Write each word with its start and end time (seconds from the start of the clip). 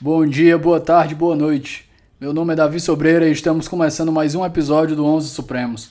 Bom 0.00 0.24
dia, 0.24 0.56
boa 0.56 0.78
tarde, 0.78 1.12
boa 1.12 1.34
noite. 1.34 1.90
Meu 2.20 2.32
nome 2.32 2.52
é 2.52 2.56
Davi 2.56 2.78
Sobreira 2.78 3.28
e 3.28 3.32
estamos 3.32 3.66
começando 3.66 4.12
mais 4.12 4.32
um 4.36 4.46
episódio 4.46 4.94
do 4.94 5.04
11 5.04 5.28
Supremos. 5.30 5.90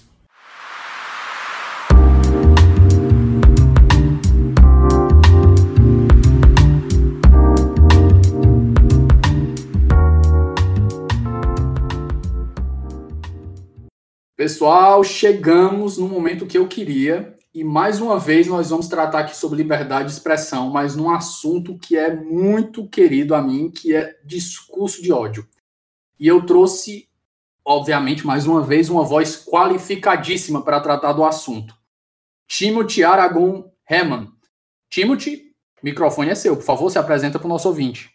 Pessoal, 14.38 15.04
chegamos 15.04 15.98
no 15.98 16.08
momento 16.08 16.46
que 16.46 16.58
eu 16.58 16.66
queria 16.66 17.37
e 17.58 17.64
mais 17.64 18.00
uma 18.00 18.20
vez 18.20 18.46
nós 18.46 18.70
vamos 18.70 18.88
tratar 18.88 19.22
aqui 19.22 19.36
sobre 19.36 19.58
liberdade 19.58 20.10
de 20.10 20.12
expressão, 20.12 20.70
mas 20.70 20.96
num 20.96 21.10
assunto 21.10 21.76
que 21.76 21.98
é 21.98 22.16
muito 22.16 22.88
querido 22.88 23.34
a 23.34 23.42
mim, 23.42 23.72
que 23.72 23.96
é 23.96 24.16
discurso 24.24 25.02
de 25.02 25.12
ódio. 25.12 25.44
E 26.20 26.28
eu 26.28 26.46
trouxe, 26.46 27.10
obviamente, 27.66 28.28
mais 28.28 28.46
uma 28.46 28.62
vez, 28.62 28.92
uma 28.92 29.04
voz 29.04 29.44
qualificadíssima 29.44 30.62
para 30.62 30.80
tratar 30.80 31.14
do 31.14 31.26
assunto. 31.26 31.76
Timothy 32.48 33.04
Aragon 33.04 33.72
Heman. 33.90 34.32
Timothy, 34.88 35.56
microfone 35.82 36.30
é 36.30 36.36
seu, 36.36 36.56
por 36.56 36.64
favor, 36.64 36.92
se 36.92 37.00
apresenta 37.00 37.40
para 37.40 37.48
o 37.48 37.50
nosso 37.50 37.68
ouvinte. 37.68 38.14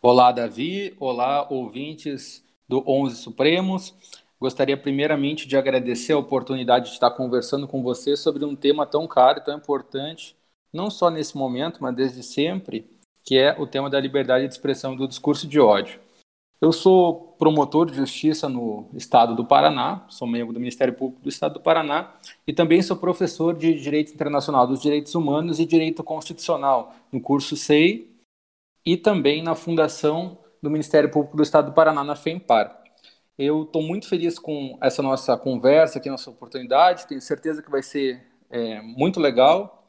Olá, 0.00 0.32
Davi. 0.32 0.96
Olá, 0.98 1.46
ouvintes 1.50 2.42
do 2.66 2.82
11 2.88 3.16
Supremos. 3.16 3.94
Gostaria 4.40 4.76
primeiramente 4.76 5.46
de 5.46 5.56
agradecer 5.56 6.14
a 6.14 6.18
oportunidade 6.18 6.86
de 6.86 6.92
estar 6.92 7.10
conversando 7.10 7.68
com 7.68 7.82
você 7.82 8.16
sobre 8.16 8.42
um 8.42 8.56
tema 8.56 8.86
tão 8.86 9.06
caro 9.06 9.38
e 9.38 9.44
tão 9.44 9.58
importante, 9.58 10.34
não 10.72 10.90
só 10.90 11.10
nesse 11.10 11.36
momento, 11.36 11.82
mas 11.82 11.94
desde 11.94 12.22
sempre, 12.22 12.88
que 13.22 13.36
é 13.36 13.54
o 13.60 13.66
tema 13.66 13.90
da 13.90 14.00
liberdade 14.00 14.46
de 14.46 14.54
expressão 14.54 14.96
do 14.96 15.06
discurso 15.06 15.46
de 15.46 15.60
ódio. 15.60 16.00
Eu 16.58 16.72
sou 16.72 17.34
promotor 17.38 17.86
de 17.86 17.96
justiça 17.96 18.48
no 18.48 18.88
estado 18.94 19.34
do 19.34 19.44
Paraná, 19.44 20.06
sou 20.08 20.26
membro 20.26 20.54
do 20.54 20.60
Ministério 20.60 20.94
Público 20.94 21.22
do 21.22 21.28
estado 21.28 21.54
do 21.54 21.60
Paraná 21.60 22.14
e 22.46 22.52
também 22.52 22.82
sou 22.82 22.96
professor 22.96 23.54
de 23.54 23.74
Direito 23.74 24.12
Internacional 24.12 24.66
dos 24.66 24.80
Direitos 24.80 25.14
Humanos 25.14 25.58
e 25.58 25.66
Direito 25.66 26.02
Constitucional 26.02 26.94
no 27.10 27.20
curso 27.20 27.56
SEI 27.56 28.10
e 28.84 28.96
também 28.96 29.42
na 29.42 29.54
Fundação 29.54 30.38
do 30.62 30.70
Ministério 30.70 31.10
Público 31.10 31.36
do 31.36 31.42
estado 31.42 31.66
do 31.66 31.74
Paraná, 31.74 32.04
na 32.04 32.14
FEMPAR. 32.16 32.79
Eu 33.42 33.62
estou 33.62 33.82
muito 33.82 34.06
feliz 34.06 34.38
com 34.38 34.76
essa 34.82 35.02
nossa 35.02 35.34
conversa 35.34 35.98
aqui, 35.98 36.10
nossa 36.10 36.28
oportunidade. 36.28 37.06
Tenho 37.06 37.22
certeza 37.22 37.62
que 37.62 37.70
vai 37.70 37.82
ser 37.82 38.22
é, 38.50 38.82
muito 38.82 39.18
legal. 39.18 39.88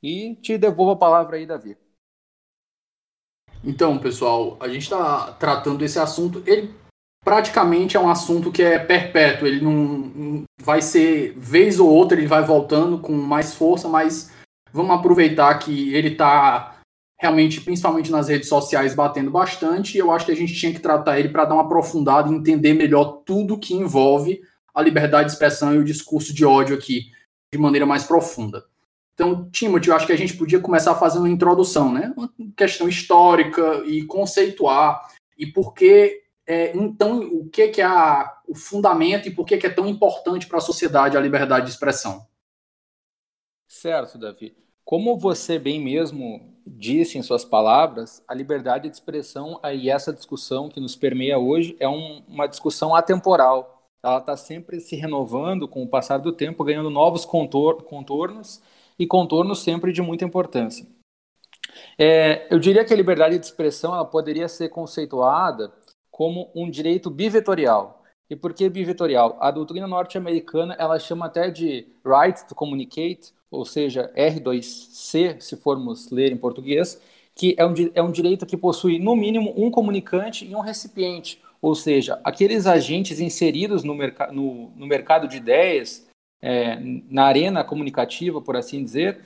E 0.00 0.36
te 0.36 0.56
devolvo 0.56 0.92
a 0.92 0.96
palavra 0.96 1.36
aí, 1.36 1.44
Davi. 1.44 1.76
Então, 3.64 3.98
pessoal, 3.98 4.56
a 4.60 4.68
gente 4.68 4.82
está 4.82 5.32
tratando 5.32 5.84
esse 5.84 5.98
assunto. 5.98 6.40
Ele 6.46 6.72
praticamente 7.24 7.96
é 7.96 8.00
um 8.00 8.08
assunto 8.08 8.52
que 8.52 8.62
é 8.62 8.78
perpétuo. 8.78 9.48
Ele 9.48 9.60
não 9.60 10.44
vai 10.62 10.80
ser 10.80 11.32
vez 11.36 11.80
ou 11.80 11.90
outra, 11.90 12.16
ele 12.16 12.28
vai 12.28 12.44
voltando 12.44 13.00
com 13.00 13.12
mais 13.12 13.56
força, 13.56 13.88
mas 13.88 14.32
vamos 14.72 14.94
aproveitar 14.96 15.58
que 15.58 15.92
ele 15.92 16.12
está 16.12 16.73
realmente, 17.24 17.62
principalmente 17.62 18.12
nas 18.12 18.28
redes 18.28 18.50
sociais, 18.50 18.94
batendo 18.94 19.30
bastante. 19.30 19.96
E 19.96 19.98
eu 19.98 20.12
acho 20.12 20.26
que 20.26 20.32
a 20.32 20.36
gente 20.36 20.52
tinha 20.52 20.72
que 20.74 20.78
tratar 20.78 21.18
ele 21.18 21.30
para 21.30 21.46
dar 21.46 21.54
uma 21.54 21.64
aprofundada 21.64 22.30
e 22.30 22.34
entender 22.34 22.74
melhor 22.74 23.22
tudo 23.24 23.58
que 23.58 23.72
envolve 23.72 24.42
a 24.74 24.82
liberdade 24.82 25.28
de 25.28 25.32
expressão 25.32 25.74
e 25.74 25.78
o 25.78 25.84
discurso 25.84 26.34
de 26.34 26.44
ódio 26.44 26.76
aqui, 26.76 27.10
de 27.50 27.58
maneira 27.58 27.86
mais 27.86 28.04
profunda. 28.04 28.66
Então, 29.14 29.48
Timothy, 29.50 29.88
eu 29.88 29.96
acho 29.96 30.06
que 30.06 30.12
a 30.12 30.18
gente 30.18 30.36
podia 30.36 30.60
começar 30.60 30.94
fazendo 30.96 31.22
uma 31.22 31.30
introdução, 31.30 31.90
né? 31.90 32.12
Uma 32.14 32.30
questão 32.54 32.86
histórica 32.88 33.82
e 33.86 34.04
conceituar 34.04 35.00
e 35.38 35.46
por 35.46 35.72
que, 35.72 36.20
é, 36.46 36.76
então, 36.76 37.20
o 37.20 37.48
que, 37.48 37.68
que 37.68 37.80
é 37.80 37.84
a, 37.84 38.38
o 38.46 38.54
fundamento 38.54 39.28
e 39.28 39.30
por 39.30 39.46
que, 39.46 39.56
que 39.56 39.66
é 39.66 39.70
tão 39.70 39.88
importante 39.88 40.46
para 40.46 40.58
a 40.58 40.60
sociedade 40.60 41.16
a 41.16 41.20
liberdade 41.20 41.64
de 41.64 41.72
expressão. 41.72 42.26
Certo, 43.66 44.18
Davi. 44.18 44.54
Como 44.84 45.16
você 45.16 45.58
bem 45.58 45.80
mesmo 45.80 46.53
disse 46.66 47.18
em 47.18 47.22
suas 47.22 47.44
palavras, 47.44 48.22
a 48.26 48.34
liberdade 48.34 48.88
de 48.88 48.94
expressão 48.94 49.60
e 49.74 49.90
essa 49.90 50.12
discussão 50.12 50.68
que 50.68 50.80
nos 50.80 50.96
permeia 50.96 51.38
hoje 51.38 51.76
é 51.78 51.88
um, 51.88 52.22
uma 52.26 52.46
discussão 52.46 52.94
atemporal. 52.94 53.82
Ela 54.02 54.18
está 54.18 54.36
sempre 54.36 54.80
se 54.80 54.96
renovando 54.96 55.66
com 55.66 55.82
o 55.82 55.88
passar 55.88 56.18
do 56.18 56.32
tempo, 56.32 56.64
ganhando 56.64 56.90
novos 56.90 57.24
contor 57.24 57.82
contornos 57.82 58.62
e 58.98 59.06
contornos 59.06 59.60
sempre 59.60 59.92
de 59.92 60.02
muita 60.02 60.24
importância. 60.24 60.86
É, 61.98 62.46
eu 62.50 62.58
diria 62.58 62.84
que 62.84 62.92
a 62.92 62.96
liberdade 62.96 63.38
de 63.38 63.44
expressão 63.44 63.94
ela 63.94 64.04
poderia 64.04 64.48
ser 64.48 64.68
conceituada 64.68 65.72
como 66.10 66.50
um 66.54 66.70
direito 66.70 67.10
bivetorial. 67.10 68.02
E 68.28 68.36
por 68.36 68.54
que 68.54 68.68
bivetorial? 68.68 69.36
A 69.40 69.50
doutrina 69.50 69.86
norte-americana 69.86 70.74
ela 70.78 70.98
chama 70.98 71.26
até 71.26 71.50
de 71.50 71.86
right 72.04 72.46
to 72.46 72.54
communicate, 72.54 73.32
ou 73.54 73.64
seja, 73.64 74.12
R2C, 74.16 75.40
se 75.40 75.56
formos 75.56 76.10
ler 76.10 76.32
em 76.32 76.36
português, 76.36 77.00
que 77.34 77.54
é 77.58 77.66
um, 77.66 77.74
é 77.94 78.02
um 78.02 78.12
direito 78.12 78.46
que 78.46 78.56
possui, 78.56 78.98
no 78.98 79.16
mínimo, 79.16 79.52
um 79.56 79.70
comunicante 79.70 80.44
e 80.44 80.54
um 80.54 80.60
recipiente, 80.60 81.40
ou 81.60 81.74
seja, 81.74 82.20
aqueles 82.22 82.66
agentes 82.66 83.20
inseridos 83.20 83.82
no, 83.82 83.94
merc 83.94 84.30
no, 84.32 84.70
no 84.76 84.86
mercado 84.86 85.26
de 85.26 85.38
ideias, 85.38 86.06
é, 86.42 86.78
na 87.08 87.24
arena 87.24 87.64
comunicativa, 87.64 88.40
por 88.40 88.56
assim 88.56 88.84
dizer, 88.84 89.20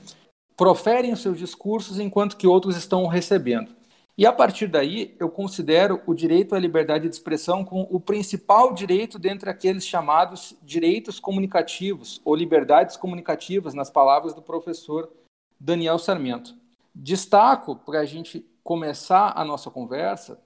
proferem 0.56 1.12
os 1.12 1.20
seus 1.20 1.38
discursos 1.38 1.98
enquanto 1.98 2.36
que 2.36 2.46
outros 2.46 2.76
estão 2.76 3.06
recebendo. 3.06 3.77
E 4.18 4.26
a 4.26 4.32
partir 4.32 4.66
daí, 4.66 5.14
eu 5.20 5.30
considero 5.30 6.02
o 6.04 6.12
direito 6.12 6.56
à 6.56 6.58
liberdade 6.58 7.08
de 7.08 7.14
expressão 7.14 7.64
como 7.64 7.86
o 7.88 8.00
principal 8.00 8.74
direito 8.74 9.16
dentre 9.16 9.48
aqueles 9.48 9.86
chamados 9.86 10.56
direitos 10.60 11.20
comunicativos 11.20 12.20
ou 12.24 12.34
liberdades 12.34 12.96
comunicativas, 12.96 13.74
nas 13.74 13.90
palavras 13.90 14.34
do 14.34 14.42
professor 14.42 15.08
Daniel 15.60 16.00
Sarmento. 16.00 16.56
Destaco, 16.92 17.76
para 17.76 18.00
a 18.00 18.04
gente 18.04 18.44
começar 18.64 19.34
a 19.36 19.44
nossa 19.44 19.70
conversa, 19.70 20.42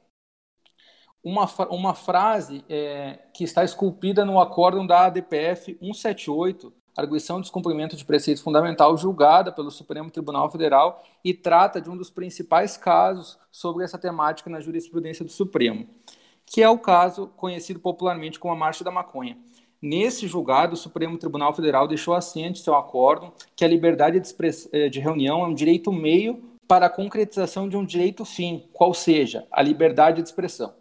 uma, 1.24 1.46
uma 1.70 1.94
frase 1.94 2.62
é, 2.68 3.20
que 3.32 3.42
está 3.42 3.64
esculpida 3.64 4.22
no 4.22 4.38
acórdão 4.38 4.86
da 4.86 5.06
ADPF 5.06 5.78
178, 5.80 6.70
arguição 6.97 7.36
de 7.36 7.42
descumprimento 7.42 7.97
de 7.97 8.04
preceito 8.04 8.42
fundamental 8.42 8.97
julgada 8.97 9.50
pelo 9.50 9.70
Supremo 9.70 10.10
Tribunal 10.10 10.50
Federal 10.50 11.03
e 11.25 11.32
trata 11.32 11.80
de 11.80 11.88
um 11.88 11.97
dos 11.97 12.10
principais 12.10 12.76
casos 12.76 13.38
sobre 13.50 13.84
essa 13.84 13.98
temática 13.98 14.50
na 14.50 14.60
jurisprudência 14.60 15.25
do 15.25 15.31
Supremo, 15.31 15.88
que 16.44 16.62
é 16.62 16.69
o 16.69 16.78
caso 16.78 17.28
conhecido 17.36 17.81
popularmente 17.81 18.38
como 18.38 18.52
a 18.52 18.56
Marcha 18.56 18.84
da 18.84 18.91
Maconha. 18.91 19.38
Nesse 19.81 20.28
julgado, 20.28 20.75
o 20.75 20.76
Supremo 20.76 21.19
Tribunal 21.19 21.52
Federal 21.52 21.88
deixou 21.88 22.14
assente 22.14 22.60
seu 22.60 22.76
acórdão 22.76 23.32
que 23.56 23.64
a 23.64 23.69
liberdade 23.69 24.20
de, 24.20 24.32
eh, 24.72 24.88
de 24.88 25.00
reunião 25.00 25.42
é 25.42 25.48
um 25.48 25.54
direito 25.54 25.91
meio 25.91 26.41
para 26.69 26.86
a 26.86 26.91
concretização 26.91 27.69
de 27.69 27.76
um 27.76 27.84
direito 27.84 28.25
fim, 28.25 28.69
qual 28.72 28.94
seja 28.94 29.47
a 29.50 29.60
liberdade 29.60 30.22
de 30.22 30.28
expressão. 30.28 30.72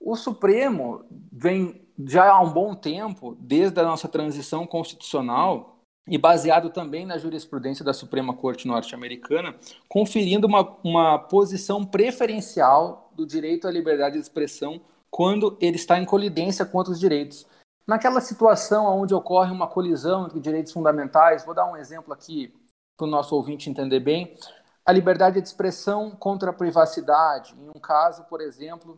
O 0.00 0.14
Supremo 0.14 1.04
vem 1.32 1.85
já 2.04 2.30
há 2.30 2.40
um 2.40 2.52
bom 2.52 2.74
tempo, 2.74 3.36
desde 3.40 3.80
a 3.80 3.84
nossa 3.84 4.08
transição 4.08 4.66
constitucional, 4.66 5.76
e 6.08 6.16
baseado 6.16 6.70
também 6.70 7.04
na 7.04 7.18
jurisprudência 7.18 7.84
da 7.84 7.92
Suprema 7.92 8.34
Corte 8.34 8.68
norte-americana, 8.68 9.56
conferindo 9.88 10.46
uma, 10.46 10.76
uma 10.84 11.18
posição 11.18 11.84
preferencial 11.84 13.10
do 13.14 13.26
direito 13.26 13.66
à 13.66 13.70
liberdade 13.70 14.14
de 14.14 14.22
expressão 14.22 14.80
quando 15.10 15.56
ele 15.60 15.76
está 15.76 15.98
em 15.98 16.04
colidência 16.04 16.64
com 16.64 16.78
outros 16.78 17.00
direitos. 17.00 17.46
Naquela 17.86 18.20
situação 18.20 18.86
onde 19.00 19.14
ocorre 19.14 19.50
uma 19.50 19.66
colisão 19.66 20.26
entre 20.26 20.40
direitos 20.40 20.72
fundamentais, 20.72 21.44
vou 21.44 21.54
dar 21.54 21.70
um 21.70 21.76
exemplo 21.76 22.12
aqui 22.12 22.54
para 22.96 23.06
o 23.06 23.10
nosso 23.10 23.34
ouvinte 23.34 23.68
entender 23.68 24.00
bem, 24.00 24.36
a 24.84 24.92
liberdade 24.92 25.40
de 25.40 25.46
expressão 25.46 26.10
contra 26.12 26.50
a 26.50 26.54
privacidade, 26.54 27.54
em 27.58 27.68
um 27.68 27.80
caso, 27.80 28.24
por 28.24 28.40
exemplo, 28.40 28.96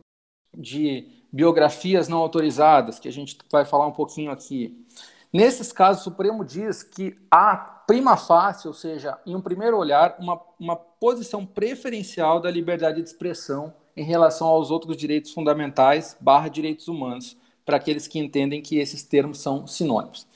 de 0.55 1.07
biografias 1.31 2.07
não 2.07 2.17
autorizadas, 2.17 2.99
que 2.99 3.07
a 3.07 3.11
gente 3.11 3.37
vai 3.51 3.65
falar 3.65 3.87
um 3.87 3.91
pouquinho 3.91 4.31
aqui. 4.31 4.85
Nesses 5.31 5.71
casos, 5.71 6.01
o 6.01 6.05
Supremo 6.05 6.43
diz 6.43 6.81
que 6.81 7.15
há 7.29 7.55
prima 7.55 8.17
facie, 8.17 8.67
ou 8.67 8.73
seja, 8.73 9.17
em 9.25 9.35
um 9.35 9.41
primeiro 9.41 9.77
olhar, 9.77 10.15
uma, 10.19 10.41
uma 10.59 10.75
posição 10.75 11.45
preferencial 11.45 12.39
da 12.39 12.49
liberdade 12.49 13.01
de 13.01 13.07
expressão 13.07 13.73
em 13.95 14.03
relação 14.03 14.47
aos 14.47 14.71
outros 14.71 14.97
direitos 14.97 15.31
fundamentais 15.31 16.17
barra 16.19 16.47
direitos 16.47 16.87
humanos, 16.87 17.37
para 17.65 17.77
aqueles 17.77 18.07
que 18.07 18.17
entendem 18.17 18.61
que 18.61 18.77
esses 18.77 19.03
termos 19.03 19.39
são 19.39 19.67
sinônimos. 19.67 20.27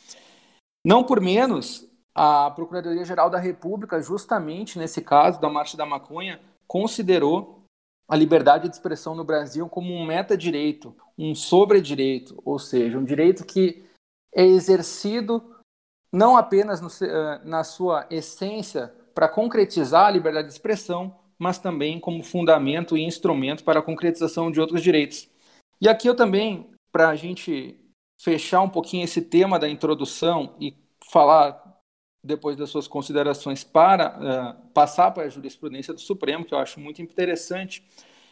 Não 0.85 1.03
por 1.03 1.19
menos, 1.19 1.87
a 2.13 2.51
Procuradoria-Geral 2.51 3.29
da 3.29 3.39
República, 3.39 4.01
justamente 4.01 4.77
nesse 4.77 5.01
caso 5.01 5.41
da 5.41 5.49
Marcha 5.49 5.75
da 5.75 5.85
Maconha, 5.85 6.39
considerou 6.67 7.62
a 8.07 8.15
liberdade 8.15 8.67
de 8.67 8.75
expressão 8.75 9.15
no 9.15 9.23
Brasil 9.23 9.67
como 9.69 9.93
um 9.93 10.05
metadireito, 10.05 10.95
um 11.17 11.33
sobredireito, 11.33 12.41
ou 12.45 12.59
seja, 12.59 12.97
um 12.97 13.05
direito 13.05 13.45
que 13.45 13.85
é 14.33 14.43
exercido 14.43 15.53
não 16.11 16.37
apenas 16.37 16.79
no, 16.79 16.89
eh, 17.07 17.41
na 17.43 17.63
sua 17.63 18.05
essência 18.09 18.93
para 19.15 19.27
concretizar 19.27 20.07
a 20.07 20.11
liberdade 20.11 20.47
de 20.47 20.53
expressão, 20.53 21.19
mas 21.39 21.57
também 21.57 21.99
como 21.99 22.23
fundamento 22.23 22.97
e 22.97 23.03
instrumento 23.03 23.63
para 23.63 23.79
a 23.79 23.83
concretização 23.83 24.51
de 24.51 24.61
outros 24.61 24.81
direitos. 24.81 25.29
E 25.81 25.89
aqui 25.89 26.07
eu 26.07 26.15
também, 26.15 26.69
para 26.91 27.09
a 27.09 27.15
gente 27.15 27.79
fechar 28.21 28.61
um 28.61 28.69
pouquinho 28.69 29.03
esse 29.03 29.21
tema 29.21 29.59
da 29.59 29.67
introdução 29.67 30.55
e 30.59 30.75
falar 31.11 31.62
depois 32.23 32.55
das 32.55 32.69
suas 32.69 32.87
considerações 32.87 33.63
para 33.63 34.17
uh, 34.17 34.67
passar 34.69 35.11
para 35.11 35.23
a 35.23 35.29
jurisprudência 35.29 35.93
do 35.93 35.99
Supremo, 35.99 36.45
que 36.45 36.53
eu 36.53 36.57
acho 36.59 36.79
muito 36.79 37.01
interessante, 37.01 37.85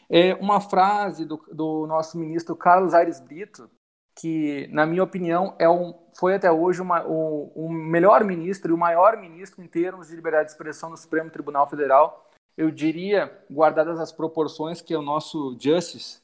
é 0.09 0.33
uma 0.35 0.61
frase 0.61 1.25
do, 1.25 1.41
do 1.51 1.85
nosso 1.87 2.17
ministro 2.17 2.55
Carlos 2.55 2.93
Aires 2.93 3.19
Brito, 3.19 3.69
que, 4.15 4.67
na 4.71 4.85
minha 4.85 5.03
opinião, 5.03 5.55
é 5.57 5.69
um, 5.69 5.93
foi 6.13 6.35
até 6.35 6.51
hoje 6.51 6.81
uma, 6.81 7.05
o, 7.05 7.51
o 7.55 7.71
melhor 7.71 8.23
ministro 8.23 8.71
e 8.71 8.73
o 8.73 8.77
maior 8.77 9.17
ministro 9.17 9.63
em 9.63 9.67
termos 9.67 10.07
de 10.07 10.15
liberdade 10.15 10.45
de 10.45 10.51
expressão 10.51 10.89
no 10.89 10.97
Supremo 10.97 11.29
Tribunal 11.29 11.67
Federal. 11.69 12.29
Eu 12.57 12.69
diria, 12.69 13.31
guardadas 13.49 13.99
as 13.99 14.11
proporções, 14.11 14.81
que 14.81 14.93
é 14.93 14.97
o 14.97 15.01
nosso 15.01 15.57
Justice, 15.59 16.21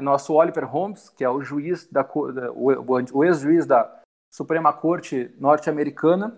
nosso 0.00 0.32
Oliver 0.32 0.64
Holmes, 0.64 1.10
que 1.10 1.22
é 1.22 1.28
o 1.28 1.42
juiz 1.42 1.86
da 1.86 2.02
o, 2.54 2.70
o 3.12 3.24
ex-juiz 3.24 3.66
da 3.66 4.00
Suprema 4.32 4.72
Corte 4.72 5.30
norte-americana, 5.38 6.34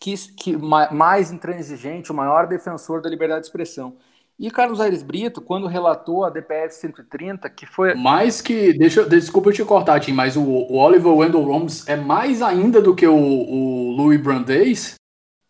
que, 0.00 0.16
que 0.32 0.56
mais 0.56 1.30
intransigente, 1.30 2.10
o 2.10 2.14
maior 2.14 2.46
defensor 2.46 3.02
da 3.02 3.10
liberdade 3.10 3.42
de 3.42 3.46
expressão. 3.48 3.96
E 4.38 4.50
Carlos 4.50 4.80
Aires 4.80 5.02
Brito, 5.02 5.42
quando 5.42 5.66
relatou 5.66 6.24
a 6.24 6.30
DPF 6.30 6.74
130, 6.74 7.50
que 7.50 7.66
foi. 7.66 7.94
Mais 7.94 8.40
que. 8.40 8.72
Deixa, 8.72 9.04
desculpa 9.04 9.50
eu 9.50 9.52
te 9.52 9.62
cortar, 9.62 10.00
Tim, 10.00 10.12
mas 10.12 10.34
o, 10.34 10.42
o 10.42 10.76
Oliver 10.78 11.12
Wendell 11.12 11.42
Holmes 11.42 11.86
é 11.86 11.94
mais 11.94 12.40
ainda 12.40 12.80
do 12.80 12.96
que 12.96 13.06
o, 13.06 13.14
o 13.14 13.90
Louis 13.90 14.18
Brandeis? 14.18 14.94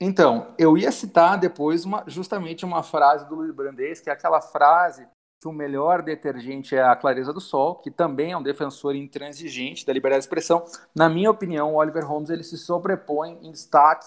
Então, 0.00 0.48
eu 0.58 0.76
ia 0.76 0.90
citar 0.90 1.38
depois 1.38 1.84
uma, 1.84 2.02
justamente 2.08 2.64
uma 2.64 2.82
frase 2.82 3.28
do 3.28 3.36
Louis 3.36 3.54
Brandeis, 3.54 4.00
que 4.00 4.10
é 4.10 4.12
aquela 4.12 4.40
frase 4.40 5.06
que 5.40 5.46
o 5.46 5.52
melhor 5.52 6.02
detergente 6.02 6.74
é 6.74 6.82
a 6.82 6.96
clareza 6.96 7.32
do 7.32 7.40
sol, 7.40 7.76
que 7.76 7.90
também 7.90 8.32
é 8.32 8.36
um 8.36 8.42
defensor 8.42 8.96
intransigente 8.96 9.86
da 9.86 9.92
liberdade 9.92 10.22
de 10.22 10.26
expressão. 10.26 10.64
Na 10.94 11.08
minha 11.08 11.30
opinião, 11.30 11.74
o 11.74 11.76
Oliver 11.76 12.04
Holmes 12.04 12.28
ele 12.28 12.42
se 12.42 12.58
sobrepõe 12.58 13.38
em 13.42 13.52
destaque 13.52 14.06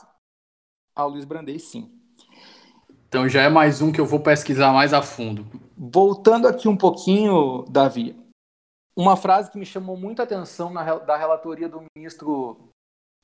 ao 0.96 1.10
Luiz 1.10 1.26
Brandeis, 1.26 1.64
sim. 1.64 1.92
Então 3.08 3.30
já 3.30 3.44
é 3.44 3.50
mais 3.50 3.82
um 3.82 3.92
que 3.92 4.02
eu 4.02 4.06
vou 4.06 4.20
pesquisar 4.20 4.74
mais 4.74 4.94
a 4.94 5.02
fundo. 5.02 5.46
Voltando 5.78 6.48
aqui 6.48 6.68
um 6.68 6.76
pouquinho, 6.76 7.64
Davi, 7.70 8.16
uma 8.96 9.16
frase 9.16 9.52
que 9.52 9.58
me 9.58 9.66
chamou 9.66 9.96
muita 9.96 10.24
atenção 10.24 10.72
na, 10.72 10.98
da 11.00 11.18
relatoria 11.18 11.70
do 11.70 11.84
ministro 11.96 12.58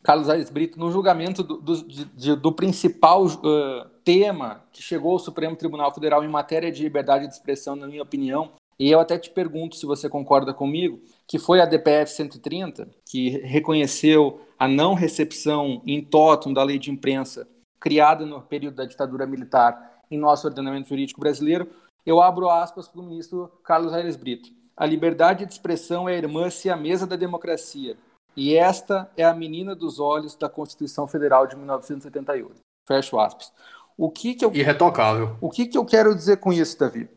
Carlos 0.04 0.30
Aires 0.30 0.50
Brito 0.50 0.80
no 0.80 0.92
julgamento 0.92 1.44
do, 1.44 1.58
do, 1.58 1.84
de, 1.84 2.36
do 2.36 2.52
principal 2.52 3.26
uh, 3.26 3.90
tema 4.04 4.64
que 4.72 4.82
chegou 4.82 5.14
ao 5.14 5.20
Supremo 5.20 5.56
Tribunal 5.56 5.94
Federal 5.94 6.24
em 6.24 6.30
matéria 6.30 6.72
de 6.72 6.84
liberdade 6.84 7.28
de 7.28 7.34
expressão, 7.34 7.76
na 7.76 7.88
minha 7.88 8.04
opinião, 8.04 8.52
e 8.80 8.90
eu 8.90 9.00
até 9.00 9.18
te 9.18 9.30
pergunto 9.30 9.76
se 9.76 9.86
você 9.86 10.08
concorda 10.08 10.54
comigo, 10.54 11.02
que 11.28 11.38
foi 11.38 11.60
a 11.60 11.66
DPF 11.66 12.12
130, 12.12 12.88
que 13.06 13.30
reconheceu 13.40 14.40
a 14.58 14.68
não 14.68 14.94
recepção 14.94 15.82
em 15.86 16.02
totum 16.02 16.54
da 16.54 16.64
lei 16.64 16.80
de 16.80 16.90
imprensa 16.90 17.46
criada 17.80 18.26
no 18.26 18.42
período 18.42 18.76
da 18.76 18.86
ditadura 18.86 19.26
militar 19.26 20.00
em 20.12 20.18
nosso 20.18 20.48
ordenamento 20.48 20.90
jurídico 20.90 21.20
brasileiro. 21.20 21.70
Eu 22.06 22.22
abro 22.22 22.50
aspas 22.50 22.88
para 22.88 23.02
o 23.02 23.04
ministro 23.04 23.52
Carlos 23.64 23.94
Aires 23.94 24.16
Brito. 24.16 24.50
A 24.76 24.86
liberdade 24.86 25.46
de 25.46 25.52
expressão 25.52 26.08
é 26.08 26.14
a 26.14 26.18
irmã 26.18 26.48
a 26.72 26.76
mesa 26.76 27.06
da 27.06 27.16
democracia 27.16 27.98
e 28.36 28.56
esta 28.56 29.12
é 29.18 29.24
a 29.26 29.34
menina 29.34 29.76
dos 29.76 30.00
olhos 30.00 30.36
da 30.36 30.48
Constituição 30.48 31.08
Federal 31.08 31.46
de 31.46 31.56
1978. 31.56 32.60
Fecho 32.88 33.20
aspas. 33.20 33.52
O 33.98 34.10
que 34.10 34.34
que 34.34 34.46
eu 34.46 34.54
irretocável. 34.54 35.36
O 35.42 35.50
que 35.50 35.66
que 35.66 35.78
eu 35.78 35.86
quero 35.86 36.16
dizer 36.16 36.38
com 36.38 36.54
isso, 36.54 36.80
Davi? 36.80 37.10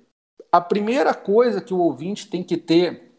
A 0.51 0.61
primeira 0.61 1.15
coisa 1.15 1.61
que 1.61 1.73
o 1.73 1.79
ouvinte 1.79 2.29
tem 2.29 2.43
que 2.43 2.57
ter 2.57 3.13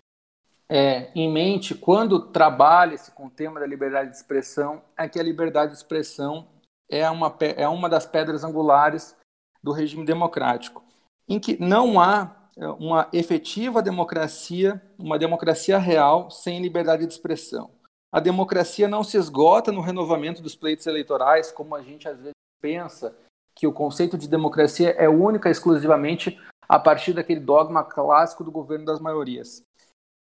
é, 0.70 1.12
em 1.16 1.32
mente 1.32 1.74
quando 1.74 2.20
trabalha-se 2.20 3.12
com 3.12 3.28
o 3.28 3.30
tema 3.30 3.60
da 3.60 3.66
liberdade 3.66 4.10
de 4.10 4.18
expressão 4.18 4.82
é 4.98 5.08
que 5.08 5.20
a 5.20 5.24
liberdade 5.24 5.72
de 5.72 5.78
expressão 5.78 6.48
é 6.94 7.10
uma, 7.10 7.36
é 7.40 7.68
uma 7.68 7.90
das 7.90 8.06
pedras 8.06 8.44
angulares 8.44 9.16
do 9.62 9.72
regime 9.72 10.06
democrático, 10.06 10.84
em 11.28 11.40
que 11.40 11.62
não 11.62 12.00
há 12.00 12.50
é, 12.56 12.68
uma 12.68 13.08
efetiva 13.12 13.82
democracia, 13.82 14.82
uma 14.98 15.18
democracia 15.18 15.78
real 15.78 16.30
sem 16.30 16.62
liberdade 16.62 17.06
de 17.06 17.14
expressão. 17.14 17.72
A 18.12 18.20
democracia 18.20 18.88
não 18.88 19.04
se 19.04 19.18
esgota 19.18 19.72
no 19.72 19.82
renovamento 19.82 20.42
dos 20.42 20.56
pleitos 20.56 20.86
eleitorais, 20.86 21.52
como 21.52 21.76
a 21.76 21.82
gente 21.82 22.08
às 22.08 22.18
vezes 22.18 22.34
pensa 22.62 23.16
que 23.56 23.66
o 23.66 23.74
conceito 23.74 24.18
de 24.18 24.28
democracia 24.28 24.92
é 24.92 25.10
única 25.10 25.50
exclusivamente 25.50 26.40
a 26.70 26.78
partir 26.78 27.14
daquele 27.14 27.40
dogma 27.40 27.84
clássico 27.84 28.44
do 28.44 28.52
governo 28.52 28.86
das 28.86 29.00
maiorias. 29.00 29.64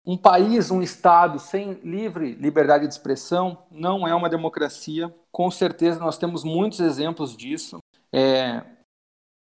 Um 0.05 0.17
país, 0.17 0.71
um 0.71 0.83
Estado 0.83 1.39
sem 1.39 1.75
livre 1.85 2.33
liberdade 2.35 2.87
de 2.87 2.93
expressão 2.93 3.59
não 3.71 4.07
é 4.07 4.15
uma 4.15 4.29
democracia. 4.29 5.15
Com 5.31 5.51
certeza, 5.51 6.01
nós 6.01 6.19
temos 6.19 6.43
muitos 6.43 6.81
exemplos 6.81 7.37
disso. 7.37 7.79
É, 8.13 8.63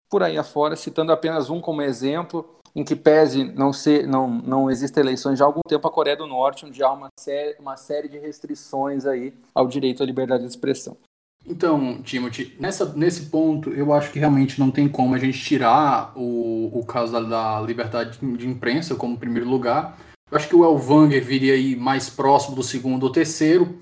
por 0.10 0.24
aí 0.24 0.38
afora, 0.38 0.76
citando 0.76 1.12
apenas 1.12 1.50
um 1.50 1.62
como 1.62 1.82
exemplo, 1.82 2.58
em 2.78 2.84
que 2.84 2.96
pese 2.96 3.44
não 3.44 3.74
ser 3.74 4.08
não 4.08 4.30
não 4.30 4.70
existem 4.70 5.02
eleições 5.02 5.40
já 5.40 5.46
há 5.46 5.48
algum 5.48 5.62
tempo 5.68 5.88
a 5.88 5.92
Coreia 5.92 6.16
do 6.16 6.28
Norte 6.28 6.66
onde 6.66 6.84
há 6.84 6.92
uma 6.92 7.10
série 7.20 7.56
uma 7.60 7.76
série 7.76 8.08
de 8.08 8.20
restrições 8.20 9.06
aí 9.06 9.34
ao 9.56 9.68
direito 9.68 10.04
à 10.04 10.06
liberdade 10.06 10.44
de 10.44 10.50
expressão 10.50 10.96
então 11.44 12.02
Timothy 12.04 12.56
nessa 12.60 12.86
nesse 12.94 13.28
ponto 13.28 13.72
eu 13.72 13.92
acho 13.92 14.12
que 14.12 14.20
realmente 14.20 14.60
não 14.60 14.70
tem 14.70 14.88
como 14.88 15.16
a 15.16 15.18
gente 15.18 15.44
tirar 15.44 16.14
o, 16.16 16.70
o 16.72 16.86
caso 16.86 17.14
da, 17.14 17.22
da 17.22 17.62
liberdade 17.62 18.20
de 18.20 18.48
imprensa 18.48 18.96
como 18.96 19.18
primeiro 19.18 19.50
lugar 19.50 19.98
eu 20.30 20.38
acho 20.38 20.48
que 20.48 20.56
o 20.56 20.64
Elvanger 20.64 21.24
viria 21.24 21.54
aí 21.54 21.76
mais 21.76 22.10
próximo 22.10 22.56
do 22.56 22.64
segundo 22.64 23.04
ou 23.04 23.12
terceiro 23.12 23.80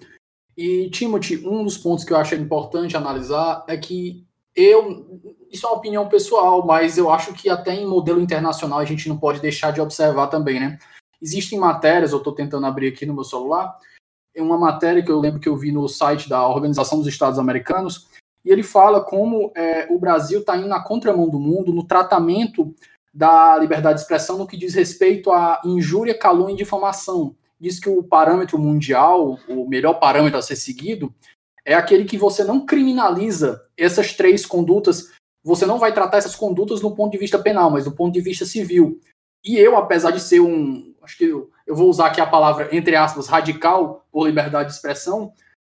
e 0.58 0.90
Timothy 0.90 1.46
um 1.46 1.64
dos 1.64 1.78
pontos 1.78 2.06
que 2.06 2.14
eu 2.14 2.18
acho 2.18 2.36
importante 2.36 2.96
analisar 2.96 3.66
é 3.68 3.76
que 3.76 4.26
eu, 4.56 5.22
isso 5.52 5.66
é 5.66 5.70
uma 5.70 5.78
opinião 5.78 6.08
pessoal, 6.08 6.66
mas 6.66 6.98
eu 6.98 7.10
acho 7.10 7.34
que 7.34 7.50
até 7.50 7.76
em 7.76 7.86
modelo 7.86 8.22
internacional 8.22 8.80
a 8.80 8.86
gente 8.86 9.10
não 9.10 9.18
pode 9.18 9.42
deixar 9.42 9.72
de 9.72 9.82
observar 9.82 10.28
também, 10.28 10.62
né? 10.62 10.80
Existem 11.22 11.60
matérias, 11.60 12.14
eu 12.14 12.20
estou 12.20 12.34
tentando 12.34 12.66
abrir 12.66 12.88
aqui 12.88 13.06
no 13.06 13.14
meu 13.14 13.26
celular, 13.26 13.78
é 14.34 14.42
uma 14.42 14.58
matéria 14.58 15.04
que 15.04 15.12
eu 15.12 15.20
lembro 15.20 15.42
que 15.42 15.50
eu 15.50 15.58
vi 15.58 15.74
no 15.74 15.88
site 15.90 16.30
da 16.30 16.48
Organização 16.48 17.00
dos 17.00 17.08
Estados 17.08 17.38
Americanos, 17.38 18.08
e 18.46 18.52
ele 18.52 18.64
fala 18.64 19.02
como 19.02 19.52
é, 19.56 19.88
o 19.90 20.00
Brasil 20.00 20.40
está 20.40 20.56
indo 20.56 20.68
na 20.68 20.82
contramão 20.82 21.28
do 21.28 21.40
mundo 21.40 21.74
no 21.74 21.86
tratamento 21.86 22.74
da 23.16 23.58
liberdade 23.58 23.96
de 23.96 24.02
expressão 24.02 24.38
no 24.38 24.46
que 24.46 24.58
diz 24.58 24.74
respeito 24.74 25.32
à 25.32 25.62
injúria, 25.64 26.14
calúnia 26.14 26.54
e 26.54 26.58
difamação. 26.58 27.34
Diz 27.58 27.80
que 27.80 27.88
o 27.88 28.04
parâmetro 28.04 28.60
mundial, 28.60 29.40
o 29.48 29.66
melhor 29.70 29.94
parâmetro 29.94 30.38
a 30.38 30.42
ser 30.42 30.58
seguido, 30.58 31.16
é 31.64 31.74
aquele 31.74 32.04
que 32.04 32.18
você 32.18 32.44
não 32.44 32.66
criminaliza 32.66 33.62
essas 33.78 34.12
três 34.12 34.46
condutas, 34.46 35.14
você 35.42 35.66
não 35.66 35.80
vai 35.80 35.94
tratar 35.94 36.18
essas 36.18 36.36
condutas 36.36 36.82
no 36.82 36.94
ponto 36.94 37.14
de 37.14 37.18
vista 37.18 37.40
penal, 37.40 37.72
mas 37.72 37.86
do 37.86 37.92
ponto 37.94 38.14
de 38.14 38.20
vista 38.20 38.46
civil. 38.46 39.00
E 39.46 39.58
eu, 39.58 39.78
apesar 39.78 40.12
de 40.12 40.20
ser 40.20 40.42
um, 40.42 40.94
acho 41.02 41.18
que 41.18 41.24
eu, 41.24 41.50
eu 41.66 41.74
vou 41.74 41.90
usar 41.90 42.08
aqui 42.08 42.20
a 42.20 42.28
palavra, 42.28 42.68
entre 42.76 42.98
aspas, 42.98 43.28
radical 43.28 44.06
por 44.12 44.28
liberdade 44.28 44.68
de 44.68 44.76
expressão, 44.76 45.32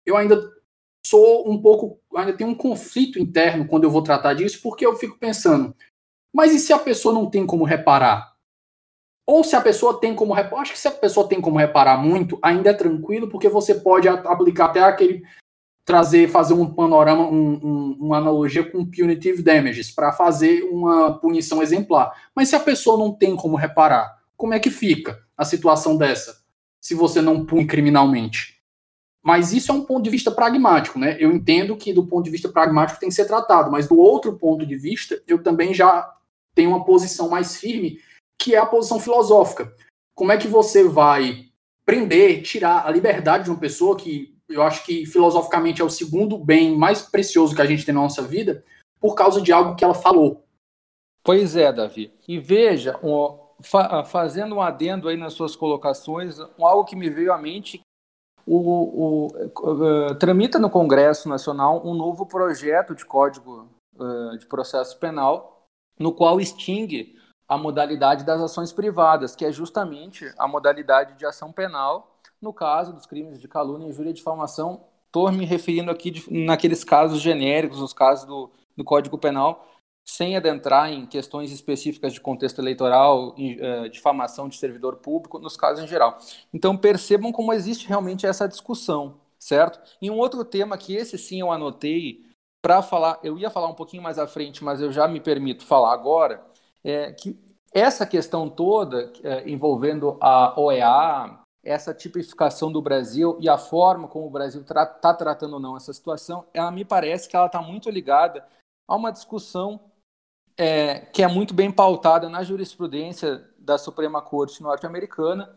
eu 0.06 0.16
ainda 0.16 0.42
sou 1.06 1.52
um 1.52 1.62
pouco, 1.62 2.00
ainda 2.16 2.32
tenho 2.32 2.52
um 2.52 2.56
conflito 2.56 3.20
interno 3.20 3.68
quando 3.68 3.84
eu 3.84 3.92
vou 3.92 4.02
tratar 4.02 4.36
disso, 4.36 4.62
porque 4.64 4.86
eu 4.86 4.96
fico 4.96 5.20
pensando, 5.20 5.76
mas 6.36 6.54
e 6.54 6.60
se 6.60 6.74
a 6.74 6.78
pessoa 6.78 7.14
não 7.14 7.30
tem 7.30 7.46
como 7.46 7.64
reparar? 7.64 8.36
Ou 9.26 9.42
se 9.42 9.56
a 9.56 9.62
pessoa 9.62 10.02
tem 10.02 10.14
como 10.14 10.34
reparar, 10.34 10.64
acho 10.64 10.74
que 10.74 10.80
se 10.80 10.88
a 10.90 10.92
pessoa 10.92 11.30
tem 11.30 11.40
como 11.40 11.58
reparar 11.58 11.98
muito, 11.98 12.38
ainda 12.42 12.72
é 12.72 12.74
tranquilo, 12.74 13.30
porque 13.30 13.48
você 13.48 13.76
pode 13.76 14.10
aplicar 14.10 14.66
até 14.66 14.82
aquele 14.82 15.24
trazer, 15.86 16.28
fazer 16.28 16.54
um 16.54 16.74
panorama, 16.74 17.26
um, 17.26 17.54
um, 17.64 17.98
uma 18.02 18.18
analogia 18.18 18.70
com 18.70 18.86
punitive 18.86 19.42
damages, 19.42 19.90
para 19.90 20.12
fazer 20.12 20.64
uma 20.64 21.18
punição 21.20 21.64
exemplar. 21.64 22.12
Mas 22.36 22.50
se 22.50 22.56
a 22.58 22.60
pessoa 22.60 22.98
não 22.98 23.14
tem 23.14 23.34
como 23.34 23.56
reparar, 23.56 24.20
como 24.36 24.54
é 24.54 24.60
que 24.60 24.70
fica 24.70 25.24
a 25.38 25.46
situação 25.46 25.96
dessa? 25.96 26.44
Se 26.82 26.94
você 26.94 27.22
não 27.22 27.46
pune 27.46 27.66
criminalmente. 27.66 28.62
Mas 29.24 29.54
isso 29.54 29.72
é 29.72 29.76
um 29.76 29.86
ponto 29.86 30.04
de 30.04 30.10
vista 30.10 30.30
pragmático, 30.30 31.00
né? 31.00 31.16
Eu 31.18 31.32
entendo 31.32 31.78
que 31.78 31.94
do 31.94 32.06
ponto 32.06 32.26
de 32.26 32.30
vista 32.30 32.50
pragmático 32.50 33.00
tem 33.00 33.08
que 33.08 33.16
ser 33.16 33.26
tratado, 33.26 33.72
mas 33.72 33.88
do 33.88 33.98
outro 33.98 34.38
ponto 34.38 34.66
de 34.66 34.76
vista, 34.76 35.20
eu 35.26 35.42
também 35.42 35.74
já 35.74 36.14
tenho 36.56 36.70
uma 36.70 36.86
posição 36.86 37.30
mais 37.30 37.58
firme, 37.58 38.00
que 38.42 38.56
é 38.56 38.58
a 38.58 38.66
posição 38.66 39.00
filosófica. 39.00 39.72
Como 40.16 40.32
é 40.32 40.38
que 40.38 40.48
você 40.48 40.88
vai 40.88 41.50
prender, 41.86 42.42
tirar 42.42 42.88
a 42.88 42.90
liberdade 42.90 43.44
de 43.44 43.52
uma 43.52 43.60
pessoa 43.60 43.96
que 43.96 44.34
eu 44.50 44.62
acho 44.64 44.86
que 44.86 45.06
filosoficamente 45.06 45.82
é 45.82 45.86
o 45.86 45.90
segundo 45.90 46.38
bem 46.38 46.76
mais 46.76 47.02
precioso 47.02 47.56
que 47.56 47.62
a 47.62 47.66
gente 47.66 47.86
tem 47.86 47.94
na 47.94 48.02
nossa 48.02 48.22
vida, 48.22 48.64
por 49.00 49.16
causa 49.16 49.42
de 49.42 49.52
algo 49.52 49.76
que 49.76 49.84
ela 49.84 49.94
falou. 49.94 50.44
Pois 51.24 51.56
é, 51.56 51.72
Davi. 51.74 52.14
E 52.28 52.40
veja, 52.40 53.00
fa 53.62 54.04
fazendo 54.04 54.56
um 54.56 54.62
adendo 54.62 55.10
aí 55.10 55.18
nas 55.18 55.34
suas 55.34 55.56
colocações, 55.56 56.40
algo 56.60 56.86
que 56.86 56.96
me 56.96 57.10
veio 57.10 57.34
à 57.34 57.38
mente, 57.38 57.82
o, 58.46 58.58
o 58.58 59.28
uh, 59.28 60.16
tramita 60.16 60.60
no 60.60 60.70
Congresso 60.70 61.28
Nacional 61.28 61.82
um 61.84 61.96
novo 61.96 62.28
projeto 62.28 62.94
de 62.94 63.04
código 63.04 63.68
uh, 63.96 64.38
de 64.38 64.46
processo 64.46 65.00
penal 65.00 65.55
no 66.00 66.12
qual 66.12 66.40
extingue 66.40 67.16
a 67.48 67.58
modalidade 67.58 68.24
das 68.24 68.42
ações 68.42 68.72
privadas, 68.72 69.36
que 69.36 69.46
é 69.46 69.52
justamente 69.52 70.32
a 70.38 70.48
modalidade 70.48 71.18
de 71.18 71.26
ação 71.26 71.52
penal 71.52 72.16
no 72.42 72.54
caso 72.54 72.94
dos 72.94 73.06
crimes 73.06 73.40
de 73.40 73.48
calúnia, 73.48 73.88
injúria 73.88 74.10
e 74.10 74.14
difamação. 74.14 74.84
Estou 75.08 75.32
me 75.32 75.46
referindo 75.46 75.90
aqui 75.90 76.12
de, 76.12 76.26
naqueles 76.32 76.84
casos 76.84 77.22
genéricos, 77.22 77.80
os 77.80 77.94
casos 77.94 78.26
do, 78.26 78.52
do 78.76 78.84
Código 78.84 79.18
Penal, 79.18 79.68
sem 80.06 80.36
adentrar 80.36 80.92
em 80.92 81.06
questões 81.06 81.52
específicas 81.52 82.14
de 82.14 82.22
contexto 82.22 82.60
eleitoral, 82.60 83.30
uh, 83.30 83.90
difamação 83.90 84.48
de 84.48 84.58
servidor 84.58 84.98
público, 84.98 85.40
nos 85.40 85.58
casos 85.58 85.84
em 85.84 85.88
geral. 85.88 86.20
Então 86.54 86.78
percebam 86.78 87.32
como 87.32 87.54
existe 87.54 87.88
realmente 87.88 88.28
essa 88.28 88.48
discussão, 88.48 89.20
certo? 89.40 89.80
E 90.02 90.12
um 90.12 90.18
outro 90.18 90.44
tema 90.44 90.78
que 90.78 90.94
esse 90.96 91.18
sim 91.18 91.40
eu 91.40 91.52
anotei 91.52 92.25
para 92.66 92.82
falar, 92.82 93.20
eu 93.22 93.38
ia 93.38 93.52
falar 93.52 93.68
um 93.68 93.76
pouquinho 93.76 94.02
mais 94.02 94.18
à 94.18 94.26
frente, 94.26 94.64
mas 94.64 94.82
eu 94.82 94.92
já 94.92 95.08
me 95.08 95.20
permito 95.20 95.64
falar 95.64 95.94
agora, 95.94 96.44
é 96.84 97.12
que 97.12 97.40
essa 97.72 98.08
questão 98.08 98.50
toda 98.50 99.14
é, 99.24 99.48
envolvendo 99.48 100.18
a 100.20 100.60
OEA, 100.60 101.42
essa 101.64 101.94
tipificação 101.94 102.72
do 102.72 102.82
Brasil 102.82 103.38
e 103.40 103.48
a 103.48 103.56
forma 103.56 104.08
como 104.08 104.26
o 104.26 104.32
Brasil 104.32 104.62
está 104.62 104.84
tra 104.84 105.14
tratando 105.14 105.54
ou 105.54 105.60
não 105.60 105.78
essa 105.78 105.94
situação, 105.94 106.44
ela 106.56 106.72
me 106.72 106.84
parece 106.84 107.30
que 107.30 107.36
ela 107.36 107.46
está 107.46 107.62
muito 107.62 107.88
ligada 107.88 108.44
a 108.88 108.96
uma 108.96 109.12
discussão 109.12 109.80
é, 110.58 111.02
que 111.02 111.22
é 111.22 111.28
muito 111.28 111.54
bem 111.54 111.72
pautada 111.72 112.28
na 112.30 112.42
jurisprudência 112.42 113.48
da 113.60 113.78
Suprema 113.78 114.24
Corte 114.24 114.64
norte-americana 114.64 115.56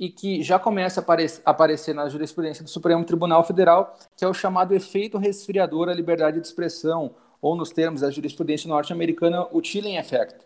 e 0.00 0.08
que 0.08 0.42
já 0.42 0.58
começa 0.58 1.04
a 1.44 1.50
aparecer, 1.50 1.94
na 1.94 2.08
jurisprudência 2.08 2.64
do 2.64 2.70
Supremo 2.70 3.04
Tribunal 3.04 3.44
Federal, 3.44 3.94
que 4.16 4.24
é 4.24 4.28
o 4.28 4.32
chamado 4.32 4.74
efeito 4.74 5.18
resfriador 5.18 5.90
à 5.90 5.94
liberdade 5.94 6.40
de 6.40 6.46
expressão, 6.46 7.14
ou 7.42 7.54
nos 7.54 7.68
termos 7.68 8.00
da 8.00 8.10
jurisprudência 8.10 8.66
norte-americana, 8.66 9.46
o 9.52 9.62
chilling 9.62 9.96
effect. 9.96 10.36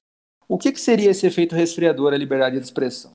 O 0.48 0.58
que, 0.58 0.72
que 0.72 0.80
seria 0.80 1.12
esse 1.12 1.24
efeito 1.24 1.54
resfriador 1.54 2.12
à 2.12 2.16
liberdade 2.16 2.58
de 2.58 2.64
expressão? 2.64 3.12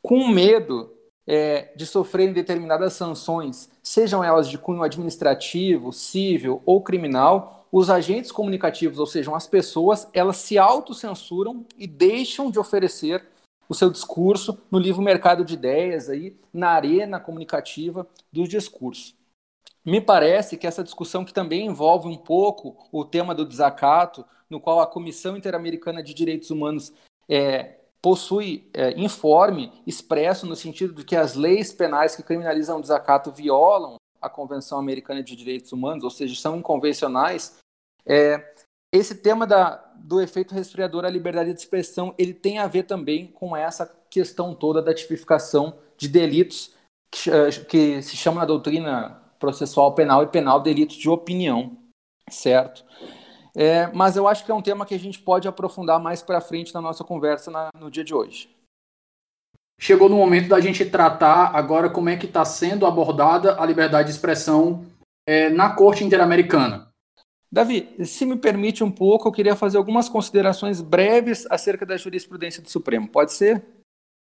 Com 0.00 0.28
medo 0.28 0.92
é, 1.26 1.72
de 1.74 1.84
sofrerem 1.84 2.32
determinadas 2.32 2.92
sanções, 2.92 3.68
sejam 3.82 4.22
elas 4.22 4.48
de 4.48 4.58
cunho 4.58 4.84
administrativo, 4.84 5.92
civil 5.92 6.62
ou 6.64 6.80
criminal, 6.80 7.66
os 7.72 7.90
agentes 7.90 8.30
comunicativos, 8.30 9.00
ou 9.00 9.06
seja, 9.06 9.34
as 9.34 9.48
pessoas, 9.48 10.08
elas 10.12 10.36
se 10.36 10.58
autocensuram 10.58 11.66
e 11.76 11.88
deixam 11.88 12.52
de 12.52 12.58
oferecer 12.58 13.31
o 13.72 13.74
seu 13.74 13.90
discurso 13.90 14.62
no 14.70 14.78
livro 14.78 15.00
Mercado 15.00 15.46
de 15.46 15.54
Ideias, 15.54 16.10
aí, 16.10 16.38
na 16.52 16.68
arena 16.68 17.18
comunicativa 17.18 18.06
dos 18.30 18.46
discursos. 18.46 19.16
Me 19.82 19.98
parece 19.98 20.58
que 20.58 20.66
essa 20.66 20.84
discussão 20.84 21.24
que 21.24 21.32
também 21.32 21.64
envolve 21.64 22.06
um 22.06 22.18
pouco 22.18 22.76
o 22.92 23.02
tema 23.02 23.34
do 23.34 23.46
desacato, 23.46 24.26
no 24.50 24.60
qual 24.60 24.78
a 24.78 24.86
Comissão 24.86 25.38
Interamericana 25.38 26.02
de 26.02 26.12
Direitos 26.12 26.50
Humanos 26.50 26.92
é, 27.26 27.78
possui 28.02 28.68
é, 28.74 28.90
informe 29.00 29.72
expresso 29.86 30.44
no 30.44 30.54
sentido 30.54 30.92
de 30.92 31.02
que 31.02 31.16
as 31.16 31.34
leis 31.34 31.72
penais 31.72 32.14
que 32.14 32.22
criminalizam 32.22 32.76
o 32.76 32.82
desacato 32.82 33.32
violam 33.32 33.96
a 34.20 34.28
Convenção 34.28 34.78
Americana 34.78 35.22
de 35.22 35.34
Direitos 35.34 35.72
Humanos, 35.72 36.04
ou 36.04 36.10
seja, 36.10 36.38
são 36.38 36.58
inconvencionais, 36.58 37.56
é, 38.04 38.54
esse 38.92 39.14
tema 39.14 39.46
da, 39.46 39.82
do 39.96 40.20
efeito 40.20 40.54
resfriador 40.54 41.04
à 41.04 41.08
liberdade 41.08 41.52
de 41.52 41.58
expressão, 41.58 42.14
ele 42.18 42.34
tem 42.34 42.58
a 42.58 42.66
ver 42.66 42.82
também 42.82 43.26
com 43.28 43.56
essa 43.56 43.86
questão 44.10 44.54
toda 44.54 44.82
da 44.82 44.92
tipificação 44.92 45.78
de 45.96 46.08
delitos 46.08 46.74
que, 47.10 47.30
eh, 47.30 47.50
que 47.66 48.02
se 48.02 48.16
chama 48.16 48.40
na 48.40 48.46
doutrina 48.46 49.22
processual 49.38 49.94
penal 49.94 50.22
e 50.22 50.26
penal 50.26 50.60
delitos 50.60 50.96
de 50.96 51.08
opinião, 51.08 51.76
certo? 52.28 52.84
É, 53.54 53.86
mas 53.88 54.16
eu 54.16 54.28
acho 54.28 54.44
que 54.44 54.50
é 54.50 54.54
um 54.54 54.62
tema 54.62 54.86
que 54.86 54.94
a 54.94 54.98
gente 54.98 55.18
pode 55.18 55.48
aprofundar 55.48 55.98
mais 55.98 56.22
para 56.22 56.40
frente 56.40 56.74
na 56.74 56.80
nossa 56.80 57.02
conversa 57.02 57.50
na, 57.50 57.70
no 57.78 57.90
dia 57.90 58.04
de 58.04 58.14
hoje. 58.14 58.54
Chegou 59.80 60.08
no 60.08 60.16
momento 60.16 60.48
da 60.48 60.60
gente 60.60 60.84
tratar 60.84 61.56
agora 61.56 61.90
como 61.90 62.08
é 62.08 62.16
que 62.16 62.26
está 62.26 62.44
sendo 62.44 62.86
abordada 62.86 63.60
a 63.60 63.66
liberdade 63.66 64.08
de 64.08 64.14
expressão 64.14 64.86
é, 65.26 65.48
na 65.50 65.74
Corte 65.74 66.04
Interamericana. 66.04 66.91
Davi, 67.52 67.94
se 68.06 68.24
me 68.24 68.34
permite 68.36 68.82
um 68.82 68.90
pouco, 68.90 69.28
eu 69.28 69.32
queria 69.32 69.54
fazer 69.54 69.76
algumas 69.76 70.08
considerações 70.08 70.80
breves 70.80 71.46
acerca 71.50 71.84
da 71.84 71.98
jurisprudência 71.98 72.62
do 72.62 72.70
Supremo. 72.70 73.06
Pode 73.06 73.34
ser? 73.34 73.62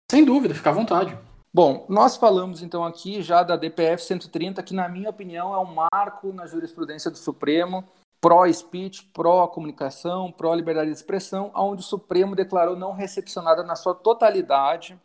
Sem 0.10 0.26
dúvida, 0.26 0.56
fica 0.56 0.72
à 0.72 0.74
vontade. 0.74 1.16
Bom, 1.54 1.86
nós 1.88 2.18
falamos 2.18 2.64
então 2.64 2.84
aqui 2.84 3.22
já 3.22 3.44
da 3.44 3.56
DPF 3.56 4.04
130, 4.04 4.64
que 4.64 4.74
na 4.74 4.90
minha 4.90 5.12
opinião 5.12 5.54
é 5.54 5.60
um 5.60 5.76
marco 5.94 6.34
na 6.34 6.48
jurisprudência 6.48 7.12
do 7.12 7.18
Supremo, 7.20 7.84
pró-speech, 8.20 9.06
pró-comunicação, 9.14 10.32
pró-liberdade 10.32 10.90
de 10.90 10.96
expressão, 10.96 11.52
onde 11.56 11.82
o 11.82 11.86
Supremo 11.86 12.36
declarou 12.36 12.76
não 12.76 12.94
recepcionada 12.94 13.62
na 13.62 13.76
sua 13.76 13.94
totalidade 13.94 15.00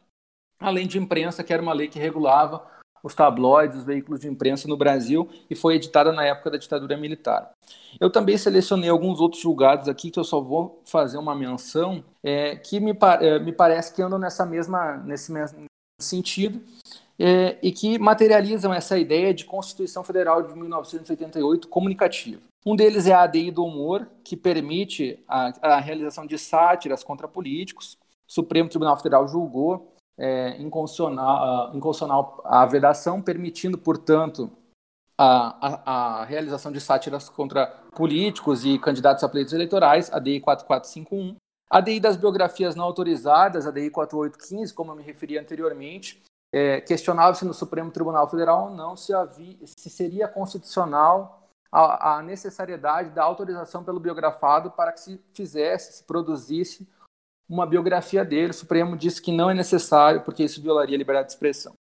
a 0.58 0.70
lei 0.70 0.86
de 0.86 0.98
imprensa, 0.98 1.44
que 1.44 1.52
era 1.52 1.62
uma 1.62 1.74
lei 1.74 1.88
que 1.88 1.98
regulava 1.98 2.64
os 3.04 3.14
tabloides, 3.14 3.76
os 3.76 3.84
veículos 3.84 4.20
de 4.20 4.28
imprensa 4.28 4.66
no 4.66 4.78
Brasil 4.78 5.28
e 5.50 5.54
foi 5.54 5.74
editada 5.76 6.10
na 6.10 6.24
época 6.24 6.50
da 6.50 6.56
ditadura 6.56 6.96
militar. 6.96 7.52
Eu 8.00 8.10
também 8.10 8.38
selecionei 8.38 8.88
alguns 8.88 9.20
outros 9.20 9.42
julgados 9.42 9.88
aqui 9.88 10.10
que 10.10 10.18
eu 10.18 10.24
só 10.24 10.40
vou 10.40 10.80
fazer 10.86 11.18
uma 11.18 11.34
menção, 11.34 12.02
é, 12.22 12.56
que 12.56 12.80
me, 12.80 12.96
é, 13.20 13.38
me 13.38 13.52
parece 13.52 13.94
que 13.94 14.00
andam 14.00 14.18
nessa 14.18 14.46
mesma, 14.46 14.96
nesse 14.96 15.30
mesmo 15.30 15.64
sentido 16.00 16.60
é, 17.18 17.58
e 17.62 17.70
que 17.70 17.98
materializam 17.98 18.72
essa 18.72 18.98
ideia 18.98 19.32
de 19.32 19.44
Constituição 19.44 20.02
Federal 20.02 20.42
de 20.42 20.54
1988 20.54 21.68
comunicativa. 21.68 22.40
Um 22.66 22.74
deles 22.74 23.06
é 23.06 23.12
a 23.12 23.22
ADI 23.22 23.50
do 23.50 23.64
humor, 23.64 24.08
que 24.24 24.36
permite 24.36 25.22
a, 25.28 25.74
a 25.74 25.80
realização 25.80 26.26
de 26.26 26.38
sátiras 26.38 27.04
contra 27.04 27.28
políticos. 27.28 27.98
O 28.26 28.32
Supremo 28.32 28.70
Tribunal 28.70 28.96
Federal 28.96 29.28
julgou 29.28 29.93
é, 30.18 30.60
inconstitucional, 30.60 31.74
inconstitucional 31.74 32.40
a 32.44 32.64
vedação, 32.66 33.20
permitindo, 33.20 33.76
portanto, 33.76 34.50
a, 35.18 35.56
a, 35.60 36.20
a, 36.20 36.24
realização 36.24 36.72
de 36.72 36.80
sátiras 36.80 37.28
contra 37.28 37.66
políticos 37.94 38.64
e 38.64 38.78
candidatos 38.78 39.22
a 39.22 39.28
pleitos 39.28 39.52
eleitorais, 39.52 40.12
a 40.12 40.18
DI 40.18 40.40
4451. 40.40 41.36
A 41.70 41.80
DI 41.80 42.00
das 42.00 42.16
biografias 42.16 42.74
não 42.74 42.84
autorizadas, 42.84 43.66
a 43.66 43.70
DI 43.70 43.90
4815, 43.90 44.72
como 44.74 44.92
eu 44.92 44.96
me 44.96 45.02
referi 45.02 45.38
anteriormente, 45.38 46.22
é, 46.52 46.80
questionava-se 46.80 47.44
no 47.44 47.54
Supremo 47.54 47.90
Tribunal 47.90 48.28
Federal 48.28 48.66
ou 48.66 48.70
não 48.70 48.96
se, 48.96 49.12
havia, 49.12 49.56
se 49.66 49.90
seria 49.90 50.28
constitucional 50.28 51.48
a, 51.72 52.18
a 52.18 52.22
necessariedade 52.22 53.10
da 53.10 53.24
autorização 53.24 53.82
pelo 53.82 53.98
biografado 53.98 54.70
para 54.70 54.92
que 54.92 55.00
se 55.00 55.20
fizesse, 55.32 55.94
se 55.94 56.04
produzisse 56.04 56.88
uma 57.48 57.66
biografia 57.66 58.24
dele. 58.24 58.50
O 58.50 58.54
Supremo 58.54 58.96
disse 58.96 59.20
que 59.20 59.32
não 59.32 59.50
é 59.50 59.54
necessário, 59.54 60.22
porque 60.22 60.44
isso 60.44 60.62
violaria 60.62 60.96
a 60.96 60.98
liberdade 60.98 61.28
de 61.28 61.34
expressão. 61.34 61.74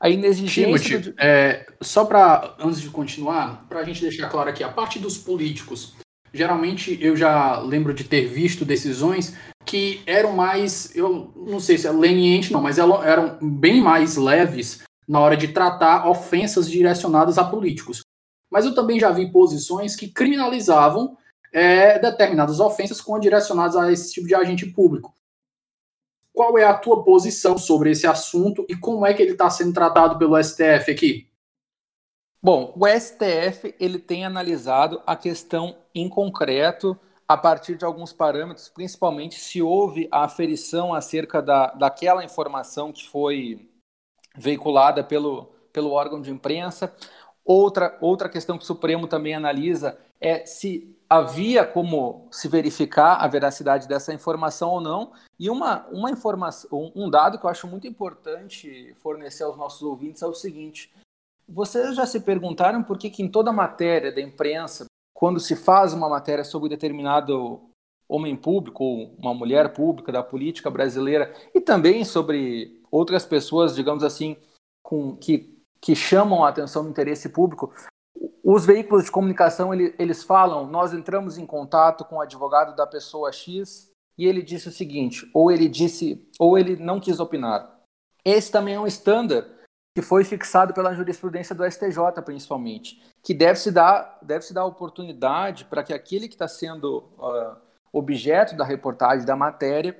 A 0.00 0.08
inexigência. 0.08 0.64
Timothy, 0.64 1.10
do... 1.10 1.14
é, 1.18 1.66
só 1.80 2.04
para, 2.04 2.54
antes 2.58 2.80
de 2.80 2.90
continuar, 2.90 3.66
para 3.68 3.80
a 3.80 3.84
gente 3.84 4.00
deixar 4.00 4.28
claro 4.28 4.50
aqui, 4.50 4.62
a 4.62 4.68
parte 4.68 4.98
dos 4.98 5.16
políticos. 5.16 5.94
Geralmente 6.32 6.98
eu 7.00 7.16
já 7.16 7.58
lembro 7.60 7.94
de 7.94 8.04
ter 8.04 8.26
visto 8.26 8.64
decisões 8.64 9.34
que 9.64 10.02
eram 10.06 10.32
mais, 10.32 10.94
eu 10.94 11.32
não 11.34 11.58
sei 11.58 11.78
se 11.78 11.86
é 11.86 11.90
leniente, 11.90 12.52
não, 12.52 12.60
mas 12.60 12.78
eram 12.78 13.38
bem 13.40 13.80
mais 13.80 14.16
leves 14.16 14.82
na 15.08 15.20
hora 15.20 15.36
de 15.36 15.48
tratar 15.48 16.08
ofensas 16.08 16.70
direcionadas 16.70 17.38
a 17.38 17.44
políticos. 17.44 18.02
Mas 18.50 18.64
eu 18.64 18.74
também 18.74 19.00
já 19.00 19.10
vi 19.10 19.30
posições 19.30 19.96
que 19.96 20.08
criminalizavam 20.08 21.16
é, 21.52 21.98
determinadas 21.98 22.60
ofensas 22.60 23.00
quando 23.00 23.22
direcionadas 23.22 23.76
a 23.76 23.90
esse 23.90 24.12
tipo 24.12 24.26
de 24.26 24.34
agente 24.34 24.66
público. 24.66 25.14
Qual 26.32 26.58
é 26.58 26.64
a 26.64 26.74
tua 26.74 27.02
posição 27.02 27.56
sobre 27.56 27.90
esse 27.90 28.06
assunto 28.06 28.66
e 28.68 28.76
como 28.76 29.06
é 29.06 29.14
que 29.14 29.22
ele 29.22 29.32
está 29.32 29.48
sendo 29.48 29.72
tratado 29.72 30.18
pelo 30.18 30.42
STF 30.42 30.90
aqui? 30.90 31.30
Bom, 32.42 32.72
o 32.76 32.86
STF 32.86 33.74
ele 33.80 33.98
tem 33.98 34.24
analisado 34.24 35.02
a 35.06 35.16
questão 35.16 35.76
em 35.94 36.08
concreto 36.08 36.96
a 37.26 37.36
partir 37.36 37.76
de 37.76 37.84
alguns 37.84 38.12
parâmetros, 38.12 38.68
principalmente 38.68 39.40
se 39.40 39.60
houve 39.60 40.08
a 40.12 40.24
aferição 40.24 40.94
acerca 40.94 41.42
da, 41.42 41.68
daquela 41.72 42.24
informação 42.24 42.92
que 42.92 43.08
foi 43.08 43.68
veiculada 44.36 45.02
pelo, 45.02 45.46
pelo 45.72 45.90
órgão 45.90 46.20
de 46.20 46.30
imprensa. 46.30 46.94
Outra, 47.46 47.96
outra 48.00 48.28
questão 48.28 48.58
que 48.58 48.64
o 48.64 48.66
Supremo 48.66 49.06
também 49.06 49.34
analisa 49.34 49.96
é 50.20 50.44
se 50.44 50.96
havia 51.08 51.64
como 51.64 52.26
se 52.32 52.48
verificar 52.48 53.16
a 53.16 53.28
veracidade 53.28 53.86
dessa 53.86 54.12
informação 54.12 54.70
ou 54.70 54.80
não. 54.80 55.12
E 55.38 55.48
uma, 55.48 55.86
uma 55.92 56.10
informação, 56.10 56.90
um 56.94 57.08
dado 57.08 57.38
que 57.38 57.46
eu 57.46 57.50
acho 57.50 57.68
muito 57.68 57.86
importante 57.86 58.94
fornecer 58.98 59.44
aos 59.44 59.56
nossos 59.56 59.82
ouvintes 59.82 60.22
é 60.22 60.26
o 60.26 60.34
seguinte: 60.34 60.92
vocês 61.48 61.94
já 61.94 62.04
se 62.04 62.20
perguntaram 62.20 62.82
por 62.82 62.98
que, 62.98 63.08
que 63.08 63.22
em 63.22 63.28
toda 63.28 63.52
matéria 63.52 64.10
da 64.10 64.20
imprensa, 64.20 64.86
quando 65.14 65.38
se 65.38 65.54
faz 65.54 65.92
uma 65.92 66.08
matéria 66.08 66.42
sobre 66.42 66.68
determinado 66.68 67.60
homem 68.08 68.36
público 68.36 68.84
ou 68.84 69.14
uma 69.18 69.34
mulher 69.34 69.72
pública 69.72 70.12
da 70.12 70.22
política 70.22 70.70
brasileira 70.70 71.32
e 71.54 71.60
também 71.60 72.04
sobre 72.04 72.80
outras 72.90 73.24
pessoas, 73.24 73.74
digamos 73.74 74.04
assim, 74.04 74.36
com 74.82 75.16
que, 75.16 75.55
que 75.86 75.94
chamam 75.94 76.44
a 76.44 76.48
atenção 76.48 76.82
do 76.82 76.90
interesse 76.90 77.28
público, 77.28 77.72
os 78.42 78.66
veículos 78.66 79.04
de 79.04 79.10
comunicação 79.12 79.72
ele, 79.72 79.94
eles 80.00 80.24
falam, 80.24 80.66
nós 80.66 80.92
entramos 80.92 81.38
em 81.38 81.46
contato 81.46 82.04
com 82.04 82.16
o 82.16 82.20
advogado 82.20 82.74
da 82.74 82.84
pessoa 82.84 83.30
X 83.30 83.88
e 84.18 84.26
ele 84.26 84.42
disse 84.42 84.68
o 84.68 84.72
seguinte, 84.72 85.30
ou 85.32 85.48
ele 85.48 85.68
disse, 85.68 86.28
ou 86.40 86.58
ele 86.58 86.74
não 86.74 86.98
quis 86.98 87.20
opinar. 87.20 87.78
Esse 88.24 88.50
também 88.50 88.74
é 88.74 88.80
um 88.80 88.86
estándar 88.88 89.46
que 89.94 90.02
foi 90.02 90.24
fixado 90.24 90.74
pela 90.74 90.92
jurisprudência 90.92 91.54
do 91.54 91.64
STJ, 91.64 92.20
principalmente, 92.24 93.00
que 93.22 93.32
deve 93.32 93.60
se 93.60 93.70
dar, 93.70 94.18
deve 94.20 94.44
se 94.44 94.52
dar 94.52 94.64
oportunidade 94.64 95.66
para 95.66 95.84
que 95.84 95.94
aquele 95.94 96.26
que 96.26 96.34
está 96.34 96.48
sendo 96.48 97.04
uh, 97.16 97.56
objeto 97.92 98.56
da 98.56 98.64
reportagem 98.64 99.24
da 99.24 99.36
matéria, 99.36 99.96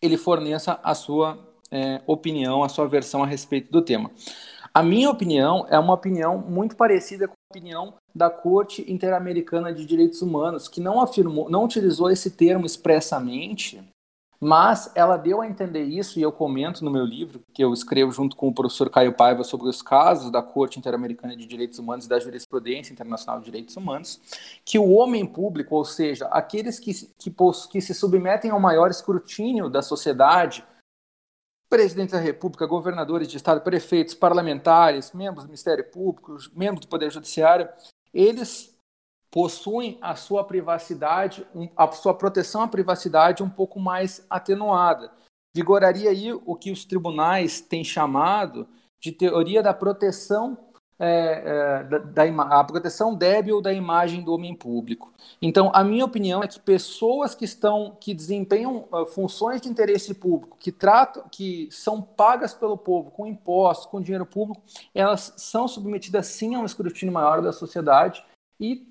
ele 0.00 0.16
forneça 0.16 0.80
a 0.82 0.94
sua 0.94 1.52
é, 1.72 2.02
opinião, 2.06 2.62
a 2.62 2.68
sua 2.68 2.86
versão 2.86 3.22
a 3.22 3.26
respeito 3.26 3.72
do 3.72 3.80
tema. 3.80 4.10
A 4.74 4.82
minha 4.82 5.10
opinião 5.10 5.66
é 5.68 5.78
uma 5.78 5.92
opinião 5.92 6.38
muito 6.38 6.76
parecida 6.76 7.28
com 7.28 7.34
a 7.34 7.52
opinião 7.52 7.94
da 8.14 8.30
Corte 8.30 8.90
Interamericana 8.90 9.70
de 9.70 9.84
Direitos 9.84 10.22
Humanos, 10.22 10.66
que 10.66 10.80
não 10.80 11.02
afirmou, 11.02 11.50
não 11.50 11.64
utilizou 11.64 12.10
esse 12.10 12.30
termo 12.30 12.64
expressamente, 12.64 13.82
mas 14.40 14.90
ela 14.94 15.18
deu 15.18 15.42
a 15.42 15.46
entender 15.46 15.84
isso, 15.84 16.18
e 16.18 16.22
eu 16.22 16.32
comento 16.32 16.82
no 16.82 16.90
meu 16.90 17.04
livro, 17.04 17.42
que 17.52 17.62
eu 17.62 17.72
escrevo 17.74 18.10
junto 18.12 18.34
com 18.34 18.48
o 18.48 18.54
professor 18.54 18.88
Caio 18.88 19.12
Paiva 19.12 19.44
sobre 19.44 19.68
os 19.68 19.82
casos 19.82 20.30
da 20.30 20.42
Corte 20.42 20.78
Interamericana 20.78 21.36
de 21.36 21.44
Direitos 21.44 21.78
Humanos 21.78 22.06
e 22.06 22.08
da 22.08 22.18
Jurisprudência 22.18 22.94
Internacional 22.94 23.40
de 23.40 23.44
Direitos 23.44 23.76
Humanos, 23.76 24.20
que 24.64 24.78
o 24.78 24.90
homem 24.90 25.26
público, 25.26 25.76
ou 25.76 25.84
seja, 25.84 26.26
aqueles 26.28 26.80
que, 26.80 26.92
que, 27.18 27.32
que 27.70 27.80
se 27.82 27.94
submetem 27.94 28.50
ao 28.50 28.58
maior 28.58 28.90
escrutínio 28.90 29.68
da 29.68 29.82
sociedade, 29.82 30.64
presidente 31.72 32.10
da 32.10 32.18
República, 32.18 32.66
governadores 32.66 33.26
de 33.26 33.38
Estado, 33.38 33.62
prefeitos, 33.62 34.12
parlamentares, 34.12 35.10
membros 35.12 35.44
do 35.44 35.48
Ministério 35.48 35.82
Público, 35.90 36.36
membros 36.54 36.84
do 36.84 36.88
Poder 36.88 37.10
Judiciário, 37.10 37.66
eles 38.12 38.76
possuem 39.30 39.96
a 40.02 40.14
sua 40.14 40.44
privacidade, 40.44 41.46
a 41.74 41.90
sua 41.92 42.12
proteção 42.12 42.60
à 42.60 42.68
privacidade 42.68 43.42
um 43.42 43.48
pouco 43.48 43.80
mais 43.80 44.22
atenuada. 44.28 45.10
Vigoraria 45.56 46.10
aí 46.10 46.34
o 46.34 46.54
que 46.54 46.70
os 46.70 46.84
tribunais 46.84 47.62
têm 47.62 47.82
chamado 47.82 48.68
de 49.00 49.10
teoria 49.10 49.62
da 49.62 49.72
proteção 49.72 50.58
é, 51.04 51.42
é, 51.44 51.82
da, 51.82 51.98
da, 51.98 52.60
a 52.60 52.62
proteção 52.62 53.12
débil 53.12 53.60
da 53.60 53.72
imagem 53.72 54.22
do 54.22 54.32
homem 54.32 54.54
público. 54.54 55.12
Então, 55.42 55.68
a 55.74 55.82
minha 55.82 56.04
opinião 56.04 56.44
é 56.44 56.46
que 56.46 56.60
pessoas 56.60 57.34
que 57.34 57.44
estão 57.44 57.96
que 58.00 58.14
desempenham 58.14 58.86
uh, 58.92 59.04
funções 59.06 59.60
de 59.60 59.68
interesse 59.68 60.14
público, 60.14 60.56
que 60.60 60.70
tratam, 60.70 61.24
que 61.28 61.68
são 61.72 62.00
pagas 62.00 62.54
pelo 62.54 62.78
povo 62.78 63.10
com 63.10 63.26
impostos, 63.26 63.86
com 63.86 64.00
dinheiro 64.00 64.24
público, 64.24 64.62
elas 64.94 65.34
são 65.38 65.66
submetidas 65.66 66.28
sim 66.28 66.54
a 66.54 66.60
um 66.60 66.64
escrutínio 66.64 67.12
maior 67.12 67.42
da 67.42 67.52
sociedade 67.52 68.24
e 68.60 68.86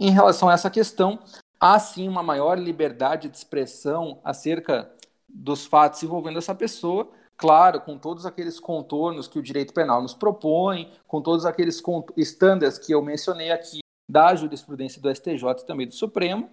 em 0.00 0.10
relação 0.10 0.48
a 0.48 0.54
essa 0.54 0.70
questão, 0.70 1.18
há 1.60 1.78
sim 1.78 2.08
uma 2.08 2.22
maior 2.22 2.58
liberdade 2.58 3.28
de 3.28 3.36
expressão 3.36 4.18
acerca 4.24 4.90
dos 5.28 5.66
fatos 5.66 6.02
envolvendo 6.02 6.38
essa 6.38 6.54
pessoa, 6.54 7.10
claro, 7.38 7.80
com 7.80 7.96
todos 7.96 8.26
aqueles 8.26 8.58
contornos 8.58 9.28
que 9.28 9.38
o 9.38 9.42
direito 9.42 9.72
penal 9.72 10.02
nos 10.02 10.12
propõe, 10.12 10.92
com 11.06 11.22
todos 11.22 11.46
aqueles 11.46 11.80
estándares 12.16 12.78
que 12.78 12.92
eu 12.92 13.00
mencionei 13.00 13.52
aqui 13.52 13.78
da 14.10 14.34
jurisprudência 14.34 15.00
do 15.00 15.14
STJ 15.14 15.44
e 15.60 15.66
também 15.66 15.86
do 15.86 15.94
Supremo, 15.94 16.50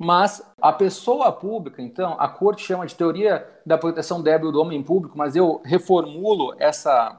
mas 0.00 0.42
a 0.62 0.72
pessoa 0.72 1.30
pública, 1.32 1.82
então, 1.82 2.16
a 2.18 2.28
corte 2.28 2.62
chama 2.62 2.86
de 2.86 2.94
teoria 2.94 3.46
da 3.66 3.76
proteção 3.76 4.22
débil 4.22 4.52
do 4.52 4.60
homem 4.60 4.82
público, 4.82 5.18
mas 5.18 5.34
eu 5.34 5.60
reformulo 5.64 6.54
essa, 6.58 7.16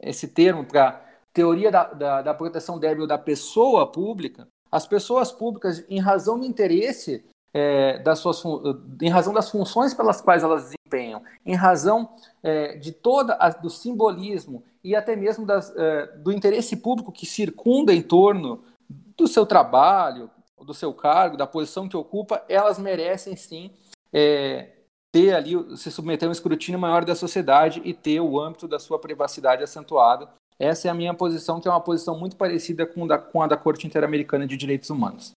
esse 0.00 0.28
termo 0.28 0.64
para 0.64 1.04
teoria 1.32 1.70
da, 1.70 1.84
da, 1.92 2.22
da 2.22 2.34
proteção 2.34 2.78
débil 2.78 3.06
da 3.06 3.18
pessoa 3.18 3.86
pública. 3.86 4.48
As 4.70 4.86
pessoas 4.86 5.30
públicas, 5.30 5.84
em 5.90 6.00
razão 6.00 6.38
do 6.38 6.46
interesse 6.46 7.22
é, 7.52 7.98
das 7.98 8.18
suas, 8.18 8.42
em 9.02 9.10
razão 9.10 9.34
das 9.34 9.50
funções 9.50 9.92
pelas 9.92 10.22
quais 10.22 10.42
elas 10.42 10.72
desempenham, 10.92 11.22
em 11.44 11.54
razão 11.54 12.10
é, 12.42 12.76
de 12.76 12.92
toda 12.92 13.34
a, 13.34 13.48
do 13.48 13.70
simbolismo 13.70 14.62
e 14.84 14.94
até 14.94 15.16
mesmo 15.16 15.46
das, 15.46 15.74
é, 15.76 16.06
do 16.18 16.32
interesse 16.32 16.76
público 16.76 17.10
que 17.10 17.24
circunda 17.24 17.94
em 17.94 18.02
torno 18.02 18.62
do 19.16 19.26
seu 19.26 19.46
trabalho, 19.46 20.30
do 20.60 20.74
seu 20.74 20.92
cargo, 20.92 21.36
da 21.36 21.46
posição 21.46 21.88
que 21.88 21.96
ocupa, 21.96 22.44
elas 22.48 22.78
merecem 22.78 23.34
sim 23.36 23.70
é, 24.12 24.70
ter 25.10 25.34
ali, 25.34 25.76
se 25.76 25.90
submeter 25.90 26.26
a 26.26 26.30
um 26.30 26.32
escrutínio 26.32 26.80
maior 26.80 27.04
da 27.04 27.14
sociedade 27.14 27.80
e 27.84 27.92
ter 27.92 28.20
o 28.20 28.38
âmbito 28.40 28.68
da 28.68 28.78
sua 28.78 28.98
privacidade 28.98 29.62
acentuado. 29.62 30.28
Essa 30.58 30.86
é 30.86 30.90
a 30.90 30.94
minha 30.94 31.12
posição, 31.14 31.60
que 31.60 31.66
é 31.66 31.70
uma 31.70 31.80
posição 31.80 32.16
muito 32.16 32.36
parecida 32.36 32.86
com, 32.86 33.06
da, 33.06 33.18
com 33.18 33.42
a 33.42 33.46
da 33.48 33.56
Corte 33.56 33.86
Interamericana 33.86 34.46
de 34.46 34.56
Direitos 34.56 34.90
Humanos. 34.90 35.32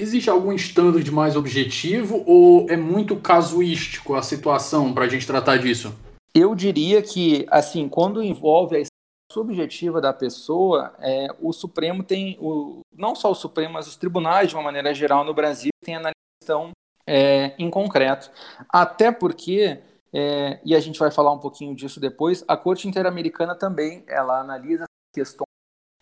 Existe 0.00 0.30
algum 0.30 0.50
standard 0.54 1.12
mais 1.12 1.36
objetivo 1.36 2.24
ou 2.26 2.66
é 2.70 2.76
muito 2.76 3.16
casuístico 3.16 4.14
a 4.14 4.22
situação 4.22 4.94
para 4.94 5.04
a 5.04 5.08
gente 5.08 5.26
tratar 5.26 5.58
disso? 5.58 5.94
Eu 6.34 6.54
diria 6.54 7.02
que, 7.02 7.46
assim, 7.50 7.86
quando 7.86 8.22
envolve 8.22 8.78
a 8.78 8.86
subjetiva 9.30 10.00
da 10.00 10.10
pessoa, 10.10 10.94
é, 11.00 11.28
o 11.38 11.52
Supremo 11.52 12.02
tem, 12.02 12.38
o, 12.40 12.80
não 12.96 13.14
só 13.14 13.30
o 13.30 13.34
Supremo, 13.34 13.74
mas 13.74 13.86
os 13.86 13.96
tribunais, 13.96 14.48
de 14.48 14.56
uma 14.56 14.62
maneira 14.62 14.94
geral, 14.94 15.22
no 15.22 15.34
Brasil, 15.34 15.70
têm 15.84 15.96
a 15.96 16.12
questão 16.40 16.70
é, 17.06 17.54
em 17.58 17.68
concreto. 17.68 18.30
Até 18.70 19.12
porque, 19.12 19.82
é, 20.14 20.60
e 20.64 20.74
a 20.74 20.80
gente 20.80 20.98
vai 20.98 21.10
falar 21.10 21.32
um 21.32 21.38
pouquinho 21.38 21.74
disso 21.74 22.00
depois, 22.00 22.42
a 22.48 22.56
Corte 22.56 22.88
Interamericana 22.88 23.54
também 23.54 24.02
ela 24.06 24.40
analisa 24.40 24.84
a 24.84 25.14
questão 25.14 25.44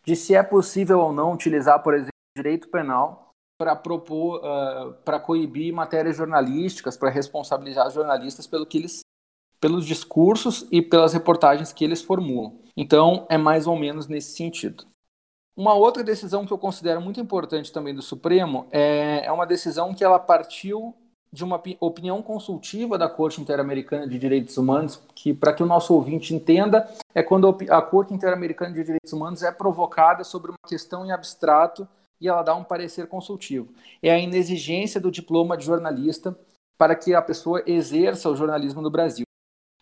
de 0.05 0.15
se 0.15 0.37
é 0.37 0.43
possível 0.45 1.01
ou 1.01 1.13
não 1.13 1.33
utilizar, 1.33 1.83
por 1.83 1.95
exemplo, 1.95 2.13
direito 2.37 2.69
penal 2.69 3.28
para 3.59 3.75
propor, 3.75 4.39
uh, 4.39 4.95
para 5.05 5.19
coibir 5.19 5.75
matérias 5.75 6.17
jornalísticas, 6.17 6.97
para 6.97 7.11
responsabilizar 7.11 7.89
os 7.89 7.95
jornalistas 7.95 8.47
pelo 8.47 8.65
que 8.65 8.79
eles, 8.79 9.01
pelos 9.61 9.85
discursos 9.85 10.67
e 10.71 10.81
pelas 10.81 11.13
reportagens 11.13 11.73
que 11.73 11.85
eles 11.85 12.01
formulam. 12.01 12.61
Então, 12.77 13.27
é 13.29 13.37
mais 13.37 13.67
ou 13.67 13.77
menos 13.77 14.07
nesse 14.07 14.37
sentido. 14.37 14.87
Uma 15.57 15.75
outra 15.75 16.05
decisão 16.05 16.47
que 16.47 16.53
eu 16.53 16.59
considero 16.59 17.01
muito 17.01 17.19
importante 17.19 17.73
também 17.73 17.93
do 17.93 18.01
Supremo 18.01 18.69
é, 18.71 19.27
é 19.27 19.33
uma 19.33 19.45
decisão 19.45 19.93
que 19.93 20.05
ela 20.05 20.21
partiu 20.21 20.95
de 21.33 21.43
uma 21.43 21.61
opinião 21.81 22.23
consultiva 22.23 22.97
da 22.97 23.09
Corte 23.09 23.41
Interamericana 23.41 24.07
de 24.07 24.19
Direitos 24.19 24.57
Humanos, 24.57 25.03
que, 25.17 25.35
para 25.35 25.53
que 25.53 25.63
o 25.63 25.67
nosso 25.67 25.93
ouvinte 25.93 26.33
entenda, 26.33 26.89
é 27.13 27.23
quando 27.23 27.55
a 27.69 27.83
Corte 27.83 28.15
Interamericana 28.15 28.73
de 28.73 28.85
Direitos 28.85 29.13
Humanos 29.13 29.43
é 29.43 29.51
provocada 29.51 30.23
sobre 30.23 30.53
uma 30.53 30.59
questão 30.67 31.05
em 31.05 31.11
abstrato 31.11 31.87
e 32.21 32.29
ela 32.29 32.43
dá 32.43 32.55
um 32.55 32.65
parecer 32.65 33.07
consultivo. 33.07 33.73
É 34.03 34.11
a 34.11 34.19
inexigência 34.19 35.01
do 35.01 35.11
diploma 35.11 35.57
de 35.57 35.65
jornalista 35.65 36.39
para 36.77 36.95
que 36.95 37.15
a 37.15 37.23
pessoa 37.23 37.63
exerça 37.67 38.31
o 38.31 38.37
jornalismo 38.37 38.81
no 38.81 38.91
Brasil. 38.91 39.25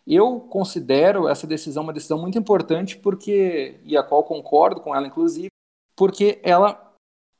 Eu 0.05 0.39
considero 0.39 1.27
essa 1.27 1.45
decisão 1.45 1.83
uma 1.83 1.93
decisão 1.93 2.19
muito 2.19 2.37
importante 2.37 2.97
porque 2.97 3.79
e 3.83 3.97
a 3.97 4.03
qual 4.03 4.23
concordo 4.23 4.81
com 4.81 4.95
ela 4.95 5.05
inclusive, 5.05 5.49
porque 5.95 6.39
ela 6.43 6.87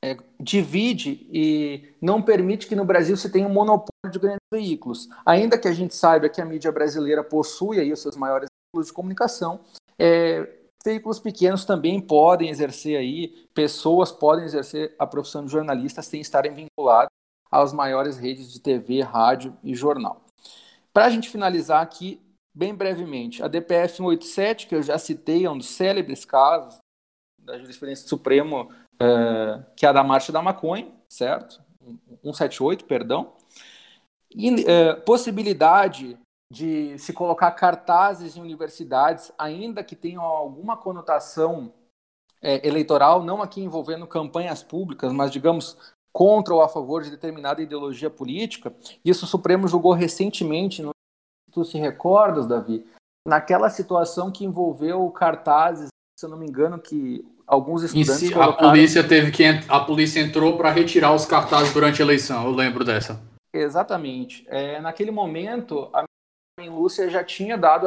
é, 0.04 0.16
divide 0.38 1.26
e 1.32 1.94
não 2.00 2.22
permite 2.22 2.66
que 2.66 2.76
no 2.76 2.84
Brasil 2.84 3.16
se 3.16 3.30
tenha 3.30 3.46
um 3.46 3.52
monopólio 3.52 4.12
de 4.12 4.18
grandes 4.18 4.46
veículos. 4.52 5.08
Ainda 5.24 5.58
que 5.58 5.66
a 5.66 5.72
gente 5.72 5.94
saiba 5.94 6.28
que 6.28 6.40
a 6.40 6.44
mídia 6.44 6.70
brasileira 6.70 7.24
possui 7.24 7.80
aí 7.80 7.92
os 7.92 8.00
seus 8.00 8.16
maiores 8.16 8.48
veículos 8.66 8.88
de 8.88 8.92
comunicação, 8.92 9.60
é, 9.98 10.57
veículos 10.88 11.20
pequenos 11.20 11.66
também 11.66 12.00
podem 12.00 12.48
exercer 12.48 12.98
aí, 12.98 13.28
pessoas 13.52 14.10
podem 14.10 14.46
exercer 14.46 14.94
a 14.98 15.06
profissão 15.06 15.44
de 15.44 15.52
jornalista 15.52 16.00
sem 16.00 16.20
estarem 16.20 16.54
vinculadas 16.54 17.10
às 17.50 17.74
maiores 17.74 18.16
redes 18.16 18.50
de 18.50 18.58
TV, 18.58 19.02
rádio 19.02 19.54
e 19.62 19.74
jornal. 19.74 20.22
Para 20.92 21.04
a 21.04 21.10
gente 21.10 21.28
finalizar 21.28 21.82
aqui, 21.82 22.20
bem 22.54 22.74
brevemente, 22.74 23.42
a 23.42 23.48
DPF 23.48 23.96
187, 23.96 24.66
que 24.66 24.74
eu 24.74 24.82
já 24.82 24.98
citei, 24.98 25.44
é 25.44 25.50
um 25.50 25.58
dos 25.58 25.68
célebres 25.68 26.24
casos 26.24 26.78
da 27.38 27.58
jurisprudência 27.58 28.04
do 28.04 28.08
Supremo, 28.08 28.70
é, 28.98 29.62
que 29.76 29.84
é 29.84 29.88
a 29.90 29.92
da 29.92 30.02
marcha 30.02 30.32
da 30.32 30.40
maconha, 30.40 30.90
certo? 31.08 31.62
178, 32.22 32.84
perdão. 32.86 33.34
E, 34.34 34.64
é, 34.66 34.94
possibilidade 34.94 36.18
de 36.50 36.98
se 36.98 37.12
colocar 37.12 37.50
cartazes 37.52 38.36
em 38.36 38.40
universidades, 38.40 39.30
ainda 39.38 39.84
que 39.84 39.94
tenham 39.94 40.22
alguma 40.22 40.76
conotação 40.76 41.72
é, 42.40 42.66
eleitoral, 42.66 43.22
não 43.22 43.42
aqui 43.42 43.60
envolvendo 43.60 44.06
campanhas 44.06 44.62
públicas, 44.62 45.12
mas 45.12 45.30
digamos 45.30 45.76
contra 46.12 46.54
ou 46.54 46.62
a 46.62 46.68
favor 46.68 47.02
de 47.02 47.10
determinada 47.10 47.62
ideologia 47.62 48.08
política. 48.08 48.74
Isso 49.04 49.24
o 49.24 49.28
Supremo 49.28 49.68
julgou 49.68 49.92
recentemente, 49.92 50.82
não 50.82 50.90
tu 51.52 51.64
se 51.64 51.78
recordas, 51.78 52.46
Davi, 52.46 52.86
naquela 53.26 53.68
situação 53.68 54.30
que 54.30 54.44
envolveu 54.44 55.08
cartazes, 55.10 55.88
se 56.18 56.26
eu 56.26 56.30
não 56.30 56.38
me 56.38 56.46
engano, 56.46 56.78
que 56.78 57.24
alguns 57.46 57.82
estudantes 57.82 58.14
si, 58.14 58.32
colocaram... 58.32 58.68
a 58.68 58.70
polícia 58.70 59.06
teve 59.06 59.30
que 59.30 59.44
a 59.68 59.80
polícia 59.80 60.20
entrou 60.20 60.56
para 60.56 60.70
retirar 60.70 61.14
os 61.14 61.26
cartazes 61.26 61.72
durante 61.72 62.02
a 62.02 62.04
eleição. 62.04 62.44
Eu 62.44 62.52
lembro 62.52 62.84
dessa. 62.84 63.20
Exatamente. 63.52 64.46
É, 64.48 64.80
naquele 64.80 65.10
momento, 65.10 65.88
a 65.92 66.04
Lúcia 66.66 67.10
já 67.10 67.22
tinha 67.22 67.56
dado 67.56 67.86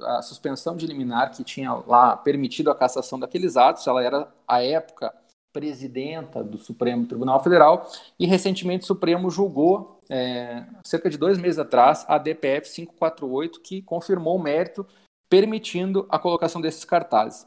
a 0.00 0.22
suspensão 0.22 0.76
de 0.76 0.86
liminar 0.86 1.30
que 1.30 1.44
tinha 1.44 1.72
lá 1.72 2.16
permitido 2.16 2.70
a 2.70 2.74
cassação 2.74 3.18
daqueles 3.18 3.56
atos, 3.56 3.86
ela 3.86 4.02
era, 4.02 4.32
à 4.46 4.62
época, 4.62 5.14
presidenta 5.52 6.42
do 6.42 6.58
Supremo 6.58 7.06
Tribunal 7.06 7.42
Federal 7.42 7.86
e 8.18 8.26
recentemente 8.26 8.84
o 8.84 8.86
Supremo 8.86 9.30
julgou, 9.30 10.00
é, 10.08 10.64
cerca 10.84 11.10
de 11.10 11.18
dois 11.18 11.38
meses 11.38 11.58
atrás, 11.58 12.04
a 12.08 12.18
DPF 12.18 12.74
548, 12.74 13.60
que 13.60 13.82
confirmou 13.82 14.36
o 14.36 14.42
mérito, 14.42 14.86
permitindo 15.28 16.06
a 16.08 16.18
colocação 16.18 16.60
desses 16.60 16.84
cartazes. 16.84 17.46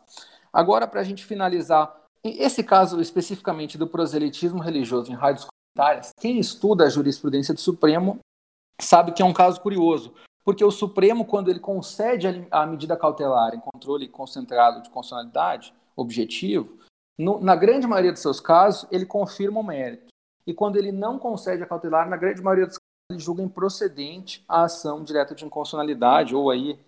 Agora, 0.54 0.88
para 0.88 1.02
a 1.02 1.04
gente 1.04 1.26
finalizar, 1.26 1.94
esse 2.24 2.64
caso 2.64 3.02
especificamente 3.02 3.78
do 3.78 3.88
proselitismo 3.88 4.60
religioso 4.60 5.12
em 5.12 5.16
rádios 5.16 5.48
comunitárias, 5.76 6.12
quem 6.20 6.40
estuda 6.40 6.86
a 6.86 6.90
jurisprudência 6.90 7.54
do 7.54 7.60
Supremo 7.60 8.20
sabe 8.80 9.12
que 9.12 9.22
é 9.22 9.26
um 9.26 9.34
caso 9.34 9.62
curioso, 9.62 10.14
porque 10.44 10.64
o 10.64 10.72
Supremo, 10.72 11.26
quando 11.26 11.50
ele 11.50 11.60
concede 11.60 12.48
a 12.52 12.66
medida 12.66 12.96
cautelar 12.96 13.56
em 13.56 13.60
controle 13.60 14.08
concentrado 14.08 14.82
de 14.82 14.90
constitucionalidade 14.90 15.74
objetivo, 15.96 16.78
no, 17.18 17.40
na 17.40 17.56
grande 17.56 17.88
maioria 17.88 18.12
dos 18.12 18.22
seus 18.22 18.40
casos, 18.40 18.88
ele 18.92 19.06
confirma 19.06 19.60
o 19.60 19.64
mérito. 19.64 20.08
E 20.46 20.54
quando 20.54 20.76
ele 20.76 20.92
não 20.92 21.18
concede 21.18 21.64
a 21.64 21.66
cautelar, 21.66 22.08
na 22.08 22.18
grande 22.18 22.42
maioria 22.42 22.68
dos 22.68 22.78
casos, 22.78 22.86
ele 23.10 23.20
julga 23.20 23.42
improcedente 23.42 24.44
a 24.48 24.64
ação 24.64 25.04
direta 25.04 25.34
de 25.34 25.46
inconstitucionalidade, 25.46 26.36
ou 26.36 26.52
aí 26.52 26.80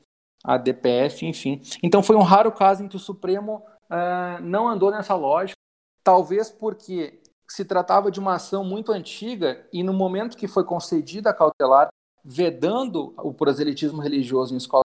a 0.43 0.57
DPF, 0.57 1.25
enfim. 1.25 1.61
Então 1.81 2.03
foi 2.03 2.15
um 2.15 2.21
raro 2.21 2.51
caso 2.51 2.83
em 2.83 2.87
que 2.87 2.95
o 2.95 2.99
Supremo 2.99 3.63
uh, 3.89 4.41
não 4.41 4.67
andou 4.67 4.91
nessa 4.91 5.15
lógica, 5.15 5.57
talvez 6.03 6.51
porque 6.51 7.19
se 7.49 7.63
tratava 7.63 8.11
de 8.11 8.19
uma 8.19 8.35
ação 8.35 8.63
muito 8.63 8.91
antiga 8.91 9.67
e 9.71 9.81
no 9.83 9.93
momento 9.93 10.37
que 10.37 10.47
foi 10.47 10.63
concedida 10.63 11.29
a 11.29 11.33
cautelar, 11.33 11.89
vedando 12.23 13.13
o 13.17 13.33
proselitismo 13.33 14.01
religioso 14.01 14.53
em 14.53 14.57
escolas, 14.57 14.83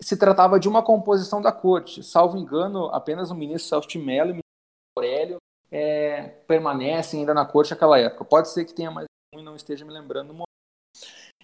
se 0.00 0.16
tratava 0.16 0.58
de 0.58 0.68
uma 0.68 0.82
composição 0.82 1.40
da 1.40 1.52
corte. 1.52 2.02
Salvo 2.02 2.36
engano, 2.36 2.86
apenas 2.86 3.30
o 3.30 3.34
ministro 3.34 3.68
Celso 3.68 3.98
Mello 3.98 4.30
e 4.30 4.32
o 4.32 4.34
ministro 4.34 4.42
Aurélio 4.96 5.36
é, 5.70 6.28
permanecem 6.46 7.20
ainda 7.20 7.32
na 7.32 7.46
corte 7.46 7.70
naquela 7.70 7.98
época. 7.98 8.24
Pode 8.24 8.48
ser 8.48 8.64
que 8.64 8.74
tenha 8.74 8.90
mais 8.90 9.06
um 9.34 9.38
e 9.38 9.44
não 9.44 9.54
esteja 9.54 9.84
me 9.84 9.92
lembrando 9.92 10.28
no 10.28 10.34
momento. 10.34 10.46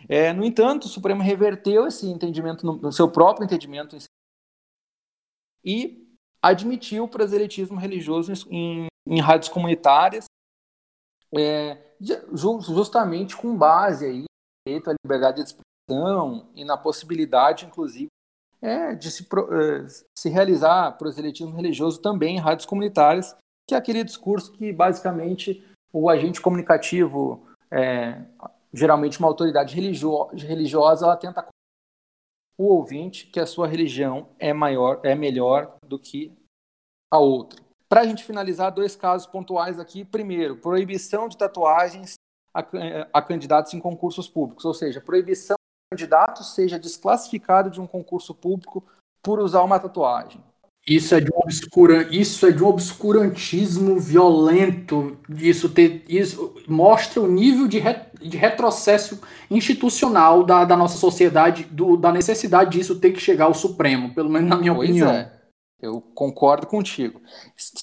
É, 0.08 0.32
no 0.32 0.44
entanto, 0.44 0.84
o 0.84 0.88
Supremo 0.88 1.22
reverteu 1.22 1.86
esse 1.86 2.06
entendimento 2.06 2.66
no, 2.66 2.76
no 2.76 2.92
seu 2.92 3.10
próprio 3.10 3.44
entendimento 3.44 3.96
e 5.64 6.06
admitiu 6.42 7.04
o 7.04 7.08
proselitismo 7.08 7.78
religioso 7.78 8.32
em, 8.50 8.84
em 8.84 8.88
rádios 9.20 9.48
comunitárias, 9.48 10.26
é, 11.34 11.78
justamente 12.00 13.36
com 13.36 13.56
base 13.56 14.06
aí 14.06 14.24
direito 14.66 14.90
à 14.90 14.94
liberdade 15.04 15.42
de 15.42 15.48
expressão 15.48 16.48
e 16.54 16.64
na 16.64 16.76
possibilidade, 16.76 17.64
inclusive, 17.64 18.08
é, 18.60 18.94
de 18.94 19.10
se, 19.10 19.22
é, 19.24 19.86
se 20.18 20.28
realizar 20.28 20.92
proselitismo 20.98 21.54
religioso 21.54 22.00
também 22.00 22.36
em 22.36 22.40
rádios 22.40 22.66
comunitárias, 22.66 23.34
que 23.66 23.74
é 23.74 23.78
aquele 23.78 24.04
discurso 24.04 24.52
que 24.52 24.72
basicamente 24.72 25.64
o 25.92 26.10
agente 26.10 26.40
comunicativo, 26.40 27.46
é, 27.70 28.22
geralmente 28.72 29.18
uma 29.18 29.28
autoridade 29.28 29.74
religio 29.74 30.26
religiosa, 30.34 31.06
ela 31.06 31.16
tenta 31.16 31.46
o 32.58 32.64
ouvinte 32.64 33.26
que 33.26 33.38
a 33.38 33.46
sua 33.46 33.68
religião 33.68 34.28
é 34.38 34.52
maior, 34.52 35.00
é 35.04 35.14
melhor 35.14 35.76
do 35.86 35.98
que 35.98 36.32
a 37.10 37.18
outra. 37.18 37.67
Para 37.88 38.02
a 38.02 38.04
gente 38.04 38.24
finalizar, 38.24 38.70
dois 38.70 38.94
casos 38.94 39.26
pontuais 39.26 39.78
aqui. 39.78 40.04
Primeiro, 40.04 40.56
proibição 40.56 41.28
de 41.28 41.36
tatuagens 41.36 42.14
a, 42.54 42.60
a 43.12 43.22
candidatos 43.22 43.72
em 43.74 43.80
concursos 43.80 44.28
públicos, 44.28 44.64
ou 44.64 44.74
seja, 44.74 45.00
proibição 45.00 45.56
que 45.56 45.94
o 45.94 45.96
candidato 45.96 46.44
seja 46.44 46.78
desclassificado 46.78 47.70
de 47.70 47.80
um 47.80 47.86
concurso 47.86 48.34
público 48.34 48.84
por 49.22 49.38
usar 49.38 49.62
uma 49.62 49.78
tatuagem. 49.78 50.42
Isso 50.86 51.14
é 51.14 51.20
de 51.20 51.30
um 51.30 51.38
obscura, 51.40 52.08
isso 52.10 52.46
é 52.46 52.50
de 52.50 52.64
um 52.64 52.66
obscurantismo 52.66 54.00
violento. 54.00 55.18
Isso 55.28 55.68
ter, 55.68 56.02
isso 56.08 56.54
mostra 56.66 57.20
o 57.20 57.28
nível 57.28 57.68
de, 57.68 57.78
re, 57.78 57.94
de 58.18 58.38
retrocesso 58.38 59.20
institucional 59.50 60.44
da, 60.44 60.64
da 60.64 60.76
nossa 60.76 60.96
sociedade, 60.96 61.64
do, 61.64 61.94
da 61.96 62.10
necessidade 62.10 62.70
disso 62.70 62.98
ter 62.98 63.12
que 63.12 63.20
chegar 63.20 63.44
ao 63.46 63.54
Supremo, 63.54 64.14
pelo 64.14 64.30
menos 64.30 64.48
na 64.48 64.56
minha 64.56 64.74
pois 64.74 64.88
opinião. 64.88 65.10
É. 65.10 65.37
Eu 65.80 66.00
concordo 66.00 66.66
contigo. 66.66 67.20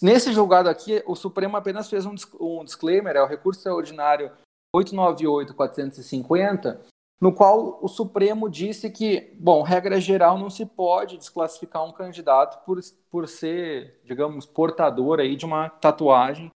Nesse 0.02 0.34
julgado 0.34 0.68
aqui, 0.70 1.02
o 1.06 1.16
Supremo 1.16 1.56
apenas 1.56 1.90
fez 1.90 2.06
um, 2.06 2.14
um 2.40 2.66
disclaimer, 2.66 3.16
é 3.16 3.22
o 3.22 3.28
recurso 3.28 3.60
extraordinário 3.60 4.32
898-450, 4.76 6.82
no 7.22 7.34
qual 7.34 7.80
o 7.82 7.88
Supremo 7.88 8.50
disse 8.50 8.90
que, 8.90 9.34
bom, 9.40 9.62
regra 9.62 10.02
geral, 10.02 10.38
não 10.38 10.50
se 10.50 10.66
pode 10.66 11.18
desclassificar 11.18 11.86
um 11.86 11.94
candidato 11.94 12.66
por, 12.66 12.78
por 13.10 13.30
ser, 13.30 14.02
digamos, 14.04 14.46
portador 14.46 15.22
aí 15.22 15.38
de 15.38 15.46
uma 15.46 15.70
tatuagem, 15.70 16.50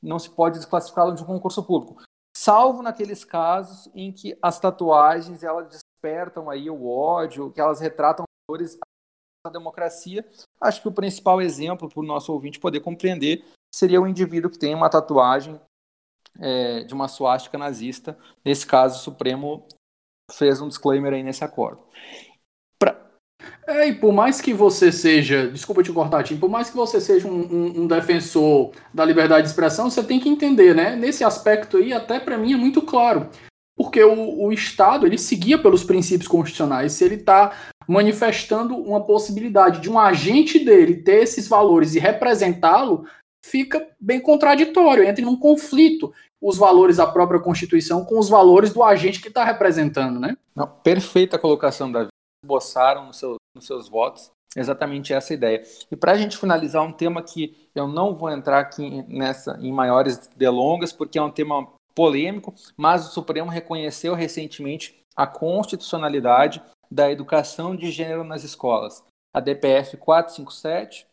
não 0.00 0.18
se 0.18 0.30
pode 0.30 0.58
desclassificá-lo 0.58 1.14
de 1.14 1.22
um 1.22 1.26
concurso 1.26 1.62
público. 1.64 2.02
Salvo 2.36 2.82
naqueles 2.82 3.24
casos 3.24 3.90
em 3.94 4.12
que 4.12 4.36
as 4.40 4.60
tatuagens 4.60 5.42
elas 5.42 5.68
despertam 5.68 6.50
aí 6.50 6.70
o 6.70 6.88
ódio, 6.88 7.50
que 7.50 7.60
elas 7.60 7.80
retratam 7.80 8.24
valores 8.48 8.78
da 9.44 9.50
democracia. 9.50 10.24
Acho 10.60 10.80
que 10.80 10.88
o 10.88 10.92
principal 10.92 11.40
exemplo 11.40 11.88
para 11.88 12.00
o 12.00 12.06
nosso 12.06 12.32
ouvinte 12.32 12.58
poder 12.58 12.80
compreender 12.80 13.44
seria 13.74 14.00
o 14.00 14.06
indivíduo 14.06 14.50
que 14.50 14.58
tem 14.58 14.74
uma 14.74 14.88
tatuagem 14.88 15.60
é, 16.40 16.84
de 16.84 16.94
uma 16.94 17.08
suástica 17.08 17.58
nazista. 17.58 18.18
Nesse 18.44 18.66
caso, 18.66 18.98
o 18.98 19.02
Supremo 19.02 19.66
fez 20.32 20.60
um 20.60 20.68
disclaimer 20.68 21.12
aí 21.12 21.22
nesse 21.22 21.44
acordo. 21.44 21.82
Pra... 22.78 22.98
É, 23.66 23.88
e 23.88 23.94
por 23.94 24.12
mais 24.12 24.40
que 24.40 24.54
você 24.54 24.90
seja, 24.90 25.48
desculpa 25.48 25.82
te 25.82 25.92
cortar, 25.92 26.22
Tim, 26.22 26.38
por 26.38 26.48
mais 26.48 26.70
que 26.70 26.76
você 26.76 26.98
seja 26.98 27.28
um, 27.28 27.40
um, 27.40 27.82
um, 27.82 27.86
defensor 27.86 28.72
da 28.94 29.04
liberdade 29.04 29.42
de 29.42 29.48
expressão, 29.50 29.90
você 29.90 30.02
tem 30.02 30.18
que 30.18 30.28
entender, 30.28 30.74
né? 30.74 30.96
Nesse 30.96 31.22
aspecto 31.22 31.76
aí, 31.76 31.92
até 31.92 32.18
para 32.18 32.38
mim 32.38 32.54
é 32.54 32.56
muito 32.56 32.80
claro. 32.80 33.28
Porque 33.76 34.02
o, 34.02 34.44
o 34.44 34.52
Estado, 34.52 35.04
ele 35.04 35.18
seguia 35.18 35.60
pelos 35.60 35.82
princípios 35.82 36.28
constitucionais. 36.28 36.92
Se 36.92 37.04
ele 37.04 37.16
está 37.16 37.52
manifestando 37.86 38.76
uma 38.76 39.04
possibilidade 39.04 39.80
de 39.80 39.90
um 39.90 39.98
agente 39.98 40.58
dele 40.58 41.02
ter 41.02 41.22
esses 41.22 41.48
valores 41.48 41.94
e 41.94 41.98
representá-lo, 41.98 43.06
fica 43.44 43.86
bem 44.00 44.20
contraditório, 44.20 45.04
entra 45.04 45.22
em 45.22 45.26
um 45.26 45.36
conflito 45.36 46.12
os 46.42 46.58
valores 46.58 46.98
da 46.98 47.06
própria 47.06 47.40
Constituição 47.40 48.04
com 48.04 48.18
os 48.18 48.28
valores 48.28 48.72
do 48.72 48.82
agente 48.82 49.20
que 49.20 49.28
está 49.28 49.44
representando, 49.44 50.20
né? 50.20 50.36
Não, 50.54 50.66
perfeita 50.66 51.38
colocação, 51.38 51.90
Davi. 51.90 52.08
Esboçaram 52.44 53.06
no 53.06 53.36
nos 53.56 53.66
seus 53.66 53.88
votos 53.88 54.30
exatamente 54.56 55.12
essa 55.12 55.32
ideia. 55.34 55.62
E 55.90 55.96
para 55.96 56.12
a 56.12 56.16
gente 56.16 56.36
finalizar, 56.36 56.82
um 56.82 56.92
tema 56.92 57.22
que 57.22 57.56
eu 57.74 57.88
não 57.88 58.14
vou 58.14 58.30
entrar 58.30 58.60
aqui 58.60 59.04
nessa 59.08 59.58
em 59.60 59.72
maiores 59.72 60.28
delongas, 60.36 60.92
porque 60.92 61.18
é 61.18 61.22
um 61.22 61.30
tema 61.30 61.68
polêmico, 61.94 62.54
mas 62.76 63.06
o 63.06 63.12
Supremo 63.12 63.50
reconheceu 63.50 64.14
recentemente 64.14 65.00
a 65.16 65.26
constitucionalidade 65.26 66.62
da 66.94 67.10
educação 67.10 67.74
de 67.74 67.90
gênero 67.90 68.22
nas 68.22 68.44
escolas, 68.44 69.04
a 69.34 69.40
DPF 69.40 69.96
457, 69.96 71.06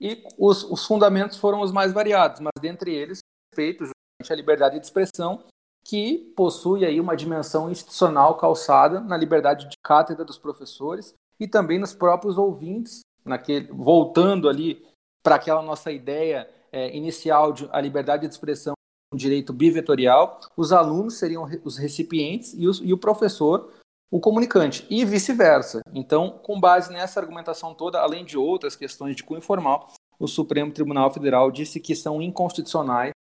e 0.00 0.24
os, 0.38 0.64
os 0.64 0.86
fundamentos 0.86 1.36
foram 1.36 1.60
os 1.60 1.70
mais 1.70 1.92
variados, 1.92 2.40
mas 2.40 2.52
dentre 2.60 2.94
eles, 2.94 3.20
respeito 3.52 3.90
a 4.28 4.34
liberdade 4.34 4.78
de 4.78 4.86
expressão, 4.86 5.44
que 5.84 6.32
possui 6.34 6.86
aí 6.86 6.98
uma 6.98 7.14
dimensão 7.14 7.70
institucional 7.70 8.36
calçada 8.36 9.00
na 9.00 9.16
liberdade 9.16 9.68
de 9.68 9.76
cátedra 9.84 10.24
dos 10.24 10.38
professores 10.38 11.12
e 11.38 11.46
também 11.46 11.78
nos 11.78 11.92
próprios 11.92 12.38
ouvintes, 12.38 13.00
naquele, 13.24 13.66
voltando 13.66 14.48
ali 14.48 14.82
para 15.22 15.34
aquela 15.34 15.60
nossa 15.60 15.92
ideia 15.92 16.48
é, 16.70 16.96
inicial 16.96 17.52
de 17.52 17.68
a 17.70 17.80
liberdade 17.80 18.26
de 18.26 18.32
expressão 18.32 18.74
um 19.12 19.16
direito 19.16 19.52
bivetorial, 19.52 20.40
os 20.56 20.72
alunos 20.72 21.18
seriam 21.18 21.46
os 21.64 21.76
recipientes 21.76 22.54
e, 22.54 22.66
os, 22.66 22.80
e 22.82 22.94
o 22.94 22.98
professor 22.98 23.70
o 24.12 24.20
comunicante, 24.20 24.86
e 24.90 25.06
vice-versa. 25.06 25.80
Então, 25.94 26.38
com 26.42 26.60
base 26.60 26.92
nessa 26.92 27.18
argumentação 27.18 27.72
toda, 27.72 27.98
além 27.98 28.26
de 28.26 28.36
outras 28.36 28.76
questões 28.76 29.16
de 29.16 29.24
cunho 29.24 29.40
formal, 29.40 29.90
o 30.20 30.28
Supremo 30.28 30.70
Tribunal 30.70 31.10
Federal 31.10 31.50
disse 31.50 31.80
que 31.80 31.96
são 31.96 32.20
inconstitucionais 32.20 33.12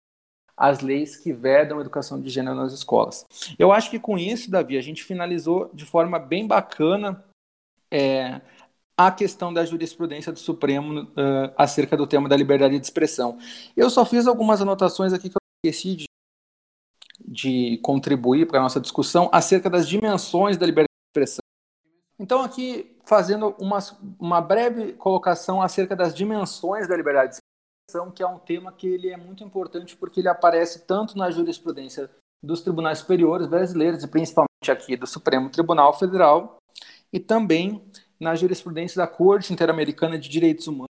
as 0.57 0.81
leis 0.81 1.17
que 1.17 1.33
vedam 1.33 1.79
a 1.79 1.81
educação 1.81 2.21
de 2.21 2.29
gênero 2.29 2.57
nas 2.57 2.73
escolas. 2.73 3.25
Eu 3.57 3.71
acho 3.71 3.89
que 3.89 4.01
com 4.01 4.19
isso, 4.19 4.51
Davi, 4.51 4.77
a 4.77 4.83
gente 4.83 5.05
finalizou 5.05 5.71
de 5.73 5.85
forma 5.87 6.19
bem 6.19 6.45
bacana 6.45 7.25
é, 7.89 8.41
a 8.97 9.13
questão 9.13 9.55
da 9.55 9.65
jurisprudência 9.65 10.33
do 10.33 10.41
Supremo 10.41 11.05
uh, 11.05 11.55
acerca 11.57 11.97
do 11.97 12.07
tema 12.07 12.29
da 12.29 12.37
liberdade 12.37 12.77
de 12.77 12.85
expressão. 12.85 13.39
Eu 13.77 13.89
só 13.89 14.05
fiz 14.05 14.27
algumas 14.27 14.61
anotações 14.61 15.13
aqui 15.13 15.31
que 15.31 15.37
eu 15.37 15.41
esqueci 15.65 15.97
de, 15.97 16.05
de 17.31 17.79
contribuir 17.79 18.49
para 18.49 18.59
a 18.59 18.63
nossa 18.63 18.81
discussão 18.81 19.31
acerca 19.33 19.71
das 19.71 19.89
dimensões 19.89 20.57
da 20.57 20.67
liberdade 20.67 20.89
de 20.89 21.11
expressão. 21.11 21.41
Então, 22.19 22.43
aqui, 22.43 22.97
fazendo 23.07 23.55
uma, 23.61 23.79
uma 24.19 24.41
breve 24.41 24.95
colocação 24.95 25.63
acerca 25.63 25.95
das 25.95 26.13
dimensões 26.13 26.89
da 26.89 26.97
liberdade 26.97 27.37
de 27.37 27.41
que 28.15 28.23
é 28.23 28.27
um 28.27 28.39
tema 28.39 28.73
que 28.73 28.87
ele 28.87 29.09
é 29.09 29.17
muito 29.17 29.43
importante 29.43 29.97
porque 29.97 30.21
ele 30.21 30.29
aparece 30.29 30.87
tanto 30.87 31.19
na 31.19 31.31
jurisprudência 31.31 32.09
dos 32.43 32.63
tribunais 32.63 32.99
superiores 32.99 33.49
brasileiros 33.49 34.05
e 34.05 34.09
principalmente 34.09 34.71
aqui 34.71 34.97
do 34.97 35.07
Supremo 35.07 35.51
Tribunal 35.51 35.97
Federal 35.99 36.59
e 37.13 37.19
também 37.19 37.83
na 38.19 38.35
jurisprudência 38.37 38.97
da 38.97 39.09
Corte 39.09 39.53
Interamericana 39.53 40.19
de 40.19 40.29
Direitos 40.29 40.69
Humanos 40.69 40.87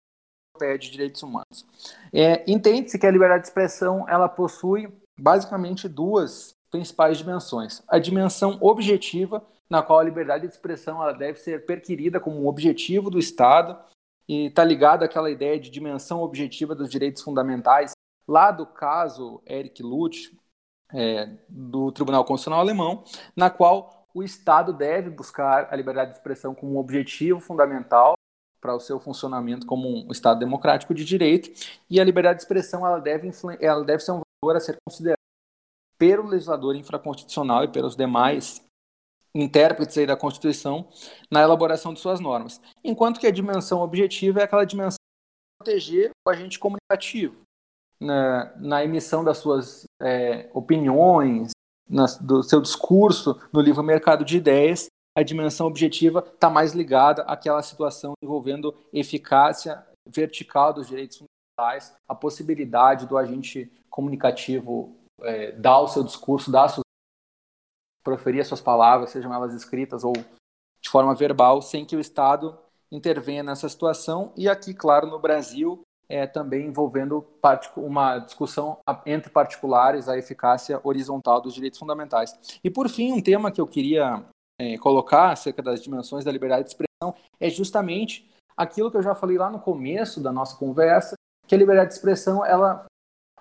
de 0.79 0.89
Direitos 0.89 1.21
Humanos. 1.21 1.65
É, 2.13 2.49
Entende-se 2.49 2.97
que 2.97 3.05
a 3.05 3.11
liberdade 3.11 3.41
de 3.41 3.49
expressão 3.49 4.07
ela 4.07 4.29
possui 4.29 4.87
basicamente 5.17 5.87
duas 5.87 6.55
principais 6.69 7.17
dimensões. 7.17 7.81
A 7.87 7.99
dimensão 7.99 8.57
objetiva, 8.61 9.45
na 9.69 9.81
qual 9.81 9.99
a 9.99 10.03
liberdade 10.03 10.47
de 10.47 10.53
expressão 10.53 11.01
ela 11.01 11.13
deve 11.13 11.39
ser 11.39 11.65
perquirida 11.65 12.19
como 12.19 12.41
um 12.41 12.47
objetivo 12.47 13.09
do 13.09 13.19
Estado 13.19 13.77
e 14.27 14.47
está 14.47 14.63
ligada 14.63 15.05
àquela 15.05 15.29
ideia 15.29 15.59
de 15.59 15.69
dimensão 15.69 16.21
objetiva 16.21 16.75
dos 16.75 16.89
direitos 16.89 17.21
fundamentais, 17.21 17.91
lá 18.27 18.51
do 18.51 18.65
caso 18.65 19.41
Eric 19.47 19.81
Lutz, 19.81 20.31
é, 20.93 21.29
do 21.47 21.91
Tribunal 21.91 22.25
Constitucional 22.25 22.59
Alemão, 22.59 23.03
na 23.35 23.49
qual 23.49 24.05
o 24.13 24.23
Estado 24.23 24.73
deve 24.73 25.09
buscar 25.09 25.67
a 25.71 25.75
liberdade 25.75 26.11
de 26.11 26.17
expressão 26.17 26.55
como 26.55 26.73
um 26.73 26.77
objetivo 26.77 27.39
fundamental 27.39 28.15
para 28.61 28.75
o 28.75 28.79
seu 28.79 28.99
funcionamento 28.99 29.65
como 29.65 30.07
um 30.07 30.11
Estado 30.11 30.39
democrático 30.39 30.93
de 30.93 31.05
direito, 31.05 31.49
e 31.89 31.99
a 31.99 32.03
liberdade 32.03 32.37
de 32.37 32.43
expressão 32.43 32.85
ela 32.85 32.99
deve, 32.99 33.29
ela 33.59 33.83
deve 33.83 34.03
ser 34.03 34.11
um 34.11 34.24
a 34.43 34.59
ser 34.59 34.77
considerado 34.87 35.19
pelo 35.97 36.27
legislador 36.27 36.75
infraconstitucional 36.75 37.63
e 37.63 37.67
pelos 37.67 37.95
demais 37.95 38.61
intérpretes 39.33 39.97
aí 39.97 40.05
da 40.05 40.15
Constituição 40.15 40.87
na 41.29 41.41
elaboração 41.41 41.93
de 41.93 41.99
suas 41.99 42.19
normas. 42.19 42.61
Enquanto 42.83 43.19
que 43.19 43.27
a 43.27 43.31
dimensão 43.31 43.81
objetiva 43.81 44.39
é 44.39 44.43
aquela 44.43 44.65
dimensão 44.65 44.97
de 44.97 45.65
proteger 45.65 46.11
o 46.25 46.29
agente 46.29 46.59
comunicativo 46.59 47.41
na, 47.99 48.55
na 48.57 48.83
emissão 48.83 49.23
das 49.23 49.37
suas 49.37 49.85
é, 50.01 50.49
opiniões, 50.53 51.51
na, 51.87 52.05
do 52.21 52.43
seu 52.43 52.61
discurso 52.61 53.39
no 53.51 53.61
livro 53.61 53.83
Mercado 53.83 54.23
de 54.23 54.37
Ideias, 54.37 54.87
a 55.17 55.23
dimensão 55.23 55.67
objetiva 55.67 56.19
está 56.19 56.49
mais 56.49 56.73
ligada 56.73 57.23
àquela 57.23 57.61
situação 57.61 58.13
envolvendo 58.21 58.75
eficácia 58.91 59.85
vertical 60.05 60.73
dos 60.73 60.87
direitos 60.87 61.17
fundamentais, 61.17 61.95
a 62.07 62.13
possibilidade 62.13 63.07
do 63.07 63.17
agente 63.17 63.71
comunicativo 63.95 64.93
é, 65.21 65.53
dar 65.53 65.79
o 65.79 65.87
seu 65.87 66.03
discurso, 66.03 66.51
dar 66.51 66.67
suas, 66.67 66.83
proferir 68.03 68.41
as 68.41 68.47
suas 68.47 68.59
palavras, 68.59 69.11
sejam 69.11 69.33
elas 69.33 69.53
escritas 69.53 70.03
ou 70.03 70.11
de 70.11 70.89
forma 70.89 71.15
verbal, 71.15 71.61
sem 71.61 71.85
que 71.85 71.95
o 71.95 71.99
Estado 72.01 72.59
intervenha 72.91 73.41
nessa 73.41 73.69
situação. 73.69 74.33
E 74.35 74.49
aqui, 74.49 74.73
claro, 74.73 75.07
no 75.07 75.17
Brasil, 75.17 75.81
é, 76.09 76.27
também 76.27 76.67
envolvendo 76.67 77.25
uma 77.77 78.19
discussão 78.19 78.77
entre 79.05 79.31
particulares 79.31 80.09
a 80.09 80.17
eficácia 80.17 80.81
horizontal 80.83 81.39
dos 81.39 81.53
direitos 81.53 81.79
fundamentais. 81.79 82.59
E, 82.61 82.69
por 82.69 82.89
fim, 82.89 83.13
um 83.13 83.21
tema 83.21 83.49
que 83.49 83.61
eu 83.61 83.65
queria 83.65 84.25
é, 84.59 84.77
colocar 84.77 85.31
acerca 85.31 85.63
das 85.63 85.81
dimensões 85.81 86.25
da 86.25 86.31
liberdade 86.33 86.63
de 86.63 86.69
expressão 86.71 87.15
é 87.39 87.49
justamente 87.49 88.29
aquilo 88.57 88.91
que 88.91 88.97
eu 88.97 89.03
já 89.03 89.15
falei 89.15 89.37
lá 89.37 89.49
no 89.49 89.59
começo 89.59 90.21
da 90.21 90.33
nossa 90.33 90.57
conversa, 90.57 91.15
que 91.47 91.55
a 91.55 91.57
liberdade 91.57 91.91
de 91.91 91.95
expressão 91.95 92.45
ela 92.45 92.85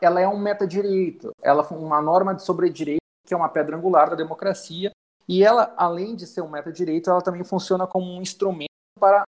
ela 0.01 0.21
é 0.21 0.29
um 0.29 0.39
metadireito, 0.39 1.33
ela 1.43 1.67
é 1.69 1.75
uma 1.75 2.01
norma 2.01 2.35
de 2.35 2.43
sobredireito 2.43 3.05
que 3.27 3.33
é 3.33 3.37
uma 3.37 3.49
pedra 3.49 3.77
angular 3.77 4.11
da 4.11 4.17
democracia, 4.17 4.91
e 5.27 5.43
ela, 5.43 5.73
além 5.77 6.15
de 6.15 6.27
ser 6.27 6.43
um 6.43 6.51
metadireito, 6.51 7.09
ela 7.09 7.23
também 7.23 7.43
funciona 7.43 7.87
como 7.87 8.07
um 8.07 8.21
instrumento 8.21 8.69
para 9.01 9.25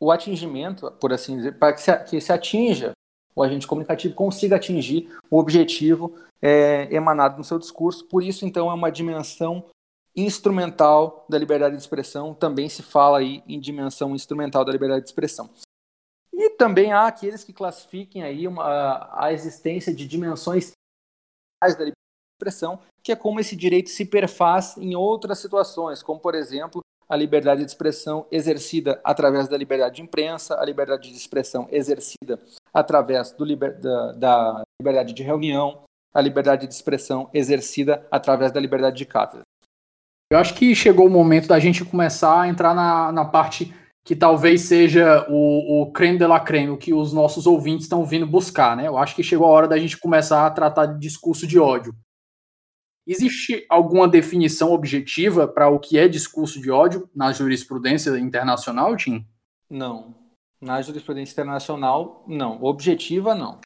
o 0.00 0.10
atingimento, 0.10 0.90
por 0.92 1.12
assim 1.12 1.36
dizer, 1.36 1.58
para 1.58 1.74
que 1.74 1.82
se, 1.82 1.96
que 2.04 2.20
se 2.20 2.32
atinja, 2.32 2.92
o 3.36 3.42
agente 3.42 3.66
comunicativo 3.66 4.14
consiga 4.14 4.56
atingir 4.56 5.14
o 5.30 5.38
objetivo 5.38 6.14
é, 6.40 6.92
emanado 6.94 7.36
no 7.36 7.44
seu 7.44 7.58
discurso. 7.58 8.06
Por 8.06 8.22
isso, 8.22 8.46
então, 8.46 8.70
é 8.70 8.74
uma 8.74 8.90
dimensão 8.90 9.64
instrumental 10.16 11.24
da 11.28 11.38
liberdade 11.38 11.76
de 11.76 11.82
expressão, 11.82 12.34
também 12.34 12.68
se 12.68 12.82
fala 12.82 13.18
aí 13.18 13.44
em 13.46 13.60
dimensão 13.60 14.14
instrumental 14.14 14.64
da 14.64 14.72
liberdade 14.72 15.02
de 15.02 15.08
expressão. 15.08 15.50
E 16.40 16.48
também 16.48 16.90
há 16.90 17.06
aqueles 17.06 17.44
que 17.44 17.52
classifiquem 17.52 18.22
aí 18.22 18.48
uma, 18.48 19.10
a 19.12 19.30
existência 19.30 19.94
de 19.94 20.08
dimensões 20.08 20.72
da 21.62 21.68
liberdade 21.68 21.90
de 21.90 22.34
expressão, 22.38 22.80
que 23.02 23.12
é 23.12 23.16
como 23.16 23.40
esse 23.40 23.54
direito 23.54 23.90
se 23.90 24.06
perfaz 24.06 24.74
em 24.78 24.96
outras 24.96 25.38
situações, 25.38 26.02
como, 26.02 26.18
por 26.18 26.34
exemplo, 26.34 26.80
a 27.06 27.14
liberdade 27.14 27.60
de 27.60 27.66
expressão 27.66 28.26
exercida 28.32 28.98
através 29.04 29.48
da 29.48 29.56
liberdade 29.58 29.96
de 29.96 30.02
imprensa, 30.02 30.58
a 30.58 30.64
liberdade 30.64 31.10
de 31.10 31.14
expressão 31.14 31.68
exercida 31.70 32.40
através 32.72 33.36
liber, 33.38 33.78
da, 33.78 34.12
da 34.12 34.62
liberdade 34.80 35.12
de 35.12 35.22
reunião, 35.22 35.82
a 36.14 36.22
liberdade 36.22 36.66
de 36.66 36.72
expressão 36.72 37.28
exercida 37.34 38.06
através 38.10 38.50
da 38.50 38.58
liberdade 38.58 38.96
de 38.96 39.04
cátedra. 39.04 39.42
Eu 40.32 40.38
acho 40.38 40.54
que 40.54 40.74
chegou 40.74 41.06
o 41.06 41.10
momento 41.10 41.48
da 41.48 41.58
gente 41.58 41.84
começar 41.84 42.40
a 42.40 42.48
entrar 42.48 42.74
na, 42.74 43.12
na 43.12 43.26
parte 43.26 43.74
que 44.04 44.16
talvez 44.16 44.62
seja 44.62 45.26
o, 45.28 45.82
o 45.82 45.92
creme 45.92 46.18
de 46.18 46.26
la 46.26 46.40
creme, 46.40 46.70
o 46.70 46.78
que 46.78 46.92
os 46.92 47.12
nossos 47.12 47.46
ouvintes 47.46 47.84
estão 47.84 48.04
vindo 48.04 48.26
buscar, 48.26 48.76
né? 48.76 48.86
Eu 48.86 48.96
acho 48.96 49.14
que 49.14 49.22
chegou 49.22 49.46
a 49.46 49.50
hora 49.50 49.68
da 49.68 49.78
gente 49.78 49.98
começar 49.98 50.46
a 50.46 50.50
tratar 50.50 50.86
de 50.86 50.98
discurso 50.98 51.46
de 51.46 51.58
ódio. 51.58 51.94
Existe 53.06 53.66
alguma 53.68 54.06
definição 54.06 54.72
objetiva 54.72 55.48
para 55.48 55.68
o 55.68 55.80
que 55.80 55.98
é 55.98 56.06
discurso 56.06 56.60
de 56.60 56.70
ódio 56.70 57.08
na 57.14 57.32
jurisprudência 57.32 58.10
internacional, 58.18 58.96
Tim? 58.96 59.26
Não. 59.68 60.14
Na 60.60 60.80
jurisprudência 60.82 61.32
internacional, 61.32 62.24
não. 62.28 62.62
Objetiva, 62.62 63.34
não. 63.34 63.60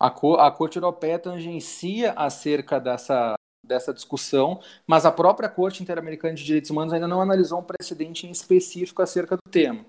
A, 0.00 0.10
Co 0.10 0.36
a 0.36 0.50
Corte 0.52 0.76
Europeia 0.76 1.18
tangencia 1.18 2.12
acerca 2.12 2.78
dessa 2.78 3.34
dessa 3.68 3.92
discussão, 3.92 4.60
mas 4.86 5.04
a 5.04 5.12
própria 5.12 5.48
Corte 5.48 5.82
Interamericana 5.82 6.34
de 6.34 6.42
Direitos 6.42 6.70
Humanos 6.70 6.92
ainda 6.92 7.06
não 7.06 7.20
analisou 7.20 7.60
um 7.60 7.64
precedente 7.64 8.26
em 8.26 8.30
específico 8.30 9.02
acerca 9.02 9.36
do 9.36 9.50
tema. 9.50 9.84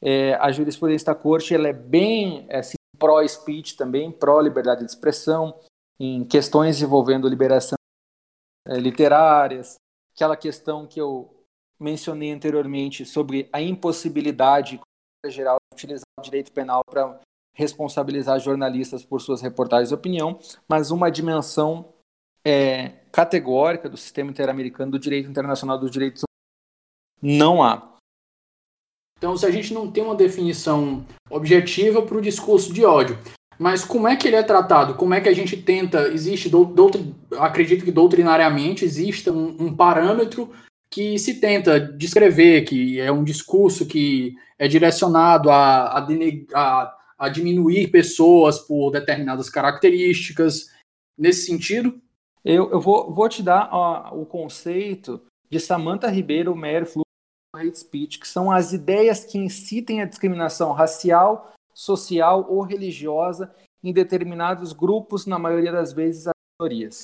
É, 0.00 0.34
a 0.34 0.52
jurisprudência 0.52 1.06
da 1.06 1.14
Corte 1.14 1.54
ela 1.54 1.68
é 1.68 1.72
bem 1.72 2.46
assim, 2.52 2.76
pró-speech 2.98 3.76
também, 3.76 4.12
pró-liberdade 4.12 4.84
de 4.84 4.90
expressão, 4.90 5.58
em 5.98 6.24
questões 6.24 6.80
envolvendo 6.80 7.28
liberação 7.28 7.76
é, 8.66 8.76
literárias, 8.76 9.76
aquela 10.14 10.36
questão 10.36 10.86
que 10.86 11.00
eu 11.00 11.32
mencionei 11.80 12.32
anteriormente 12.32 13.04
sobre 13.04 13.48
a 13.52 13.60
impossibilidade 13.60 14.80
geral 15.26 15.56
de 15.56 15.76
utilizar 15.76 16.06
o 16.18 16.22
direito 16.22 16.52
penal 16.52 16.82
para 16.88 17.20
responsabilizar 17.54 18.38
jornalistas 18.38 19.04
por 19.04 19.20
suas 19.20 19.40
reportagens 19.40 19.88
de 19.88 19.94
opinião, 19.94 20.38
mas 20.68 20.90
uma 20.90 21.10
dimensão 21.10 21.92
é, 22.44 22.88
categórica 23.16 23.88
do 23.88 23.96
sistema 23.96 24.30
interamericano 24.30 24.90
do 24.90 24.98
direito 24.98 25.30
internacional 25.30 25.78
dos 25.78 25.90
direitos 25.90 26.22
humanos. 26.22 27.38
Não 27.38 27.62
há. 27.62 27.94
Então, 29.16 29.34
se 29.38 29.46
a 29.46 29.50
gente 29.50 29.72
não 29.72 29.90
tem 29.90 30.04
uma 30.04 30.14
definição 30.14 31.02
objetiva 31.30 32.02
para 32.02 32.18
o 32.18 32.20
discurso 32.20 32.74
de 32.74 32.84
ódio, 32.84 33.18
mas 33.58 33.86
como 33.86 34.06
é 34.06 34.16
que 34.16 34.28
ele 34.28 34.36
é 34.36 34.42
tratado? 34.42 34.96
Como 34.96 35.14
é 35.14 35.20
que 35.22 35.30
a 35.30 35.34
gente 35.34 35.56
tenta? 35.56 36.08
Existe, 36.08 36.50
doutrin, 36.50 37.14
acredito 37.38 37.86
que 37.86 37.90
doutrinariamente 37.90 38.84
exista 38.84 39.32
um, 39.32 39.56
um, 39.58 39.74
parâmetro 39.74 40.52
que 40.90 41.18
se 41.18 41.40
tenta 41.40 41.80
descrever, 41.80 42.66
que 42.66 43.00
é 43.00 43.10
um 43.10 43.24
discurso 43.24 43.86
que 43.86 44.34
é 44.58 44.68
direcionado 44.68 45.48
a, 45.48 46.00
a, 46.00 46.06
a, 46.52 46.96
a 47.18 47.28
diminuir 47.30 47.88
pessoas 47.88 48.58
por 48.58 48.90
determinadas 48.90 49.48
características, 49.48 50.70
nesse 51.16 51.46
sentido? 51.46 51.98
Eu, 52.48 52.70
eu 52.70 52.80
vou, 52.80 53.12
vou 53.12 53.28
te 53.28 53.42
dar 53.42 53.68
ó, 53.72 54.14
o 54.14 54.24
conceito 54.24 55.20
de 55.50 55.58
Samantha 55.58 56.06
Ribeiro, 56.06 56.54
Mary 56.54 56.86
Flu 56.86 57.02
hate 57.56 57.76
speech, 57.76 58.20
que 58.20 58.28
são 58.28 58.52
as 58.52 58.72
ideias 58.72 59.24
que 59.24 59.36
incitem 59.36 60.00
a 60.00 60.04
discriminação 60.04 60.70
racial, 60.72 61.52
social 61.74 62.46
ou 62.48 62.62
religiosa 62.62 63.52
em 63.82 63.92
determinados 63.92 64.72
grupos, 64.72 65.26
na 65.26 65.40
maioria 65.40 65.72
das 65.72 65.92
vezes 65.92 66.28
as 66.28 66.34
minorias. 66.60 67.02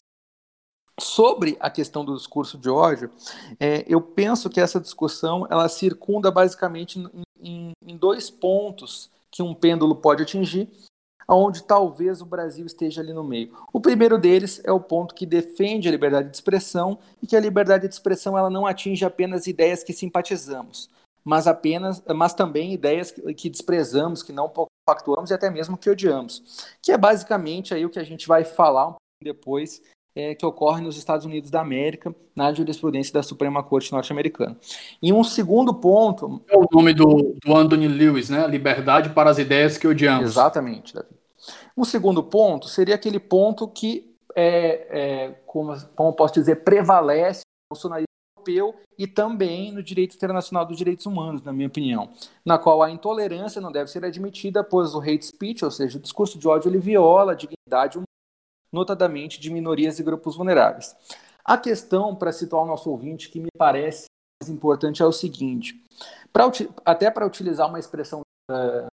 Sobre 1.00 1.56
a 1.58 1.68
questão 1.68 2.04
do 2.04 2.16
discurso 2.16 2.56
de 2.56 2.70
ódio, 2.70 3.10
é, 3.58 3.84
eu 3.88 4.00
penso 4.00 4.48
que 4.48 4.60
essa 4.60 4.78
discussão 4.78 5.44
ela 5.50 5.68
circunda 5.68 6.30
basicamente 6.30 7.00
em, 7.00 7.22
em, 7.40 7.72
em 7.84 7.96
dois 7.96 8.30
pontos 8.30 9.10
que 9.28 9.42
um 9.42 9.54
pêndulo 9.54 9.96
pode 9.96 10.22
atingir, 10.22 10.70
onde 11.28 11.62
talvez 11.64 12.20
o 12.20 12.26
Brasil 12.26 12.66
esteja 12.66 13.00
ali 13.00 13.12
no 13.12 13.24
meio. 13.24 13.52
O 13.72 13.80
primeiro 13.80 14.18
deles 14.18 14.60
é 14.64 14.72
o 14.72 14.80
ponto 14.80 15.14
que 15.14 15.26
defende 15.26 15.88
a 15.88 15.90
liberdade 15.90 16.30
de 16.30 16.36
expressão 16.36 16.98
e 17.22 17.26
que 17.26 17.36
a 17.36 17.40
liberdade 17.40 17.88
de 17.88 17.94
expressão 17.94 18.36
ela 18.36 18.50
não 18.50 18.66
atinge 18.66 19.04
apenas 19.04 19.46
ideias 19.46 19.82
que 19.82 19.92
simpatizamos, 19.92 20.90
mas 21.24 21.46
apenas, 21.46 22.02
mas 22.14 22.34
também 22.34 22.72
ideias 22.72 23.10
que, 23.10 23.34
que 23.34 23.50
desprezamos, 23.50 24.22
que 24.22 24.32
não 24.32 24.52
pactuamos 24.84 25.30
e 25.30 25.34
até 25.34 25.50
mesmo 25.50 25.76
que 25.76 25.90
odiamos, 25.90 26.66
que 26.82 26.92
é 26.92 26.98
basicamente 26.98 27.72
aí 27.74 27.84
o 27.84 27.90
que 27.90 27.98
a 27.98 28.04
gente 28.04 28.26
vai 28.26 28.44
falar 28.44 28.88
um 28.88 28.90
pouco 28.90 29.02
depois 29.22 29.80
é, 30.14 30.34
que 30.34 30.44
ocorre 30.44 30.80
nos 30.80 30.96
Estados 30.96 31.24
Unidos 31.24 31.50
da 31.50 31.60
América, 31.60 32.14
na 32.34 32.52
jurisprudência 32.52 33.12
da 33.12 33.22
Suprema 33.22 33.62
Corte 33.62 33.92
norte-americana. 33.92 34.56
E 35.02 35.12
um 35.12 35.24
segundo 35.24 35.74
ponto. 35.74 36.42
É 36.48 36.56
o 36.56 36.66
nome 36.70 36.92
do, 36.92 37.36
do 37.44 37.54
Anthony 37.54 37.88
Lewis, 37.88 38.28
né? 38.28 38.46
Liberdade 38.46 39.10
para 39.10 39.30
as 39.30 39.38
ideias 39.38 39.78
que 39.78 39.86
odiamos. 39.86 40.30
Exatamente, 40.30 40.94
Davi. 40.94 41.08
Um 41.76 41.84
segundo 41.84 42.22
ponto 42.22 42.68
seria 42.68 42.94
aquele 42.94 43.18
ponto 43.18 43.66
que, 43.66 44.14
é, 44.36 44.86
é, 44.90 45.30
como, 45.46 45.74
como 45.96 46.12
posso 46.12 46.34
dizer, 46.34 46.56
prevalece 46.56 47.42
no 47.70 47.76
funcionalismo 47.76 48.06
europeu 48.36 48.74
e 48.98 49.06
também 49.06 49.72
no 49.72 49.82
direito 49.82 50.14
internacional 50.14 50.66
dos 50.66 50.76
direitos 50.76 51.06
humanos, 51.06 51.42
na 51.42 51.52
minha 51.52 51.68
opinião, 51.68 52.10
na 52.44 52.58
qual 52.58 52.82
a 52.82 52.90
intolerância 52.90 53.60
não 53.60 53.72
deve 53.72 53.90
ser 53.90 54.04
admitida, 54.04 54.62
pois 54.62 54.94
o 54.94 55.00
hate 55.00 55.24
speech, 55.24 55.64
ou 55.64 55.70
seja, 55.70 55.98
o 55.98 56.00
discurso 56.00 56.38
de 56.38 56.46
ódio, 56.46 56.68
ele 56.68 56.78
viola 56.78 57.32
a 57.32 57.34
dignidade 57.34 57.96
humana, 57.96 58.06
notadamente 58.72 59.38
de 59.38 59.50
minorias 59.50 59.98
e 59.98 60.02
grupos 60.02 60.36
vulneráveis. 60.36 60.96
A 61.44 61.58
questão, 61.58 62.14
para 62.14 62.32
situar 62.32 62.62
o 62.62 62.66
nosso 62.66 62.90
ouvinte, 62.90 63.28
que 63.28 63.40
me 63.40 63.48
parece 63.58 64.06
mais 64.40 64.48
importante 64.48 65.02
é 65.02 65.06
o 65.06 65.12
seguinte: 65.12 65.80
pra, 66.32 66.50
até 66.84 67.10
para 67.10 67.26
utilizar 67.26 67.68
uma 67.68 67.78
expressão 67.78 68.22
uh, 68.50 68.86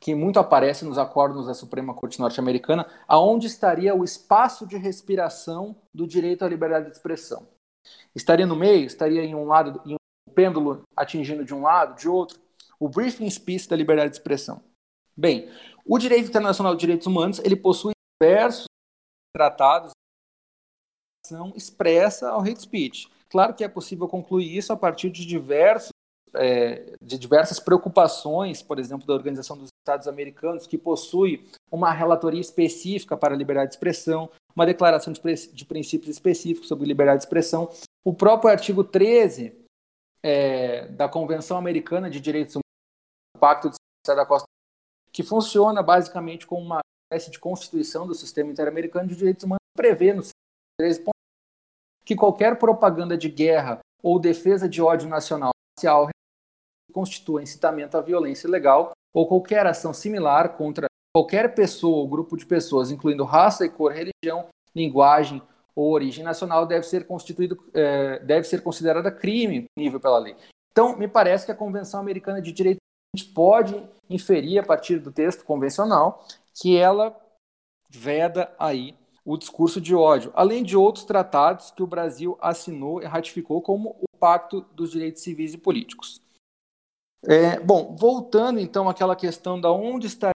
que 0.00 0.14
muito 0.14 0.38
aparece 0.38 0.84
nos 0.84 0.98
acordos 0.98 1.46
da 1.46 1.54
Suprema 1.54 1.94
Corte 1.94 2.20
Norte-Americana, 2.20 2.86
aonde 3.06 3.46
estaria 3.46 3.94
o 3.94 4.04
espaço 4.04 4.66
de 4.66 4.76
respiração 4.76 5.76
do 5.92 6.06
direito 6.06 6.44
à 6.44 6.48
liberdade 6.48 6.86
de 6.86 6.92
expressão? 6.92 7.46
Estaria 8.14 8.46
no 8.46 8.56
meio? 8.56 8.86
Estaria 8.86 9.24
em 9.24 9.34
um 9.34 9.44
lado, 9.44 9.80
em 9.84 9.94
um 9.94 10.32
pêndulo 10.32 10.82
atingindo 10.96 11.44
de 11.44 11.54
um 11.54 11.62
lado, 11.62 11.98
de 11.98 12.08
outro? 12.08 12.38
O 12.78 12.88
briefing 12.88 13.28
speech 13.28 13.68
da 13.68 13.74
liberdade 13.74 14.10
de 14.10 14.16
expressão. 14.16 14.62
Bem, 15.16 15.50
o 15.84 15.98
direito 15.98 16.28
internacional 16.28 16.74
de 16.74 16.80
direitos 16.80 17.06
humanos 17.06 17.40
ele 17.40 17.56
possui 17.56 17.92
diversos 18.20 18.67
tratados 19.34 19.92
expressa 21.54 22.30
ao 22.30 22.40
hate 22.40 22.62
speech. 22.62 23.08
Claro 23.28 23.54
que 23.54 23.62
é 23.62 23.68
possível 23.68 24.08
concluir 24.08 24.56
isso 24.56 24.72
a 24.72 24.76
partir 24.76 25.10
de 25.10 25.26
diversos 25.26 25.90
é, 26.34 26.94
de 27.00 27.18
diversas 27.18 27.58
preocupações, 27.58 28.62
por 28.62 28.78
exemplo, 28.78 29.06
da 29.06 29.14
Organização 29.14 29.56
dos 29.56 29.68
Estados 29.82 30.06
Americanos, 30.06 30.66
que 30.66 30.76
possui 30.76 31.48
uma 31.70 31.90
relatoria 31.90 32.40
específica 32.40 33.16
para 33.16 33.34
a 33.34 33.36
liberdade 33.36 33.70
de 33.70 33.76
expressão, 33.76 34.30
uma 34.54 34.66
declaração 34.66 35.12
de, 35.12 35.20
de 35.52 35.64
princípios 35.64 36.10
específicos 36.10 36.68
sobre 36.68 36.86
liberdade 36.86 37.20
de 37.20 37.24
expressão. 37.24 37.70
O 38.04 38.12
próprio 38.12 38.50
artigo 38.50 38.84
13 38.84 39.56
é, 40.22 40.88
da 40.88 41.08
Convenção 41.08 41.56
Americana 41.56 42.10
de 42.10 42.20
Direitos 42.20 42.56
Humanos, 42.56 43.36
o 43.36 43.38
Pacto 43.38 43.70
de 43.70 43.76
da 44.14 44.26
Costa, 44.26 44.46
que 45.12 45.22
funciona 45.22 45.82
basicamente 45.82 46.46
como 46.46 46.62
uma 46.62 46.80
espécie 47.08 47.30
de 47.30 47.38
constituição 47.38 48.06
do 48.06 48.14
sistema 48.14 48.50
interamericano 48.50 49.08
de 49.08 49.16
direitos 49.16 49.44
humanos, 49.44 49.62
prevê 49.74 50.12
no 50.12 50.22
13 50.78 51.04
que 52.04 52.14
qualquer 52.14 52.58
propaganda 52.58 53.16
de 53.16 53.28
guerra 53.28 53.80
ou 54.02 54.18
defesa 54.18 54.68
de 54.68 54.80
ódio 54.80 55.08
nacional 55.08 55.50
racial 55.76 56.08
constitua 56.92 57.42
incitamento 57.42 57.96
à 57.96 58.00
violência 58.00 58.46
ilegal 58.46 58.92
ou 59.14 59.26
qualquer 59.26 59.66
ação 59.66 59.92
similar 59.92 60.56
contra 60.56 60.86
qualquer 61.14 61.54
pessoa 61.54 61.98
ou 61.98 62.08
grupo 62.08 62.36
de 62.36 62.46
pessoas, 62.46 62.90
incluindo 62.90 63.24
raça 63.24 63.64
e 63.64 63.68
cor, 63.68 63.92
religião, 63.92 64.46
linguagem 64.74 65.42
ou 65.74 65.90
origem 65.92 66.24
nacional, 66.24 66.66
deve 66.66 66.86
ser 66.86 67.06
constituído, 67.06 67.58
é, 67.72 68.18
deve 68.20 68.46
ser 68.46 68.62
considerada 68.62 69.10
crime 69.10 69.64
nível 69.76 69.98
pela 69.98 70.18
lei. 70.18 70.36
Então, 70.70 70.96
me 70.96 71.08
parece 71.08 71.46
que 71.46 71.52
a 71.52 71.56
Convenção 71.56 72.00
Americana 72.00 72.40
de 72.40 72.52
Direitos 72.52 72.80
Humanos 73.14 73.32
pode 73.34 73.88
inferir 74.08 74.58
a 74.58 74.62
partir 74.62 74.98
do 74.98 75.10
texto 75.10 75.44
convencional 75.44 76.24
que 76.60 76.76
ela 76.76 77.18
veda 77.88 78.54
aí 78.58 78.96
o 79.24 79.36
discurso 79.36 79.80
de 79.80 79.94
ódio, 79.94 80.32
além 80.34 80.62
de 80.62 80.76
outros 80.76 81.04
tratados 81.04 81.70
que 81.70 81.82
o 81.82 81.86
Brasil 81.86 82.38
assinou 82.40 83.02
e 83.02 83.04
ratificou, 83.04 83.60
como 83.60 83.90
o 84.00 84.18
Pacto 84.18 84.62
dos 84.72 84.90
Direitos 84.90 85.22
Civis 85.22 85.54
e 85.54 85.58
Políticos. 85.58 86.20
É, 87.24 87.60
bom, 87.60 87.94
voltando 87.96 88.58
então 88.58 88.88
àquela 88.88 89.14
questão 89.14 89.60
da 89.60 89.70
onde 89.70 90.06
está 90.06 90.30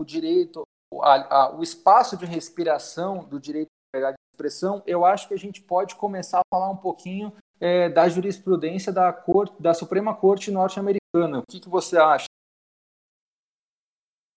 o 0.00 0.04
direito, 0.04 0.62
a, 1.00 1.42
a, 1.42 1.56
o 1.56 1.62
espaço 1.62 2.16
de 2.16 2.24
respiração 2.24 3.24
do 3.24 3.38
direito 3.38 3.68
à 3.68 3.98
liberdade 3.98 4.16
de 4.16 4.34
expressão, 4.34 4.82
eu 4.86 5.04
acho 5.04 5.28
que 5.28 5.34
a 5.34 5.38
gente 5.38 5.60
pode 5.60 5.94
começar 5.96 6.38
a 6.38 6.54
falar 6.54 6.70
um 6.70 6.76
pouquinho 6.76 7.32
é, 7.60 7.88
da 7.88 8.08
jurisprudência 8.08 8.92
da, 8.92 9.12
Corte, 9.12 9.54
da 9.60 9.74
Suprema 9.74 10.14
Corte 10.14 10.50
norte-americana. 10.50 11.40
O 11.40 11.42
que, 11.48 11.60
que 11.60 11.68
você 11.68 11.98
acha? 11.98 12.26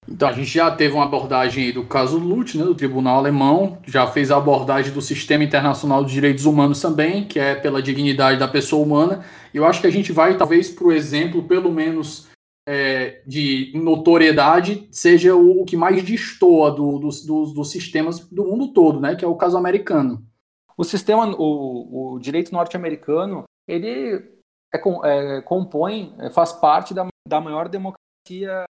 Então, 0.08 0.28
a 0.28 0.34
gente 0.34 0.50
já 0.50 0.70
teve 0.70 0.94
uma 0.94 1.06
abordagem 1.06 1.72
do 1.72 1.86
caso 1.86 2.18
Lute, 2.18 2.58
né, 2.58 2.66
do 2.66 2.76
Tribunal 2.76 3.18
Alemão, 3.18 3.78
já 3.86 4.06
fez 4.06 4.32
a 4.32 4.38
abordagem 4.38 4.94
do 4.94 5.02
Sistema 5.02 5.44
Internacional 5.44 6.04
de 6.04 6.14
Direitos 6.14 6.46
Humanos 6.46 6.82
também, 6.82 7.26
que 7.26 7.40
é 7.40 7.56
pela 7.56 7.82
dignidade 7.82 8.38
da 8.38 8.48
pessoa 8.48 8.84
humana. 8.84 9.24
E 9.54 9.58
eu 9.58 9.66
acho 9.66 9.80
que 9.80 9.88
a 9.88 9.92
gente 9.92 10.12
vai, 10.12 10.38
talvez, 10.38 10.70
para 10.70 10.88
o 10.88 10.92
exemplo, 10.92 11.44
pelo 11.44 11.72
menos 11.72 12.28
é, 12.68 13.22
de 13.26 13.72
notoriedade, 13.76 14.88
seja 14.92 15.36
o, 15.36 15.62
o 15.62 15.66
que 15.66 15.78
mais 15.78 16.04
destoa 16.04 16.72
do, 16.72 17.00
dos, 17.00 17.26
dos, 17.26 17.54
dos, 17.54 17.72
sistemas 17.72 18.20
do 18.20 18.46
mundo 18.46 18.74
todo, 18.74 19.00
né, 19.00 19.16
que 19.16 19.24
é 19.24 19.28
o 19.28 19.36
caso 19.36 19.58
americano. 19.58 20.26
O 20.78 20.84
sistema, 20.84 21.34
o, 21.38 22.16
o 22.16 22.20
direito 22.20 22.52
norte-americano, 22.52 23.44
ele 23.68 24.24
é, 24.74 24.78
é, 25.06 25.42
compõe, 25.42 26.14
faz 26.34 26.52
parte 26.52 26.94
da, 26.94 27.08
da 27.28 27.40
maior 27.40 27.70
democracia 27.70 28.66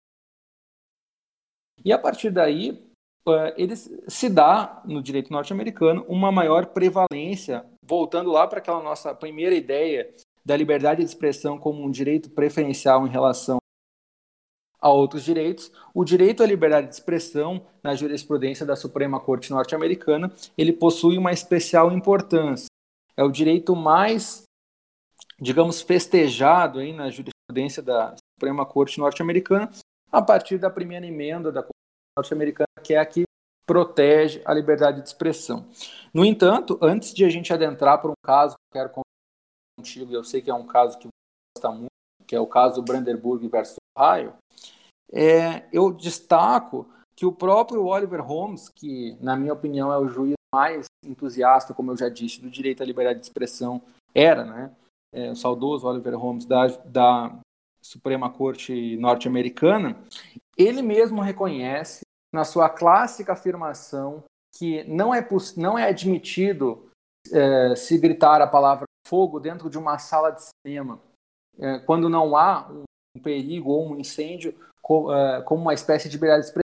e 1.83 1.91
a 1.91 1.97
partir 1.97 2.31
daí, 2.31 2.81
eh, 3.27 3.53
ele 3.57 3.75
se 3.75 4.29
dá 4.29 4.81
no 4.85 5.01
direito 5.01 5.31
norte-americano 5.31 6.05
uma 6.07 6.31
maior 6.31 6.67
prevalência, 6.67 7.65
voltando 7.83 8.31
lá 8.31 8.47
para 8.47 8.59
aquela 8.59 8.81
nossa 8.81 9.13
primeira 9.13 9.55
ideia 9.55 10.13
da 10.43 10.57
liberdade 10.57 11.01
de 11.01 11.07
expressão 11.07 11.57
como 11.57 11.83
um 11.83 11.91
direito 11.91 12.29
preferencial 12.31 13.05
em 13.05 13.09
relação 13.09 13.59
a 14.81 14.89
outros 14.89 15.23
direitos, 15.23 15.71
o 15.93 16.03
direito 16.03 16.41
à 16.41 16.45
liberdade 16.47 16.87
de 16.87 16.93
expressão 16.93 17.67
na 17.83 17.93
jurisprudência 17.93 18.65
da 18.65 18.75
Suprema 18.75 19.19
Corte 19.19 19.51
norte-americana, 19.51 20.33
ele 20.57 20.73
possui 20.73 21.19
uma 21.19 21.31
especial 21.31 21.91
importância. 21.91 22.65
É 23.15 23.23
o 23.23 23.29
direito 23.29 23.75
mais, 23.75 24.43
digamos, 25.39 25.81
festejado 25.81 26.79
aí 26.79 26.91
na 26.91 27.11
jurisprudência 27.11 27.83
da 27.83 28.15
Suprema 28.35 28.65
Corte 28.65 28.97
norte-americana, 28.97 29.69
a 30.11 30.21
partir 30.21 30.57
da 30.57 30.69
primeira 30.69 31.05
emenda 31.05 31.51
da 31.51 31.61
Constituição 31.61 31.71
norte-americana, 32.17 32.67
que 32.83 32.93
é 32.93 32.99
a 32.99 33.05
que 33.05 33.23
protege 33.65 34.41
a 34.43 34.53
liberdade 34.53 35.01
de 35.01 35.07
expressão. 35.07 35.65
No 36.13 36.25
entanto, 36.25 36.77
antes 36.81 37.13
de 37.13 37.23
a 37.23 37.29
gente 37.29 37.53
adentrar 37.53 38.01
para 38.01 38.11
um 38.11 38.15
caso 38.23 38.55
que 38.55 38.77
eu 38.77 38.81
quero 38.81 38.89
contar 38.89 39.07
contigo, 39.79 40.11
e 40.11 40.15
eu 40.15 40.23
sei 40.23 40.41
que 40.41 40.49
é 40.49 40.53
um 40.53 40.67
caso 40.67 40.97
que 40.97 41.07
você 41.07 41.57
gosta 41.57 41.71
muito, 41.71 41.91
que 42.27 42.35
é 42.35 42.39
o 42.39 42.47
caso 42.47 42.81
Brandenburg 42.81 43.47
versus 43.47 43.77
Ohio, 43.97 44.33
é, 45.11 45.67
eu 45.71 45.91
destaco 45.91 46.87
que 47.15 47.25
o 47.25 47.31
próprio 47.31 47.85
Oliver 47.85 48.21
Holmes, 48.21 48.69
que 48.69 49.17
na 49.21 49.35
minha 49.35 49.53
opinião 49.53 49.91
é 49.91 49.97
o 49.97 50.07
juiz 50.07 50.33
mais 50.53 50.85
entusiasta, 51.05 51.73
como 51.73 51.91
eu 51.91 51.97
já 51.97 52.09
disse, 52.09 52.41
do 52.41 52.49
direito 52.49 52.83
à 52.83 52.85
liberdade 52.85 53.19
de 53.19 53.25
expressão, 53.25 53.81
era, 54.13 54.43
né? 54.43 54.71
É, 55.13 55.29
o 55.31 55.35
saudoso 55.35 55.87
Oliver 55.87 56.17
Holmes 56.17 56.45
da, 56.45 56.67
da 56.67 57.39
Suprema 57.81 58.29
Corte 58.29 58.95
norte-americana, 58.97 59.97
ele 60.57 60.81
mesmo 60.81 61.21
reconhece 61.21 62.01
na 62.33 62.43
sua 62.43 62.69
clássica 62.69 63.33
afirmação 63.33 64.23
que 64.55 64.83
não 64.83 65.13
é, 65.13 65.27
não 65.57 65.77
é 65.77 65.89
admitido 65.89 66.89
é, 67.31 67.75
se 67.75 67.97
gritar 67.97 68.41
a 68.41 68.47
palavra 68.47 68.85
fogo 69.07 69.39
dentro 69.39 69.69
de 69.69 69.77
uma 69.77 69.97
sala 69.97 70.31
de 70.31 70.43
cinema, 70.65 70.99
é, 71.59 71.79
quando 71.79 72.09
não 72.09 72.35
há 72.35 72.69
um, 72.69 73.21
perigo 73.21 73.71
ou 73.71 73.91
um 73.91 73.99
incêndio, 73.99 74.55
co, 74.81 75.13
é, 75.13 75.41
como 75.41 75.61
uma 75.61 75.73
espécie 75.73 76.07
de 76.07 76.15
liberdade 76.15 76.43
de 76.43 76.47
expressão. 76.47 76.61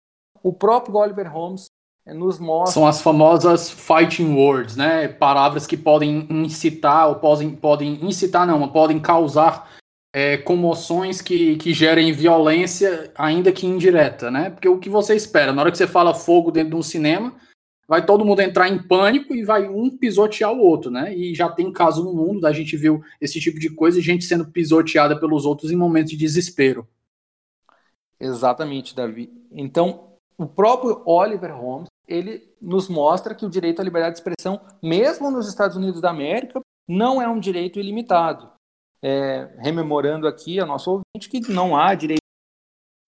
O 0.43 0.53
próprio 0.53 0.95
Oliver 0.95 1.31
Holmes 1.31 1.65
é, 2.05 2.13
nos 2.13 2.39
mostra. 2.39 2.73
São 2.73 2.87
as 2.87 3.01
famosas 3.01 3.69
fighting 3.69 4.33
words, 4.35 4.75
né? 4.75 5.07
Palavras 5.07 5.67
que 5.67 5.77
podem 5.77 6.27
incitar 6.29 7.07
ou 7.09 7.15
podem, 7.15 7.55
podem 7.55 8.03
incitar, 8.03 8.47
não, 8.47 8.67
podem 8.69 8.99
causar 8.99 9.69
é, 10.13 10.37
comoções 10.37 11.21
que, 11.21 11.55
que 11.55 11.73
gerem 11.73 12.11
violência, 12.11 13.11
ainda 13.15 13.51
que 13.51 13.65
indireta, 13.65 14.29
né? 14.29 14.49
Porque 14.49 14.67
o 14.67 14.79
que 14.79 14.89
você 14.89 15.15
espera, 15.15 15.53
na 15.53 15.61
hora 15.61 15.71
que 15.71 15.77
você 15.77 15.87
fala 15.87 16.13
fogo 16.13 16.51
dentro 16.51 16.71
de 16.71 16.75
um 16.75 16.81
cinema, 16.81 17.33
vai 17.87 18.05
todo 18.05 18.25
mundo 18.25 18.41
entrar 18.41 18.67
em 18.67 18.81
pânico 18.81 19.33
e 19.33 19.43
vai 19.43 19.67
um 19.69 19.89
pisotear 19.97 20.51
o 20.51 20.59
outro, 20.59 20.91
né? 20.91 21.15
E 21.15 21.33
já 21.33 21.49
tem 21.49 21.71
caso 21.71 22.03
no 22.03 22.13
mundo, 22.13 22.45
a 22.45 22.51
gente 22.51 22.75
viu 22.75 23.01
esse 23.21 23.39
tipo 23.39 23.59
de 23.59 23.69
coisa 23.69 24.01
gente 24.01 24.25
sendo 24.25 24.45
pisoteada 24.45 25.17
pelos 25.17 25.45
outros 25.45 25.71
em 25.71 25.77
momentos 25.77 26.11
de 26.11 26.17
desespero. 26.17 26.87
Exatamente, 28.19 28.95
Davi. 28.95 29.31
Então, 29.51 30.11
o 30.37 30.45
próprio 30.45 31.01
Oliver 31.05 31.55
Holmes, 31.55 31.87
ele 32.07 32.49
nos 32.61 32.87
mostra 32.89 33.33
que 33.33 33.45
o 33.45 33.49
direito 33.49 33.81
à 33.81 33.83
liberdade 33.83 34.15
de 34.15 34.19
expressão, 34.19 34.59
mesmo 34.83 35.31
nos 35.31 35.47
Estados 35.47 35.77
Unidos 35.77 36.01
da 36.01 36.09
América, 36.09 36.59
não 36.87 37.21
é 37.21 37.27
um 37.27 37.39
direito 37.39 37.79
ilimitado 37.79 38.51
é, 39.01 39.45
rememorando 39.57 40.27
aqui 40.27 40.59
a 40.59 40.65
nosso 40.65 40.91
ouvinte 40.91 41.29
que 41.29 41.51
não 41.51 41.75
há 41.75 41.93
direito. 41.95 42.21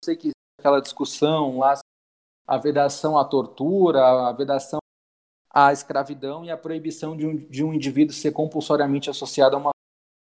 Sei 0.04 0.16
que 0.16 0.32
aquela 0.60 0.82
discussão 0.82 1.60
lá, 1.60 1.80
a 2.48 2.58
vedação 2.58 3.18
à 3.18 3.24
tortura, 3.24 4.28
a 4.28 4.32
vedação 4.32 4.80
à 5.50 5.72
escravidão 5.72 6.44
e 6.44 6.50
a 6.50 6.58
proibição 6.58 7.16
de 7.16 7.28
um, 7.28 7.36
de 7.36 7.64
um 7.64 7.74
indivíduo 7.74 8.14
ser 8.14 8.32
compulsoriamente 8.32 9.10
associado 9.10 9.56
a 9.56 9.60
uma. 9.60 9.72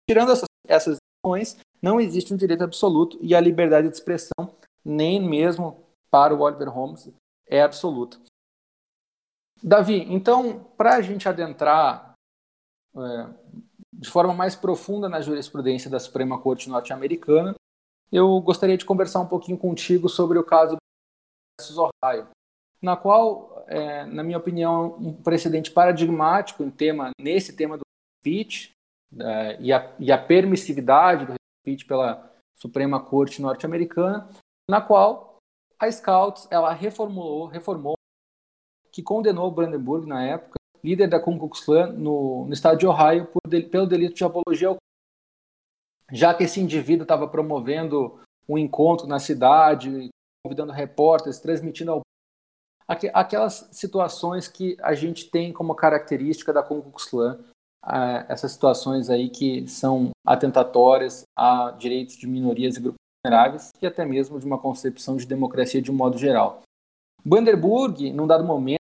Tirando 0.09 0.31
essas, 0.31 0.49
essas 0.69 0.99
questões, 0.99 1.57
não 1.81 2.01
existe 2.01 2.33
um 2.35 2.37
direito 2.37 2.65
absoluto 2.65 3.19
e 3.21 3.35
a 3.35 3.41
liberdade 3.41 3.89
de 3.89 3.95
expressão, 3.95 4.55
nem 4.85 5.21
mesmo 5.21 5.85
para 6.11 6.35
o 6.35 6.41
Oliver 6.41 6.69
Holmes, 6.69 7.11
é 7.49 7.63
absoluta. 7.63 8.19
Davi, 9.63 10.03
então, 10.13 10.65
para 10.77 10.97
a 10.97 11.03
gente 11.03 11.29
adentrar 11.29 12.15
é, 12.95 13.27
de 13.99 14.11
forma 14.11 14.35
mais 14.35 14.55
profunda 14.55 15.09
na 15.09 15.21
jurisprudência 15.21 15.91
da 15.91 15.99
Suprema 15.99 16.39
Corte 16.39 16.69
norte-americana, 16.69 17.55
eu 18.13 18.41
gostaria 18.41 18.77
de 18.77 18.85
conversar 18.85 19.21
um 19.21 19.27
pouquinho 19.27 19.59
contigo 19.59 20.09
sobre 20.09 20.39
o 20.39 20.45
caso 20.45 20.77
versus 21.59 21.79
Ohio, 21.79 22.29
na 22.81 22.97
qual, 22.97 23.65
é, 23.67 24.05
na 24.05 24.23
minha 24.23 24.39
opinião, 24.39 24.97
um 24.99 25.13
precedente 25.13 25.71
paradigmático 25.71 26.63
em 26.63 26.71
tema, 26.71 27.11
nesse 27.19 27.57
tema 27.57 27.79
do 27.79 27.85
speech 28.21 28.71
é, 29.19 29.61
e, 29.61 29.73
a, 29.73 29.95
e 29.99 30.13
a 30.13 30.19
permissividade 30.19 31.27
do 31.27 31.35
speech 31.63 31.87
pela 31.87 32.31
Suprema 32.55 33.01
Corte 33.01 33.41
norte-americana, 33.41 34.29
na 34.69 34.81
qual 34.81 35.39
a 35.79 35.91
Scouts 35.91 36.47
ela 36.51 36.73
reformulou, 36.73 37.47
reformou, 37.47 37.95
que 38.93 39.03
condenou 39.03 39.51
Brandenburg 39.51 40.07
na 40.07 40.23
época, 40.23 40.56
líder 40.87 41.09
da 41.09 41.19
Ku 41.19 41.37
Klux 41.37 41.61
Klan 41.65 41.93
no, 41.93 42.47
no 42.47 42.53
estado 42.53 42.79
de 42.79 42.87
Ohio, 42.87 43.29
pelo 43.71 43.89
delito 43.89 44.15
de 44.15 44.25
apologia, 44.25 44.77
já 46.13 46.33
que 46.33 46.45
esse 46.45 46.61
indivíduo 46.61 47.03
estava 47.03 47.27
promovendo 47.27 48.21
um 48.49 48.57
encontro 48.57 49.09
na 49.09 49.19
cidade, 49.19 50.09
convidando 50.45 50.73
repórteres, 50.73 51.41
transmitindo 51.41 51.91
ao 51.91 52.01
aquelas 52.89 53.69
situações 53.73 54.47
que 54.47 54.77
a 54.81 54.95
gente 54.95 55.29
tem 55.29 55.53
como 55.53 55.75
característica 55.75 56.53
da 56.53 56.63
Ku 56.63 56.81
Klux 56.83 57.07
Klan, 57.07 57.41
essas 58.29 58.53
situações 58.53 59.11
aí 59.11 59.29
que 59.29 59.67
são 59.67 60.11
atentatórias 60.25 61.25
a 61.37 61.73
direitos 61.73 62.17
de 62.17 62.29
minorias 62.29 62.77
e 62.77 62.81
grupos 62.81 63.01
vulneráveis 63.25 63.73
e 63.83 63.87
até 63.87 64.05
mesmo 64.05 64.39
de 64.39 64.47
uma 64.47 64.59
concepção 64.59 65.17
de 65.17 65.27
democracia 65.27 65.83
de 65.83 65.91
um 65.91 65.95
modo 65.97 66.17
geral. 66.17 66.63
Vanderburg, 67.25 68.13
num 68.13 68.27
dado 68.27 68.45
momento, 68.45 68.86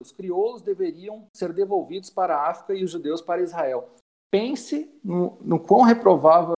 os 0.00 0.12
crioulos 0.12 0.62
deveriam 0.62 1.26
ser 1.34 1.52
devolvidos 1.52 2.10
para 2.10 2.36
a 2.36 2.50
África 2.50 2.74
e 2.74 2.82
os 2.82 2.90
judeus 2.90 3.20
para 3.20 3.42
Israel. 3.42 3.94
Pense 4.30 4.90
no, 5.04 5.38
no 5.40 5.60
quão 5.60 5.82
reprovável 5.82 6.54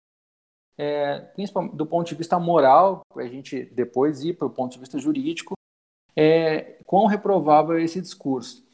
é, 0.78 1.32
do 1.74 1.86
ponto 1.86 2.09
de 2.09 2.14
vista 2.14 2.38
moral, 2.38 3.03
a 3.14 3.26
gente 3.26 3.64
depois 3.66 4.22
ir 4.22 4.34
para 4.34 4.47
o 4.47 4.51
ponto 4.51 4.72
de 4.72 4.78
vista 4.78 4.99
jurídico, 4.99 5.55
é, 6.16 6.78
quão 6.86 7.07
reprovável 7.07 7.76
é 7.76 7.82
esse 7.82 8.01
discurso. 8.01 8.66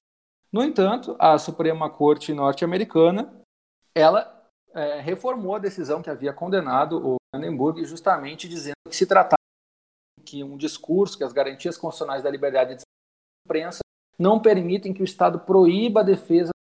No 0.52 0.62
entanto, 0.62 1.16
a 1.18 1.38
Suprema 1.38 1.90
Corte 1.90 2.32
norte-americana, 2.32 3.42
ela 3.94 4.48
é, 4.74 5.00
reformou 5.00 5.56
a 5.56 5.58
decisão 5.58 6.02
que 6.02 6.10
havia 6.10 6.32
condenado 6.32 7.14
o 7.14 7.16
Brandenburg, 7.32 7.84
justamente 7.84 8.48
dizendo 8.48 8.76
que 8.88 8.96
se 8.96 9.06
tratava 9.06 9.36
que 10.24 10.42
um 10.42 10.56
discurso, 10.56 11.16
que 11.16 11.24
as 11.24 11.32
garantias 11.32 11.76
constitucionais 11.76 12.22
da 12.22 12.30
liberdade 12.30 12.76
de 12.76 12.82
imprensa 13.46 13.80
não 14.18 14.40
permitem 14.40 14.92
que 14.92 15.02
o 15.02 15.04
Estado 15.04 15.38
proíba 15.40 16.00
a 16.00 16.04
defesa 16.04 16.50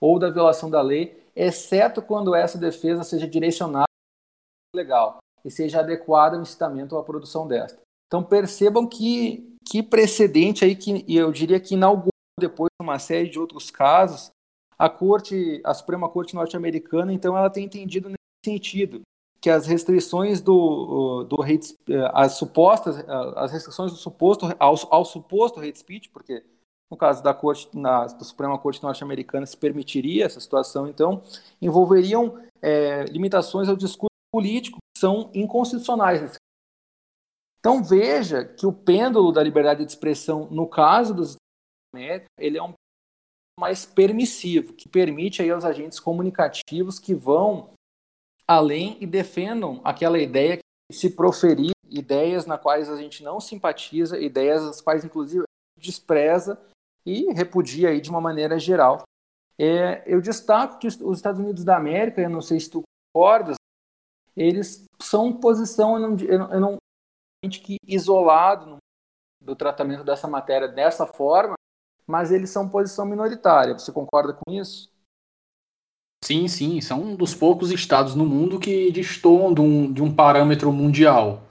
ou 0.00 0.18
da 0.18 0.30
violação 0.30 0.70
da 0.70 0.80
lei, 0.80 1.26
exceto 1.34 2.00
quando 2.02 2.34
essa 2.34 2.58
defesa 2.58 3.02
seja 3.02 3.26
direcionada 3.26 3.86
legal 4.74 5.18
e 5.44 5.50
seja 5.50 5.80
adequada 5.80 6.36
ao 6.36 6.42
incitamento 6.42 6.94
ou 6.94 7.00
à 7.00 7.04
produção 7.04 7.48
desta. 7.48 7.80
Então 8.06 8.22
percebam 8.22 8.86
que, 8.86 9.56
que 9.64 9.82
precedente 9.82 10.64
aí 10.64 10.76
que 10.76 11.04
eu 11.08 11.32
diria 11.32 11.58
que 11.58 11.74
inaugurou 11.74 12.12
depois 12.38 12.70
uma 12.80 12.98
série 12.98 13.28
de 13.28 13.38
outros 13.38 13.70
casos 13.70 14.30
a 14.78 14.88
corte, 14.88 15.60
a 15.64 15.74
Suprema 15.74 16.08
Corte 16.08 16.36
norte-americana, 16.36 17.12
então 17.12 17.36
ela 17.36 17.50
tem 17.50 17.64
entendido 17.64 18.08
nesse 18.08 18.18
sentido 18.44 19.02
que 19.40 19.50
as 19.50 19.66
restrições 19.66 20.40
do, 20.40 21.24
do 21.24 21.42
hate, 21.42 21.76
as 22.12 22.32
supostas, 22.32 22.98
as 23.36 23.52
restrições 23.52 23.92
do 23.92 23.98
suposto 23.98 24.46
ao, 24.58 24.74
ao 24.90 25.04
suposto 25.04 25.60
hate 25.60 25.78
speech, 25.78 26.08
porque 26.08 26.44
no 26.90 26.96
caso 26.96 27.22
da 27.22 27.34
corte, 27.34 27.68
na, 27.76 28.06
da 28.06 28.24
Suprema 28.24 28.58
Corte 28.58 28.82
norte-americana 28.82 29.46
se 29.46 29.56
permitiria 29.56 30.24
essa 30.24 30.40
situação, 30.40 30.88
então 30.88 31.22
envolveriam 31.60 32.42
é, 32.62 33.04
limitações 33.04 33.68
ao 33.68 33.76
discurso 33.76 34.08
político 34.32 34.78
que 34.94 35.00
são 35.00 35.30
inconstitucionais. 35.34 36.34
Então 37.60 37.82
veja 37.82 38.44
que 38.44 38.66
o 38.66 38.72
pêndulo 38.72 39.32
da 39.32 39.42
liberdade 39.42 39.84
de 39.84 39.90
expressão, 39.90 40.48
no 40.50 40.66
caso 40.66 41.14
dos 41.14 41.36
Unidos, 41.94 42.26
ele 42.38 42.58
é 42.58 42.62
um 42.62 42.72
mais 43.58 43.84
permissivo, 43.84 44.72
que 44.72 44.88
permite 44.88 45.42
aí 45.42 45.50
aos 45.50 45.64
agentes 45.64 45.98
comunicativos 45.98 46.98
que 46.98 47.12
vão 47.12 47.70
além 48.48 48.96
e 49.00 49.06
defendam 49.06 49.80
aquela 49.84 50.18
ideia 50.18 50.56
que 50.56 50.96
se 50.96 51.10
proferir 51.10 51.72
ideias 51.88 52.46
na 52.46 52.56
quais 52.56 52.88
a 52.88 52.96
gente 52.96 53.22
não 53.22 53.40
simpatiza, 53.40 54.18
ideias 54.18 54.62
as 54.62 54.80
quais 54.80 55.04
inclusive 55.04 55.44
despreza 55.76 56.58
e 57.04 57.32
repudia 57.32 57.90
aí 57.90 58.00
de 58.00 58.10
uma 58.10 58.20
maneira 58.20 58.58
geral. 58.58 59.02
É, 59.58 60.02
eu 60.06 60.20
destaco 60.20 60.78
que 60.78 60.86
os 60.86 61.16
Estados 61.16 61.40
Unidos 61.40 61.64
da 61.64 61.76
América, 61.76 62.20
eu 62.20 62.30
não 62.30 62.40
sei 62.40 62.58
se 62.60 62.70
tu 62.70 62.82
concordas, 63.12 63.56
eles 64.36 64.84
são 65.00 65.32
posição, 65.32 65.98
eu 65.98 66.38
não, 66.38 66.50
eu 66.52 66.60
não 66.60 66.78
que 67.50 67.76
isolado 67.86 68.78
do 69.40 69.54
tratamento 69.54 70.04
dessa 70.04 70.26
matéria 70.26 70.68
dessa 70.68 71.06
forma, 71.06 71.54
mas 72.06 72.32
eles 72.32 72.50
são 72.50 72.68
posição 72.68 73.06
minoritária. 73.06 73.78
Você 73.78 73.92
concorda 73.92 74.32
com 74.32 74.52
isso? 74.52 74.90
Sim, 76.24 76.48
sim, 76.48 76.80
são 76.80 77.00
um 77.00 77.16
dos 77.16 77.34
poucos 77.34 77.70
estados 77.70 78.14
no 78.14 78.26
mundo 78.26 78.58
que 78.58 78.90
destoam 78.90 79.54
de 79.54 79.60
um, 79.60 79.92
de 79.92 80.02
um 80.02 80.14
parâmetro 80.14 80.72
mundial. 80.72 81.42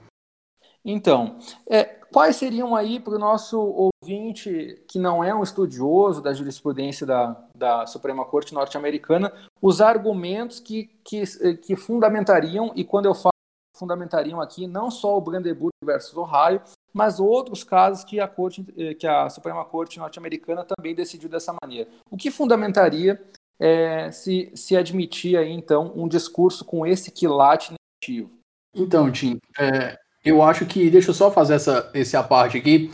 Então, 0.84 1.38
é, 1.68 1.84
quais 2.12 2.36
seriam 2.36 2.74
aí 2.76 3.00
para 3.00 3.14
o 3.14 3.18
nosso 3.18 3.90
ouvinte 4.02 4.84
que 4.88 4.98
não 4.98 5.22
é 5.22 5.34
um 5.34 5.42
estudioso 5.42 6.22
da 6.22 6.32
jurisprudência 6.32 7.06
da, 7.06 7.36
da 7.54 7.86
Suprema 7.86 8.24
Corte 8.24 8.54
norte-americana 8.54 9.32
os 9.60 9.80
argumentos 9.80 10.60
que, 10.60 10.90
que, 11.04 11.24
que 11.56 11.76
fundamentariam, 11.76 12.72
e 12.76 12.84
quando 12.84 13.06
eu 13.06 13.14
falo 13.14 13.32
fundamentariam 13.76 14.40
aqui, 14.40 14.66
não 14.66 14.90
só 14.90 15.16
o 15.16 15.20
Brandenburg 15.20 15.72
versus 15.84 16.16
Ohio, 16.16 16.60
mas 16.92 17.20
outros 17.20 17.62
casos 17.62 18.02
que 18.02 18.18
a, 18.18 18.26
corte, 18.26 18.64
que 18.98 19.06
a 19.06 19.30
Suprema 19.30 19.64
Corte 19.64 20.00
norte-americana 20.00 20.64
também 20.64 20.94
decidiu 20.94 21.28
dessa 21.28 21.54
maneira. 21.62 21.88
O 22.10 22.16
que 22.16 22.30
fundamentaria 22.30 23.22
é, 23.60 24.10
se, 24.10 24.50
se 24.54 24.76
admitir 24.76 25.36
aí, 25.36 25.50
então, 25.50 25.92
um 25.96 26.06
discurso 26.06 26.64
com 26.64 26.86
esse 26.86 27.10
quilate 27.10 27.72
negativo? 27.72 28.30
Então, 28.74 29.10
Tim, 29.10 29.38
é, 29.58 29.96
eu 30.24 30.42
acho 30.42 30.66
que, 30.66 30.90
deixa 30.90 31.10
eu 31.10 31.14
só 31.14 31.30
fazer 31.30 31.54
essa, 31.54 31.90
esse 31.94 32.16
a 32.16 32.22
parte 32.22 32.56
aqui, 32.56 32.90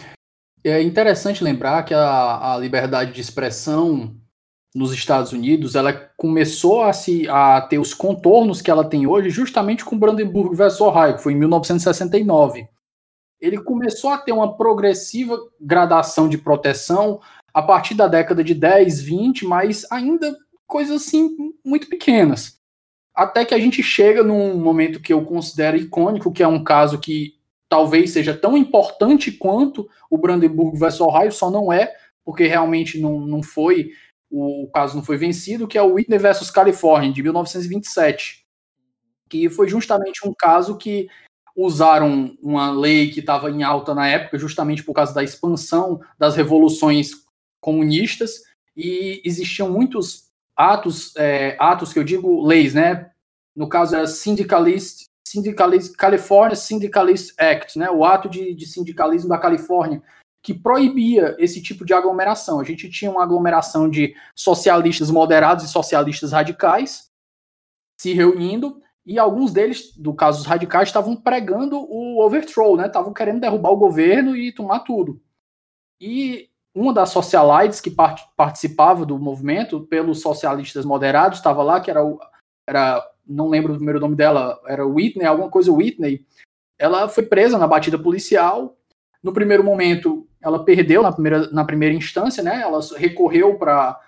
é 0.64 0.80
interessante 0.82 1.44
lembrar 1.44 1.82
que 1.84 1.92
a, 1.92 2.54
a 2.54 2.58
liberdade 2.58 3.12
de 3.12 3.20
expressão 3.20 4.16
nos 4.74 4.92
Estados 4.92 5.32
Unidos, 5.32 5.76
ela 5.76 5.92
começou 6.16 6.82
a, 6.82 6.92
se, 6.92 7.28
a 7.28 7.60
ter 7.60 7.78
os 7.78 7.94
contornos 7.94 8.60
que 8.60 8.70
ela 8.70 8.84
tem 8.84 9.06
hoje 9.06 9.30
justamente 9.30 9.84
com 9.84 9.98
Brandenburg 9.98 10.56
versus 10.56 10.80
Ohio, 10.80 11.14
que 11.14 11.22
foi 11.22 11.32
em 11.32 11.38
1969. 11.38 12.66
Ele 13.40 13.58
começou 13.58 14.10
a 14.10 14.18
ter 14.18 14.32
uma 14.32 14.56
progressiva 14.56 15.38
gradação 15.60 16.28
de 16.28 16.38
proteção 16.38 17.20
a 17.52 17.62
partir 17.62 17.94
da 17.94 18.08
década 18.08 18.42
de 18.42 18.52
10, 18.52 19.00
20, 19.00 19.46
mas 19.46 19.86
ainda 19.92 20.36
coisas 20.66 21.02
assim 21.02 21.36
muito 21.64 21.88
pequenas. 21.88 22.58
Até 23.14 23.44
que 23.44 23.54
a 23.54 23.58
gente 23.58 23.82
chega 23.82 24.22
num 24.24 24.58
momento 24.58 25.00
que 25.00 25.12
eu 25.12 25.24
considero 25.24 25.76
icônico, 25.76 26.32
que 26.32 26.42
é 26.42 26.48
um 26.48 26.64
caso 26.64 26.98
que 26.98 27.34
talvez 27.68 28.10
seja 28.10 28.34
tão 28.36 28.56
importante 28.56 29.32
quanto 29.32 29.88
o 30.10 30.18
Brandenburg 30.18 30.78
versus 30.78 31.00
Ohio, 31.00 31.32
só 31.32 31.50
não 31.50 31.72
é, 31.72 31.94
porque 32.24 32.46
realmente 32.46 32.98
não, 33.00 33.20
não 33.20 33.42
foi 33.42 33.90
o, 34.30 34.68
caso 34.72 34.96
não 34.96 35.04
foi 35.04 35.16
vencido, 35.16 35.68
que 35.68 35.78
é 35.78 35.82
o 35.82 35.94
Whitney 35.94 36.18
versus 36.18 36.50
California, 36.50 37.12
de 37.12 37.22
1927, 37.22 38.44
que 39.28 39.48
foi 39.48 39.68
justamente 39.68 40.26
um 40.26 40.34
caso 40.36 40.76
que 40.76 41.08
usaram 41.56 42.36
uma 42.42 42.72
lei 42.72 43.10
que 43.10 43.20
estava 43.20 43.48
em 43.48 43.62
alta 43.62 43.94
na 43.94 44.08
época, 44.08 44.38
justamente 44.38 44.82
por 44.82 44.92
causa 44.92 45.14
da 45.14 45.22
expansão 45.22 46.00
das 46.18 46.34
revoluções 46.34 47.10
comunistas, 47.60 48.42
e 48.76 49.22
existiam 49.24 49.70
muitos 49.70 50.23
atos, 50.56 51.14
é, 51.16 51.56
atos 51.58 51.92
que 51.92 51.98
eu 51.98 52.04
digo 52.04 52.44
leis, 52.44 52.74
né? 52.74 53.10
No 53.54 53.68
caso 53.68 53.96
era 53.96 54.06
Syndicalist, 54.06 55.06
Syndicalist 55.26 55.94
California 55.96 56.56
Syndicalist 56.56 57.34
Act, 57.38 57.78
né? 57.78 57.90
O 57.90 58.04
ato 58.04 58.28
de, 58.28 58.54
de 58.54 58.66
sindicalismo 58.66 59.28
da 59.28 59.38
Califórnia, 59.38 60.02
que 60.42 60.52
proibia 60.52 61.34
esse 61.38 61.62
tipo 61.62 61.84
de 61.84 61.94
aglomeração. 61.94 62.60
A 62.60 62.64
gente 62.64 62.90
tinha 62.90 63.10
uma 63.10 63.22
aglomeração 63.22 63.88
de 63.88 64.14
socialistas 64.34 65.10
moderados 65.10 65.64
e 65.64 65.68
socialistas 65.68 66.32
radicais 66.32 67.10
se 67.98 68.12
reunindo, 68.12 68.82
e 69.06 69.18
alguns 69.18 69.52
deles, 69.52 69.94
do 69.96 70.14
caso 70.14 70.38
dos 70.38 70.46
radicais, 70.46 70.88
estavam 70.88 71.14
pregando 71.14 71.78
o 71.78 72.24
overthrow, 72.24 72.76
né? 72.76 72.86
Estavam 72.86 73.12
querendo 73.12 73.40
derrubar 73.40 73.70
o 73.70 73.76
governo 73.76 74.34
e 74.34 74.52
tomar 74.52 74.80
tudo. 74.80 75.20
E 76.00 76.48
uma 76.74 76.92
das 76.92 77.10
socialites 77.10 77.80
que 77.80 77.90
part 77.90 78.22
participava 78.36 79.06
do 79.06 79.18
movimento, 79.18 79.80
pelos 79.82 80.20
socialistas 80.20 80.84
moderados, 80.84 81.38
estava 81.38 81.62
lá, 81.62 81.80
que 81.80 81.90
era, 81.90 82.04
o, 82.04 82.18
era, 82.68 83.06
não 83.26 83.48
lembro 83.48 83.72
o 83.72 83.76
primeiro 83.76 84.00
nome 84.00 84.16
dela, 84.16 84.60
era 84.66 84.84
Whitney, 84.84 85.24
alguma 85.24 85.48
coisa 85.48 85.72
Whitney. 85.72 86.26
Ela 86.78 87.08
foi 87.08 87.24
presa 87.24 87.56
na 87.56 87.68
batida 87.68 87.98
policial. 87.98 88.76
No 89.22 89.32
primeiro 89.32 89.62
momento, 89.62 90.26
ela 90.42 90.64
perdeu 90.64 91.02
na 91.02 91.12
primeira, 91.12 91.50
na 91.50 91.64
primeira 91.64 91.94
instância, 91.94 92.42
né? 92.42 92.60
Ela 92.60 92.80
recorreu 92.96 93.56
para 93.56 93.98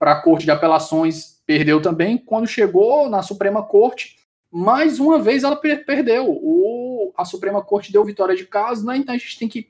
a 0.00 0.16
Corte 0.16 0.44
de 0.44 0.50
Apelações, 0.50 1.42
perdeu 1.46 1.80
também. 1.80 2.16
Quando 2.16 2.46
chegou 2.46 3.08
na 3.08 3.22
Suprema 3.22 3.62
Corte, 3.62 4.16
mais 4.50 4.98
uma 4.98 5.18
vez 5.18 5.44
ela 5.44 5.56
perdeu. 5.56 6.26
O, 6.30 7.12
a 7.16 7.24
Suprema 7.24 7.62
Corte 7.62 7.92
deu 7.92 8.04
vitória 8.04 8.34
de 8.34 8.46
caso, 8.46 8.86
né? 8.86 8.96
então 8.96 9.14
a 9.14 9.18
gente 9.18 9.38
tem 9.38 9.48
que. 9.48 9.68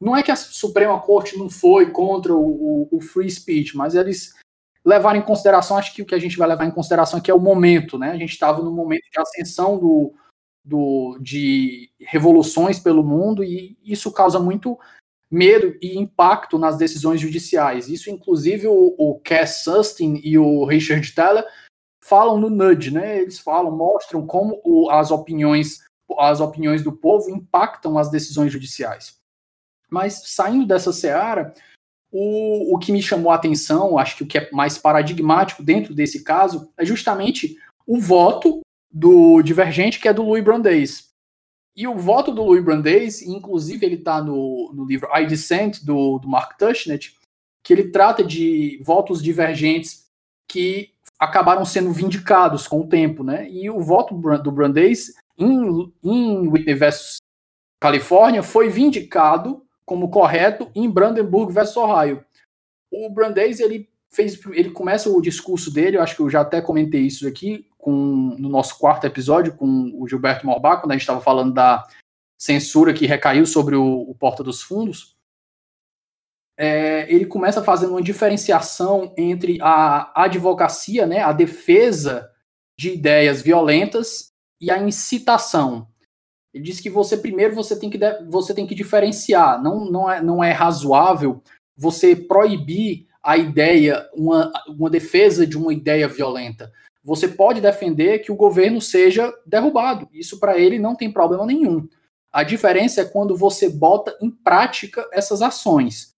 Não 0.00 0.16
é 0.16 0.22
que 0.22 0.30
a 0.30 0.36
Suprema 0.36 1.00
Corte 1.00 1.38
não 1.38 1.48
foi 1.48 1.90
contra 1.90 2.34
o, 2.34 2.88
o, 2.90 2.96
o 2.96 3.00
free 3.00 3.30
speech, 3.30 3.76
mas 3.76 3.94
eles 3.94 4.34
levaram 4.84 5.18
em 5.18 5.24
consideração, 5.24 5.76
acho 5.78 5.94
que 5.94 6.02
o 6.02 6.06
que 6.06 6.14
a 6.14 6.18
gente 6.18 6.36
vai 6.36 6.46
levar 6.46 6.66
em 6.66 6.70
consideração 6.70 7.18
aqui 7.18 7.30
é 7.30 7.34
o 7.34 7.40
momento, 7.40 7.98
né? 7.98 8.10
A 8.10 8.16
gente 8.16 8.32
estava 8.32 8.62
no 8.62 8.70
momento 8.70 9.04
de 9.10 9.18
ascensão 9.18 9.78
do, 9.78 10.12
do, 10.62 11.18
de 11.20 11.90
revoluções 12.00 12.78
pelo 12.78 13.02
mundo 13.02 13.42
e 13.42 13.78
isso 13.82 14.12
causa 14.12 14.38
muito 14.38 14.78
medo 15.30 15.74
e 15.80 15.98
impacto 15.98 16.58
nas 16.58 16.76
decisões 16.76 17.20
judiciais. 17.20 17.88
Isso, 17.88 18.10
inclusive, 18.10 18.66
o, 18.66 18.94
o 18.98 19.20
Cass 19.20 19.64
Sustin 19.64 20.20
e 20.22 20.38
o 20.38 20.64
Richard 20.66 21.10
Teller 21.12 21.44
falam 22.04 22.38
no 22.38 22.50
Nudge, 22.50 22.90
né? 22.90 23.20
Eles 23.20 23.38
falam, 23.38 23.74
mostram 23.74 24.26
como 24.26 24.60
o, 24.64 24.90
as 24.90 25.10
opiniões 25.10 25.82
as 26.18 26.38
opiniões 26.38 26.82
do 26.82 26.92
povo 26.92 27.30
impactam 27.30 27.96
as 27.96 28.10
decisões 28.10 28.52
judiciais. 28.52 29.16
Mas 29.94 30.22
saindo 30.26 30.66
dessa 30.66 30.92
seara, 30.92 31.54
o, 32.10 32.74
o 32.74 32.78
que 32.78 32.90
me 32.90 33.00
chamou 33.00 33.30
a 33.30 33.36
atenção, 33.36 33.96
acho 33.96 34.16
que 34.16 34.22
o 34.24 34.26
que 34.26 34.38
é 34.38 34.50
mais 34.50 34.76
paradigmático 34.76 35.62
dentro 35.62 35.94
desse 35.94 36.24
caso, 36.24 36.68
é 36.76 36.84
justamente 36.84 37.56
o 37.86 38.00
voto 38.00 38.60
do 38.90 39.40
divergente, 39.40 40.00
que 40.00 40.08
é 40.08 40.12
do 40.12 40.24
Louis 40.24 40.42
Brandeis. 40.42 41.10
E 41.76 41.86
o 41.86 41.96
voto 41.96 42.32
do 42.32 42.42
Louis 42.42 42.62
Brandeis, 42.62 43.22
inclusive 43.22 43.86
ele 43.86 43.96
está 43.96 44.20
no, 44.20 44.72
no 44.74 44.84
livro 44.84 45.08
I 45.16 45.26
Dissent, 45.26 45.84
do, 45.84 46.18
do 46.18 46.28
Mark 46.28 46.58
Tushnet, 46.58 47.16
que 47.64 47.72
ele 47.72 47.90
trata 47.90 48.22
de 48.22 48.80
votos 48.84 49.22
divergentes 49.22 50.06
que 50.48 50.90
acabaram 51.18 51.64
sendo 51.64 51.92
vindicados 51.92 52.66
com 52.66 52.80
o 52.80 52.88
tempo, 52.88 53.22
né? 53.22 53.48
E 53.48 53.70
o 53.70 53.80
voto 53.80 54.14
do 54.14 54.52
Brandeis 54.52 55.14
em, 55.38 55.92
em 56.02 56.48
Whitney 56.48 56.74
versus 56.74 57.18
Califórnia 57.80 58.42
foi 58.42 58.68
vindicado 58.68 59.63
como 59.84 60.10
correto 60.10 60.70
em 60.74 60.90
Brandenburg 60.90 61.52
versus 61.52 61.76
Ohio. 61.76 62.24
O 62.90 63.10
Brandeis 63.10 63.60
ele 63.60 63.88
fez, 64.10 64.40
ele 64.52 64.70
começa 64.70 65.10
o 65.10 65.20
discurso 65.20 65.72
dele, 65.72 65.96
eu 65.96 66.02
acho 66.02 66.16
que 66.16 66.22
eu 66.22 66.30
já 66.30 66.40
até 66.40 66.60
comentei 66.60 67.02
isso 67.02 67.26
aqui 67.26 67.68
com 67.76 68.36
no 68.38 68.48
nosso 68.48 68.78
quarto 68.78 69.06
episódio 69.06 69.54
com 69.54 69.92
o 69.96 70.08
Gilberto 70.08 70.46
Morbach, 70.46 70.80
quando 70.80 70.92
a 70.92 70.94
gente 70.94 71.02
estava 71.02 71.20
falando 71.20 71.52
da 71.52 71.86
censura 72.38 72.94
que 72.94 73.06
recaiu 73.06 73.44
sobre 73.46 73.76
o, 73.76 74.02
o 74.08 74.14
Porta 74.14 74.42
dos 74.42 74.62
Fundos. 74.62 75.14
É, 76.56 77.12
ele 77.12 77.26
começa 77.26 77.62
fazendo 77.62 77.90
uma 77.90 78.02
diferenciação 78.02 79.12
entre 79.18 79.58
a 79.60 80.22
advocacia, 80.22 81.04
né, 81.04 81.20
a 81.20 81.32
defesa 81.32 82.30
de 82.78 82.92
ideias 82.92 83.42
violentas 83.42 84.32
e 84.60 84.70
a 84.70 84.78
incitação. 84.78 85.88
Ele 86.54 86.62
diz 86.62 86.78
que 86.78 86.88
você 86.88 87.16
primeiro 87.16 87.54
você 87.54 87.76
tem 87.76 87.90
que, 87.90 87.98
você 88.28 88.54
tem 88.54 88.66
que 88.66 88.76
diferenciar. 88.76 89.60
Não, 89.60 89.90
não, 89.90 90.10
é, 90.10 90.22
não 90.22 90.42
é 90.42 90.52
razoável 90.52 91.42
você 91.76 92.14
proibir 92.14 93.08
a 93.20 93.36
ideia, 93.36 94.08
uma, 94.14 94.52
uma 94.68 94.88
defesa 94.88 95.44
de 95.44 95.58
uma 95.58 95.72
ideia 95.72 96.06
violenta. 96.06 96.72
Você 97.02 97.26
pode 97.26 97.60
defender 97.60 98.20
que 98.20 98.30
o 98.30 98.36
governo 98.36 98.80
seja 98.80 99.32
derrubado. 99.44 100.08
Isso 100.12 100.38
para 100.38 100.56
ele 100.56 100.78
não 100.78 100.94
tem 100.94 101.12
problema 101.12 101.44
nenhum. 101.44 101.88
A 102.32 102.42
diferença 102.42 103.00
é 103.00 103.04
quando 103.04 103.36
você 103.36 103.68
bota 103.68 104.16
em 104.20 104.30
prática 104.30 105.08
essas 105.12 105.42
ações. 105.42 106.12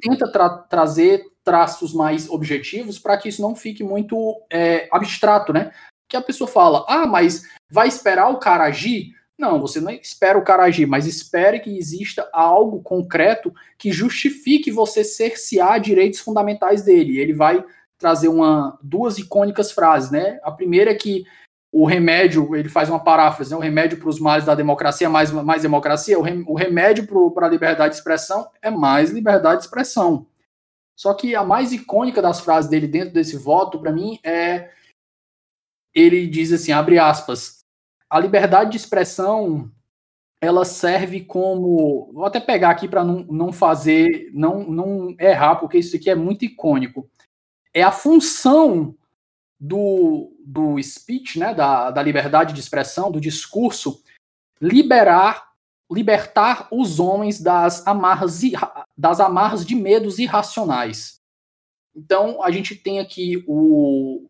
Tenta 0.00 0.30
tra 0.30 0.48
trazer 0.50 1.24
traços 1.44 1.94
mais 1.94 2.28
objetivos 2.28 2.98
para 2.98 3.16
que 3.16 3.28
isso 3.28 3.40
não 3.40 3.54
fique 3.54 3.84
muito 3.84 4.16
é, 4.50 4.88
abstrato, 4.90 5.52
né? 5.52 5.72
Que 6.08 6.16
a 6.16 6.22
pessoa 6.22 6.48
fala, 6.48 6.84
ah, 6.88 7.06
mas 7.06 7.44
vai 7.70 7.88
esperar 7.88 8.28
o 8.28 8.38
cara 8.38 8.64
agir? 8.64 9.14
Não, 9.38 9.60
você 9.60 9.80
não 9.80 9.90
espera 9.90 10.38
o 10.38 10.44
cara 10.44 10.64
agir, 10.64 10.86
mas 10.86 11.06
espere 11.06 11.60
que 11.60 11.76
exista 11.76 12.28
algo 12.32 12.82
concreto 12.82 13.52
que 13.76 13.92
justifique 13.92 14.70
você 14.70 15.04
cercear 15.04 15.78
direitos 15.78 16.20
fundamentais 16.20 16.82
dele. 16.82 17.18
Ele 17.18 17.34
vai 17.34 17.62
trazer 17.98 18.28
uma, 18.28 18.78
duas 18.82 19.18
icônicas 19.18 19.70
frases, 19.72 20.10
né? 20.10 20.40
A 20.42 20.50
primeira 20.50 20.90
é 20.90 20.94
que 20.94 21.24
o 21.70 21.84
remédio, 21.84 22.56
ele 22.56 22.70
faz 22.70 22.88
uma 22.88 23.02
paráfrase, 23.02 23.50
né? 23.50 23.56
o 23.56 23.60
remédio 23.60 23.98
para 23.98 24.08
os 24.08 24.18
males 24.18 24.46
da 24.46 24.54
democracia 24.54 25.06
é 25.06 25.10
mais, 25.10 25.30
mais 25.30 25.60
democracia, 25.60 26.18
o, 26.18 26.22
rem, 26.22 26.42
o 26.46 26.54
remédio 26.54 27.06
para 27.34 27.46
a 27.46 27.50
liberdade 27.50 27.90
de 27.90 27.96
expressão 27.96 28.48
é 28.62 28.70
mais 28.70 29.10
liberdade 29.10 29.58
de 29.58 29.64
expressão. 29.66 30.26
Só 30.98 31.12
que 31.12 31.34
a 31.34 31.44
mais 31.44 31.72
icônica 31.72 32.22
das 32.22 32.40
frases 32.40 32.70
dele 32.70 32.86
dentro 32.86 33.12
desse 33.12 33.36
voto, 33.36 33.78
para 33.78 33.92
mim, 33.92 34.18
é 34.24 34.70
ele 35.94 36.26
diz 36.26 36.52
assim, 36.52 36.72
abre 36.72 36.98
aspas, 36.98 37.55
a 38.08 38.18
liberdade 38.18 38.70
de 38.70 38.76
expressão 38.76 39.70
ela 40.40 40.64
serve 40.64 41.22
como. 41.22 42.10
Vou 42.12 42.24
até 42.24 42.40
pegar 42.40 42.70
aqui 42.70 42.86
para 42.86 43.04
não, 43.04 43.24
não 43.24 43.52
fazer, 43.52 44.30
não, 44.32 44.64
não 44.64 45.16
errar, 45.18 45.56
porque 45.56 45.78
isso 45.78 45.96
aqui 45.96 46.10
é 46.10 46.14
muito 46.14 46.44
icônico. 46.44 47.08
É 47.72 47.82
a 47.82 47.92
função 47.92 48.94
do, 49.58 50.32
do 50.44 50.80
speech, 50.82 51.38
né, 51.38 51.54
da, 51.54 51.90
da 51.90 52.02
liberdade 52.02 52.52
de 52.52 52.60
expressão, 52.60 53.10
do 53.10 53.20
discurso, 53.20 54.02
liberar, 54.60 55.52
libertar 55.90 56.68
os 56.70 57.00
homens 57.00 57.40
das 57.40 57.86
amarras, 57.86 58.40
das 58.96 59.20
amarras 59.20 59.64
de 59.64 59.74
medos 59.74 60.18
irracionais. 60.18 61.20
Então, 61.94 62.42
a 62.42 62.50
gente 62.50 62.74
tem 62.74 63.00
aqui 63.00 63.42
o, 63.46 64.28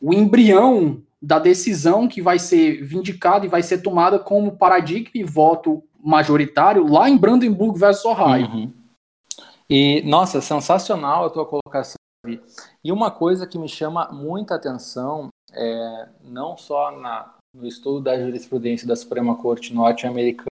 o 0.00 0.14
embrião 0.14 1.02
da 1.20 1.38
decisão 1.38 2.06
que 2.06 2.22
vai 2.22 2.38
ser 2.38 2.82
vindicada 2.84 3.44
e 3.44 3.48
vai 3.48 3.62
ser 3.62 3.78
tomada 3.78 4.18
como 4.18 4.56
paradigma 4.56 5.10
e 5.14 5.24
voto 5.24 5.82
majoritário 5.98 6.86
lá 6.86 7.08
em 7.08 7.16
Brandenburg 7.16 7.78
versus 7.78 8.04
Ohio. 8.04 8.46
Uhum. 8.46 8.72
E, 9.68 10.02
nossa, 10.02 10.40
sensacional 10.40 11.26
a 11.26 11.30
tua 11.30 11.44
colocação, 11.44 11.96
E 12.82 12.90
uma 12.90 13.10
coisa 13.10 13.46
que 13.46 13.58
me 13.58 13.68
chama 13.68 14.10
muita 14.10 14.54
atenção, 14.54 15.28
é, 15.52 16.08
não 16.22 16.56
só 16.56 16.90
na, 16.90 17.34
no 17.54 17.66
estudo 17.66 18.00
da 18.00 18.18
jurisprudência 18.18 18.86
da 18.86 18.96
Suprema 18.96 19.36
Corte 19.36 19.74
norte-americana, 19.74 20.46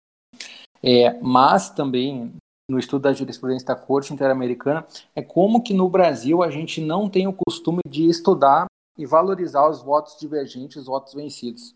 é, 0.82 1.18
mas 1.22 1.70
também 1.70 2.34
no 2.70 2.80
estudo 2.80 3.04
da 3.04 3.14
jurisprudência 3.14 3.68
da 3.68 3.76
Corte 3.76 4.14
Interamericana, 4.14 4.86
é 5.16 5.22
como 5.22 5.62
que 5.62 5.74
no 5.74 5.90
Brasil 5.90 6.42
a 6.42 6.50
gente 6.50 6.82
não 6.82 7.10
tem 7.10 7.28
o 7.28 7.34
costume 7.34 7.82
de 7.88 8.08
estudar 8.10 8.66
e 8.98 9.06
valorizar 9.06 9.70
os 9.70 9.82
votos 9.82 10.18
divergentes, 10.20 10.78
os 10.78 10.86
votos 10.86 11.14
vencidos. 11.14 11.76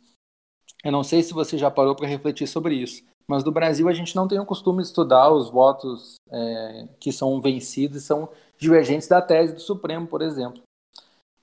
Eu 0.84 0.92
não 0.92 1.04
sei 1.04 1.24
se 1.24 1.34
você 1.34 1.58
já 1.58 1.72
parou 1.72 1.96
para 1.96 2.08
refletir 2.08 2.48
sobre 2.48 2.76
isso, 2.76 3.04
mas 3.28 3.44
no 3.44 3.52
Brasil 3.52 3.90
a 3.90 3.94
gente 3.94 4.16
não 4.16 4.28
tem 4.28 4.40
o 4.40 4.46
costume 4.46 4.82
de 4.82 4.88
estudar 4.88 5.32
os 5.32 5.50
votos 5.50 6.16
é, 6.30 6.88
que 7.00 7.12
são 7.12 7.42
vencidos 7.42 7.98
e 7.98 8.06
são 8.06 8.30
divergentes 8.58 9.08
da 9.08 9.22
tese 9.22 9.54
do 9.54 9.60
Supremo, 9.60 10.08
por 10.08 10.22
exemplo. 10.22 10.62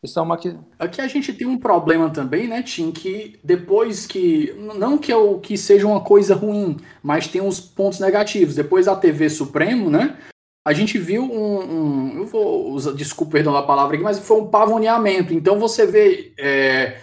Isso 0.03 0.19
é 0.19 0.23
uma 0.23 0.37
que... 0.37 0.55
Aqui 0.79 1.01
a 1.01 1.09
gente 1.09 1.33
tem 1.33 1.47
um 1.47 1.59
problema 1.59 2.11
também, 2.11 2.47
né, 2.47 2.63
Tim, 2.63 2.93
que 2.93 3.41
depois 3.43 4.07
que. 4.07 4.53
Não 4.53 4.99
que, 4.99 5.11
eu, 5.11 5.41
que 5.41 5.57
seja 5.57 5.87
uma 5.87 6.03
coisa 6.03 6.35
ruim, 6.35 6.77
mas 7.03 7.27
tem 7.27 7.41
uns 7.41 7.59
pontos 7.59 8.01
negativos. 8.01 8.55
Depois 8.55 8.85
da 8.85 8.95
TV 8.95 9.31
Supremo, 9.31 9.89
né? 9.89 10.19
A 10.67 10.73
gente 10.73 10.99
viu 10.99 11.23
um, 11.23 11.61
um, 11.61 12.19
eu 12.19 12.27
vou 12.27 12.71
usar, 12.71 12.93
desculpa, 12.93 13.33
perdão 13.33 13.55
a 13.55 13.67
palavra 13.67 13.95
aqui, 13.95 14.05
mas 14.05 14.19
foi 14.19 14.41
um 14.41 14.49
pavoneamento. 14.49 15.35
Então 15.35 15.59
você 15.59 15.87
vê, 15.87 16.33
é, 16.39 16.99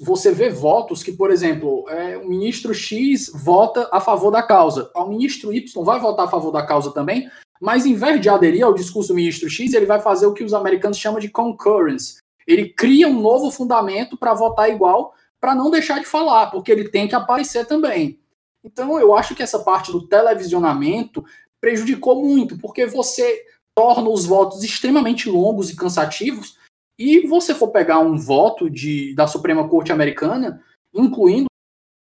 você 0.00 0.32
vê 0.32 0.50
votos 0.50 1.02
que, 1.02 1.12
por 1.12 1.30
exemplo, 1.30 1.88
é, 1.88 2.16
o 2.18 2.28
ministro 2.28 2.74
X 2.74 3.30
vota 3.32 3.88
a 3.92 4.00
favor 4.00 4.32
da 4.32 4.42
causa, 4.42 4.90
o 4.96 5.06
ministro 5.06 5.52
Y 5.52 5.84
vai 5.84 6.00
votar 6.00 6.26
a 6.26 6.30
favor 6.30 6.50
da 6.50 6.66
causa 6.66 6.90
também, 6.90 7.30
mas 7.60 7.86
em 7.86 7.94
vez 7.94 8.20
de 8.20 8.28
aderir 8.28 8.64
ao 8.64 8.74
discurso 8.74 9.10
do 9.10 9.14
ministro 9.14 9.48
X, 9.48 9.72
ele 9.72 9.86
vai 9.86 10.00
fazer 10.00 10.26
o 10.26 10.34
que 10.34 10.42
os 10.42 10.52
americanos 10.52 10.98
chamam 10.98 11.20
de 11.20 11.28
concurrence. 11.28 12.16
Ele 12.44 12.68
cria 12.68 13.06
um 13.06 13.20
novo 13.20 13.52
fundamento 13.52 14.16
para 14.16 14.34
votar 14.34 14.68
igual, 14.68 15.14
para 15.40 15.54
não 15.54 15.70
deixar 15.70 16.00
de 16.00 16.06
falar, 16.06 16.50
porque 16.50 16.72
ele 16.72 16.88
tem 16.88 17.06
que 17.06 17.14
aparecer 17.14 17.64
também. 17.64 18.18
Então, 18.64 18.98
eu 18.98 19.16
acho 19.16 19.34
que 19.34 19.42
essa 19.42 19.58
parte 19.58 19.90
do 19.90 20.06
televisionamento 20.06 21.24
prejudicou 21.62 22.20
muito, 22.20 22.58
porque 22.58 22.84
você 22.84 23.46
torna 23.74 24.10
os 24.10 24.26
votos 24.26 24.64
extremamente 24.64 25.30
longos 25.30 25.70
e 25.70 25.76
cansativos. 25.76 26.58
E 26.98 27.26
você 27.26 27.54
for 27.54 27.68
pegar 27.68 28.00
um 28.00 28.18
voto 28.18 28.68
de, 28.68 29.14
da 29.14 29.26
Suprema 29.26 29.66
Corte 29.68 29.92
Americana, 29.92 30.62
incluindo 30.92 31.46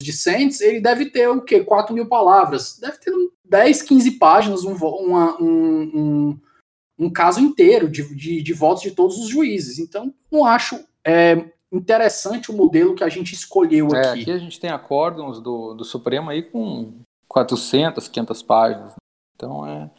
os 0.02 0.06
discentes, 0.06 0.60
ele 0.60 0.82
deve 0.82 1.10
ter 1.10 1.30
o 1.30 1.42
quê? 1.42 1.64
4 1.64 1.94
mil 1.94 2.08
palavras. 2.08 2.78
Deve 2.80 2.98
ter 2.98 3.12
10, 3.46 3.84
15 3.84 4.12
páginas, 4.12 4.64
um, 4.66 4.74
uma, 4.74 5.42
um, 5.42 5.82
um, 5.94 6.40
um, 7.00 7.10
caso 7.10 7.40
inteiro 7.40 7.88
de, 7.88 8.04
de, 8.16 8.42
de, 8.42 8.54
votos 8.54 8.84
de 8.84 8.92
todos 8.92 9.18
os 9.18 9.30
juízes. 9.30 9.80
Então, 9.80 10.14
não 10.30 10.44
acho 10.44 10.84
é, 11.06 11.52
interessante 11.72 12.52
o 12.52 12.56
modelo 12.56 12.96
que 12.96 13.04
a 13.04 13.10
gente 13.10 13.34
escolheu 13.34 13.90
é, 13.94 14.10
aqui. 14.10 14.22
Aqui 14.22 14.32
a 14.32 14.40
gente 14.40 14.60
tem 14.60 14.72
acórdons 14.72 15.40
do, 15.40 15.74
do 15.74 15.86
Supremo 15.86 16.30
aí 16.30 16.44
com 16.44 16.94
400, 17.28 18.08
500 18.08 18.44
páginas. 18.44 18.94
Então 19.36 19.68
é. 19.68 19.90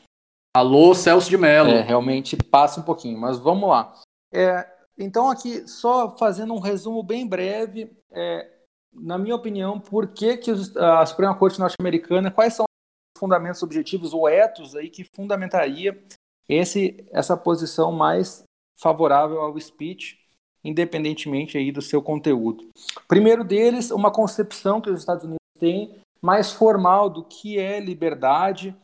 Alô, 0.56 0.94
Celso 0.94 1.28
de 1.28 1.36
Mello. 1.36 1.70
É, 1.70 1.82
realmente 1.82 2.36
passa 2.36 2.80
um 2.80 2.82
pouquinho, 2.82 3.18
mas 3.18 3.38
vamos 3.38 3.68
lá. 3.68 3.94
É, 4.32 4.66
então, 4.98 5.28
aqui, 5.28 5.68
só 5.68 6.16
fazendo 6.16 6.54
um 6.54 6.58
resumo 6.58 7.02
bem 7.02 7.26
breve, 7.26 7.90
é, 8.10 8.50
na 8.92 9.18
minha 9.18 9.34
opinião, 9.34 9.78
por 9.78 10.08
que, 10.08 10.38
que 10.38 10.50
a 10.78 11.04
Suprema 11.04 11.34
Corte 11.34 11.58
norte-americana, 11.58 12.30
quais 12.30 12.54
são 12.54 12.64
os 12.64 13.20
fundamentos 13.20 13.62
objetivos, 13.62 14.14
ou 14.14 14.26
etos 14.26 14.74
aí 14.74 14.88
que 14.88 15.04
fundamentaria 15.04 16.02
esse, 16.48 17.06
essa 17.10 17.36
posição 17.36 17.92
mais 17.92 18.42
favorável 18.78 19.40
ao 19.40 19.58
speech, 19.60 20.18
independentemente 20.64 21.58
aí 21.58 21.70
do 21.70 21.82
seu 21.82 22.00
conteúdo. 22.02 22.68
Primeiro 23.06 23.44
deles, 23.44 23.90
uma 23.90 24.10
concepção 24.10 24.80
que 24.80 24.90
os 24.90 25.00
Estados 25.00 25.24
Unidos 25.24 25.40
têm 25.58 25.98
mais 26.22 26.52
formal 26.52 27.10
do 27.10 27.22
que 27.22 27.58
é 27.58 27.78
liberdade 27.78 28.74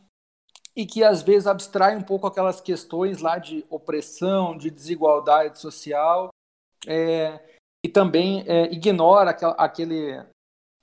e 0.75 0.85
que 0.85 1.03
às 1.03 1.21
vezes 1.21 1.47
abstrai 1.47 1.95
um 1.95 2.01
pouco 2.01 2.25
aquelas 2.25 2.59
questões 2.59 3.21
lá 3.21 3.37
de 3.37 3.65
opressão, 3.69 4.57
de 4.57 4.69
desigualdade 4.69 5.59
social, 5.59 6.29
é, 6.87 7.39
e 7.85 7.89
também 7.89 8.43
é, 8.47 8.71
ignora 8.71 9.31
aquela, 9.31 9.53
aquele, 9.53 10.23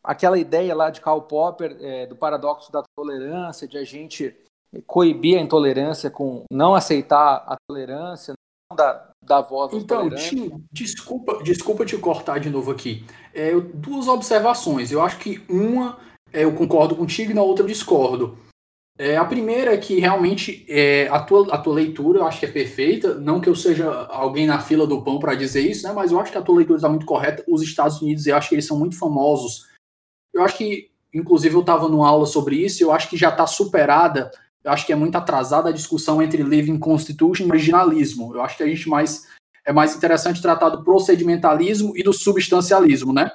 aquela 0.04 0.38
ideia 0.38 0.74
lá 0.74 0.90
de 0.90 1.00
Karl 1.00 1.22
Popper 1.22 1.76
é, 1.80 2.06
do 2.06 2.16
paradoxo 2.16 2.70
da 2.70 2.82
tolerância, 2.96 3.66
de 3.66 3.78
a 3.78 3.84
gente 3.84 4.36
coibir 4.86 5.38
a 5.38 5.40
intolerância 5.40 6.10
com 6.10 6.44
não 6.50 6.74
aceitar 6.74 7.44
a 7.46 7.56
tolerância, 7.68 8.34
não 8.70 8.76
dar, 8.76 9.10
dar 9.24 9.40
voz 9.40 9.72
Então, 9.72 10.08
Tim, 10.10 10.64
desculpa, 10.70 11.42
desculpa 11.42 11.84
te 11.84 11.98
cortar 11.98 12.38
de 12.38 12.48
novo 12.48 12.70
aqui. 12.70 13.04
É, 13.34 13.58
duas 13.58 14.06
observações. 14.06 14.92
Eu 14.92 15.02
acho 15.02 15.18
que 15.18 15.42
uma 15.48 15.98
é, 16.32 16.44
eu 16.44 16.54
concordo 16.54 16.94
contigo 16.94 17.32
e 17.32 17.34
na 17.34 17.42
outra 17.42 17.64
eu 17.64 17.68
discordo. 17.68 18.38
É, 19.02 19.16
a 19.16 19.24
primeira 19.24 19.72
é 19.72 19.78
que 19.78 19.98
realmente 19.98 20.62
é, 20.68 21.08
a, 21.08 21.18
tua, 21.22 21.54
a 21.54 21.56
tua 21.56 21.72
leitura 21.72 22.18
eu 22.18 22.26
acho 22.26 22.38
que 22.38 22.44
é 22.44 22.52
perfeita. 22.52 23.14
Não 23.14 23.40
que 23.40 23.48
eu 23.48 23.54
seja 23.54 23.90
alguém 24.10 24.46
na 24.46 24.60
fila 24.60 24.86
do 24.86 25.02
pão 25.02 25.18
para 25.18 25.34
dizer 25.34 25.62
isso, 25.62 25.88
né? 25.88 25.94
Mas 25.94 26.12
eu 26.12 26.20
acho 26.20 26.30
que 26.30 26.36
a 26.36 26.42
tua 26.42 26.56
leitura 26.56 26.76
está 26.76 26.88
muito 26.90 27.06
correta. 27.06 27.42
Os 27.48 27.62
Estados 27.62 28.02
Unidos, 28.02 28.26
eu 28.26 28.36
acho 28.36 28.50
que 28.50 28.56
eles 28.56 28.66
são 28.66 28.78
muito 28.78 28.98
famosos. 28.98 29.66
Eu 30.34 30.42
acho 30.42 30.58
que, 30.58 30.90
inclusive, 31.14 31.54
eu 31.54 31.62
estava 31.62 31.88
numa 31.88 32.06
aula 32.06 32.26
sobre 32.26 32.56
isso. 32.56 32.82
Eu 32.82 32.92
acho 32.92 33.08
que 33.08 33.16
já 33.16 33.30
está 33.30 33.46
superada. 33.46 34.30
Eu 34.62 34.70
acho 34.70 34.84
que 34.84 34.92
é 34.92 34.96
muito 34.96 35.16
atrasada 35.16 35.70
a 35.70 35.72
discussão 35.72 36.20
entre 36.20 36.42
living 36.42 36.78
constitution 36.78 37.44
e 37.44 37.48
originalismo. 37.48 38.34
Eu 38.34 38.42
acho 38.42 38.58
que 38.58 38.62
a 38.62 38.68
gente 38.68 38.86
mais 38.86 39.26
é 39.64 39.72
mais 39.72 39.96
interessante 39.96 40.42
tratar 40.42 40.68
do 40.68 40.84
procedimentalismo 40.84 41.96
e 41.96 42.02
do 42.02 42.12
substancialismo, 42.12 43.14
né? 43.14 43.30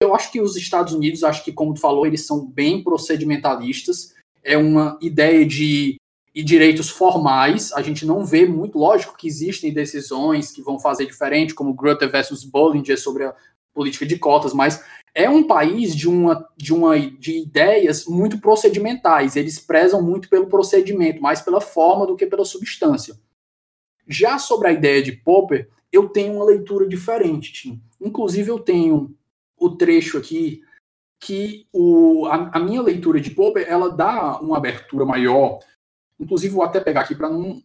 Eu 0.00 0.14
acho 0.14 0.30
que 0.30 0.40
os 0.40 0.54
Estados 0.54 0.92
Unidos, 0.92 1.24
acho 1.24 1.42
que 1.44 1.52
como 1.52 1.74
tu 1.74 1.80
falou, 1.80 2.06
eles 2.06 2.24
são 2.24 2.46
bem 2.46 2.84
procedimentalistas 2.84 4.16
é 4.48 4.56
uma 4.56 4.98
ideia 5.00 5.44
de 5.44 5.96
e 6.34 6.42
direitos 6.42 6.88
formais. 6.88 7.72
A 7.72 7.82
gente 7.82 8.06
não 8.06 8.24
vê 8.24 8.46
muito, 8.46 8.78
lógico 8.78 9.16
que 9.16 9.26
existem 9.26 9.72
decisões 9.72 10.50
que 10.50 10.62
vão 10.62 10.78
fazer 10.78 11.04
diferente, 11.04 11.54
como 11.54 11.74
Grutter 11.74 12.10
versus 12.10 12.44
Bollinger 12.44 12.98
sobre 12.98 13.24
a 13.24 13.34
política 13.74 14.06
de 14.06 14.18
cotas, 14.18 14.52
mas 14.52 14.84
é 15.14 15.28
um 15.28 15.46
país 15.46 15.94
de 15.94 16.08
uma 16.08 16.48
de 16.56 16.72
uma 16.72 16.98
de 16.98 17.38
ideias 17.38 18.06
muito 18.06 18.38
procedimentais. 18.38 19.36
Eles 19.36 19.58
prezam 19.58 20.00
muito 20.00 20.28
pelo 20.28 20.46
procedimento, 20.46 21.20
mais 21.20 21.40
pela 21.40 21.60
forma 21.60 22.06
do 22.06 22.16
que 22.16 22.26
pela 22.26 22.44
substância. 22.44 23.18
Já 24.06 24.38
sobre 24.38 24.68
a 24.68 24.72
ideia 24.72 25.02
de 25.02 25.12
Popper, 25.12 25.68
eu 25.92 26.08
tenho 26.08 26.34
uma 26.34 26.44
leitura 26.44 26.86
diferente, 26.88 27.52
Tim. 27.52 27.82
Inclusive 28.00 28.50
eu 28.50 28.58
tenho 28.58 29.14
o 29.56 29.70
trecho 29.70 30.16
aqui 30.16 30.62
que 31.20 31.66
o, 31.72 32.26
a, 32.26 32.56
a, 32.56 32.58
minha 32.58 32.80
leitura 32.80 33.20
de 33.20 33.30
Popper 33.30 33.66
ela 33.68 33.90
dá 33.90 34.40
uma 34.40 34.56
abertura 34.56 35.04
maior. 35.04 35.58
Inclusive, 36.18 36.54
vou 36.54 36.62
até 36.62 36.80
pegar 36.80 37.02
aqui 37.02 37.14
para 37.14 37.28
não 37.28 37.62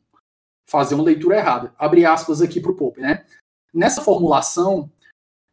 fazer 0.70 0.96
uma 0.96 1.04
leitura 1.04 1.38
errada. 1.38 1.74
Abre 1.78 2.06
aspas 2.06 2.42
aqui 2.42 2.60
para 2.60 2.72
o 2.72 2.76
Popper. 2.76 3.04
Né? 3.04 3.26
Nessa 3.74 4.02
formulação, 4.02 4.92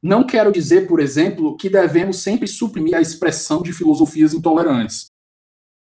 não 0.03 0.27
quero 0.27 0.51
dizer, 0.51 0.89
por 0.89 0.99
exemplo, 0.99 1.57
que 1.57 1.69
devemos 1.69 2.23
sempre 2.23 2.49
suprimir 2.49 2.97
a 2.97 3.03
expressão 3.03 3.63
de 3.63 3.73
filosofias 3.73 4.33
intolerantes, 4.33 5.07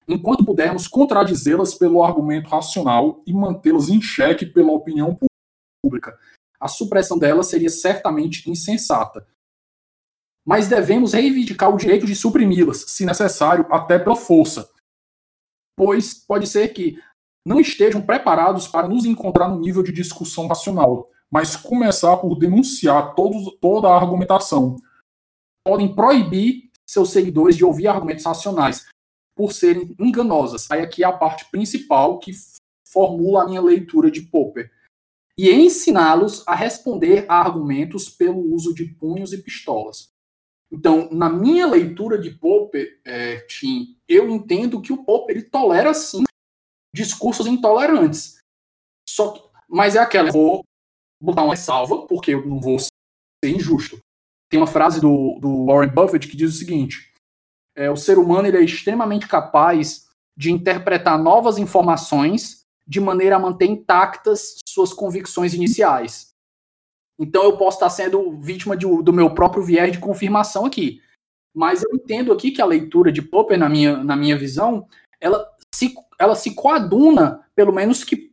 enquanto 0.07 0.45
pudermos 0.45 0.87
contradizê-las 0.87 1.73
pelo 1.73 2.03
argumento 2.03 2.49
racional 2.49 3.23
e 3.25 3.31
mantê-las 3.31 3.87
em 3.87 4.01
xeque 4.01 4.45
pela 4.45 4.71
opinião 4.71 5.17
pública. 5.81 6.17
A 6.59 6.67
supressão 6.67 7.17
delas 7.17 7.47
seria 7.47 7.69
certamente 7.69 8.49
insensata, 8.49 9.25
mas 10.49 10.67
devemos 10.67 11.13
reivindicar 11.13 11.71
o 11.71 11.77
direito 11.77 12.07
de 12.07 12.15
suprimi-las, 12.15 12.85
se 12.87 13.05
necessário, 13.05 13.67
até 13.69 13.99
pela 13.99 14.15
força. 14.15 14.67
Pois 15.77 16.15
pode 16.15 16.47
ser 16.47 16.69
que 16.69 16.99
não 17.45 17.59
estejam 17.59 18.01
preparados 18.01 18.67
para 18.67 18.87
nos 18.87 19.05
encontrar 19.05 19.47
no 19.47 19.59
nível 19.59 19.83
de 19.83 19.91
discussão 19.91 20.47
racional, 20.47 21.07
mas 21.31 21.55
começar 21.55 22.17
por 22.17 22.33
denunciar 22.35 23.13
toda 23.13 23.89
a 23.89 23.95
argumentação. 23.95 24.75
Podem 25.63 25.93
proibir 25.93 26.71
seus 26.83 27.11
seguidores 27.11 27.55
de 27.55 27.63
ouvir 27.63 27.87
argumentos 27.87 28.25
racionais, 28.25 28.87
por 29.35 29.53
serem 29.53 29.95
enganosas. 29.99 30.69
Aí 30.71 30.81
aqui 30.81 31.03
é 31.03 31.05
a 31.05 31.13
parte 31.13 31.45
principal 31.51 32.17
que 32.17 32.31
formula 32.91 33.43
a 33.43 33.47
minha 33.47 33.61
leitura 33.61 34.09
de 34.09 34.23
Popper. 34.23 34.71
E 35.37 35.51
ensiná-los 35.51 36.43
a 36.47 36.55
responder 36.55 37.27
a 37.29 37.35
argumentos 37.35 38.09
pelo 38.09 38.51
uso 38.51 38.73
de 38.73 38.85
punhos 38.85 39.31
e 39.31 39.37
pistolas. 39.37 40.09
Então, 40.71 41.09
na 41.11 41.29
minha 41.29 41.65
leitura 41.65 42.17
de 42.17 42.29
Popper, 42.29 43.01
é, 43.03 43.37
Tim, 43.41 43.97
eu 44.07 44.29
entendo 44.29 44.81
que 44.81 44.93
o 44.93 45.03
Popper 45.03 45.37
ele 45.37 45.45
tolera 45.45 45.93
sim 45.93 46.23
discursos 46.93 47.47
intolerantes. 47.47 48.39
Só 49.07 49.31
que, 49.31 49.41
mas 49.67 49.95
é 49.95 49.99
aquela, 49.99 50.29
eu 50.29 50.33
vou 50.33 50.63
botar 51.21 51.43
uma 51.43 51.55
salva, 51.55 52.05
porque 52.05 52.33
eu 52.33 52.45
não 52.45 52.59
vou 52.59 52.79
ser 52.79 52.91
injusto. 53.43 53.99
Tem 54.49 54.59
uma 54.59 54.67
frase 54.67 55.01
do, 55.01 55.37
do 55.39 55.65
Warren 55.65 55.93
Buffett 55.93 56.27
que 56.27 56.37
diz 56.37 56.53
o 56.53 56.57
seguinte: 56.57 57.13
é, 57.75 57.89
o 57.89 57.97
ser 57.97 58.17
humano 58.17 58.47
ele 58.47 58.57
é 58.57 58.63
extremamente 58.63 59.27
capaz 59.27 60.07
de 60.37 60.51
interpretar 60.51 61.21
novas 61.21 61.57
informações 61.57 62.65
de 62.87 62.99
maneira 62.99 63.35
a 63.35 63.39
manter 63.39 63.65
intactas 63.65 64.57
suas 64.67 64.93
convicções 64.93 65.53
iniciais. 65.53 66.28
Então 67.19 67.43
eu 67.43 67.57
posso 67.57 67.77
estar 67.77 67.89
sendo 67.89 68.31
vítima 68.39 68.77
de, 68.77 68.85
do 69.03 69.11
meu 69.11 69.33
próprio 69.33 69.63
viés 69.63 69.91
de 69.91 69.99
confirmação 69.99 70.65
aqui. 70.65 71.01
Mas 71.53 71.83
eu 71.83 71.89
entendo 71.93 72.31
aqui 72.31 72.51
que 72.51 72.61
a 72.61 72.65
leitura 72.65 73.11
de 73.11 73.21
Popper, 73.21 73.57
na 73.57 73.67
minha, 73.67 73.97
na 74.03 74.15
minha 74.15 74.37
visão, 74.37 74.87
ela 75.19 75.45
se, 75.73 75.93
ela 76.17 76.35
se 76.35 76.55
coaduna, 76.55 77.45
pelo 77.55 77.73
menos 77.73 78.03
que 78.03 78.29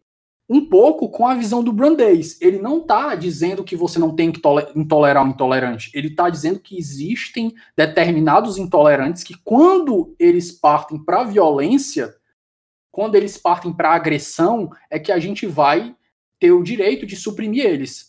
um 0.48 0.64
pouco, 0.64 1.08
com 1.08 1.26
a 1.26 1.34
visão 1.34 1.62
do 1.62 1.72
Brandeis. 1.72 2.40
Ele 2.40 2.58
não 2.58 2.78
está 2.78 3.14
dizendo 3.16 3.64
que 3.64 3.74
você 3.74 3.98
não 3.98 4.14
tem 4.14 4.30
que 4.30 4.40
intolerar 4.76 5.26
o 5.26 5.28
intolerante. 5.28 5.90
Ele 5.92 6.06
está 6.06 6.30
dizendo 6.30 6.60
que 6.60 6.78
existem 6.78 7.52
determinados 7.76 8.56
intolerantes 8.56 9.24
que, 9.24 9.34
quando 9.42 10.14
eles 10.18 10.52
partem 10.52 11.02
para 11.02 11.22
a 11.22 11.24
violência, 11.24 12.14
quando 12.92 13.16
eles 13.16 13.36
partem 13.36 13.72
para 13.72 13.90
a 13.90 13.96
agressão, 13.96 14.70
é 14.88 14.98
que 14.98 15.10
a 15.10 15.18
gente 15.18 15.46
vai 15.46 15.96
ter 16.38 16.52
o 16.52 16.62
direito 16.62 17.04
de 17.04 17.16
suprimir 17.16 17.66
eles. 17.66 18.05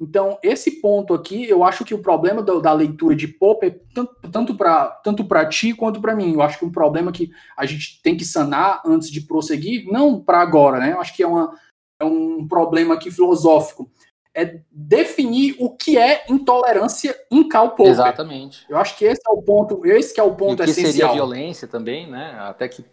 Então, 0.00 0.38
esse 0.42 0.80
ponto 0.80 1.12
aqui, 1.12 1.46
eu 1.46 1.62
acho 1.62 1.84
que 1.84 1.92
o 1.92 2.00
problema 2.00 2.42
da, 2.42 2.54
da 2.58 2.72
leitura 2.72 3.14
de 3.14 3.28
Popper, 3.28 3.82
tanto, 3.94 4.14
tanto 4.30 4.54
para 4.54 4.86
tanto 4.86 5.28
ti 5.50 5.74
quanto 5.74 6.00
para 6.00 6.16
mim, 6.16 6.32
eu 6.32 6.40
acho 6.40 6.58
que 6.58 6.64
um 6.64 6.72
problema 6.72 7.12
que 7.12 7.30
a 7.54 7.66
gente 7.66 8.00
tem 8.02 8.16
que 8.16 8.24
sanar 8.24 8.80
antes 8.86 9.10
de 9.10 9.20
prosseguir, 9.20 9.84
não 9.92 10.18
para 10.18 10.40
agora, 10.40 10.78
né? 10.78 10.92
Eu 10.92 11.00
acho 11.00 11.14
que 11.14 11.22
é, 11.22 11.26
uma, 11.26 11.54
é 12.00 12.04
um 12.04 12.48
problema 12.48 12.94
aqui 12.94 13.10
filosófico. 13.10 13.90
É 14.32 14.60
definir 14.70 15.56
o 15.58 15.76
que 15.76 15.98
é 15.98 16.24
intolerância 16.30 17.14
em 17.30 17.46
Karl 17.46 17.70
Popper. 17.70 17.88
Exatamente. 17.88 18.64
Eu 18.70 18.78
acho 18.78 18.96
que 18.96 19.04
esse 19.04 19.20
é 19.26 19.30
o 19.30 19.42
ponto, 19.42 19.84
esse 19.84 20.14
que 20.14 20.20
é 20.20 20.22
o 20.22 20.34
ponto 20.34 20.62
e 20.62 20.64
que 20.64 20.70
essencial. 20.70 21.10
seria 21.10 21.12
violência 21.12 21.68
também, 21.68 22.08
né? 22.08 22.36
Até 22.38 22.68
que 22.68 22.84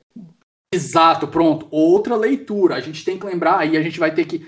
Exato, 0.73 1.27
pronto. 1.27 1.67
Outra 1.71 2.15
leitura. 2.15 2.75
A 2.75 2.81
gente 2.81 3.05
tem 3.05 3.17
que 3.17 3.25
lembrar, 3.25 3.59
aí 3.59 3.77
a 3.77 3.81
gente 3.81 3.99
vai 3.99 4.13
ter 4.13 4.25
que 4.25 4.45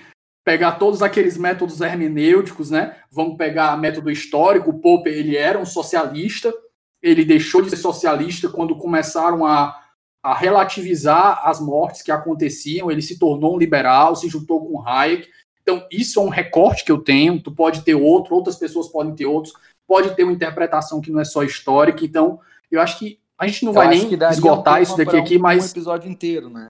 pegar 0.49 0.71
todos 0.79 1.03
aqueles 1.03 1.37
métodos 1.37 1.79
hermenêuticos, 1.79 2.71
né? 2.71 2.95
Vamos 3.11 3.37
pegar 3.37 3.77
método 3.77 4.09
histórico. 4.09 4.71
O 4.71 4.79
Popper 4.79 5.13
ele 5.13 5.37
era 5.37 5.59
um 5.59 5.65
socialista. 5.65 6.51
Ele 7.03 7.23
deixou 7.23 7.61
de 7.61 7.69
ser 7.69 7.75
socialista 7.75 8.49
quando 8.49 8.75
começaram 8.75 9.45
a, 9.45 9.79
a 10.23 10.33
relativizar 10.33 11.47
as 11.47 11.61
mortes 11.61 12.01
que 12.01 12.11
aconteciam. 12.11 12.89
Ele 12.89 13.03
se 13.03 13.19
tornou 13.19 13.53
um 13.53 13.59
liberal, 13.59 14.15
se 14.15 14.27
juntou 14.27 14.65
com 14.65 14.81
Hayek. 14.81 15.29
Então 15.61 15.85
isso 15.91 16.19
é 16.19 16.23
um 16.23 16.29
recorte 16.29 16.83
que 16.83 16.91
eu 16.91 16.97
tenho. 16.97 17.39
Tu 17.39 17.51
pode 17.51 17.83
ter 17.83 17.93
outro, 17.93 18.33
outras 18.33 18.55
pessoas 18.55 18.87
podem 18.87 19.13
ter 19.13 19.27
outros. 19.27 19.53
Pode 19.87 20.15
ter 20.15 20.23
uma 20.23 20.33
interpretação 20.33 20.99
que 20.99 21.11
não 21.11 21.19
é 21.19 21.25
só 21.25 21.43
histórica. 21.43 22.03
Então 22.03 22.39
eu 22.71 22.81
acho 22.81 22.97
que 22.97 23.19
a 23.37 23.45
gente 23.45 23.65
não 23.65 23.71
eu 23.71 23.75
vai 23.75 23.87
nem 23.87 24.11
esgotar 24.31 24.79
um 24.79 24.81
isso 24.81 24.97
daqui 24.97 25.15
um, 25.15 25.19
aqui, 25.19 25.37
mas 25.37 25.63
um 25.63 25.69
episódio 25.69 26.09
inteiro, 26.09 26.49
né? 26.49 26.68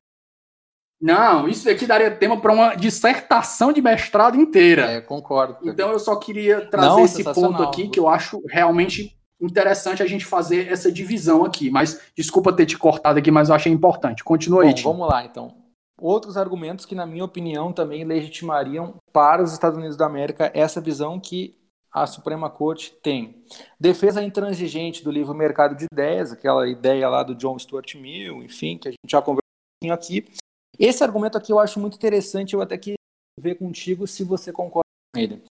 Não, 1.02 1.48
isso 1.48 1.70
aqui 1.70 1.86
daria 1.86 2.12
tema 2.12 2.40
para 2.40 2.52
uma 2.52 2.76
dissertação 2.76 3.72
de 3.72 3.82
mestrado 3.82 4.36
inteira. 4.36 4.92
É, 4.92 5.02
concordo. 5.02 5.58
Então 5.64 5.92
eu 5.92 6.00
só 6.00 6.16
queria 6.18 6.66
trazer 6.66 6.88
Não, 6.88 7.06
esse 7.06 7.24
ponto 7.24 7.64
aqui 7.64 7.88
que 7.88 8.00
eu 8.00 8.10
acho 8.10 8.42
realmente 8.50 9.18
interessante 9.42 10.04
a 10.04 10.06
gente 10.06 10.26
fazer 10.26 10.70
essa 10.70 10.92
divisão 10.92 11.46
aqui. 11.46 11.70
Mas 11.70 12.02
desculpa 12.16 12.52
ter 12.52 12.66
te 12.66 12.78
cortado 12.78 13.18
aqui, 13.18 13.32
mas 13.32 13.50
eu 13.50 13.56
achei 13.56 13.72
importante. 13.72 14.24
Continua 14.24 14.64
Bom, 14.64 14.68
aí. 14.68 14.82
Vamos 14.82 15.08
lá, 15.08 15.24
então. 15.24 15.56
outros 16.02 16.36
argumentos 16.36 16.86
que, 16.86 16.96
na 16.96 17.06
minha 17.06 17.24
opinião, 17.24 17.72
também 17.72 18.04
legitimariam 18.04 18.96
para 19.14 19.42
os 19.42 19.54
Estados 19.54 19.78
Unidos 19.78 19.96
da 19.96 20.06
América 20.06 20.52
essa 20.54 20.82
visão 20.82 21.20
que 21.20 21.58
a 21.92 22.06
Suprema 22.06 22.50
Corte 22.50 22.94
tem. 23.02 23.42
Defesa 23.80 24.22
intransigente 24.22 25.04
do 25.04 25.12
livre 25.12 25.36
mercado 25.36 25.76
de 25.76 25.86
ideias, 25.92 26.32
aquela 26.32 26.68
ideia 26.68 27.10
lá 27.10 27.24
do 27.24 27.34
John 27.34 27.58
Stuart 27.58 27.96
Mill, 27.96 28.44
enfim, 28.44 28.78
que 28.78 28.90
a 28.90 28.92
gente 28.92 29.10
já 29.10 29.22
conversou 29.22 29.40
um 29.40 29.88
pouquinho 29.88 29.94
aqui. 29.94 30.32
Esse 30.78 31.04
argumento 31.04 31.38
aqui 31.38 31.52
eu 31.52 31.60
acho 31.60 31.80
muito 31.80 31.96
interessante, 31.96 32.54
eu 32.54 32.62
até 32.62 32.78
queria 32.78 32.98
ver 33.40 33.56
contigo 33.56 34.06
se 34.06 34.24
você 34.24 34.52
concorda 34.52 34.88
com 35.14 35.22
ele. 35.22 35.44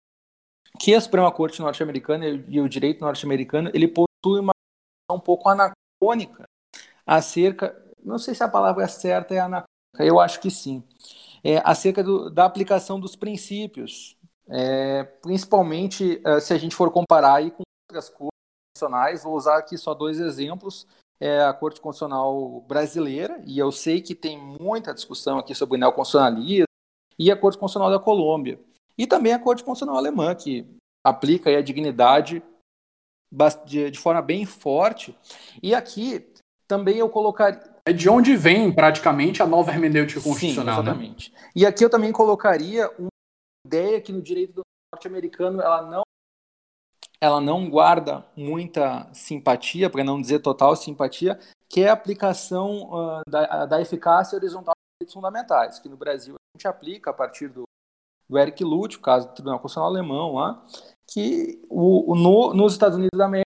Que 0.79 0.93
a 0.93 1.01
Suprema 1.01 1.31
Corte 1.31 1.61
norte-americana 1.61 2.27
e 2.27 2.61
o 2.61 2.69
direito 2.69 3.01
norte-americano, 3.01 3.71
ele 3.73 3.87
possui 3.87 4.39
uma 4.39 4.51
um 5.11 5.19
pouco 5.19 5.49
anacrônica 5.49 6.43
acerca, 7.05 7.75
não 8.03 8.19
sei 8.19 8.35
se 8.35 8.43
a 8.43 8.49
palavra 8.49 8.87
certa 8.87 9.33
é 9.33 9.39
anacrônica, 9.39 9.67
eu 9.99 10.19
acho 10.19 10.39
que 10.41 10.51
sim, 10.51 10.83
é, 11.43 11.61
acerca 11.63 12.03
do, 12.03 12.29
da 12.29 12.45
aplicação 12.45 12.99
dos 12.99 13.15
princípios, 13.15 14.17
é, 14.49 15.03
principalmente 15.03 16.21
é, 16.25 16.39
se 16.39 16.53
a 16.53 16.57
gente 16.57 16.75
for 16.75 16.91
comparar 16.91 17.35
aí 17.35 17.51
com 17.51 17.63
outras 17.89 18.09
cortes 18.09 18.37
constitucionais, 18.75 19.23
vou 19.23 19.35
usar 19.35 19.57
aqui 19.57 19.77
só 19.77 19.93
dois 19.93 20.19
exemplos, 20.19 20.85
é 21.19 21.41
a 21.41 21.53
Corte 21.53 21.81
Constitucional 21.81 22.61
Brasileira, 22.67 23.41
e 23.45 23.57
eu 23.57 23.71
sei 23.71 24.01
que 24.01 24.13
tem 24.13 24.37
muita 24.37 24.93
discussão 24.93 25.39
aqui 25.39 25.55
sobre 25.55 25.77
o 25.77 25.79
neoconstitucionalismo, 25.79 26.67
e 27.17 27.31
a 27.31 27.35
Corte 27.35 27.57
Constitucional 27.57 27.91
da 27.91 28.03
Colômbia. 28.03 28.59
E 28.97 29.07
também 29.07 29.33
a 29.33 29.39
Corte 29.39 29.63
Constitucional 29.63 29.97
Alemã, 29.97 30.35
que 30.35 30.65
aplica 31.03 31.49
a 31.49 31.61
dignidade 31.61 32.43
de, 33.65 33.97
forma 33.97 34.21
bem 34.21 34.45
forte. 34.45 35.17
E 35.61 35.73
aqui 35.73 36.27
também 36.67 36.97
eu 36.97 37.09
colocaria. 37.09 37.61
É 37.85 37.93
de 37.93 38.09
onde 38.09 38.35
vem 38.35 38.71
praticamente 38.71 39.41
a 39.41 39.47
nova 39.47 39.71
hermenêutica 39.71 40.21
constitucional. 40.21 40.81
Sim, 40.81 40.83
né? 40.83 40.91
exatamente. 40.91 41.31
Né? 41.31 41.39
E 41.55 41.65
aqui 41.65 41.83
eu 41.83 41.89
também 41.89 42.11
colocaria 42.11 42.89
uma 42.99 43.09
ideia 43.65 44.01
que 44.01 44.11
no 44.11 44.21
direito 44.21 44.61
norte-americano 44.93 45.61
ela 45.61 45.81
não 45.83 46.01
ela 47.19 47.41
não 47.41 47.69
guarda 47.69 48.25
muita 48.35 49.07
simpatia, 49.13 49.89
para 49.89 50.03
não 50.03 50.21
dizer 50.21 50.39
total 50.39 50.75
simpatia, 50.75 51.39
que 51.69 51.81
é 51.81 51.89
a 51.89 51.93
aplicação 51.93 52.89
uh, 52.91 53.21
da, 53.27 53.65
da 53.65 53.81
eficácia 53.81 54.35
horizontal 54.35 54.73
dos 54.75 54.97
direitos 54.99 55.13
fundamentais, 55.13 55.79
que 55.79 55.89
no 55.89 55.97
Brasil 55.97 56.35
a 56.35 56.57
gente 56.57 56.67
aplica 56.67 57.09
a 57.09 57.13
partir 57.13 57.49
do, 57.49 57.63
do 58.29 58.37
Eric 58.37 58.63
Lute, 58.63 58.97
o 58.97 59.01
caso 59.01 59.27
do 59.27 59.33
Tribunal 59.33 59.59
Constitucional 59.59 59.89
Alemão 59.89 60.35
lá, 60.35 60.61
que 61.09 61.61
o, 61.69 62.11
o 62.11 62.15
no, 62.15 62.53
nos 62.53 62.73
Estados 62.73 62.97
Unidos 62.97 63.17
da 63.17 63.25
América 63.25 63.47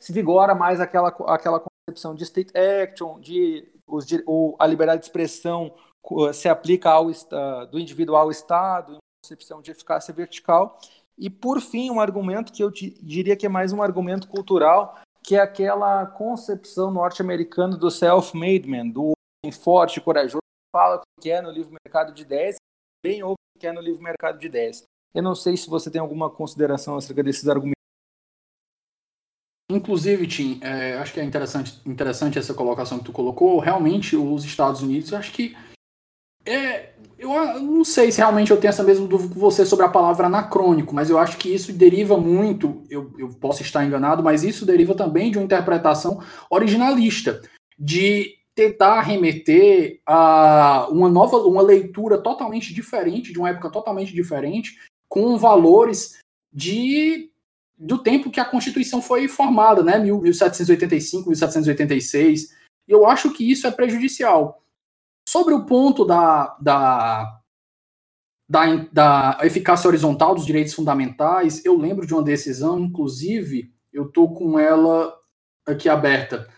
se 0.00 0.12
vigora 0.12 0.54
mais 0.54 0.80
aquela, 0.80 1.08
aquela 1.08 1.60
concepção 1.60 2.14
de 2.14 2.24
state 2.24 2.52
action, 2.56 3.20
de, 3.20 3.70
os, 3.86 4.06
de 4.06 4.22
o, 4.26 4.56
a 4.58 4.66
liberdade 4.66 5.00
de 5.00 5.06
expressão 5.06 5.74
se 6.32 6.48
aplica 6.48 6.90
ao, 6.90 7.06
do 7.70 7.78
indivíduo 7.78 8.16
ao 8.16 8.30
Estado, 8.30 8.96
concepção 9.22 9.60
de 9.60 9.70
eficácia 9.70 10.14
vertical. 10.14 10.78
E, 11.20 11.28
por 11.28 11.60
fim, 11.60 11.90
um 11.90 12.00
argumento 12.00 12.50
que 12.50 12.64
eu 12.64 12.70
diria 12.70 13.36
que 13.36 13.44
é 13.44 13.48
mais 13.48 13.74
um 13.74 13.82
argumento 13.82 14.26
cultural, 14.26 14.98
que 15.22 15.36
é 15.36 15.40
aquela 15.40 16.06
concepção 16.06 16.90
norte-americana 16.90 17.76
do 17.76 17.90
self-made 17.90 18.66
man, 18.66 18.88
do 18.88 19.12
homem 19.44 19.52
forte, 19.52 20.00
corajoso, 20.00 20.40
fala 20.74 20.96
o 20.96 21.20
que 21.20 21.30
é 21.30 21.42
no 21.42 21.50
livro 21.50 21.76
Mercado 21.84 22.14
de 22.14 22.24
10, 22.24 22.56
bem 23.04 23.22
ouve 23.22 23.36
o 23.54 23.58
que 23.58 23.66
é 23.66 23.72
no 23.72 23.82
livro 23.82 24.02
Mercado 24.02 24.38
de 24.38 24.48
10. 24.48 24.84
Eu 25.14 25.22
não 25.22 25.34
sei 25.34 25.58
se 25.58 25.68
você 25.68 25.90
tem 25.90 26.00
alguma 26.00 26.30
consideração 26.30 26.96
acerca 26.96 27.22
desses 27.22 27.46
argumentos. 27.46 27.74
Inclusive, 29.70 30.26
Tim, 30.26 30.58
é, 30.62 30.94
acho 30.94 31.12
que 31.12 31.20
é 31.20 31.24
interessante, 31.24 31.80
interessante 31.86 32.38
essa 32.38 32.54
colocação 32.54 32.98
que 32.98 33.04
tu 33.04 33.12
colocou. 33.12 33.58
Realmente, 33.58 34.16
os 34.16 34.44
Estados 34.44 34.80
Unidos, 34.80 35.12
acho 35.12 35.32
que. 35.32 35.54
É, 36.46 36.94
eu 37.20 37.60
não 37.60 37.84
sei 37.84 38.10
se 38.10 38.18
realmente 38.18 38.50
eu 38.50 38.56
tenho 38.56 38.70
essa 38.70 38.82
mesma 38.82 39.06
dúvida 39.06 39.34
com 39.34 39.38
você 39.38 39.66
sobre 39.66 39.84
a 39.84 39.90
palavra 39.90 40.26
anacrônico, 40.26 40.94
mas 40.94 41.10
eu 41.10 41.18
acho 41.18 41.36
que 41.36 41.52
isso 41.54 41.72
deriva 41.72 42.16
muito, 42.16 42.82
eu, 42.88 43.12
eu 43.18 43.28
posso 43.28 43.62
estar 43.62 43.84
enganado, 43.84 44.22
mas 44.22 44.42
isso 44.42 44.64
deriva 44.64 44.94
também 44.94 45.30
de 45.30 45.36
uma 45.36 45.44
interpretação 45.44 46.22
originalista, 46.50 47.42
de 47.78 48.36
tentar 48.54 49.02
remeter 49.02 50.00
a 50.06 50.88
uma 50.90 51.10
nova, 51.10 51.36
uma 51.38 51.62
leitura 51.62 52.18
totalmente 52.18 52.72
diferente, 52.72 53.32
de 53.32 53.38
uma 53.38 53.50
época 53.50 53.70
totalmente 53.70 54.14
diferente, 54.14 54.78
com 55.08 55.36
valores 55.36 56.18
de 56.52 57.30
do 57.78 57.96
tempo 57.96 58.30
que 58.30 58.40
a 58.40 58.44
Constituição 58.44 59.00
foi 59.00 59.26
formada, 59.26 59.82
né, 59.82 59.98
1785, 59.98 61.28
1786. 61.28 62.54
E 62.86 62.92
eu 62.92 63.06
acho 63.06 63.30
que 63.30 63.50
isso 63.50 63.66
é 63.66 63.70
prejudicial. 63.70 64.62
Sobre 65.30 65.54
o 65.54 65.64
ponto 65.64 66.04
da, 66.04 66.56
da, 66.60 67.40
da, 68.48 68.74
da 68.92 69.38
eficácia 69.44 69.86
horizontal 69.86 70.34
dos 70.34 70.44
direitos 70.44 70.74
fundamentais, 70.74 71.64
eu 71.64 71.78
lembro 71.78 72.04
de 72.04 72.12
uma 72.12 72.22
decisão, 72.24 72.80
inclusive, 72.80 73.72
eu 73.92 74.10
tô 74.10 74.30
com 74.30 74.58
ela 74.58 75.16
aqui 75.64 75.88
aberta, 75.88 76.48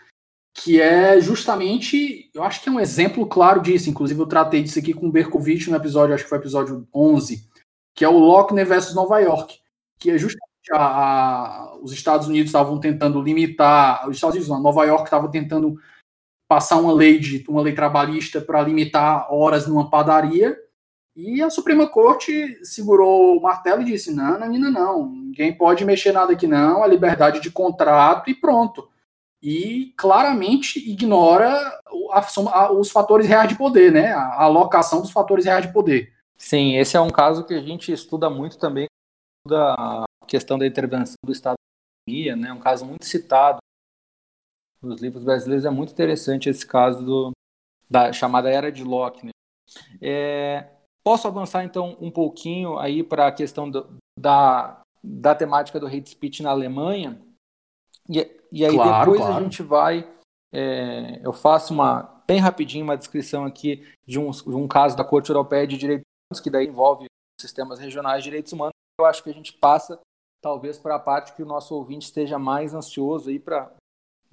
que 0.55 0.81
é 0.81 1.21
justamente, 1.21 2.31
eu 2.33 2.41
acho 2.41 2.63
que 2.63 2.69
é 2.69 2.71
um 2.71 2.79
exemplo 2.79 3.27
claro 3.27 3.61
disso, 3.61 3.91
inclusive 3.91 4.19
eu 4.19 4.25
tratei 4.25 4.63
disso 4.63 4.79
aqui 4.79 4.91
com 4.91 5.07
o 5.07 5.11
no 5.11 5.75
episódio, 5.75 6.15
acho 6.15 6.23
que 6.23 6.29
foi 6.29 6.39
episódio 6.39 6.87
11, 6.91 7.47
que 7.93 8.03
é 8.03 8.09
o 8.09 8.17
Lochner 8.17 8.65
versus 8.65 8.95
Nova 8.95 9.19
York, 9.19 9.59
que 9.99 10.09
é 10.09 10.17
justamente 10.17 10.73
a, 10.73 10.79
a, 10.79 11.75
os 11.79 11.93
Estados 11.93 12.27
Unidos 12.27 12.47
estavam 12.47 12.79
tentando 12.79 13.21
limitar, 13.21 14.09
os 14.09 14.15
Estados 14.15 14.35
Unidos, 14.35 14.49
não, 14.49 14.59
Nova 14.59 14.83
York 14.83 15.03
estava 15.03 15.29
tentando 15.29 15.77
passar 16.47 16.77
uma 16.77 16.93
lei 16.93 17.19
de 17.19 17.43
uma 17.47 17.61
lei 17.61 17.73
trabalhista 17.73 18.39
para 18.41 18.61
limitar 18.61 19.33
horas 19.33 19.67
numa 19.67 19.89
padaria, 19.89 20.57
e 21.15 21.43
a 21.43 21.49
Suprema 21.49 21.87
Corte 21.87 22.59
segurou 22.63 23.37
o 23.37 23.41
martelo 23.41 23.81
e 23.81 23.85
disse: 23.85 24.13
não, 24.13 24.39
não, 24.39 24.47
não, 24.47 24.71
não, 24.71 25.09
ninguém 25.09 25.55
pode 25.55 25.85
mexer 25.85 26.11
nada 26.11 26.33
aqui, 26.33 26.47
não, 26.47 26.83
a 26.83 26.87
liberdade 26.87 27.39
de 27.39 27.51
contrato 27.51 28.29
e 28.29 28.35
pronto. 28.35 28.89
E 29.41 29.93
claramente 29.97 30.79
ignora 30.89 31.53
os 32.71 32.89
fatores 32.89 33.27
reais 33.27 33.49
de 33.49 33.57
poder, 33.57 33.91
né? 33.91 34.13
A 34.13 34.43
alocação 34.43 35.01
dos 35.01 35.11
fatores 35.11 35.45
reais 35.45 35.67
de 35.67 35.73
poder. 35.73 36.13
Sim, 36.37 36.77
esse 36.77 36.97
é 36.97 37.01
um 37.01 37.09
caso 37.09 37.45
que 37.45 37.53
a 37.53 37.61
gente 37.61 37.91
estuda 37.91 38.29
muito 38.29 38.57
também, 38.57 38.87
estuda 39.45 39.75
a 39.77 40.05
questão 40.27 40.57
da 40.57 40.65
intervenção 40.65 41.15
do 41.23 41.31
Estado 41.31 41.55
da 41.55 42.11
economia, 42.11 42.35
né? 42.35 42.53
Um 42.53 42.59
caso 42.59 42.85
muito 42.85 43.05
citado 43.05 43.57
nos 44.83 45.01
livros 45.01 45.23
brasileiros, 45.23 45.65
é 45.65 45.69
muito 45.69 45.93
interessante 45.93 46.49
esse 46.49 46.65
caso 46.65 47.03
do, 47.03 47.31
da 47.89 48.11
chamada 48.11 48.49
Era 48.49 48.71
de 48.71 48.83
Locke. 48.83 49.25
Né? 49.25 49.31
É, 50.01 50.69
posso 51.03 51.27
avançar 51.27 51.63
então 51.63 51.97
um 51.99 52.11
pouquinho 52.11 52.77
aí 52.77 53.03
para 53.03 53.27
a 53.27 53.31
questão 53.31 53.69
do, 53.69 53.87
da, 54.19 54.81
da 55.03 55.33
temática 55.33 55.79
do 55.79 55.87
hate 55.87 56.09
speech 56.09 56.43
na 56.43 56.51
Alemanha? 56.51 57.21
E, 58.09 58.19
e 58.51 58.65
aí 58.65 58.73
claro, 58.73 59.11
depois 59.11 59.21
claro. 59.21 59.37
a 59.37 59.43
gente 59.43 59.63
vai, 59.63 60.09
é, 60.53 61.19
eu 61.23 61.31
faço 61.31 61.73
uma 61.73 62.13
bem 62.27 62.39
rapidinho 62.39 62.83
uma 62.83 62.97
descrição 62.97 63.45
aqui 63.45 63.85
de 64.05 64.19
um, 64.19 64.31
de 64.31 64.55
um 64.55 64.67
caso 64.67 64.95
da 64.95 65.03
Corte 65.03 65.29
Europeia 65.29 65.67
de 65.67 65.77
Direitos 65.77 66.05
que 66.41 66.49
daí 66.49 66.67
envolve 66.67 67.05
sistemas 67.39 67.79
regionais 67.79 68.23
de 68.23 68.29
direitos 68.29 68.53
humanos, 68.53 68.73
eu 68.99 69.05
acho 69.05 69.23
que 69.23 69.29
a 69.29 69.33
gente 69.33 69.53
passa 69.53 69.99
talvez 70.41 70.77
para 70.77 70.95
a 70.95 70.99
parte 70.99 71.33
que 71.33 71.43
o 71.43 71.45
nosso 71.45 71.75
ouvinte 71.75 72.05
esteja 72.05 72.39
mais 72.39 72.73
ansioso 72.73 73.29
aí 73.29 73.39
para 73.39 73.71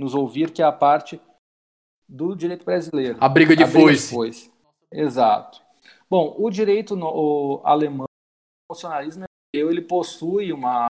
nos 0.01 0.15
ouvir, 0.15 0.51
que 0.51 0.63
é 0.63 0.65
a 0.65 0.73
parte 0.73 1.21
do 2.09 2.35
direito 2.35 2.65
brasileiro. 2.65 3.19
A 3.21 3.29
briga 3.29 3.55
de, 3.55 3.63
a 3.63 3.67
foice. 3.67 3.85
briga 3.85 3.93
de 3.93 4.09
foice. 4.09 4.53
Exato. 4.91 5.61
Bom, 6.09 6.35
o 6.39 6.51
direito 6.51 6.97
no, 6.97 7.07
o 7.07 7.61
alemão, 7.63 8.07
o 8.69 8.75
funcionalismo 8.75 9.25
ele 9.53 9.83
possui 9.83 10.53
uma, 10.53 10.87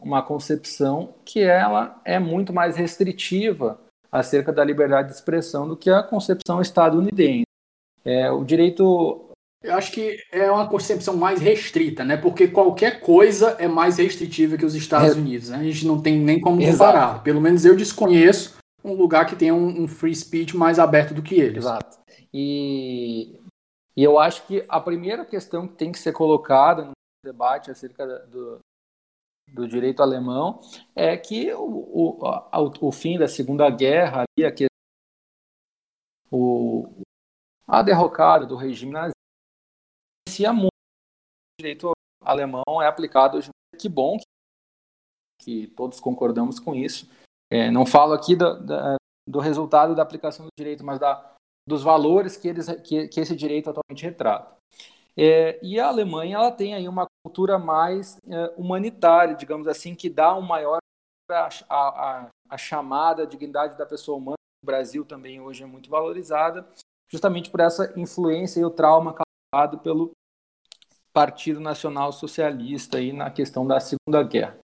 uma 0.00 0.22
concepção 0.22 1.14
que 1.24 1.40
ela 1.40 2.00
é 2.04 2.18
muito 2.18 2.52
mais 2.52 2.76
restritiva 2.76 3.80
acerca 4.12 4.52
da 4.52 4.64
liberdade 4.64 5.08
de 5.08 5.14
expressão 5.14 5.66
do 5.66 5.76
que 5.76 5.90
a 5.90 6.02
concepção 6.02 6.60
estadunidense. 6.60 7.46
É, 8.04 8.30
o 8.30 8.44
direito 8.44 9.30
eu 9.64 9.74
acho 9.74 9.92
que 9.92 10.22
é 10.30 10.50
uma 10.50 10.68
concepção 10.68 11.16
mais 11.16 11.40
restrita, 11.40 12.04
né? 12.04 12.18
Porque 12.18 12.46
qualquer 12.46 13.00
coisa 13.00 13.56
é 13.58 13.66
mais 13.66 13.96
restritiva 13.96 14.58
que 14.58 14.64
os 14.64 14.74
Estados 14.74 15.16
é. 15.16 15.18
Unidos. 15.18 15.48
Né? 15.48 15.56
A 15.56 15.62
gente 15.62 15.86
não 15.86 16.02
tem 16.02 16.18
nem 16.18 16.38
como 16.38 16.62
comparar. 16.62 17.08
Exato. 17.08 17.22
Pelo 17.22 17.40
menos 17.40 17.64
eu 17.64 17.74
desconheço 17.74 18.58
um 18.84 18.92
lugar 18.92 19.24
que 19.24 19.34
tenha 19.34 19.54
um, 19.54 19.84
um, 19.84 19.88
free 19.88 20.14
speech 20.14 20.54
mais 20.54 20.78
aberto 20.78 21.14
do 21.14 21.22
que 21.22 21.36
eles. 21.36 21.64
Exato. 21.64 21.98
E, 22.32 23.40
e 23.96 24.04
eu 24.04 24.18
acho 24.18 24.46
que 24.46 24.62
a 24.68 24.78
primeira 24.78 25.24
questão 25.24 25.66
que 25.66 25.76
tem 25.76 25.90
que 25.90 25.98
ser 25.98 26.12
colocada 26.12 26.84
no 26.84 26.92
debate 27.24 27.70
acerca 27.70 28.06
do, 28.26 28.58
do 29.50 29.66
direito 29.66 30.02
alemão 30.02 30.60
é 30.94 31.16
que 31.16 31.50
o, 31.54 32.18
o, 32.20 32.26
a, 32.26 32.60
o 32.60 32.92
fim 32.92 33.18
da 33.18 33.26
Segunda 33.26 33.70
Guerra, 33.70 34.24
ali, 34.38 34.46
a, 34.46 34.52
o, 36.30 37.02
a 37.66 37.80
derrocada 37.80 38.44
do 38.44 38.56
regime 38.56 38.92
nazista, 38.92 39.14
muito. 40.52 40.68
O 40.68 41.62
direito 41.62 41.92
alemão 42.22 42.82
é 42.82 42.86
aplicado 42.86 43.38
hoje. 43.38 43.50
Que 43.78 43.88
bom 43.88 44.18
que 45.40 45.66
todos 45.68 46.00
concordamos 46.00 46.58
com 46.58 46.74
isso. 46.74 47.08
É, 47.50 47.70
não 47.70 47.84
falo 47.84 48.14
aqui 48.14 48.34
do, 48.34 48.58
da, 48.64 48.96
do 49.28 49.38
resultado 49.40 49.94
da 49.94 50.02
aplicação 50.02 50.46
do 50.46 50.50
direito, 50.58 50.84
mas 50.84 50.98
da 50.98 51.32
dos 51.66 51.82
valores 51.82 52.36
que, 52.36 52.48
eles, 52.48 52.66
que, 52.82 53.08
que 53.08 53.20
esse 53.20 53.34
direito 53.34 53.70
atualmente 53.70 54.04
retrata. 54.04 54.54
É, 55.16 55.58
e 55.62 55.78
a 55.78 55.86
Alemanha 55.86 56.36
ela 56.36 56.50
tem 56.50 56.74
aí 56.74 56.88
uma 56.88 57.06
cultura 57.24 57.58
mais 57.58 58.18
é, 58.28 58.52
humanitária, 58.56 59.34
digamos 59.34 59.66
assim, 59.66 59.94
que 59.94 60.10
dá 60.10 60.34
um 60.34 60.42
maior 60.42 60.78
a, 61.30 61.48
a, 61.70 62.28
a, 62.50 62.58
chamada 62.58 63.26
dignidade 63.26 63.78
da 63.78 63.86
pessoa 63.86 64.18
humana. 64.18 64.36
O 64.62 64.66
Brasil 64.66 65.04
também 65.04 65.40
hoje 65.40 65.62
é 65.62 65.66
muito 65.66 65.88
valorizada, 65.88 66.68
justamente 67.10 67.50
por 67.50 67.60
essa 67.60 67.98
influência 67.98 68.60
e 68.60 68.64
o 68.64 68.70
trauma 68.70 69.14
causado 69.14 69.78
pelo 69.78 70.10
Partido 71.14 71.60
Nacional 71.60 72.12
Socialista 72.12 72.98
aí 72.98 73.12
na 73.12 73.30
questão 73.30 73.64
da 73.66 73.78
Segunda 73.78 74.22
Guerra. 74.22 74.58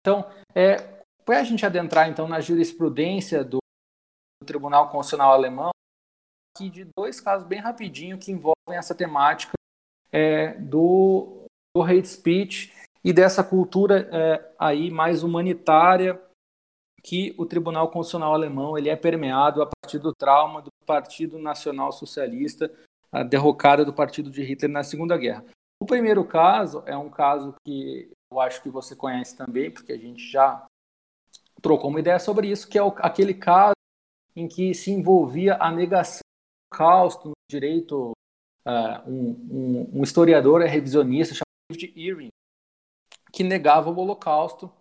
Então, 0.00 0.28
é, 0.54 0.76
para 1.24 1.40
a 1.40 1.44
gente 1.44 1.64
adentrar 1.64 2.08
então 2.08 2.26
na 2.26 2.40
jurisprudência 2.40 3.44
do 3.44 3.58
Tribunal 4.44 4.90
Constitucional 4.90 5.32
Alemão, 5.32 5.70
aqui 6.54 6.68
de 6.68 6.84
dois 6.96 7.20
casos 7.20 7.46
bem 7.46 7.60
rapidinho 7.60 8.18
que 8.18 8.32
envolvem 8.32 8.76
essa 8.76 8.94
temática 8.94 9.52
é, 10.12 10.54
do, 10.54 11.44
do 11.74 11.82
hate 11.82 12.08
speech 12.08 12.74
e 13.02 13.12
dessa 13.12 13.44
cultura 13.44 14.08
é, 14.12 14.52
aí 14.58 14.90
mais 14.90 15.22
humanitária 15.22 16.20
que 17.02 17.34
o 17.38 17.44
Tribunal 17.44 17.88
Constitucional 17.90 18.32
Alemão 18.32 18.76
ele 18.76 18.88
é 18.88 18.96
permeado 18.96 19.62
a 19.62 19.68
partir 19.68 19.98
do 19.98 20.12
trauma 20.12 20.62
do 20.62 20.70
Partido 20.86 21.38
Nacional 21.38 21.92
Socialista, 21.92 22.72
a 23.12 23.22
derrocada 23.22 23.84
do 23.84 23.92
partido 23.92 24.30
de 24.30 24.42
Hitler 24.42 24.70
na 24.70 24.82
Segunda 24.82 25.16
Guerra. 25.16 25.44
O 25.84 25.86
primeiro 25.86 26.24
caso 26.24 26.82
é 26.86 26.96
um 26.96 27.10
caso 27.10 27.54
que 27.62 28.10
eu 28.32 28.40
acho 28.40 28.62
que 28.62 28.70
você 28.70 28.96
conhece 28.96 29.36
também, 29.36 29.70
porque 29.70 29.92
a 29.92 29.98
gente 29.98 30.26
já 30.30 30.64
trocou 31.60 31.90
uma 31.90 32.00
ideia 32.00 32.18
sobre 32.18 32.50
isso, 32.50 32.66
que 32.66 32.78
é 32.78 32.82
o, 32.82 32.88
aquele 33.00 33.34
caso 33.34 33.74
em 34.34 34.48
que 34.48 34.72
se 34.72 34.90
envolvia 34.90 35.58
a 35.60 35.70
negação 35.70 36.20
do 36.22 36.74
Holocausto 36.74 37.28
no 37.28 37.34
direito 37.50 38.12
uh, 38.66 39.06
um, 39.06 39.30
um, 39.50 39.98
um, 39.98 40.02
historiador 40.02 40.62
revisionista 40.62 41.34
chamado 41.34 41.44
David 41.70 41.92
Irving, 42.00 42.30
que 43.30 43.44
negava 43.44 43.90
o 43.90 43.98
Holocausto, 43.98 44.72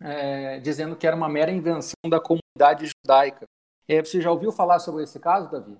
é, 0.00 0.60
dizendo 0.60 0.94
que 0.94 1.08
era 1.08 1.16
uma 1.16 1.28
mera 1.28 1.50
invenção 1.50 2.08
da 2.08 2.20
comunidade 2.20 2.86
judaica. 2.86 3.46
É, 3.88 4.00
você 4.00 4.20
já 4.20 4.30
ouviu 4.30 4.52
falar 4.52 4.78
sobre 4.78 5.02
esse 5.02 5.18
caso, 5.18 5.50
Davi? 5.50 5.76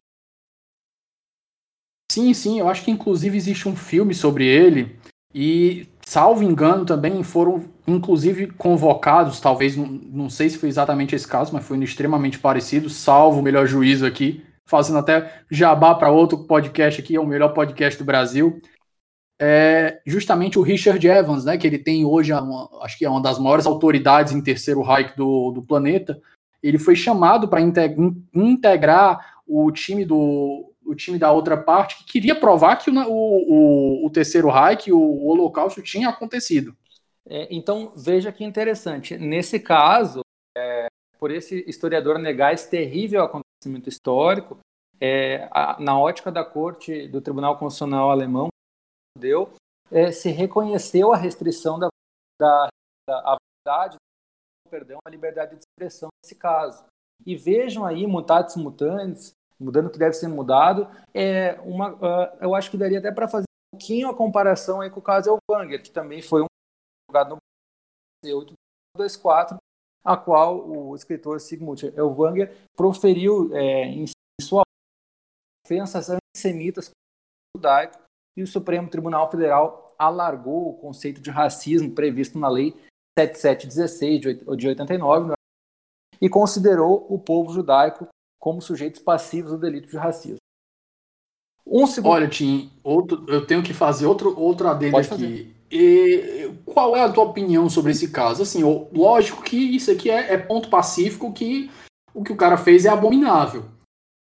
Sim, 2.14 2.32
sim, 2.32 2.60
eu 2.60 2.68
acho 2.68 2.84
que 2.84 2.92
inclusive 2.92 3.36
existe 3.36 3.68
um 3.68 3.74
filme 3.74 4.14
sobre 4.14 4.46
ele 4.46 4.96
e, 5.34 5.88
salvo 6.06 6.44
engano, 6.44 6.86
também 6.86 7.24
foram 7.24 7.64
inclusive 7.88 8.46
convocados, 8.52 9.40
talvez, 9.40 9.76
não, 9.76 9.86
não 9.86 10.30
sei 10.30 10.48
se 10.48 10.56
foi 10.56 10.68
exatamente 10.68 11.16
esse 11.16 11.26
caso, 11.26 11.52
mas 11.52 11.66
foi 11.66 11.76
extremamente 11.82 12.38
parecido, 12.38 12.88
salvo 12.88 13.40
o 13.40 13.42
melhor 13.42 13.66
juízo 13.66 14.06
aqui, 14.06 14.44
fazendo 14.64 15.00
até 15.00 15.42
jabá 15.50 15.92
para 15.92 16.12
outro 16.12 16.38
podcast 16.46 17.00
aqui, 17.00 17.16
é 17.16 17.20
o 17.20 17.26
melhor 17.26 17.52
podcast 17.52 17.98
do 17.98 18.04
Brasil. 18.04 18.62
É 19.36 20.00
justamente 20.06 20.56
o 20.56 20.62
Richard 20.62 21.04
Evans, 21.04 21.44
né, 21.44 21.58
que 21.58 21.66
ele 21.66 21.80
tem 21.80 22.04
hoje, 22.04 22.32
uma, 22.32 22.70
acho 22.84 22.96
que 22.96 23.04
é 23.04 23.10
uma 23.10 23.20
das 23.20 23.40
maiores 23.40 23.66
autoridades 23.66 24.32
em 24.32 24.40
terceiro 24.40 24.82
Reich 24.82 25.16
do, 25.16 25.50
do 25.50 25.62
planeta. 25.62 26.16
Ele 26.62 26.78
foi 26.78 26.94
chamado 26.94 27.48
para 27.48 27.60
integrar 27.60 29.34
o 29.48 29.72
time 29.72 30.04
do 30.04 30.73
o 30.84 30.94
time 30.94 31.18
da 31.18 31.32
outra 31.32 31.56
parte 31.56 31.98
que 31.98 32.04
queria 32.04 32.38
provar 32.38 32.76
que 32.76 32.90
o, 32.90 32.94
o, 32.94 34.06
o 34.06 34.10
terceiro 34.10 34.50
Reich, 34.50 34.92
o, 34.92 34.98
o 34.98 35.26
Holocausto 35.28 35.82
tinha 35.82 36.08
acontecido. 36.08 36.76
É, 37.26 37.48
então 37.50 37.92
veja 37.96 38.32
que 38.32 38.44
interessante. 38.44 39.16
Nesse 39.16 39.58
caso, 39.58 40.20
é, 40.56 40.86
por 41.18 41.30
esse 41.30 41.64
historiador 41.68 42.18
negar 42.18 42.52
esse 42.52 42.68
terrível 42.68 43.22
acontecimento 43.22 43.88
histórico, 43.88 44.58
é, 45.00 45.48
a, 45.50 45.80
na 45.80 45.98
ótica 45.98 46.30
da 46.30 46.44
corte 46.44 47.08
do 47.08 47.20
Tribunal 47.20 47.58
Constitucional 47.58 48.10
alemão, 48.10 48.48
deu, 49.18 49.52
é, 49.90 50.12
se 50.12 50.30
reconheceu 50.30 51.12
a 51.12 51.16
restrição 51.16 51.78
da, 51.78 51.88
da, 52.40 52.68
da 53.08 53.36
verdade, 53.66 53.96
perdão, 54.70 54.98
a 55.04 55.10
liberdade 55.10 55.56
de 55.56 55.62
expressão 55.62 56.08
nesse 56.22 56.34
caso. 56.34 56.84
E 57.24 57.36
vejam 57.36 57.84
aí, 57.84 58.06
mutatis 58.06 58.56
mutandis, 58.56 59.32
mudando 59.58 59.86
o 59.86 59.90
que 59.90 59.98
deve 59.98 60.14
ser 60.14 60.28
mudado, 60.28 60.88
é 61.12 61.58
uma, 61.62 61.92
uh, 61.94 62.36
eu 62.40 62.54
acho 62.54 62.70
que 62.70 62.76
daria 62.76 62.98
até 62.98 63.10
para 63.12 63.28
fazer 63.28 63.44
um 63.72 63.78
pouquinho 63.78 64.08
a 64.08 64.16
comparação 64.16 64.80
aí 64.80 64.90
com 64.90 65.00
o 65.00 65.02
caso 65.02 65.38
Elvanger, 65.50 65.82
que 65.82 65.90
também 65.90 66.22
foi 66.22 66.42
um 66.42 66.46
jogado 67.10 67.30
no 67.30 67.38
824, 68.24 69.56
a 70.04 70.16
qual 70.16 70.66
o 70.68 70.94
escritor 70.94 71.40
Sigmund 71.40 71.86
Elvanger 71.96 72.56
proferiu 72.76 73.54
é, 73.54 73.84
em 73.84 74.04
sua 74.40 74.62
ofensas 75.64 76.10
antissemitas 76.10 76.90
judaico 77.56 77.98
e 78.36 78.42
o 78.42 78.46
Supremo 78.46 78.90
Tribunal 78.90 79.30
Federal 79.30 79.94
alargou 79.98 80.68
o 80.68 80.74
conceito 80.74 81.20
de 81.20 81.30
racismo 81.30 81.94
previsto 81.94 82.38
na 82.38 82.48
Lei 82.48 82.72
7716 83.18 84.20
de 84.58 84.68
89 84.68 85.28
né, 85.28 85.34
e 86.20 86.28
considerou 86.28 87.06
o 87.08 87.18
povo 87.18 87.52
judaico 87.52 88.08
como 88.44 88.60
sujeitos 88.60 89.00
passivos 89.00 89.52
do 89.52 89.58
delito 89.58 89.88
de 89.88 89.96
racismo. 89.96 90.36
Um 91.66 91.86
segundo... 91.86 92.12
Olha, 92.12 92.28
Tim, 92.28 92.70
outro, 92.82 93.24
eu 93.26 93.46
tenho 93.46 93.62
que 93.62 93.72
fazer 93.72 94.04
outro, 94.04 94.38
outro 94.38 94.68
adendo 94.68 94.98
aqui. 94.98 95.56
E, 95.72 96.52
qual 96.66 96.94
é 96.94 97.00
a 97.00 97.10
tua 97.10 97.24
opinião 97.24 97.70
sobre 97.70 97.92
esse 97.92 98.10
caso? 98.10 98.42
Assim, 98.42 98.62
lógico 98.92 99.42
que 99.42 99.56
isso 99.56 99.90
aqui 99.90 100.10
é, 100.10 100.34
é 100.34 100.36
ponto 100.36 100.68
pacífico 100.68 101.32
que 101.32 101.70
o 102.12 102.22
que 102.22 102.34
o 102.34 102.36
cara 102.36 102.58
fez 102.58 102.84
é 102.84 102.90
abominável. 102.90 103.64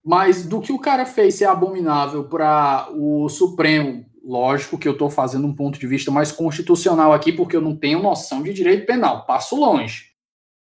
Mas 0.02 0.46
do 0.46 0.62
que 0.62 0.72
o 0.72 0.78
cara 0.78 1.04
fez 1.04 1.34
ser 1.34 1.44
abominável 1.44 2.24
para 2.24 2.88
o 2.94 3.28
Supremo, 3.28 4.06
lógico 4.24 4.78
que 4.78 4.88
eu 4.88 4.92
estou 4.92 5.10
fazendo 5.10 5.46
um 5.46 5.54
ponto 5.54 5.78
de 5.78 5.86
vista 5.86 6.10
mais 6.10 6.32
constitucional 6.32 7.12
aqui, 7.12 7.30
porque 7.30 7.54
eu 7.54 7.60
não 7.60 7.76
tenho 7.76 8.02
noção 8.02 8.42
de 8.42 8.54
direito 8.54 8.86
penal, 8.86 9.26
passo 9.26 9.54
longe. 9.54 10.12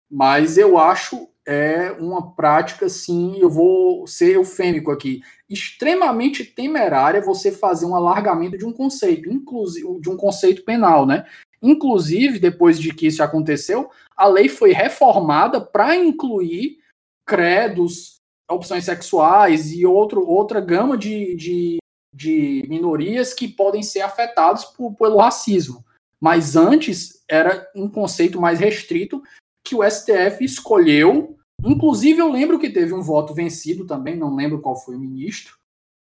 Mas 0.10 0.58
eu 0.58 0.78
acho 0.78 1.28
é 1.46 1.91
uma 1.91 2.34
prática, 2.34 2.88
sim, 2.88 3.38
eu 3.38 3.50
vou 3.50 4.08
ser 4.08 4.36
eufêmico 4.36 4.91
aqui, 4.91 5.22
extremamente 5.50 6.44
temerária 6.44 7.22
você 7.22 7.52
fazer 7.52 7.86
um 7.86 7.96
alargamento 7.96 8.58
de 8.58 8.66
um 8.66 8.72
conceito, 8.72 9.30
inclusive 9.30 10.00
de 10.00 10.10
um 10.10 10.18
conceito 10.18 10.64
penal, 10.64 11.06
né? 11.06 11.26
Inclusive, 11.62 12.39
depois 12.39 12.80
de 12.80 12.94
que 12.94 13.08
isso 13.08 13.24
aconteceu, 13.24 13.89
a 14.16 14.28
lei 14.28 14.50
foi 14.50 14.74
reformada 14.74 15.62
para 15.62 15.96
incluir 15.96 16.78
credos, 17.26 18.18
opções 18.50 18.84
sexuais 18.84 19.72
e 19.72 19.86
outro, 19.86 20.28
outra 20.28 20.60
gama 20.60 20.98
de, 20.98 21.36
de, 21.36 21.78
de 22.14 22.66
minorias 22.68 23.34
que 23.34 23.48
podem 23.48 23.82
ser 23.82 24.02
afetadas 24.02 24.66
por, 24.66 24.94
pelo 24.96 25.18
racismo. 25.18 25.84
Mas 26.20 26.56
antes 26.56 27.24
era 27.30 27.70
um 27.76 27.89
conceito 27.89 28.39
mais 28.39 28.60
restrito 28.60 29.22
que 29.64 29.76
o 29.76 29.89
STF 29.89 30.43
escolheu. 30.43 31.38
Inclusive, 31.64 32.20
eu 32.20 32.32
lembro 32.32 32.59
que 32.59 32.70
teve 32.70 32.93
um 32.93 33.01
voto 33.01 33.34
vencido 33.34 33.86
também, 33.86 34.16
não 34.16 34.36
lembro 34.36 34.61
qual 34.61 34.76
foi 34.76 34.95
o 34.95 34.99
ministro, 34.99 35.57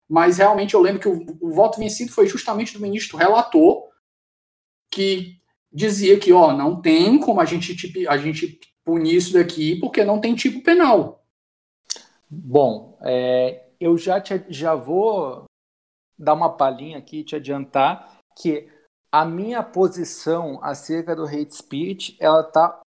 mas 0.09 0.39
realmente 0.39 0.75
eu 0.75 0.81
lembro 0.81 1.01
que 1.01 1.09
o, 1.09 1.25
o 1.41 1.53
voto 1.53 1.79
vencido 1.79 2.13
foi 2.13 2.27
justamente 2.27 2.73
do 2.73 2.81
ministro 2.81 3.19
relator, 3.19 3.89
que 4.93 5.41
dizia 5.73 6.19
que 6.19 6.33
ó, 6.33 6.53
não 6.53 6.81
tem 6.81 7.19
como 7.19 7.41
a 7.41 7.45
gente, 7.45 8.07
a 8.09 8.17
gente 8.17 8.61
punir 8.85 9.17
isso 9.17 9.33
daqui, 9.33 9.79
porque 9.79 10.05
não 10.05 10.21
tem 10.21 10.35
tipo 10.35 10.63
penal. 10.63 11.25
Bom, 12.29 12.99
é, 13.03 13.69
eu 13.81 13.97
já, 13.97 14.21
te, 14.21 14.45
já 14.49 14.75
vou 14.75 15.45
dar 16.19 16.35
uma 16.35 16.57
palhinha 16.57 16.99
aqui 16.99 17.25
te 17.25 17.35
adiantar 17.35 18.19
que 18.37 18.69
a 19.13 19.25
minha 19.25 19.63
posição 19.63 20.63
acerca 20.63 21.17
do 21.17 21.25
hate 21.25 21.55
speech, 21.55 22.17
ela 22.21 22.43
está 22.43 22.81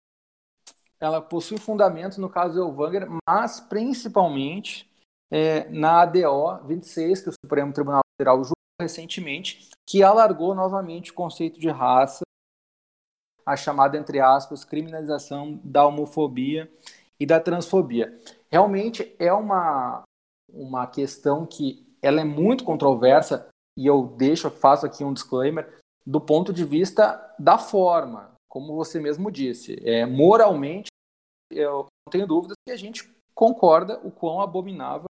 ela 1.02 1.20
possui 1.20 1.58
fundamento 1.58 2.22
no 2.22 2.30
caso 2.30 2.62
Elvanger, 2.62 3.08
mas 3.28 3.60
principalmente 3.60 4.90
é, 5.32 5.68
na 5.70 6.02
ADO 6.02 6.68
26, 6.68 7.22
que 7.24 7.30
o 7.30 7.34
Supremo 7.34 7.74
Tribunal 7.74 8.02
Federal 8.16 8.38
julgou 8.38 8.56
recentemente, 8.80 9.70
que 9.88 10.04
alargou 10.04 10.54
novamente 10.54 11.12
o 11.12 11.16
conceito 11.16 11.60
de 11.60 11.70
raça, 11.70 12.22
a 13.46 13.56
chamada, 13.56 13.98
entre 13.98 14.20
aspas, 14.20 14.64
criminalização 14.64 15.60
da 15.64 15.86
homofobia 15.86 16.72
e 17.20 17.26
da 17.26 17.40
transfobia. 17.40 18.16
Realmente 18.52 19.16
é 19.18 19.34
uma, 19.34 20.04
uma 20.52 20.86
questão 20.86 21.46
que 21.46 21.86
ela 22.02 22.22
é 22.22 22.26
muito 22.26 22.64
controversa, 22.64 23.48
e 23.78 23.88
eu 23.88 24.04
deixo, 24.18 24.50
faço 24.50 24.86
aqui 24.86 25.04
um 25.04 25.14
disclaimer, 25.14 25.80
do 26.06 26.20
ponto 26.20 26.52
de 26.52 26.66
vista 26.66 27.36
da 27.40 27.58
forma, 27.58 28.32
como 28.50 28.76
você 28.76 29.00
mesmo 29.00 29.32
disse. 29.32 29.80
É, 29.88 30.06
moralmente, 30.06 30.91
eu 31.52 31.88
não 32.06 32.12
tenho 32.12 32.28
dúvidas 32.28 32.56
que 32.66 32.72
a 32.72 32.78
gente 32.78 33.10
concorda 33.34 34.00
o 34.04 34.12
quão 34.12 34.42
abominável 34.42 35.06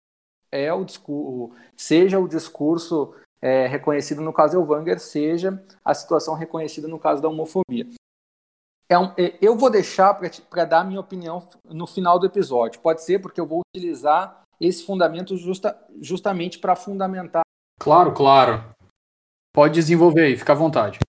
é 0.52 0.72
o 0.74 0.84
discurso, 0.84 1.56
seja 1.76 2.20
o 2.20 2.28
discurso 2.28 3.16
é, 3.42 3.66
reconhecido 3.68 4.22
no 4.22 4.34
caso 4.34 4.58
Elvanger, 4.58 5.00
seja 5.00 5.64
a 5.84 5.94
situação 5.94 6.36
reconhecida 6.36 6.88
no 6.88 7.00
caso 7.00 7.22
da 7.22 7.30
homofobia. 7.30 7.88
é 8.89 9.00
um, 9.00 9.14
é, 9.18 9.38
eu 9.42 9.58
vou 9.58 9.70
deixar 9.70 10.14
para 10.50 10.66
dar 10.66 10.82
a 10.82 10.84
minha 10.84 11.00
opinião 11.00 11.48
no 11.66 11.88
final 11.88 12.20
do 12.20 12.26
episódio. 12.26 12.82
Pode 12.82 13.02
ser 13.02 13.20
porque 13.20 13.39
eu 13.39 13.48
vou 13.48 13.62
utilizar 13.74 14.44
esse 14.60 14.86
fundamento 14.86 15.36
justa, 15.38 15.78
justamente 16.00 16.60
para 16.60 16.76
fundamentar. 16.76 17.42
Claro, 17.80 18.14
claro. 18.14 18.64
Pode 19.54 19.74
desenvolver 19.74 20.26
aí, 20.26 20.38
fica 20.38 20.54
à 20.54 20.56
vontade. 20.56 21.00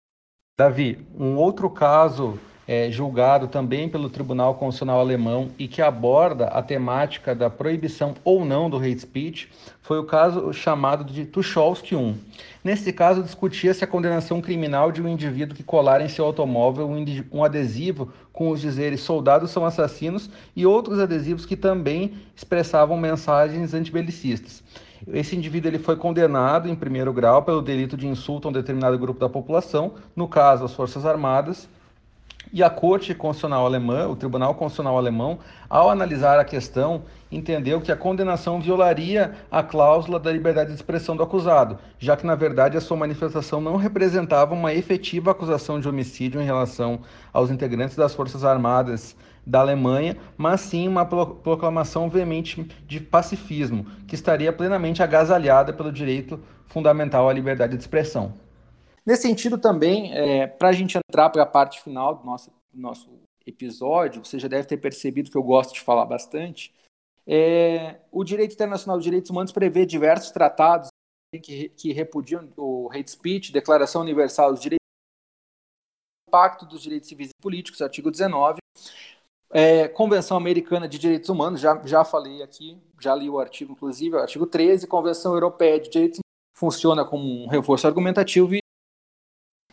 Davi, 0.58 1.06
um 1.14 1.36
outro 1.36 1.68
caso 1.68 2.38
é, 2.66 2.90
julgado 2.90 3.48
também 3.48 3.88
pelo 3.88 4.08
Tribunal 4.08 4.54
Constitucional 4.54 5.00
Alemão 5.00 5.50
e 5.58 5.66
que 5.66 5.82
aborda 5.82 6.46
a 6.46 6.62
temática 6.62 7.34
da 7.34 7.50
proibição 7.50 8.14
ou 8.24 8.44
não 8.44 8.70
do 8.70 8.76
hate 8.76 9.00
speech 9.00 9.50
foi 9.80 9.98
o 9.98 10.04
caso 10.04 10.52
chamado 10.52 11.04
de 11.04 11.24
Tucholsky 11.26 11.96
1. 11.96 12.14
Nesse 12.64 12.92
caso, 12.92 13.22
discutia-se 13.22 13.82
a 13.82 13.86
condenação 13.86 14.40
criminal 14.40 14.92
de 14.92 15.02
um 15.02 15.08
indivíduo 15.08 15.56
que 15.56 15.64
colar 15.64 16.00
em 16.00 16.08
seu 16.08 16.24
automóvel 16.24 16.88
um 17.32 17.42
adesivo 17.42 18.12
com 18.32 18.50
os 18.50 18.60
dizeres 18.60 19.00
soldados 19.00 19.50
são 19.50 19.66
assassinos 19.66 20.30
e 20.54 20.64
outros 20.64 21.00
adesivos 21.00 21.44
que 21.44 21.56
também 21.56 22.14
expressavam 22.36 22.96
mensagens 22.96 23.74
antibelicistas. 23.74 24.62
Esse 25.08 25.34
indivíduo 25.34 25.68
ele 25.68 25.80
foi 25.80 25.96
condenado 25.96 26.68
em 26.68 26.76
primeiro 26.76 27.12
grau 27.12 27.42
pelo 27.42 27.60
delito 27.60 27.96
de 27.96 28.06
insulto 28.06 28.46
a 28.46 28.50
um 28.50 28.54
determinado 28.54 28.96
grupo 28.96 29.18
da 29.18 29.28
população, 29.28 29.94
no 30.14 30.28
caso 30.28 30.64
as 30.64 30.72
Forças 30.72 31.04
Armadas, 31.04 31.68
e 32.52 32.62
a 32.62 32.70
Corte 32.70 33.14
Constitucional 33.14 33.66
Alemã, 33.66 34.08
o 34.08 34.16
Tribunal 34.16 34.54
Constitucional 34.54 34.96
Alemão, 34.96 35.38
ao 35.68 35.90
analisar 35.90 36.38
a 36.38 36.44
questão, 36.44 37.02
entendeu 37.30 37.80
que 37.80 37.90
a 37.90 37.96
condenação 37.96 38.60
violaria 38.60 39.32
a 39.50 39.62
cláusula 39.62 40.20
da 40.20 40.30
liberdade 40.30 40.70
de 40.70 40.76
expressão 40.76 41.16
do 41.16 41.22
acusado, 41.22 41.78
já 41.98 42.16
que, 42.16 42.26
na 42.26 42.34
verdade, 42.34 42.76
a 42.76 42.80
sua 42.80 42.96
manifestação 42.96 43.60
não 43.60 43.76
representava 43.76 44.54
uma 44.54 44.72
efetiva 44.72 45.30
acusação 45.30 45.80
de 45.80 45.88
homicídio 45.88 46.40
em 46.40 46.44
relação 46.44 47.00
aos 47.32 47.50
integrantes 47.50 47.96
das 47.96 48.14
Forças 48.14 48.44
Armadas 48.44 49.16
da 49.46 49.60
Alemanha, 49.60 50.16
mas 50.36 50.60
sim 50.60 50.86
uma 50.86 51.04
proclamação 51.04 52.08
veemente 52.08 52.64
de 52.86 53.00
pacifismo, 53.00 53.86
que 54.06 54.14
estaria 54.14 54.52
plenamente 54.52 55.02
agasalhada 55.02 55.72
pelo 55.72 55.90
direito 55.90 56.38
fundamental 56.66 57.28
à 57.28 57.32
liberdade 57.32 57.76
de 57.76 57.82
expressão. 57.82 58.34
Nesse 59.04 59.22
sentido, 59.22 59.58
também, 59.58 60.12
é, 60.14 60.46
para 60.46 60.68
a 60.68 60.72
gente 60.72 60.96
entrar 60.96 61.28
para 61.30 61.42
a 61.42 61.46
parte 61.46 61.82
final 61.82 62.14
do 62.14 62.24
nosso, 62.24 62.50
do 62.72 62.80
nosso 62.80 63.10
episódio, 63.44 64.24
você 64.24 64.38
já 64.38 64.48
deve 64.48 64.66
ter 64.66 64.76
percebido 64.76 65.30
que 65.30 65.36
eu 65.36 65.42
gosto 65.42 65.74
de 65.74 65.80
falar 65.80 66.06
bastante. 66.06 66.72
É, 67.26 68.00
o 68.10 68.24
direito 68.24 68.54
internacional 68.54 68.96
dos 68.96 69.04
direitos 69.04 69.30
humanos 69.30 69.52
prevê 69.52 69.84
diversos 69.84 70.30
tratados 70.30 70.88
que, 71.42 71.68
que 71.70 71.92
repudiam 71.92 72.48
o 72.56 72.90
hate 72.92 73.10
speech, 73.10 73.52
Declaração 73.52 74.02
Universal 74.02 74.52
dos 74.52 74.60
Direitos 74.60 74.82
Pacto 76.30 76.64
dos 76.64 76.82
Direitos 76.82 77.08
Civis 77.08 77.28
e 77.28 77.42
Políticos, 77.42 77.82
artigo 77.82 78.10
19, 78.10 78.58
é, 79.50 79.86
Convenção 79.88 80.36
Americana 80.36 80.88
de 80.88 80.98
Direitos 80.98 81.28
Humanos, 81.28 81.60
já, 81.60 81.78
já 81.84 82.04
falei 82.04 82.42
aqui, 82.42 82.80
já 82.98 83.14
li 83.14 83.28
o 83.28 83.38
artigo, 83.38 83.72
inclusive, 83.72 84.16
o 84.16 84.18
artigo 84.18 84.46
13, 84.46 84.86
Convenção 84.86 85.34
Europeia 85.34 85.78
de 85.78 85.90
Direitos 85.90 86.18
Humanos, 86.18 86.22
funciona 86.56 87.04
como 87.04 87.44
um 87.44 87.48
reforço 87.48 87.86
argumentativo 87.86 88.54
e 88.54 88.61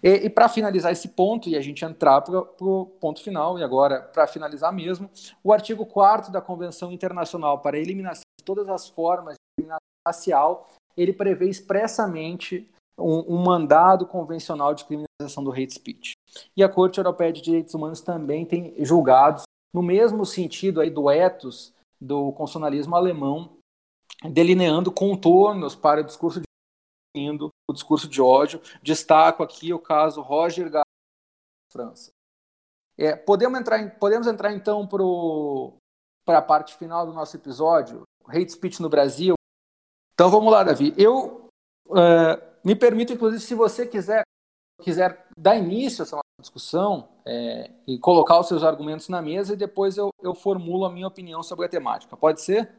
e, 0.04 0.10
e 0.26 0.30
para 0.30 0.50
finalizar 0.50 0.92
esse 0.92 1.10
ponto, 1.10 1.50
e 1.50 1.56
a 1.56 1.62
gente 1.62 1.84
entrar 1.84 2.22
para 2.22 2.40
o 2.40 2.86
ponto 3.00 3.22
final, 3.22 3.60
e 3.60 3.64
agora, 3.64 4.02
para 4.02 4.28
finalizar 4.28 4.74
mesmo, 4.74 5.10
o 5.44 5.54
artigo 5.54 5.86
4 5.86 6.32
da 6.32 6.42
Convenção 6.42 6.92
Internacional 6.92 7.60
para 7.60 7.78
a 7.78 7.80
Eliminação 7.80 8.24
de 8.40 8.46
Todas 8.46 8.70
as 8.70 8.88
Formas 8.88 9.36
de 9.36 9.40
Discriminação 9.58 9.80
Racial, 10.08 10.68
ele 10.96 11.14
prevê 11.14 11.50
expressamente 11.50 12.70
um, 12.98 13.36
um, 13.36 13.44
mandado 13.44 14.06
convencional 14.06 14.74
de 14.74 14.86
criminalização 14.86 15.44
do 15.44 15.52
hate 15.52 15.74
speech. 15.74 16.14
E 16.56 16.64
a 16.64 16.70
Corte 16.70 16.98
Europeia 16.98 17.32
de 17.32 17.42
Direitos 17.42 17.74
Humanos 17.74 18.02
também 18.02 18.46
tem 18.46 18.74
julgados 18.84 19.44
no 19.74 19.82
mesmo 19.82 20.26
sentido 20.26 20.82
aí 20.82 20.90
do 20.90 21.10
ethos 21.10 21.74
do 22.02 22.32
constitucionalismo 22.34 22.96
alemão, 22.96 23.58
delineando 24.24 24.92
contornos 24.92 25.76
para 25.76 26.02
o 26.02 26.04
discurso 26.04 26.40
de 26.40 26.49
indo 27.16 27.50
o 27.70 27.74
discurso 27.74 28.08
de 28.08 28.22
ódio. 28.22 28.62
Destaco 28.82 29.44
aqui 29.44 29.74
o 29.74 29.80
caso 29.80 30.22
Roger 30.22 30.66
Garcia, 30.66 30.84
França. 31.72 32.12
É, 32.98 33.16
podemos, 33.16 33.60
entrar 33.60 33.80
em, 33.80 33.90
podemos 33.90 34.28
entrar 34.28 34.52
então 34.54 34.88
para 36.26 36.40
a 36.40 36.42
parte 36.42 36.76
final 36.76 37.06
do 37.06 37.14
nosso 37.14 37.36
episódio, 37.36 38.04
hate 38.28 38.52
speech 38.52 38.82
no 38.82 38.90
Brasil. 38.90 39.36
Então 40.14 40.30
vamos 40.30 40.52
lá, 40.52 40.64
Davi. 40.64 40.94
Eu 40.98 41.48
é, 41.96 42.60
me 42.64 42.76
permito, 42.76 43.14
inclusive, 43.14 43.42
se 43.42 43.56
você 43.56 43.88
quiser, 43.88 44.24
quiser 44.82 45.26
dar 45.38 45.56
início 45.56 46.02
a 46.02 46.06
essa 46.06 46.20
discussão 46.42 47.10
é, 47.26 47.72
e 47.88 47.98
colocar 47.98 48.40
os 48.40 48.48
seus 48.48 48.64
argumentos 48.64 49.08
na 49.08 49.22
mesa 49.22 49.54
e 49.54 49.58
depois 49.58 49.98
eu, 49.98 50.10
eu 50.22 50.36
formulo 50.36 50.86
a 50.86 50.92
minha 50.92 51.08
opinião 51.08 51.42
sobre 51.42 51.66
a 51.66 51.70
temática. 51.70 52.18
Pode 52.18 52.42
ser? 52.42 52.70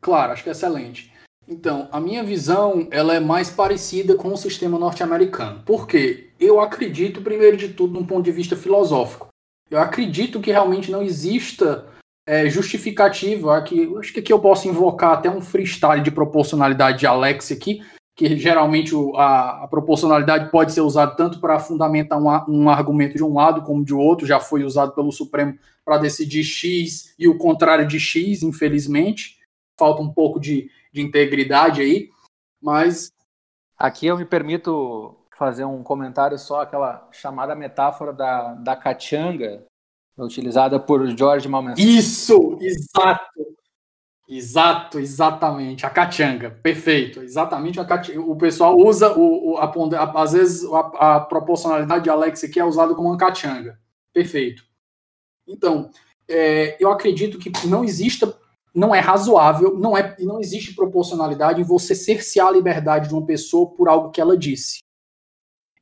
Claro, 0.00 0.32
acho 0.32 0.42
que 0.42 0.48
é 0.48 0.52
excelente. 0.52 1.12
Então, 1.48 1.88
a 1.90 1.98
minha 1.98 2.22
visão 2.22 2.86
ela 2.90 3.14
é 3.14 3.20
mais 3.20 3.48
parecida 3.48 4.14
com 4.14 4.28
o 4.28 4.36
sistema 4.36 4.78
norte-americano. 4.78 5.62
Por 5.64 5.86
quê? 5.86 6.28
Eu 6.38 6.60
acredito, 6.60 7.22
primeiro 7.22 7.56
de 7.56 7.70
tudo, 7.70 7.94
num 7.94 8.04
ponto 8.04 8.24
de 8.24 8.30
vista 8.30 8.54
filosófico. 8.54 9.28
Eu 9.70 9.78
acredito 9.80 10.40
que 10.40 10.52
realmente 10.52 10.90
não 10.90 11.02
exista 11.02 11.86
é, 12.26 12.50
justificativa. 12.50 13.56
Aqui, 13.56 13.90
acho 13.98 14.12
que 14.12 14.20
aqui 14.20 14.32
eu 14.32 14.38
posso 14.38 14.68
invocar 14.68 15.12
até 15.12 15.30
um 15.30 15.40
freestyle 15.40 16.02
de 16.02 16.10
proporcionalidade 16.10 16.98
de 16.98 17.06
Alex 17.06 17.50
aqui, 17.50 17.80
que 18.14 18.36
geralmente 18.36 18.94
a, 19.16 19.64
a 19.64 19.68
proporcionalidade 19.68 20.50
pode 20.50 20.72
ser 20.72 20.82
usada 20.82 21.16
tanto 21.16 21.40
para 21.40 21.58
fundamentar 21.58 22.20
um, 22.20 22.64
um 22.64 22.68
argumento 22.68 23.16
de 23.16 23.24
um 23.24 23.32
lado 23.32 23.62
como 23.62 23.82
de 23.82 23.94
outro, 23.94 24.26
já 24.26 24.38
foi 24.38 24.64
usado 24.64 24.92
pelo 24.92 25.10
Supremo 25.10 25.56
para 25.82 25.96
decidir 25.96 26.44
X 26.44 27.14
e 27.18 27.26
o 27.26 27.38
contrário 27.38 27.86
de 27.86 27.98
X, 27.98 28.42
infelizmente. 28.42 29.38
Falta 29.78 30.02
um 30.02 30.12
pouco 30.12 30.40
de, 30.40 30.68
de 30.98 31.02
integridade 31.02 31.80
aí, 31.80 32.10
mas. 32.60 33.12
Aqui 33.76 34.06
eu 34.06 34.18
me 34.18 34.24
permito 34.24 35.16
fazer 35.36 35.64
um 35.64 35.84
comentário 35.84 36.36
só, 36.36 36.62
aquela 36.62 37.08
chamada 37.12 37.54
metáfora 37.54 38.12
da, 38.12 38.54
da 38.54 38.74
cachanga, 38.74 39.64
utilizada 40.18 40.80
por 40.80 41.06
George 41.16 41.48
Malmenson. 41.48 41.80
Isso, 41.80 42.58
exato. 42.60 43.46
Exato, 44.28 44.98
exatamente. 44.98 45.86
A 45.86 45.90
cachanga, 45.90 46.50
perfeito. 46.50 47.22
Exatamente 47.22 47.80
a 47.80 47.84
cachanga. 47.84 48.20
O 48.20 48.36
pessoal 48.36 48.76
usa, 48.76 49.16
o, 49.16 49.52
o 49.52 49.56
a, 49.56 49.64
a, 49.64 50.22
às 50.22 50.32
vezes, 50.32 50.64
a, 50.70 51.16
a, 51.16 51.20
proporcionalidade 51.20 52.04
de 52.04 52.10
Alex 52.10 52.44
aqui 52.44 52.58
é 52.58 52.64
usada 52.64 52.94
como 52.94 53.08
uma 53.08 53.16
cachanga. 53.16 53.78
Perfeito. 54.12 54.64
Então, 55.46 55.90
é, 56.28 56.76
eu 56.78 56.90
acredito 56.90 57.38
que 57.38 57.50
não 57.66 57.84
exista 57.84 58.36
não 58.78 58.94
é 58.94 59.00
razoável, 59.00 59.76
não 59.76 59.96
é 59.96 60.14
não 60.20 60.40
existe 60.40 60.72
proporcionalidade 60.72 61.60
em 61.60 61.64
você 61.64 61.96
cercear 61.96 62.46
a 62.46 62.52
liberdade 62.52 63.08
de 63.08 63.14
uma 63.14 63.26
pessoa 63.26 63.68
por 63.70 63.88
algo 63.88 64.10
que 64.10 64.20
ela 64.20 64.36
disse. 64.36 64.78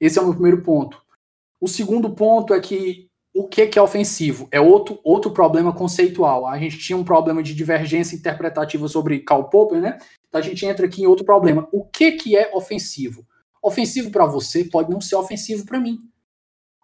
Esse 0.00 0.18
é 0.18 0.22
o 0.22 0.24
meu 0.24 0.32
primeiro 0.32 0.62
ponto. 0.62 1.02
O 1.60 1.68
segundo 1.68 2.10
ponto 2.10 2.54
é 2.54 2.60
que 2.60 3.06
o 3.34 3.46
que, 3.46 3.78
é 3.78 3.82
ofensivo? 3.82 4.48
É 4.50 4.58
outro, 4.58 4.98
outro 5.04 5.30
problema 5.30 5.70
conceitual. 5.70 6.46
A 6.46 6.58
gente 6.58 6.78
tinha 6.78 6.96
um 6.96 7.04
problema 7.04 7.42
de 7.42 7.54
divergência 7.54 8.16
interpretativa 8.16 8.88
sobre 8.88 9.20
Karl 9.20 9.44
Popper, 9.44 9.78
né? 9.78 9.98
Então 10.26 10.40
a 10.40 10.44
gente 10.44 10.64
entra 10.64 10.86
aqui 10.86 11.02
em 11.02 11.06
outro 11.06 11.24
problema. 11.24 11.68
O 11.70 11.84
que, 11.84 12.12
que 12.12 12.34
é 12.34 12.50
ofensivo? 12.54 13.26
Ofensivo 13.62 14.10
para 14.10 14.24
você 14.24 14.64
pode 14.64 14.90
não 14.90 15.02
ser 15.02 15.16
ofensivo 15.16 15.66
para 15.66 15.78
mim. 15.78 15.98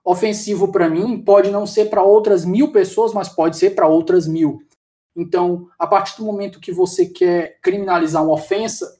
Ofensivo 0.04 0.70
para 0.70 0.90
mim 0.90 1.22
pode 1.22 1.50
não 1.50 1.66
ser 1.66 1.86
para 1.86 2.02
outras 2.02 2.44
mil 2.44 2.70
pessoas, 2.70 3.14
mas 3.14 3.30
pode 3.30 3.56
ser 3.56 3.70
para 3.70 3.88
outras 3.88 4.28
mil. 4.28 4.60
Então, 5.14 5.68
a 5.78 5.86
partir 5.86 6.16
do 6.16 6.24
momento 6.24 6.60
que 6.60 6.72
você 6.72 7.06
quer 7.06 7.58
criminalizar 7.60 8.22
uma 8.24 8.34
ofensa 8.34 8.98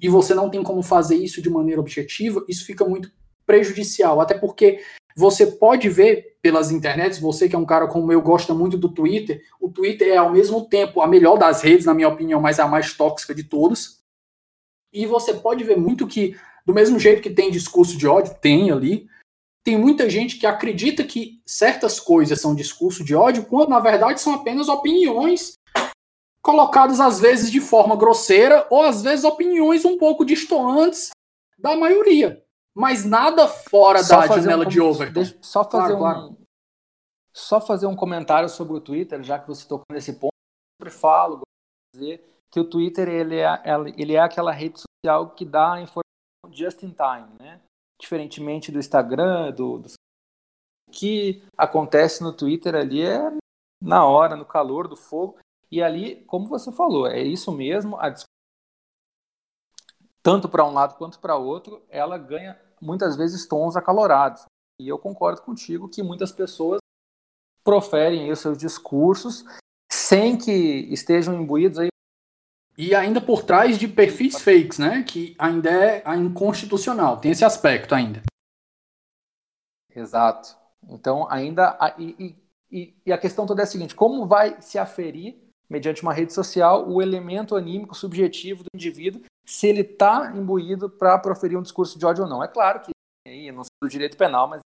e 0.00 0.08
você 0.08 0.34
não 0.34 0.50
tem 0.50 0.62
como 0.62 0.82
fazer 0.82 1.16
isso 1.16 1.40
de 1.40 1.50
maneira 1.50 1.80
objetiva, 1.80 2.44
isso 2.48 2.66
fica 2.66 2.84
muito 2.84 3.10
prejudicial. 3.46 4.20
Até 4.20 4.34
porque 4.34 4.80
você 5.16 5.46
pode 5.46 5.88
ver 5.88 6.36
pelas 6.42 6.70
internets, 6.70 7.18
você 7.18 7.48
que 7.48 7.56
é 7.56 7.58
um 7.58 7.64
cara 7.64 7.86
como 7.86 8.12
eu 8.12 8.20
gosta 8.20 8.52
muito 8.52 8.76
do 8.76 8.88
Twitter, 8.88 9.42
o 9.60 9.70
Twitter 9.70 10.08
é 10.08 10.16
ao 10.16 10.30
mesmo 10.30 10.68
tempo 10.68 11.00
a 11.00 11.06
melhor 11.06 11.38
das 11.38 11.62
redes, 11.62 11.86
na 11.86 11.94
minha 11.94 12.08
opinião, 12.08 12.40
mas 12.40 12.58
é 12.58 12.62
a 12.62 12.68
mais 12.68 12.92
tóxica 12.92 13.34
de 13.34 13.44
todas. 13.44 14.02
E 14.92 15.06
você 15.06 15.32
pode 15.32 15.64
ver 15.64 15.76
muito 15.76 16.06
que, 16.06 16.36
do 16.66 16.74
mesmo 16.74 16.98
jeito 16.98 17.22
que 17.22 17.30
tem 17.30 17.50
discurso 17.50 17.96
de 17.96 18.06
ódio, 18.06 18.34
tem 18.40 18.70
ali, 18.70 19.06
tem 19.64 19.78
muita 19.78 20.10
gente 20.10 20.38
que 20.38 20.46
acredita 20.46 21.02
que 21.02 21.40
certas 21.46 21.98
coisas 21.98 22.38
são 22.38 22.54
discurso 22.54 23.02
de 23.02 23.14
ódio, 23.14 23.46
quando 23.46 23.70
na 23.70 23.80
verdade 23.80 24.20
são 24.20 24.34
apenas 24.34 24.68
opiniões 24.68 25.54
colocadas 26.42 27.00
às 27.00 27.18
vezes 27.18 27.50
de 27.50 27.60
forma 27.60 27.96
grosseira 27.96 28.66
ou 28.70 28.82
às 28.82 29.02
vezes 29.02 29.24
opiniões 29.24 29.82
um 29.86 29.96
pouco 29.96 30.24
distoantes 30.24 31.10
da 31.58 31.74
maioria. 31.74 32.44
Mas 32.76 33.04
nada 33.04 33.48
fora 33.48 34.02
só 34.02 34.20
da 34.20 34.26
janela 34.26 34.66
um, 34.66 34.68
de 34.68 34.80
Overton. 34.80 35.14
Deixa, 35.14 35.38
só 35.40 35.64
fazer 35.64 35.96
claro, 35.96 35.96
um 35.96 35.98
claro. 35.98 36.38
só 37.32 37.60
fazer 37.60 37.86
um 37.86 37.96
comentário 37.96 38.48
sobre 38.48 38.76
o 38.76 38.80
Twitter, 38.80 39.22
já 39.22 39.38
que 39.38 39.48
você 39.48 39.66
tocou 39.66 39.86
nesse 39.90 40.12
ponto. 40.12 40.34
Eu 40.34 40.86
sempre 40.86 41.00
falo, 41.00 41.40
dizer 41.94 42.22
que 42.50 42.60
o 42.60 42.68
Twitter 42.68 43.08
ele 43.08 43.36
é, 43.36 43.62
ele 43.96 44.14
é 44.14 44.20
aquela 44.20 44.52
rede 44.52 44.80
social 44.80 45.30
que 45.30 45.44
dá 45.44 45.74
a 45.74 45.80
informação 45.80 46.02
just 46.52 46.82
in 46.82 46.90
time, 46.90 47.28
né? 47.40 47.60
Diferentemente 48.00 48.72
do 48.72 48.78
Instagram, 48.78 49.52
do, 49.52 49.78
do 49.78 49.88
que 50.90 51.42
acontece 51.56 52.22
no 52.22 52.32
Twitter 52.32 52.74
ali 52.74 53.02
é 53.02 53.20
na 53.80 54.06
hora, 54.06 54.36
no 54.36 54.44
calor 54.44 54.88
do 54.88 54.96
fogo. 54.96 55.38
E 55.70 55.82
ali, 55.82 56.24
como 56.26 56.46
você 56.46 56.70
falou, 56.72 57.06
é 57.06 57.22
isso 57.22 57.50
mesmo, 57.50 57.96
a 57.96 58.14
tanto 60.22 60.48
para 60.48 60.64
um 60.64 60.72
lado 60.72 60.96
quanto 60.96 61.18
para 61.18 61.36
outro, 61.36 61.84
ela 61.90 62.16
ganha 62.16 62.58
muitas 62.80 63.14
vezes 63.14 63.46
tons 63.46 63.76
acalorados. 63.76 64.44
E 64.80 64.88
eu 64.88 64.98
concordo 64.98 65.42
contigo 65.42 65.88
que 65.88 66.02
muitas 66.02 66.32
pessoas 66.32 66.78
proferem 67.62 68.30
os 68.32 68.38
seus 68.38 68.56
discursos 68.56 69.44
sem 69.92 70.36
que 70.36 70.52
estejam 70.92 71.34
imbuídos 71.34 71.78
aí. 71.78 71.88
E 72.76 72.94
ainda 72.94 73.20
por 73.20 73.44
trás 73.44 73.78
de 73.78 73.86
perfis 73.86 74.40
fakes, 74.40 74.78
né? 74.78 75.04
Que 75.04 75.34
ainda 75.38 75.70
é 75.70 76.02
inconstitucional. 76.16 77.18
Tem 77.18 77.30
esse 77.30 77.44
aspecto 77.44 77.94
ainda. 77.94 78.22
Exato. 79.94 80.56
Então, 80.88 81.30
ainda. 81.30 81.78
E, 81.98 82.36
e, 82.70 82.94
e 83.06 83.12
a 83.12 83.18
questão 83.18 83.46
toda 83.46 83.62
é 83.62 83.64
a 83.64 83.66
seguinte: 83.66 83.94
como 83.94 84.26
vai 84.26 84.60
se 84.60 84.78
aferir, 84.78 85.36
mediante 85.68 86.02
uma 86.02 86.12
rede 86.12 86.32
social, 86.32 86.88
o 86.88 87.00
elemento 87.00 87.54
anímico 87.54 87.94
subjetivo 87.94 88.64
do 88.64 88.68
indivíduo, 88.74 89.22
se 89.46 89.68
ele 89.68 89.82
está 89.82 90.32
imbuído 90.34 90.90
para 90.90 91.18
proferir 91.18 91.56
um 91.56 91.62
discurso 91.62 91.98
de 91.98 92.04
ódio 92.04 92.24
ou 92.24 92.30
não? 92.30 92.42
É 92.42 92.48
claro 92.48 92.80
que 92.80 92.90
aí, 93.26 93.52
não 93.52 93.62
sei 93.62 93.70
do 93.82 93.88
direito 93.88 94.16
penal, 94.16 94.48
mas 94.48 94.60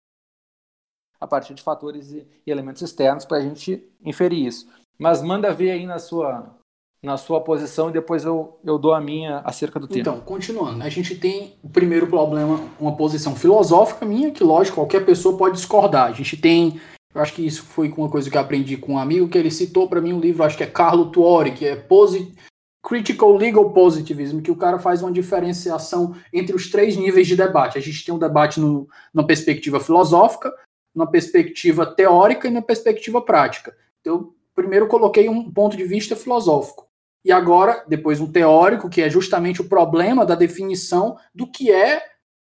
a 1.20 1.26
partir 1.26 1.52
de 1.52 1.62
fatores 1.62 2.12
e 2.12 2.26
elementos 2.46 2.80
externos 2.80 3.24
para 3.24 3.38
a 3.38 3.40
gente 3.40 3.86
inferir 4.00 4.46
isso. 4.46 4.68
Mas 4.98 5.22
manda 5.22 5.52
ver 5.52 5.72
aí 5.72 5.86
na 5.86 5.98
sua 5.98 6.57
na 7.02 7.16
sua 7.16 7.40
posição 7.40 7.90
e 7.90 7.92
depois 7.92 8.24
eu, 8.24 8.58
eu 8.64 8.78
dou 8.78 8.92
a 8.92 9.00
minha 9.00 9.38
acerca 9.44 9.78
do 9.78 9.86
tema. 9.86 10.00
Então, 10.00 10.20
continuando, 10.20 10.82
a 10.82 10.88
gente 10.88 11.14
tem 11.14 11.54
o 11.62 11.68
primeiro 11.68 12.06
problema, 12.06 12.60
uma 12.78 12.96
posição 12.96 13.36
filosófica 13.36 14.04
minha, 14.04 14.30
que 14.30 14.42
lógico, 14.42 14.76
qualquer 14.76 15.04
pessoa 15.04 15.36
pode 15.36 15.56
discordar. 15.56 16.08
A 16.08 16.12
gente 16.12 16.36
tem, 16.36 16.80
eu 17.14 17.20
acho 17.20 17.32
que 17.34 17.46
isso 17.46 17.62
foi 17.62 17.88
uma 17.96 18.10
coisa 18.10 18.28
que 18.28 18.36
eu 18.36 18.40
aprendi 18.40 18.76
com 18.76 18.94
um 18.94 18.98
amigo, 18.98 19.28
que 19.28 19.38
ele 19.38 19.50
citou 19.50 19.88
para 19.88 20.00
mim 20.00 20.12
um 20.12 20.20
livro, 20.20 20.42
acho 20.42 20.56
que 20.56 20.64
é 20.64 20.66
Carlo 20.66 21.10
Tuori, 21.10 21.52
que 21.52 21.66
é 21.66 21.76
Posit 21.76 22.34
Critical 22.82 23.32
Legal 23.36 23.70
Positivism, 23.70 24.40
que 24.40 24.50
o 24.50 24.56
cara 24.56 24.78
faz 24.78 25.02
uma 25.02 25.12
diferenciação 25.12 26.16
entre 26.32 26.56
os 26.56 26.68
três 26.70 26.96
níveis 26.96 27.28
de 27.28 27.36
debate. 27.36 27.78
A 27.78 27.80
gente 27.80 28.04
tem 28.04 28.14
um 28.14 28.18
debate 28.18 28.58
no, 28.58 28.88
na 29.14 29.22
perspectiva 29.22 29.78
filosófica, 29.78 30.52
na 30.94 31.06
perspectiva 31.06 31.86
teórica 31.86 32.48
e 32.48 32.50
na 32.50 32.62
perspectiva 32.62 33.20
prática. 33.20 33.76
Então, 34.00 34.32
primeiro 34.54 34.88
coloquei 34.88 35.28
um 35.28 35.52
ponto 35.52 35.76
de 35.76 35.84
vista 35.84 36.16
filosófico. 36.16 36.87
E 37.24 37.32
agora, 37.32 37.84
depois 37.88 38.20
um 38.20 38.30
teórico, 38.30 38.88
que 38.88 39.02
é 39.02 39.10
justamente 39.10 39.60
o 39.60 39.68
problema 39.68 40.24
da 40.24 40.34
definição 40.34 41.16
do 41.34 41.50
que 41.50 41.72
é 41.72 42.02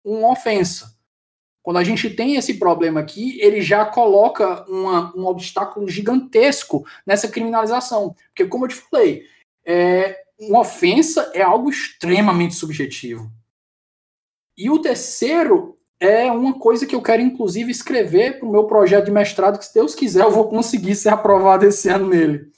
uma 0.05 0.31
ofensa. 0.31 0.97
Quando 1.63 1.77
a 1.77 1.85
gente 1.85 2.09
tem 2.09 2.37
esse 2.37 2.55
problema 2.55 3.01
aqui, 3.01 3.39
ele 3.41 3.61
já 3.61 3.85
coloca 3.85 4.65
uma, 4.69 5.15
um 5.15 5.27
obstáculo 5.27 5.89
gigantesco 5.89 6.87
nessa 7.07 7.29
criminalização. 7.29 8.15
Porque, 8.29 8.47
como 8.47 8.65
eu 8.65 8.69
te 8.71 8.77
falei, 8.77 9.25
é, 9.67 10.17
uma 10.39 10.61
ofensa 10.61 11.31
é 11.35 11.43
algo 11.43 11.69
extremamente 11.69 12.55
subjetivo. 12.55 13.31
E 14.57 14.71
o 14.71 14.79
terceiro 14.79 15.77
é 15.99 16.33
uma 16.33 16.59
coisa 16.59 16.87
que 16.87 16.95
eu 16.95 17.03
quero, 17.03 17.21
inclusive, 17.21 17.71
escrever 17.71 18.39
para 18.39 18.49
o 18.49 18.51
meu 18.51 18.65
projeto 18.65 19.05
de 19.05 19.11
mestrado, 19.11 19.59
que 19.59 19.67
se 19.67 19.75
Deus 19.75 19.95
quiser 19.95 20.23
eu 20.23 20.31
vou 20.31 20.49
conseguir 20.49 20.95
ser 20.95 21.11
aprovado 21.11 21.67
esse 21.67 21.91
ano 21.91 22.09
nele. 22.09 22.51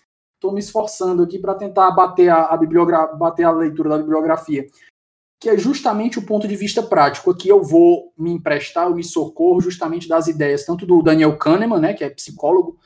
Estou 0.42 0.52
me 0.52 0.58
esforçando 0.58 1.22
aqui 1.22 1.38
para 1.38 1.54
tentar 1.54 1.88
bater 1.92 2.28
a, 2.28 2.46
a, 2.46 2.56
bater 3.14 3.44
a 3.44 3.52
leitura 3.52 3.90
da 3.90 3.98
bibliografia, 3.98 4.66
que 5.40 5.48
é 5.48 5.56
justamente 5.56 6.18
o 6.18 6.26
ponto 6.26 6.48
de 6.48 6.56
vista 6.56 6.82
prático. 6.82 7.30
Aqui 7.30 7.48
eu 7.48 7.62
vou 7.62 8.12
me 8.18 8.32
emprestar, 8.32 8.88
eu 8.88 8.94
me 8.96 9.04
socorro 9.04 9.60
justamente 9.60 10.08
das 10.08 10.26
ideias, 10.26 10.66
tanto 10.66 10.84
do 10.84 11.00
Daniel 11.00 11.38
Kahneman, 11.38 11.78
né, 11.78 11.94
que 11.94 12.02
é 12.02 12.10
psicólogo, 12.10 12.76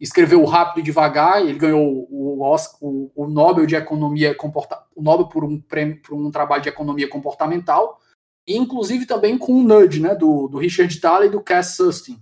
escreveu 0.00 0.44
Rápido 0.44 0.80
e 0.80 0.82
Devagar, 0.82 1.40
ele 1.40 1.56
ganhou 1.56 2.04
o, 2.10 2.42
Oscar, 2.42 2.78
o, 2.82 3.12
o 3.14 3.28
Nobel 3.28 3.64
de 3.64 3.76
Economia, 3.76 4.34
comporta, 4.34 4.82
o 4.92 5.00
Nobel 5.00 5.28
por 5.28 5.44
um, 5.44 5.60
prêmio, 5.60 6.02
por 6.02 6.14
um 6.14 6.32
trabalho 6.32 6.64
de 6.64 6.68
economia 6.68 7.08
comportamental, 7.08 8.00
e 8.44 8.56
inclusive 8.56 9.06
também 9.06 9.38
com 9.38 9.52
o 9.52 9.62
Nudge, 9.62 10.00
né, 10.00 10.16
do, 10.16 10.48
do 10.48 10.58
Richard 10.58 11.00
Thaler 11.00 11.28
e 11.28 11.32
do 11.32 11.40
Cass 11.40 11.76
Sustin. 11.76 12.20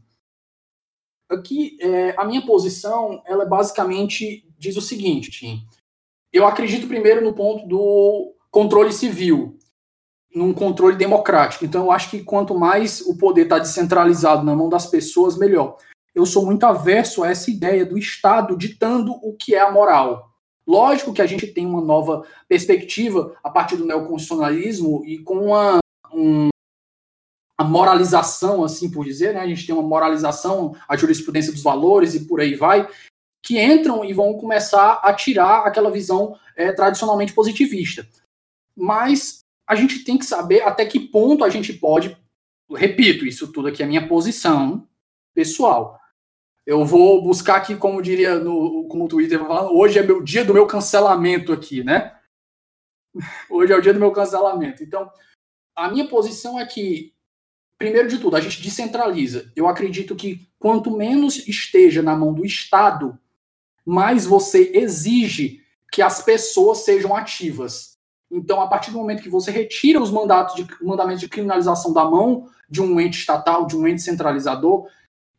Aqui, 1.31 1.79
é, 1.81 2.15
a 2.19 2.27
minha 2.27 2.45
posição, 2.45 3.23
ela 3.25 3.47
basicamente 3.47 4.47
diz 4.63 4.77
o 4.77 4.81
seguinte, 4.81 5.31
Tim. 5.31 5.67
Eu 6.33 6.47
acredito 6.47 6.87
primeiro 6.87 7.23
no 7.23 7.35
ponto 7.35 7.67
do 7.67 8.33
controle 8.51 8.93
civil, 8.93 9.59
num 10.35 10.55
controle 10.55 10.97
democrático. 10.97 11.65
Então, 11.65 11.87
eu 11.87 11.91
acho 11.91 12.09
que 12.09 12.23
quanto 12.23 12.59
mais 12.59 13.01
o 13.01 13.19
poder 13.19 13.43
está 13.43 13.59
descentralizado 13.59 14.45
na 14.45 14.55
mão 14.55 14.69
das 14.69 14.87
pessoas, 14.87 15.37
melhor. 15.37 15.77
Eu 16.15 16.25
sou 16.25 16.47
muito 16.47 16.65
averso 16.65 17.25
a 17.25 17.31
essa 17.31 17.51
ideia 17.51 17.85
do 17.85 17.99
Estado 17.99 18.57
ditando 18.57 19.13
o 19.13 19.35
que 19.37 19.55
é 19.55 19.61
a 19.61 19.71
moral. 19.71 20.31
Lógico 20.67 21.13
que 21.13 21.21
a 21.21 21.27
gente 21.27 21.49
tem 21.49 21.67
uma 21.67 21.81
nova 21.81 22.25
perspectiva 22.49 23.35
a 23.43 23.51
partir 23.51 23.77
do 23.77 23.85
neoconstitucionalismo 23.85 25.03
e 25.05 25.19
com 25.19 25.47
uma 25.47 25.79
um, 26.15 26.51
a 27.59 27.65
moralização, 27.65 28.63
assim 28.63 28.91
por 28.91 29.05
dizer, 29.05 29.35
né? 29.35 29.41
A 29.41 29.47
gente 29.47 29.67
tem 29.67 29.75
uma 29.75 29.87
moralização, 29.87 30.77
a 30.89 30.97
jurisprudência 30.97 31.53
dos 31.53 31.63
valores 31.63 32.15
e 32.15 32.27
por 32.27 32.41
aí 32.41 32.55
vai, 32.55 32.89
que 33.43 33.61
entram 33.61 34.05
e 34.05 34.13
vão 34.13 34.35
começar 34.35 35.01
a 35.03 35.13
tirar 35.13 35.67
aquela 35.67 35.91
visão 35.91 36.39
é, 36.57 36.73
tradicionalmente 36.73 37.33
positivista. 37.33 38.07
Mas 38.77 39.45
a 39.67 39.75
gente 39.75 40.05
tem 40.05 40.17
que 40.17 40.25
saber 40.25 40.63
até 40.63 40.87
que 40.87 41.01
ponto 41.01 41.45
a 41.45 41.51
gente 41.51 41.73
pode, 41.73 42.17
repito, 42.71 43.27
isso 43.27 43.51
tudo 43.53 43.69
aqui 43.69 43.83
é 43.83 43.87
minha 43.87 44.07
posição 44.07 44.87
pessoal. 45.35 45.99
Eu 46.65 46.85
vou 46.85 47.21
buscar 47.23 47.57
aqui, 47.57 47.75
como 47.75 48.01
diria 48.01 48.37
no 48.37 48.87
como 48.87 49.07
o 49.07 49.09
Twitter 49.09 49.39
falando, 49.41 49.77
hoje 49.77 49.99
é 49.99 50.03
meu 50.03 50.23
dia 50.23 50.45
do 50.45 50.55
meu 50.55 50.67
cancelamento 50.67 51.53
aqui, 51.53 51.83
né? 51.83 52.17
Hoje 53.51 53.73
é 53.73 53.77
o 53.77 53.81
dia 53.81 53.93
do 53.93 54.01
meu 54.01 54.13
cancelamento. 54.13 54.83
Então, 54.83 55.11
a 55.75 55.91
minha 55.91 56.07
posição 56.07 56.59
é 56.59 56.65
que, 56.65 57.13
primeiro 57.77 58.09
de 58.09 58.19
tudo, 58.19 58.37
a 58.37 58.41
gente 58.41 58.63
descentraliza. 58.63 59.51
Eu 59.57 59.67
acredito 59.67 60.15
que 60.15 60.49
quanto 60.59 60.97
menos 60.97 61.49
esteja 61.49 62.01
na 62.01 62.17
mão 62.17 62.33
do 62.33 62.45
Estado, 62.45 63.19
mais 63.85 64.25
você 64.25 64.71
exige 64.75 65.61
que 65.91 66.01
as 66.01 66.23
pessoas 66.23 66.79
sejam 66.79 67.15
ativas. 67.15 67.99
Então, 68.31 68.61
a 68.63 68.67
partir 68.67 68.91
do 68.91 68.97
momento 68.97 69.23
que 69.23 69.29
você 69.29 69.51
retira 69.51 70.01
os 70.01 70.11
mandatos 70.11 70.55
de, 70.55 70.67
mandamentos 70.81 71.21
de 71.21 71.29
criminalização 71.29 71.93
da 71.93 72.05
mão 72.05 72.49
de 72.69 72.81
um 72.81 72.99
ente 72.99 73.19
estatal, 73.19 73.67
de 73.67 73.77
um 73.77 73.87
ente 73.87 74.01
centralizador, 74.01 74.89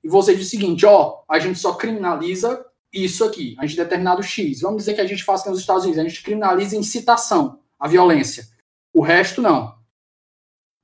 e 0.04 0.08
você 0.08 0.36
diz 0.36 0.48
o 0.48 0.50
seguinte: 0.50 0.86
ó, 0.86 1.24
a 1.28 1.40
gente 1.40 1.58
só 1.58 1.74
criminaliza 1.74 2.64
isso 2.92 3.24
aqui, 3.24 3.56
a 3.58 3.66
gente 3.66 3.78
determinado 3.78 4.22
X. 4.22 4.62
Vamos 4.62 4.84
dizer 4.84 4.94
que 4.94 5.02
a 5.02 5.08
gente 5.08 5.24
faça 5.24 5.50
nos 5.50 5.60
Estados 5.60 5.84
Unidos, 5.84 6.00
a 6.00 6.08
gente 6.08 6.22
criminaliza 6.22 6.76
incitação 6.76 7.60
à 7.80 7.88
violência. 7.88 8.48
O 8.94 9.02
resto 9.02 9.42
não 9.42 9.76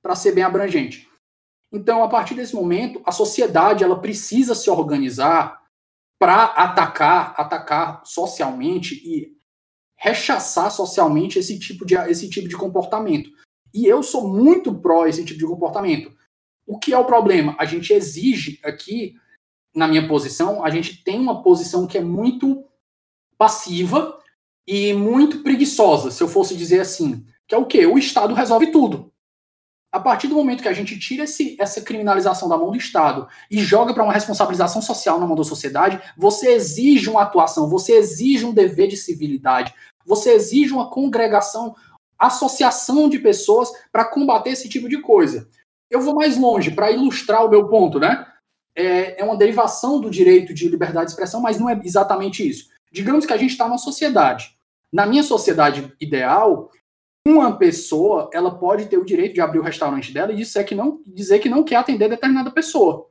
para 0.02 0.16
ser 0.16 0.32
bem 0.32 0.42
abrangente. 0.42 1.08
Então, 1.72 2.02
a 2.02 2.08
partir 2.08 2.34
desse 2.34 2.54
momento, 2.54 3.00
a 3.04 3.12
sociedade 3.12 3.84
ela 3.84 4.00
precisa 4.00 4.54
se 4.54 4.68
organizar 4.68 5.59
para 6.20 6.44
atacar, 6.44 7.34
atacar 7.34 8.02
socialmente 8.04 8.94
e 8.96 9.34
rechaçar 9.96 10.70
socialmente 10.70 11.38
esse 11.38 11.58
tipo 11.58 11.86
de 11.86 11.94
esse 11.94 12.28
tipo 12.28 12.46
de 12.46 12.56
comportamento. 12.58 13.30
E 13.72 13.86
eu 13.86 14.02
sou 14.02 14.28
muito 14.28 14.74
pró 14.74 15.06
esse 15.06 15.24
tipo 15.24 15.38
de 15.38 15.46
comportamento. 15.46 16.14
O 16.66 16.78
que 16.78 16.92
é 16.92 16.98
o 16.98 17.06
problema? 17.06 17.56
A 17.58 17.64
gente 17.64 17.94
exige 17.94 18.60
aqui, 18.62 19.14
na 19.74 19.88
minha 19.88 20.06
posição, 20.06 20.62
a 20.62 20.68
gente 20.68 21.02
tem 21.02 21.18
uma 21.18 21.42
posição 21.42 21.86
que 21.86 21.96
é 21.96 22.02
muito 22.02 22.64
passiva 23.38 24.18
e 24.66 24.92
muito 24.92 25.42
preguiçosa, 25.42 26.10
se 26.10 26.22
eu 26.22 26.28
fosse 26.28 26.54
dizer 26.54 26.80
assim. 26.80 27.24
Que 27.48 27.54
é 27.54 27.58
o 27.58 27.64
quê? 27.64 27.86
O 27.86 27.96
Estado 27.96 28.34
resolve 28.34 28.70
tudo. 28.70 29.09
A 29.92 29.98
partir 29.98 30.28
do 30.28 30.36
momento 30.36 30.62
que 30.62 30.68
a 30.68 30.72
gente 30.72 30.96
tira 30.98 31.24
esse, 31.24 31.56
essa 31.58 31.80
criminalização 31.80 32.48
da 32.48 32.56
mão 32.56 32.70
do 32.70 32.76
Estado 32.76 33.26
e 33.50 33.58
joga 33.58 33.92
para 33.92 34.04
uma 34.04 34.12
responsabilização 34.12 34.80
social 34.80 35.18
na 35.18 35.26
mão 35.26 35.36
da 35.36 35.42
sociedade, 35.42 36.00
você 36.16 36.52
exige 36.52 37.10
uma 37.10 37.22
atuação, 37.22 37.68
você 37.68 37.94
exige 37.94 38.44
um 38.44 38.54
dever 38.54 38.86
de 38.86 38.96
civilidade, 38.96 39.74
você 40.06 40.32
exige 40.32 40.72
uma 40.72 40.88
congregação, 40.88 41.74
associação 42.16 43.08
de 43.08 43.18
pessoas 43.18 43.70
para 43.90 44.04
combater 44.04 44.50
esse 44.50 44.68
tipo 44.68 44.88
de 44.88 45.00
coisa. 45.00 45.48
Eu 45.90 46.00
vou 46.00 46.14
mais 46.14 46.36
longe 46.36 46.70
para 46.70 46.92
ilustrar 46.92 47.44
o 47.44 47.50
meu 47.50 47.66
ponto, 47.68 47.98
né? 47.98 48.24
É, 48.76 49.20
é 49.20 49.24
uma 49.24 49.36
derivação 49.36 50.00
do 50.00 50.08
direito 50.08 50.54
de 50.54 50.68
liberdade 50.68 51.06
de 51.06 51.12
expressão, 51.12 51.40
mas 51.40 51.58
não 51.58 51.68
é 51.68 51.80
exatamente 51.82 52.48
isso. 52.48 52.68
Digamos 52.92 53.26
que 53.26 53.32
a 53.32 53.36
gente 53.36 53.50
está 53.50 53.66
numa 53.66 53.78
sociedade. 53.78 54.56
Na 54.92 55.04
minha 55.04 55.22
sociedade 55.24 55.92
ideal, 56.00 56.70
uma 57.26 57.56
pessoa 57.56 58.30
ela 58.32 58.58
pode 58.58 58.86
ter 58.86 58.96
o 58.96 59.04
direito 59.04 59.34
de 59.34 59.40
abrir 59.40 59.58
o 59.58 59.64
restaurante 59.64 60.12
dela 60.12 60.32
e 60.32 60.36
dizer 60.36 60.64
que 60.64 60.74
não, 60.74 61.02
dizer 61.06 61.38
que 61.38 61.48
não 61.48 61.62
quer 61.62 61.76
atender 61.76 62.08
determinada 62.08 62.50
pessoa. 62.50 63.08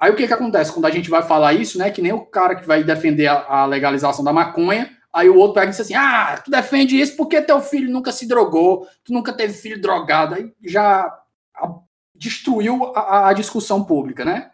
Aí 0.00 0.10
o 0.10 0.16
que, 0.16 0.26
que 0.26 0.32
acontece 0.32 0.72
quando 0.72 0.86
a 0.86 0.90
gente 0.90 1.08
vai 1.08 1.22
falar 1.22 1.52
isso, 1.52 1.78
né? 1.78 1.90
Que 1.90 2.02
nem 2.02 2.12
o 2.12 2.26
cara 2.26 2.56
que 2.56 2.66
vai 2.66 2.82
defender 2.82 3.28
a, 3.28 3.62
a 3.62 3.66
legalização 3.66 4.24
da 4.24 4.32
maconha, 4.32 4.90
aí 5.12 5.28
o 5.28 5.36
outro 5.36 5.54
pega 5.54 5.66
e 5.66 5.70
diz 5.70 5.80
assim: 5.80 5.94
ah, 5.94 6.40
tu 6.44 6.50
defende 6.50 6.98
isso 6.98 7.16
porque 7.16 7.40
teu 7.40 7.60
filho 7.60 7.90
nunca 7.90 8.10
se 8.10 8.26
drogou, 8.26 8.88
tu 9.04 9.12
nunca 9.12 9.32
teve 9.32 9.52
filho 9.52 9.80
drogado. 9.80 10.34
Aí 10.34 10.52
já 10.64 11.22
destruiu 12.14 12.92
a, 12.96 13.28
a 13.28 13.32
discussão 13.32 13.84
pública, 13.84 14.24
né? 14.24 14.50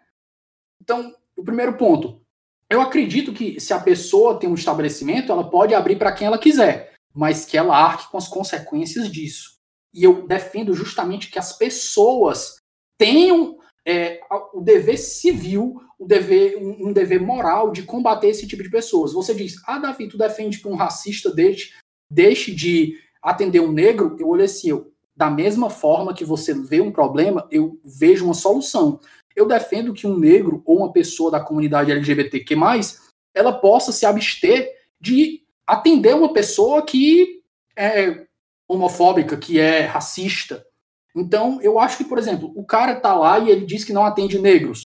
Então, 0.81 1.13
o 1.35 1.43
primeiro 1.43 1.73
ponto, 1.77 2.21
eu 2.69 2.81
acredito 2.81 3.33
que 3.33 3.59
se 3.59 3.73
a 3.73 3.79
pessoa 3.79 4.39
tem 4.39 4.49
um 4.49 4.55
estabelecimento, 4.55 5.31
ela 5.31 5.49
pode 5.49 5.73
abrir 5.73 5.95
para 5.95 6.11
quem 6.11 6.27
ela 6.27 6.37
quiser, 6.37 6.93
mas 7.19 7.43
que 7.43 7.57
ela 7.57 7.75
arque 7.75 8.09
com 8.09 8.17
as 8.17 8.29
consequências 8.29 9.11
disso. 9.11 9.57
E 9.93 10.05
eu 10.05 10.25
defendo 10.25 10.73
justamente 10.73 11.29
que 11.29 11.37
as 11.37 11.51
pessoas 11.51 12.55
tenham 12.97 13.57
é, 13.85 14.21
o 14.53 14.61
dever 14.61 14.97
civil, 14.97 15.81
o 15.99 16.05
dever, 16.05 16.55
um, 16.55 16.87
um, 16.87 16.93
dever 16.93 17.19
moral 17.19 17.73
de 17.73 17.83
combater 17.83 18.29
esse 18.29 18.47
tipo 18.47 18.63
de 18.63 18.69
pessoas. 18.69 19.11
Você 19.11 19.35
diz, 19.35 19.55
ah, 19.67 19.77
Davi, 19.79 20.07
tu 20.07 20.17
defende 20.17 20.59
que 20.59 20.67
um 20.69 20.77
racista 20.77 21.29
deixe, 21.29 21.73
deixe 22.09 22.55
de 22.55 22.97
atender 23.21 23.59
um 23.59 23.73
negro? 23.73 24.15
Eu 24.17 24.29
olhei 24.29 24.45
assim, 24.45 24.69
eu, 24.69 24.89
da 25.13 25.29
mesma 25.29 25.69
forma 25.69 26.13
que 26.13 26.23
você 26.23 26.53
vê 26.53 26.79
um 26.79 26.89
problema, 26.89 27.45
eu 27.51 27.77
vejo 27.83 28.23
uma 28.23 28.33
solução. 28.33 28.97
Eu 29.35 29.45
defendo 29.45 29.93
que 29.93 30.07
um 30.07 30.17
negro 30.17 30.61
ou 30.65 30.77
uma 30.77 30.93
pessoa 30.93 31.29
da 31.29 31.41
comunidade 31.41 31.91
LGBTQ+, 31.91 32.55
ela 33.35 33.51
possa 33.51 33.91
se 33.91 34.05
abster 34.05 34.71
de 35.01 35.43
atender 35.73 36.15
uma 36.15 36.33
pessoa 36.33 36.81
que 36.85 37.41
é 37.77 38.25
homofóbica, 38.67 39.37
que 39.37 39.59
é 39.59 39.81
racista. 39.81 40.65
Então, 41.15 41.59
eu 41.61 41.79
acho 41.79 41.97
que, 41.97 42.03
por 42.03 42.17
exemplo, 42.17 42.51
o 42.55 42.63
cara 42.63 42.95
tá 42.95 43.13
lá 43.13 43.39
e 43.39 43.49
ele 43.49 43.65
diz 43.65 43.83
que 43.83 43.93
não 43.93 44.05
atende 44.05 44.39
negros. 44.39 44.83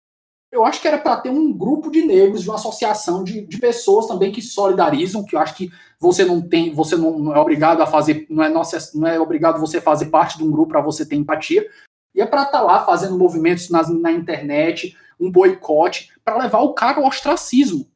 Eu 0.52 0.65
acho 0.65 0.81
que 0.81 0.89
era 0.89 0.98
para 0.98 1.16
ter 1.16 1.31
um 1.31 1.52
grupo 1.52 1.90
de 1.90 2.02
negros, 2.02 2.43
de 2.43 2.48
uma 2.48 2.57
associação 2.57 3.23
de, 3.23 3.47
de 3.47 3.59
pessoas 3.59 4.07
também 4.07 4.32
que 4.32 4.43
solidarizam, 4.43 5.24
que 5.24 5.36
eu 5.36 5.40
acho 5.40 5.55
que 5.55 5.70
você 5.98 6.24
não 6.24 6.43
tem, 6.43 6.74
você 6.74 6.97
não, 6.97 7.35
é 7.35 7.39
obrigado 7.39 7.81
a 7.82 7.86
fazer, 7.86 8.27
não 8.28 8.43
é, 8.43 8.48
nossa, 8.48 8.78
não 8.94 9.07
é 9.07 9.20
obrigado 9.20 9.61
você 9.61 9.81
fazer 9.81 10.07
parte 10.07 10.36
de 10.36 10.44
um 10.44 10.51
grupo 10.51 10.73
para 10.73 10.81
você 10.81 11.07
ter 11.07 11.15
empatia. 11.15 11.69
E 12.15 12.20
é 12.20 12.27
para 12.27 12.43
estar 12.43 12.59
tá 12.59 12.65
lá 12.65 12.85
fazendo 12.85 13.16
movimentos 13.16 13.70
nas, 13.70 13.89
na 13.89 14.11
internet, 14.11 14.97
um 15.20 15.31
boicote, 15.31 16.11
para 16.24 16.39
levar 16.39 16.61
o 16.61 16.74
cara 16.74 16.98
ao 16.98 17.07
ostracismo. 17.07 17.86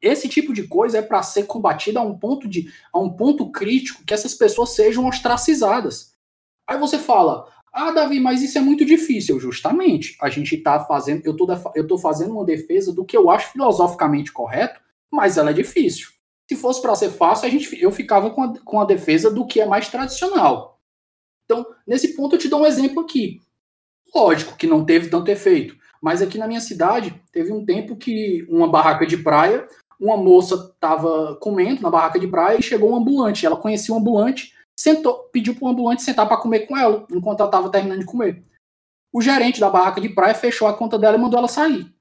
Esse 0.00 0.28
tipo 0.28 0.52
de 0.52 0.66
coisa 0.66 0.98
é 0.98 1.02
para 1.02 1.22
ser 1.22 1.44
combatida 1.44 2.00
a 2.00 2.02
um 2.02 2.18
ponto 2.18 2.48
de 2.48 2.72
a 2.92 2.98
um 2.98 3.10
ponto 3.10 3.50
crítico 3.50 4.04
que 4.04 4.14
essas 4.14 4.34
pessoas 4.34 4.70
sejam 4.70 5.06
ostracizadas. 5.06 6.14
Aí 6.66 6.78
você 6.78 6.98
fala: 6.98 7.46
"Ah, 7.72 7.90
Davi, 7.90 8.18
mas 8.18 8.42
isso 8.42 8.56
é 8.56 8.60
muito 8.60 8.84
difícil". 8.84 9.38
Justamente, 9.38 10.16
a 10.20 10.30
gente 10.30 10.54
está 10.54 10.80
fazendo, 10.84 11.22
eu 11.24 11.36
tô 11.36 11.46
eu 11.74 11.86
tô 11.86 11.98
fazendo 11.98 12.32
uma 12.32 12.44
defesa 12.44 12.92
do 12.92 13.04
que 13.04 13.16
eu 13.16 13.28
acho 13.28 13.52
filosoficamente 13.52 14.32
correto, 14.32 14.80
mas 15.10 15.36
ela 15.36 15.50
é 15.50 15.54
difícil. 15.54 16.08
Se 16.48 16.56
fosse 16.56 16.80
para 16.80 16.96
ser 16.96 17.10
fácil, 17.10 17.46
a 17.46 17.50
gente 17.50 17.80
eu 17.80 17.92
ficava 17.92 18.30
com 18.30 18.42
a, 18.42 18.58
com 18.64 18.80
a 18.80 18.84
defesa 18.86 19.30
do 19.30 19.46
que 19.46 19.60
é 19.60 19.66
mais 19.66 19.88
tradicional. 19.88 20.80
Então, 21.44 21.66
nesse 21.86 22.16
ponto 22.16 22.36
eu 22.36 22.38
te 22.38 22.48
dou 22.48 22.62
um 22.62 22.66
exemplo 22.66 23.00
aqui. 23.00 23.40
Lógico 24.14 24.56
que 24.56 24.66
não 24.66 24.84
teve 24.84 25.08
tanto 25.08 25.30
efeito, 25.30 25.76
mas 26.00 26.22
aqui 26.22 26.38
na 26.38 26.48
minha 26.48 26.60
cidade 26.60 27.14
teve 27.32 27.52
um 27.52 27.64
tempo 27.64 27.96
que 27.96 28.46
uma 28.48 28.68
barraca 28.68 29.06
de 29.06 29.16
praia 29.16 29.66
uma 30.00 30.16
moça 30.16 30.54
estava 30.74 31.36
comendo 31.36 31.82
na 31.82 31.90
barraca 31.90 32.18
de 32.18 32.26
praia 32.26 32.58
e 32.58 32.62
chegou 32.62 32.90
um 32.90 32.96
ambulante. 32.96 33.44
Ela 33.44 33.56
conhecia 33.56 33.94
um 33.94 33.98
ambulante, 33.98 34.54
sentou, 34.74 35.24
pediu 35.24 35.54
para 35.54 35.66
o 35.66 35.68
ambulante 35.68 36.02
sentar 36.02 36.26
para 36.26 36.38
comer 36.38 36.60
com 36.60 36.76
ela, 36.76 37.06
enquanto 37.10 37.40
ela 37.40 37.48
estava 37.48 37.70
terminando 37.70 38.00
de 38.00 38.06
comer. 38.06 38.42
O 39.12 39.20
gerente 39.20 39.60
da 39.60 39.68
barraca 39.68 40.00
de 40.00 40.08
praia 40.08 40.34
fechou 40.34 40.66
a 40.66 40.72
conta 40.72 40.98
dela 40.98 41.18
e 41.18 41.20
mandou 41.20 41.38
ela 41.38 41.48
sair. 41.48 41.92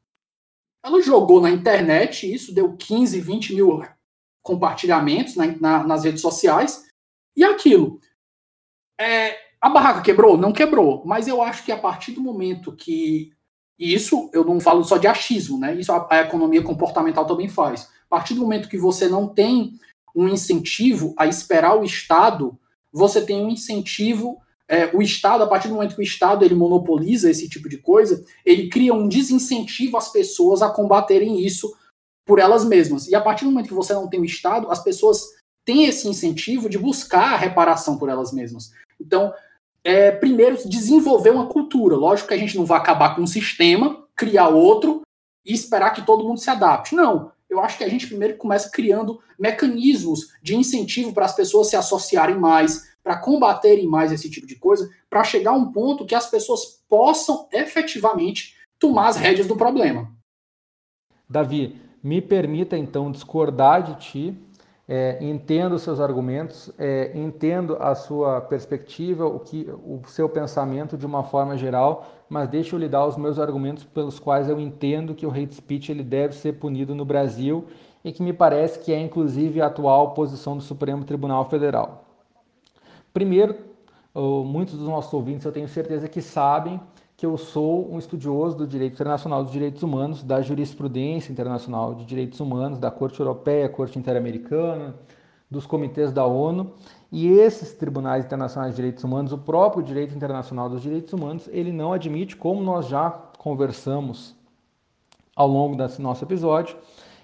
Ela 0.81 1.01
jogou 1.01 1.41
na 1.41 1.49
internet, 1.49 2.31
isso 2.31 2.53
deu 2.53 2.77
15, 2.77 3.19
20 3.19 3.55
mil 3.55 3.83
compartilhamentos 4.41 5.35
na, 5.35 5.47
na, 5.47 5.83
nas 5.83 6.05
redes 6.05 6.21
sociais, 6.21 6.87
e 7.35 7.43
aquilo. 7.43 7.99
É, 8.99 9.37
a 9.59 9.69
barraca 9.69 10.01
quebrou? 10.01 10.37
Não 10.37 10.53
quebrou, 10.53 11.03
mas 11.05 11.27
eu 11.27 11.41
acho 11.41 11.65
que 11.65 11.71
a 11.71 11.77
partir 11.77 12.13
do 12.13 12.21
momento 12.21 12.75
que 12.75 13.33
e 13.79 13.93
isso 13.93 14.29
eu 14.33 14.43
não 14.43 14.59
falo 14.59 14.83
só 14.83 14.97
de 14.97 15.07
achismo, 15.07 15.57
né? 15.57 15.73
Isso 15.73 15.91
a, 15.91 16.05
a 16.09 16.21
economia 16.21 16.61
comportamental 16.61 17.25
também 17.25 17.47
faz. 17.47 17.87
A 18.05 18.09
partir 18.09 18.33
do 18.33 18.41
momento 18.41 18.67
que 18.67 18.77
você 18.77 19.07
não 19.07 19.27
tem 19.27 19.79
um 20.13 20.27
incentivo 20.27 21.13
a 21.17 21.25
esperar 21.27 21.79
o 21.79 21.83
Estado, 21.83 22.59
você 22.91 23.21
tem 23.21 23.41
um 23.41 23.49
incentivo. 23.49 24.37
É, 24.67 24.95
o 24.95 25.01
Estado, 25.01 25.43
a 25.43 25.47
partir 25.47 25.67
do 25.67 25.75
momento 25.75 25.95
que 25.95 26.01
o 26.01 26.03
Estado 26.03 26.43
ele 26.43 26.53
monopoliza 26.53 27.31
esse 27.31 27.49
tipo 27.49 27.69
de 27.69 27.77
coisa, 27.77 28.23
ele 28.45 28.67
cria 28.67 28.93
um 28.93 29.07
desincentivo 29.07 29.97
às 29.97 30.11
pessoas 30.11 30.61
a 30.61 30.69
combaterem 30.69 31.43
isso 31.43 31.73
por 32.25 32.37
elas 32.37 32.65
mesmas. 32.65 33.07
E 33.07 33.15
a 33.15 33.21
partir 33.21 33.45
do 33.45 33.51
momento 33.51 33.69
que 33.69 33.73
você 33.73 33.93
não 33.93 34.07
tem 34.07 34.19
o 34.19 34.25
Estado, 34.25 34.69
as 34.69 34.83
pessoas 34.83 35.25
têm 35.65 35.85
esse 35.85 36.07
incentivo 36.07 36.69
de 36.69 36.77
buscar 36.77 37.33
a 37.33 37.37
reparação 37.37 37.97
por 37.97 38.09
elas 38.09 38.31
mesmas. 38.31 38.71
Então, 38.99 39.33
é, 39.89 40.11
primeiro, 40.11 40.55
desenvolver 40.69 41.31
uma 41.31 41.47
cultura. 41.47 41.95
Lógico 41.95 42.27
que 42.27 42.35
a 42.35 42.37
gente 42.37 42.55
não 42.55 42.63
vai 42.63 42.77
acabar 42.77 43.15
com 43.15 43.23
um 43.23 43.27
sistema, 43.27 44.05
criar 44.15 44.49
outro 44.49 45.01
e 45.43 45.51
esperar 45.51 45.89
que 45.89 46.05
todo 46.05 46.23
mundo 46.23 46.39
se 46.39 46.49
adapte. 46.49 46.93
Não. 46.93 47.31
Eu 47.49 47.59
acho 47.59 47.75
que 47.75 47.83
a 47.83 47.89
gente 47.89 48.05
primeiro 48.05 48.37
começa 48.37 48.69
criando 48.69 49.19
mecanismos 49.39 50.31
de 50.43 50.55
incentivo 50.55 51.11
para 51.11 51.25
as 51.25 51.35
pessoas 51.35 51.69
se 51.69 51.75
associarem 51.75 52.37
mais, 52.37 52.87
para 53.03 53.17
combaterem 53.17 53.87
mais 53.87 54.11
esse 54.11 54.29
tipo 54.29 54.45
de 54.45 54.55
coisa, 54.57 54.87
para 55.09 55.23
chegar 55.23 55.51
a 55.51 55.55
um 55.55 55.71
ponto 55.71 56.05
que 56.05 56.13
as 56.13 56.29
pessoas 56.29 56.83
possam 56.87 57.47
efetivamente 57.51 58.55
tomar 58.77 59.07
as 59.07 59.15
rédeas 59.15 59.47
do 59.47 59.55
problema. 59.55 60.11
Davi, 61.27 61.75
me 62.03 62.21
permita 62.21 62.77
então 62.77 63.11
discordar 63.11 63.81
de 63.81 63.95
ti 63.95 64.37
é, 64.91 65.19
entendo 65.21 65.73
os 65.73 65.83
seus 65.83 65.99
argumentos, 65.99 66.71
é, 66.75 67.11
entendo 67.13 67.77
a 67.79 67.93
sua 67.93 68.41
perspectiva, 68.41 69.23
o, 69.23 69.39
que, 69.39 69.69
o 69.85 70.01
seu 70.07 70.27
pensamento 70.27 70.97
de 70.97 71.05
uma 71.05 71.23
forma 71.23 71.55
geral, 71.55 72.07
mas 72.27 72.49
deixa 72.49 72.75
eu 72.75 72.79
lhe 72.79 72.89
dar 72.89 73.05
os 73.05 73.15
meus 73.15 73.37
argumentos 73.37 73.83
pelos 73.83 74.17
quais 74.17 74.49
eu 74.49 74.59
entendo 74.59 75.13
que 75.13 75.27
o 75.27 75.29
hate 75.29 75.53
speech 75.53 75.91
ele 75.91 76.03
deve 76.03 76.33
ser 76.33 76.53
punido 76.53 76.95
no 76.95 77.05
Brasil 77.05 77.65
e 78.03 78.11
que 78.11 78.23
me 78.23 78.33
parece 78.33 78.79
que 78.79 78.91
é 78.91 78.99
inclusive 78.99 79.61
a 79.61 79.67
atual 79.67 80.15
posição 80.15 80.57
do 80.57 80.63
Supremo 80.63 81.05
Tribunal 81.05 81.47
Federal. 81.47 82.03
Primeiro, 83.13 83.57
muitos 84.15 84.75
dos 84.75 84.87
nossos 84.87 85.13
ouvintes 85.13 85.45
eu 85.45 85.51
tenho 85.51 85.67
certeza 85.67 86.07
que 86.07 86.19
sabem 86.21 86.81
que 87.19 87.25
eu 87.25 87.37
sou 87.37 87.93
um 87.93 87.99
estudioso 87.99 88.55
do 88.55 88.65
direito 88.65 88.93
internacional 88.93 89.43
dos 89.43 89.51
direitos 89.51 89.83
humanos, 89.83 90.23
da 90.23 90.41
jurisprudência 90.41 91.33
internacional 91.33 91.93
de 91.93 92.05
direitos 92.05 92.39
humanos, 92.39 92.79
da 92.79 92.89
Corte 92.89 93.19
Europeia, 93.19 93.67
Corte 93.67 93.99
Interamericana, 93.99 94.95
dos 95.51 95.65
comitês 95.65 96.13
da 96.13 96.25
ONU. 96.25 96.71
E 97.11 97.27
esses 97.27 97.73
tribunais 97.73 98.23
internacionais 98.23 98.71
de 98.71 98.77
direitos 98.77 99.03
humanos, 99.03 99.33
o 99.33 99.37
próprio 99.37 99.83
direito 99.83 100.15
internacional 100.15 100.69
dos 100.69 100.81
direitos 100.81 101.11
humanos, 101.11 101.49
ele 101.51 101.73
não 101.73 101.91
admite, 101.91 102.37
como 102.37 102.63
nós 102.63 102.87
já 102.87 103.09
conversamos 103.37 104.33
ao 105.35 105.47
longo 105.49 105.75
desse 105.75 106.01
nosso 106.01 106.23
episódio, 106.23 106.77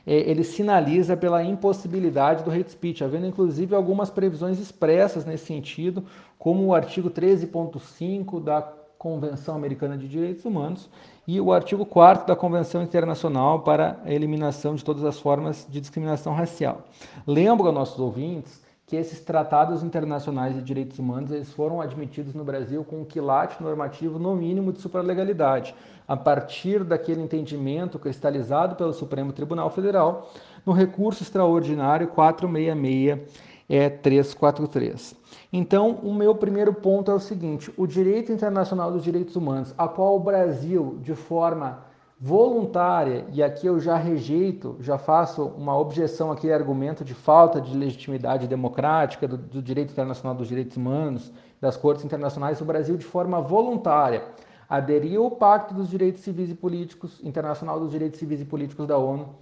é, 0.06 0.30
ele 0.30 0.44
sinaliza 0.44 1.16
pela 1.16 1.42
impossibilidade 1.42 2.44
do 2.44 2.52
hate 2.52 2.70
speech, 2.70 3.02
havendo 3.02 3.28
inclusive 3.28 3.74
algumas 3.74 4.10
previsões 4.10 4.60
expressas 4.60 5.24
nesse 5.24 5.46
sentido, 5.46 6.04
como 6.38 6.66
o 6.66 6.76
artigo 6.76 7.10
13.5 7.10 8.44
da 8.44 8.62
Convenção 9.06 9.56
Americana 9.56 9.96
de 9.96 10.08
Direitos 10.08 10.46
Humanos 10.46 10.90
e 11.28 11.40
o 11.40 11.54
artigo 11.54 11.86
4 11.86 12.26
da 12.26 12.36
Convenção 12.36 12.82
Internacional 12.82 13.60
para 13.60 14.00
a 14.04 14.12
Eliminação 14.12 14.74
de 14.74 14.84
Todas 14.84 15.04
as 15.04 15.20
Formas 15.20 15.64
de 15.70 15.80
Discriminação 15.80 16.34
Racial. 16.34 16.82
Lembro 17.28 17.68
aos 17.68 17.76
nossos 17.76 18.00
ouvintes 18.00 18.64
que 18.88 18.96
esses 18.96 19.20
tratados 19.20 19.84
internacionais 19.84 20.56
de 20.56 20.62
direitos 20.64 20.98
humanos 20.98 21.30
eles 21.30 21.52
foram 21.52 21.82
admitidos 21.82 22.34
no 22.34 22.44
Brasil 22.44 22.84
com 22.84 23.02
um 23.02 23.06
quilate 23.06 23.62
normativo 23.62 24.18
no 24.18 24.36
mínimo 24.36 24.74
de 24.74 24.82
supralegalidade, 24.82 25.76
a 26.08 26.18
partir 26.18 26.84
daquele 26.84 27.22
entendimento 27.22 28.00
cristalizado 28.00 28.76
pelo 28.76 28.92
Supremo 28.92 29.32
Tribunal 29.32 29.70
Federal 29.70 30.32
no 30.66 30.74
recurso 30.74 31.22
extraordinário 31.22 32.08
466 32.08 33.55
é 33.68 33.90
343. 33.90 35.16
Então, 35.52 36.00
o 36.04 36.14
meu 36.14 36.36
primeiro 36.36 36.74
ponto 36.74 37.12
é 37.12 37.14
o 37.14 37.20
seguinte: 37.20 37.72
o 37.78 37.88
direito 37.88 38.32
internacional 38.32 38.92
dos 38.92 39.04
direitos 39.04 39.36
humanos, 39.36 39.74
a 39.78 39.88
qual 39.88 40.16
o 40.16 40.20
Brasil, 40.20 40.98
de 41.02 41.16
forma 41.16 41.84
voluntária, 42.20 43.26
e 43.34 43.44
aqui 43.44 43.68
eu 43.68 43.80
já 43.80 43.98
rejeito, 43.98 44.78
já 44.80 44.98
faço 44.98 45.46
uma 45.46 45.78
objeção 45.78 46.32
àquele 46.32 46.54
argumento 46.54 47.04
de 47.04 47.14
falta 47.14 47.60
de 47.60 47.76
legitimidade 47.76 48.48
democrática 48.48 49.28
do, 49.28 49.38
do 49.38 49.62
direito 49.62 49.92
internacional 49.92 50.36
dos 50.36 50.48
direitos 50.48 50.78
humanos, 50.78 51.32
das 51.60 51.76
cortes 51.76 52.06
internacionais, 52.06 52.62
o 52.62 52.66
Brasil, 52.66 52.96
de 52.96 53.06
forma 53.06 53.42
voluntária, 53.42 54.24
aderiu 54.70 55.26
ao 55.26 55.32
Pacto 55.32 55.74
dos 55.74 55.90
Direitos 55.90 56.22
Civis 56.22 56.50
e 56.50 56.56
Políticos, 56.56 57.20
Internacional 57.24 57.80
dos 57.80 57.92
Direitos 57.92 58.18
Civis 58.20 58.42
e 58.42 58.46
Políticos 58.46 58.88
da 58.88 58.98
ONU, 58.98 59.36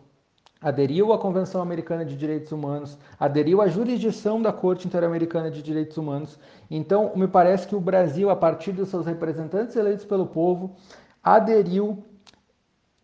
aderiu 0.64 1.12
à 1.12 1.18
Convenção 1.18 1.62
Americana 1.62 2.06
de 2.06 2.16
Direitos 2.16 2.52
Humanos, 2.54 2.98
aderiu 3.20 3.62
à 3.62 3.68
jurisdição 3.68 4.42
da 4.42 4.54
Corte 4.54 4.88
Interamericana 4.88 5.52
de 5.52 5.62
Direitos 5.62 5.98
Humanos. 5.98 6.40
Então, 6.72 7.12
me 7.16 7.28
parece 7.28 7.68
que 7.68 7.76
o 7.76 7.82
Brasil, 7.82 8.30
a 8.30 8.36
partir 8.36 8.72
dos 8.72 8.88
seus 8.88 9.06
representantes 9.06 9.76
eleitos 9.76 10.06
pelo 10.06 10.26
povo, 10.26 10.76
aderiu 11.22 12.02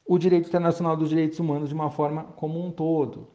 o 0.08 0.18
direito 0.18 0.48
internacional 0.48 0.96
dos 0.96 1.10
direitos 1.10 1.38
humanos 1.38 1.68
de 1.68 1.76
uma 1.76 1.92
forma 1.92 2.24
como 2.36 2.66
um 2.66 2.72
todo, 2.72 3.28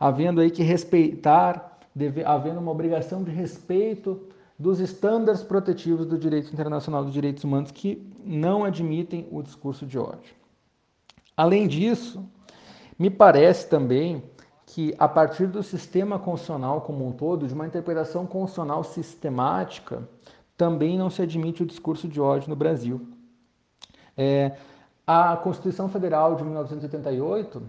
havendo 0.00 0.40
aí 0.40 0.50
que 0.50 0.62
respeitar, 0.62 1.78
deve, 1.94 2.24
havendo 2.24 2.58
uma 2.58 2.72
obrigação 2.72 3.22
de 3.22 3.30
respeito 3.30 4.26
dos 4.58 4.80
estándares 4.80 5.42
protetivos 5.42 6.06
do 6.06 6.18
direito 6.18 6.50
internacional 6.50 7.04
dos 7.04 7.12
direitos 7.12 7.44
humanos 7.44 7.70
que 7.70 8.10
não 8.24 8.64
admitem 8.64 9.28
o 9.30 9.42
discurso 9.42 9.84
de 9.84 9.98
ódio. 9.98 10.34
Além 11.36 11.68
disso, 11.68 12.24
me 12.98 13.10
parece 13.10 13.68
também 13.68 14.22
que, 14.66 14.94
a 14.98 15.06
partir 15.06 15.46
do 15.46 15.62
sistema 15.62 16.18
constitucional 16.18 16.80
como 16.80 17.06
um 17.06 17.12
todo, 17.12 17.46
de 17.46 17.54
uma 17.54 17.66
interpretação 17.66 18.26
constitucional 18.26 18.82
sistemática, 18.82 20.08
também 20.56 20.98
não 20.98 21.10
se 21.10 21.22
admite 21.22 21.62
o 21.62 21.66
discurso 21.66 22.08
de 22.08 22.20
ódio 22.20 22.48
no 22.48 22.56
Brasil. 22.56 23.06
É, 24.16 24.56
a 25.06 25.36
Constituição 25.36 25.88
Federal 25.88 26.34
de 26.34 26.42
1988 26.42 27.62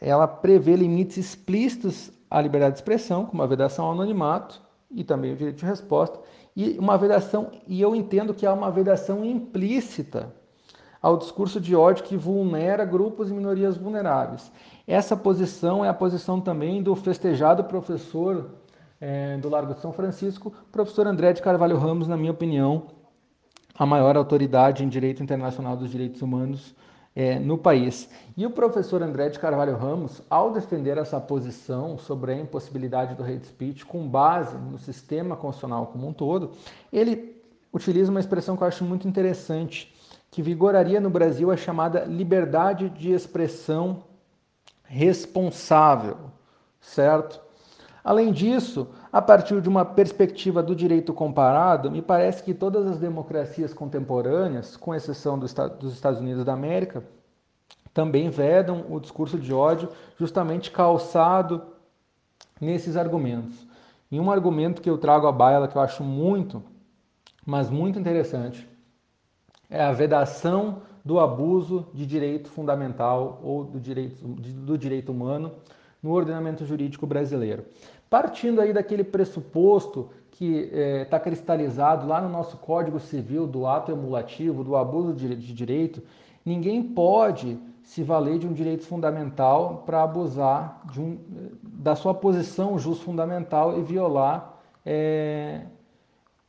ela 0.00 0.26
prevê 0.26 0.76
limites 0.76 1.16
explícitos 1.16 2.10
à 2.30 2.40
liberdade 2.40 2.74
de 2.74 2.80
expressão, 2.80 3.24
como 3.24 3.42
a 3.42 3.46
vedação 3.46 3.86
ao 3.86 3.92
anonimato 3.92 4.60
e 4.90 5.02
também 5.02 5.32
o 5.32 5.36
direito 5.36 5.58
de 5.58 5.64
resposta, 5.64 6.20
e 6.54 6.78
uma 6.78 6.98
vedação, 6.98 7.50
e 7.66 7.80
eu 7.80 7.96
entendo 7.96 8.34
que 8.34 8.46
há 8.46 8.52
uma 8.52 8.70
vedação 8.70 9.24
implícita 9.24 10.32
ao 11.04 11.18
discurso 11.18 11.60
de 11.60 11.76
ódio 11.76 12.02
que 12.02 12.16
vulnera 12.16 12.82
grupos 12.82 13.28
e 13.28 13.34
minorias 13.34 13.76
vulneráveis. 13.76 14.50
Essa 14.86 15.14
posição 15.14 15.84
é 15.84 15.88
a 15.90 15.92
posição 15.92 16.40
também 16.40 16.82
do 16.82 16.96
festejado 16.96 17.62
professor 17.64 18.52
é, 18.98 19.36
do 19.36 19.50
Largo 19.50 19.74
de 19.74 19.80
São 19.80 19.92
Francisco, 19.92 20.50
professor 20.72 21.06
André 21.06 21.34
de 21.34 21.42
Carvalho 21.42 21.76
Ramos, 21.76 22.08
na 22.08 22.16
minha 22.16 22.32
opinião, 22.32 22.84
a 23.78 23.84
maior 23.84 24.16
autoridade 24.16 24.82
em 24.82 24.88
direito 24.88 25.22
internacional 25.22 25.76
dos 25.76 25.90
direitos 25.90 26.22
humanos 26.22 26.74
é, 27.14 27.38
no 27.38 27.58
país. 27.58 28.08
E 28.34 28.46
o 28.46 28.50
professor 28.50 29.02
André 29.02 29.28
de 29.28 29.38
Carvalho 29.38 29.76
Ramos, 29.76 30.22
ao 30.30 30.52
defender 30.52 30.96
essa 30.96 31.20
posição 31.20 31.98
sobre 31.98 32.32
a 32.32 32.38
impossibilidade 32.38 33.14
do 33.14 33.22
hate 33.22 33.46
speech 33.46 33.84
com 33.84 34.08
base 34.08 34.56
no 34.56 34.78
sistema 34.78 35.36
constitucional 35.36 35.88
como 35.88 36.08
um 36.08 36.14
todo, 36.14 36.52
ele 36.90 37.36
utiliza 37.70 38.10
uma 38.10 38.20
expressão 38.20 38.56
que 38.56 38.62
eu 38.62 38.68
acho 38.68 38.84
muito 38.84 39.06
interessante, 39.06 39.93
que 40.34 40.42
vigoraria 40.42 41.00
no 41.00 41.08
Brasil 41.08 41.52
a 41.52 41.56
chamada 41.56 42.06
liberdade 42.06 42.90
de 42.90 43.12
expressão 43.12 44.02
responsável, 44.82 46.16
certo? 46.80 47.40
Além 48.02 48.32
disso, 48.32 48.88
a 49.12 49.22
partir 49.22 49.60
de 49.60 49.68
uma 49.68 49.84
perspectiva 49.84 50.60
do 50.60 50.74
direito 50.74 51.14
comparado, 51.14 51.88
me 51.88 52.02
parece 52.02 52.42
que 52.42 52.52
todas 52.52 52.84
as 52.84 52.98
democracias 52.98 53.72
contemporâneas, 53.72 54.76
com 54.76 54.92
exceção 54.92 55.38
dos 55.38 55.52
Estados 55.92 56.18
Unidos 56.18 56.44
da 56.44 56.52
América, 56.52 57.04
também 57.92 58.28
vedam 58.28 58.86
o 58.90 58.98
discurso 58.98 59.38
de 59.38 59.54
ódio 59.54 59.88
justamente 60.18 60.72
calçado 60.72 61.62
nesses 62.60 62.96
argumentos. 62.96 63.68
E 64.10 64.18
um 64.18 64.32
argumento 64.32 64.82
que 64.82 64.90
eu 64.90 64.98
trago 64.98 65.28
à 65.28 65.32
baila 65.32 65.68
que 65.68 65.76
eu 65.76 65.82
acho 65.82 66.02
muito, 66.02 66.60
mas 67.46 67.70
muito 67.70 68.00
interessante, 68.00 68.68
é 69.74 69.82
a 69.82 69.92
vedação 69.92 70.82
do 71.04 71.18
abuso 71.18 71.88
de 71.92 72.06
direito 72.06 72.48
fundamental 72.48 73.40
ou 73.42 73.64
do 73.64 73.80
direito, 73.80 74.24
do 74.24 74.78
direito 74.78 75.10
humano 75.10 75.52
no 76.00 76.12
ordenamento 76.12 76.64
jurídico 76.64 77.06
brasileiro. 77.06 77.64
Partindo 78.08 78.60
aí 78.60 78.72
daquele 78.72 79.02
pressuposto 79.02 80.10
que 80.30 80.70
está 81.02 81.16
é, 81.16 81.20
cristalizado 81.20 82.06
lá 82.06 82.20
no 82.20 82.28
nosso 82.28 82.56
Código 82.58 83.00
Civil 83.00 83.48
do 83.48 83.66
ato 83.66 83.90
emulativo, 83.90 84.62
do 84.62 84.76
abuso 84.76 85.12
de, 85.12 85.34
de 85.34 85.52
direito, 85.52 86.00
ninguém 86.44 86.80
pode 86.80 87.58
se 87.82 88.02
valer 88.02 88.38
de 88.38 88.46
um 88.46 88.52
direito 88.52 88.84
fundamental 88.84 89.82
para 89.84 90.04
abusar 90.04 90.82
um, 90.96 91.18
da 91.62 91.96
sua 91.96 92.14
posição 92.14 92.78
jus 92.78 93.00
fundamental 93.00 93.76
e 93.78 93.82
violar 93.82 94.54
é, 94.86 95.62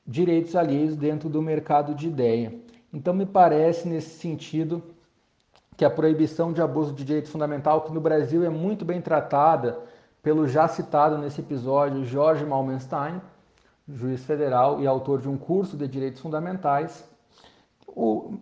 direitos 0.05 0.55
alheios 0.55 0.95
dentro 0.95 1.27
do 1.27 1.41
mercado 1.41 1.95
de 1.95 2.07
ideia. 2.07 2.64
Então, 2.95 3.13
me 3.13 3.25
parece 3.25 3.89
nesse 3.89 4.17
sentido 4.17 4.81
que 5.75 5.83
a 5.83 5.89
proibição 5.89 6.53
de 6.53 6.61
abuso 6.61 6.93
de 6.93 7.03
direito 7.03 7.29
fundamental, 7.29 7.81
que 7.81 7.91
no 7.91 7.99
Brasil 7.99 8.45
é 8.45 8.49
muito 8.49 8.85
bem 8.85 9.01
tratada 9.01 9.77
pelo 10.23 10.47
já 10.47 10.65
citado 10.65 11.17
nesse 11.17 11.41
episódio 11.41 12.05
Jorge 12.05 12.45
Malmenstein, 12.45 13.21
juiz 13.85 14.23
federal 14.23 14.79
e 14.81 14.87
autor 14.87 15.19
de 15.19 15.27
um 15.27 15.35
curso 15.35 15.75
de 15.75 15.89
direitos 15.89 16.21
fundamentais, 16.21 17.03
o, 17.85 18.35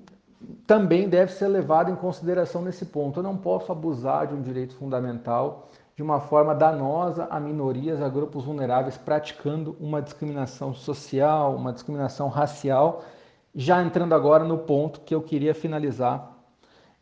também 0.67 1.09
deve 1.09 1.31
ser 1.31 1.47
levado 1.47 1.89
em 1.89 1.95
consideração 1.95 2.61
nesse 2.61 2.85
ponto. 2.85 3.19
Eu 3.19 3.23
não 3.23 3.35
posso 3.35 3.71
abusar 3.71 4.27
de 4.27 4.35
um 4.35 4.41
direito 4.43 4.75
fundamental 4.75 5.67
de 5.95 6.03
uma 6.03 6.19
forma 6.19 6.53
danosa 6.53 7.27
a 7.31 7.39
minorias, 7.39 8.03
a 8.03 8.07
grupos 8.07 8.45
vulneráveis, 8.45 8.97
praticando 8.97 9.75
uma 9.79 9.99
discriminação 9.99 10.75
social, 10.75 11.55
uma 11.55 11.73
discriminação 11.73 12.27
racial. 12.29 13.03
Já 13.55 13.83
entrando 13.83 14.13
agora 14.13 14.43
no 14.43 14.57
ponto 14.57 15.01
que 15.01 15.13
eu 15.13 15.21
queria 15.21 15.53
finalizar 15.53 16.31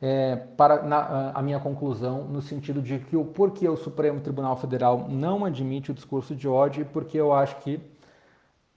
é, 0.02 0.36
para 0.36 0.82
na, 0.82 1.32
a 1.32 1.41
minha 1.41 1.60
conclusão, 1.60 2.23
no 2.26 2.41
sentido 2.41 2.82
de 2.82 2.99
que 2.99 3.15
o 3.15 3.23
porquê 3.23 3.69
o 3.69 3.78
Supremo 3.78 4.19
Tribunal 4.19 4.57
Federal 4.57 5.07
não 5.07 5.45
admite 5.45 5.91
o 5.91 5.94
discurso 5.94 6.36
de 6.36 6.48
ódio 6.48 6.82
e 6.82 6.86
porque 6.86 7.18
eu 7.18 7.32
acho 7.32 7.56
que 7.57 7.80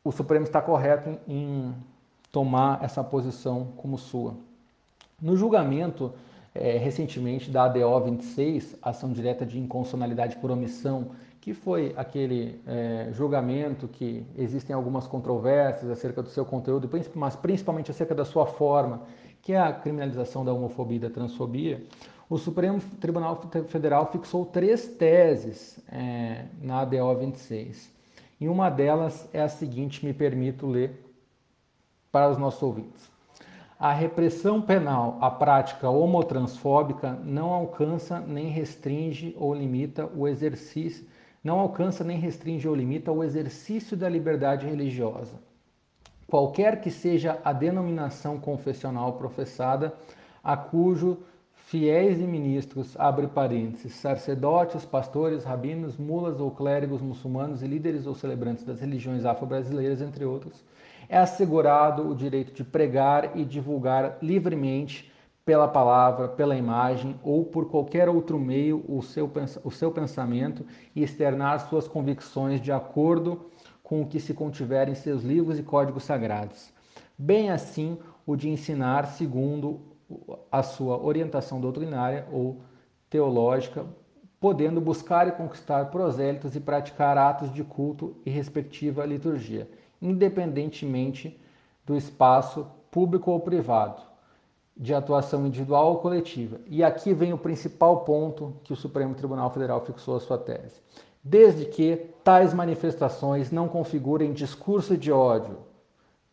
o 0.05 0.13
Supremo 0.13 0.45
está 0.45 0.61
correto 0.61 1.19
em, 1.27 1.75
tomar 2.35 2.83
essa 2.83 3.03
posição 3.05 3.69
como 3.77 3.97
sua. 3.97 4.35
No 5.23 5.37
julgamento 5.37 6.13
é, 6.53 6.77
recentemente 6.79 7.49
da 7.49 7.65
ADO 7.65 8.01
26, 8.01 8.77
ação 8.83 9.13
direta 9.13 9.47
de 9.47 9.57
inconstitucionalidade 9.59 10.37
por 10.37 10.51
omissão, 10.51 11.13
que 11.45 11.53
foi 11.53 11.93
aquele 11.95 12.59
é, 12.67 13.11
julgamento 13.13 13.87
que 13.87 14.27
existem 14.35 14.75
algumas 14.75 15.07
controvérsias 15.07 15.91
acerca 15.91 16.23
do 16.23 16.31
seu 16.31 16.43
conteúdo, 16.43 16.89
mas 17.15 17.37
principalmente 17.37 17.91
acerca 17.91 18.15
da 18.15 18.25
sua 18.25 18.47
forma 18.47 19.03
que 19.43 19.53
é 19.53 19.61
a 19.61 19.71
criminalização 19.71 20.43
da 20.43 20.55
homofobia 20.55 20.97
e 20.97 21.01
da 21.01 21.11
transfobia, 21.11 21.85
o 22.31 22.39
Supremo 22.39 22.81
Tribunal 22.99 23.43
Federal 23.69 24.11
fixou 24.11 24.47
três 24.47 24.89
teses 24.89 25.79
é, 25.93 26.47
na 26.63 26.81
ADO 26.81 27.15
26. 27.15 27.93
E 28.41 28.49
uma 28.49 28.71
delas 28.71 29.29
é 29.31 29.43
a 29.43 29.49
seguinte, 29.49 30.03
me 30.03 30.15
permito 30.15 30.67
ler 30.67 30.99
para 32.11 32.31
os 32.31 32.39
nossos 32.39 32.63
ouvintes. 32.63 33.13
A 33.79 33.93
repressão 33.93 34.63
penal 34.63 35.19
à 35.21 35.31
prática 35.31 35.91
homotransfóbica 35.91 37.13
não 37.23 37.53
alcança 37.53 38.19
nem 38.19 38.49
restringe 38.49 39.37
ou 39.39 39.53
limita 39.53 40.09
o 40.17 40.27
exercício, 40.27 41.13
não 41.45 41.61
alcança 41.61 42.03
nem 42.03 42.19
restringe 42.19 42.67
ou 42.67 42.75
limita 42.75 43.13
o 43.13 43.23
exercício 43.23 43.95
da 43.95 44.09
liberdade 44.09 44.67
religiosa. 44.67 45.35
Qualquer 46.27 46.81
que 46.81 46.91
seja 46.91 47.39
a 47.45 47.53
denominação 47.53 48.41
confessional 48.41 49.13
professada, 49.13 49.95
a 50.43 50.57
cujo 50.57 51.19
fiéis 51.67 52.19
e 52.19 52.25
ministros, 52.25 52.97
abre 52.99 53.27
parênteses, 53.27 53.95
sacerdotes, 53.95 54.85
pastores, 54.85 55.45
rabinos, 55.45 55.99
mulas 55.99 56.41
ou 56.41 56.51
clérigos 56.51 57.03
muçulmanos 57.03 57.63
e 57.63 57.67
líderes 57.67 58.07
ou 58.07 58.15
celebrantes 58.15 58.65
das 58.65 58.81
religiões 58.81 59.25
afro-brasileiras, 59.25 60.01
entre 60.01 60.25
outros, 60.25 60.65
é 61.09 61.19
assegurado 61.19 62.09
o 62.09 62.15
direito 62.15 62.53
de 62.53 62.65
pregar 62.65 63.37
e 63.37 63.45
divulgar 63.45 64.19
livremente 64.23 65.13
pela 65.45 65.69
palavra, 65.69 66.29
pela 66.29 66.57
imagem 66.57 67.21
ou 67.23 67.45
por 67.45 67.69
qualquer 67.69 68.09
outro 68.09 68.39
meio 68.39 68.83
o 68.89 69.03
seu, 69.03 69.31
o 69.63 69.71
seu 69.71 69.93
pensamento 69.93 70.65
e 70.97 71.03
externar 71.03 71.69
suas 71.69 71.87
convicções 71.87 72.61
de 72.61 72.73
acordo 72.73 73.51
com 73.83 74.01
o 74.01 74.07
que 74.07 74.19
se 74.19 74.33
contiver 74.33 74.89
em 74.89 74.95
seus 74.95 75.23
livros 75.23 75.59
e 75.59 75.63
códigos 75.63 76.05
sagrados, 76.05 76.73
bem 77.19 77.51
assim 77.51 77.99
o 78.27 78.35
de 78.35 78.49
ensinar 78.49 79.07
segundo 79.09 79.81
a 80.51 80.63
sua 80.63 80.99
orientação 81.03 81.61
doutrinária 81.61 82.27
ou 82.33 82.63
teológica, 83.11 83.85
podendo 84.41 84.81
buscar 84.81 85.29
e 85.29 85.33
conquistar 85.33 85.91
prosélitos 85.91 86.57
e 86.57 86.61
praticar 86.61 87.19
atos 87.19 87.53
de 87.53 87.63
culto 87.63 88.17
e 88.25 88.31
respectiva 88.31 89.05
liturgia, 89.05 89.69
independentemente 90.01 91.39
do 91.85 91.97
espaço 91.97 92.67
público 92.91 93.31
ou 93.31 93.41
privado, 93.41 94.14
de 94.77 94.93
atuação 94.95 95.47
individual 95.47 95.93
ou 95.93 95.99
coletiva. 95.99 96.61
E 96.67 96.83
aqui 96.83 97.15
vem 97.15 97.33
o 97.33 97.39
principal 97.39 98.01
ponto 98.01 98.57
que 98.65 98.73
o 98.73 98.77
Supremo 98.77 99.15
Tribunal 99.15 99.51
Federal 99.51 99.85
fixou 99.85 100.17
a 100.17 100.21
sua 100.21 100.39
tese 100.39 100.83
desde 101.25 101.65
que 101.65 101.97
tais 102.23 102.53
manifestações 102.53 103.51
não 103.51 103.67
configurem 103.67 104.35
discurso 104.35 104.95
de 104.95 105.11
ódio, 105.11 105.57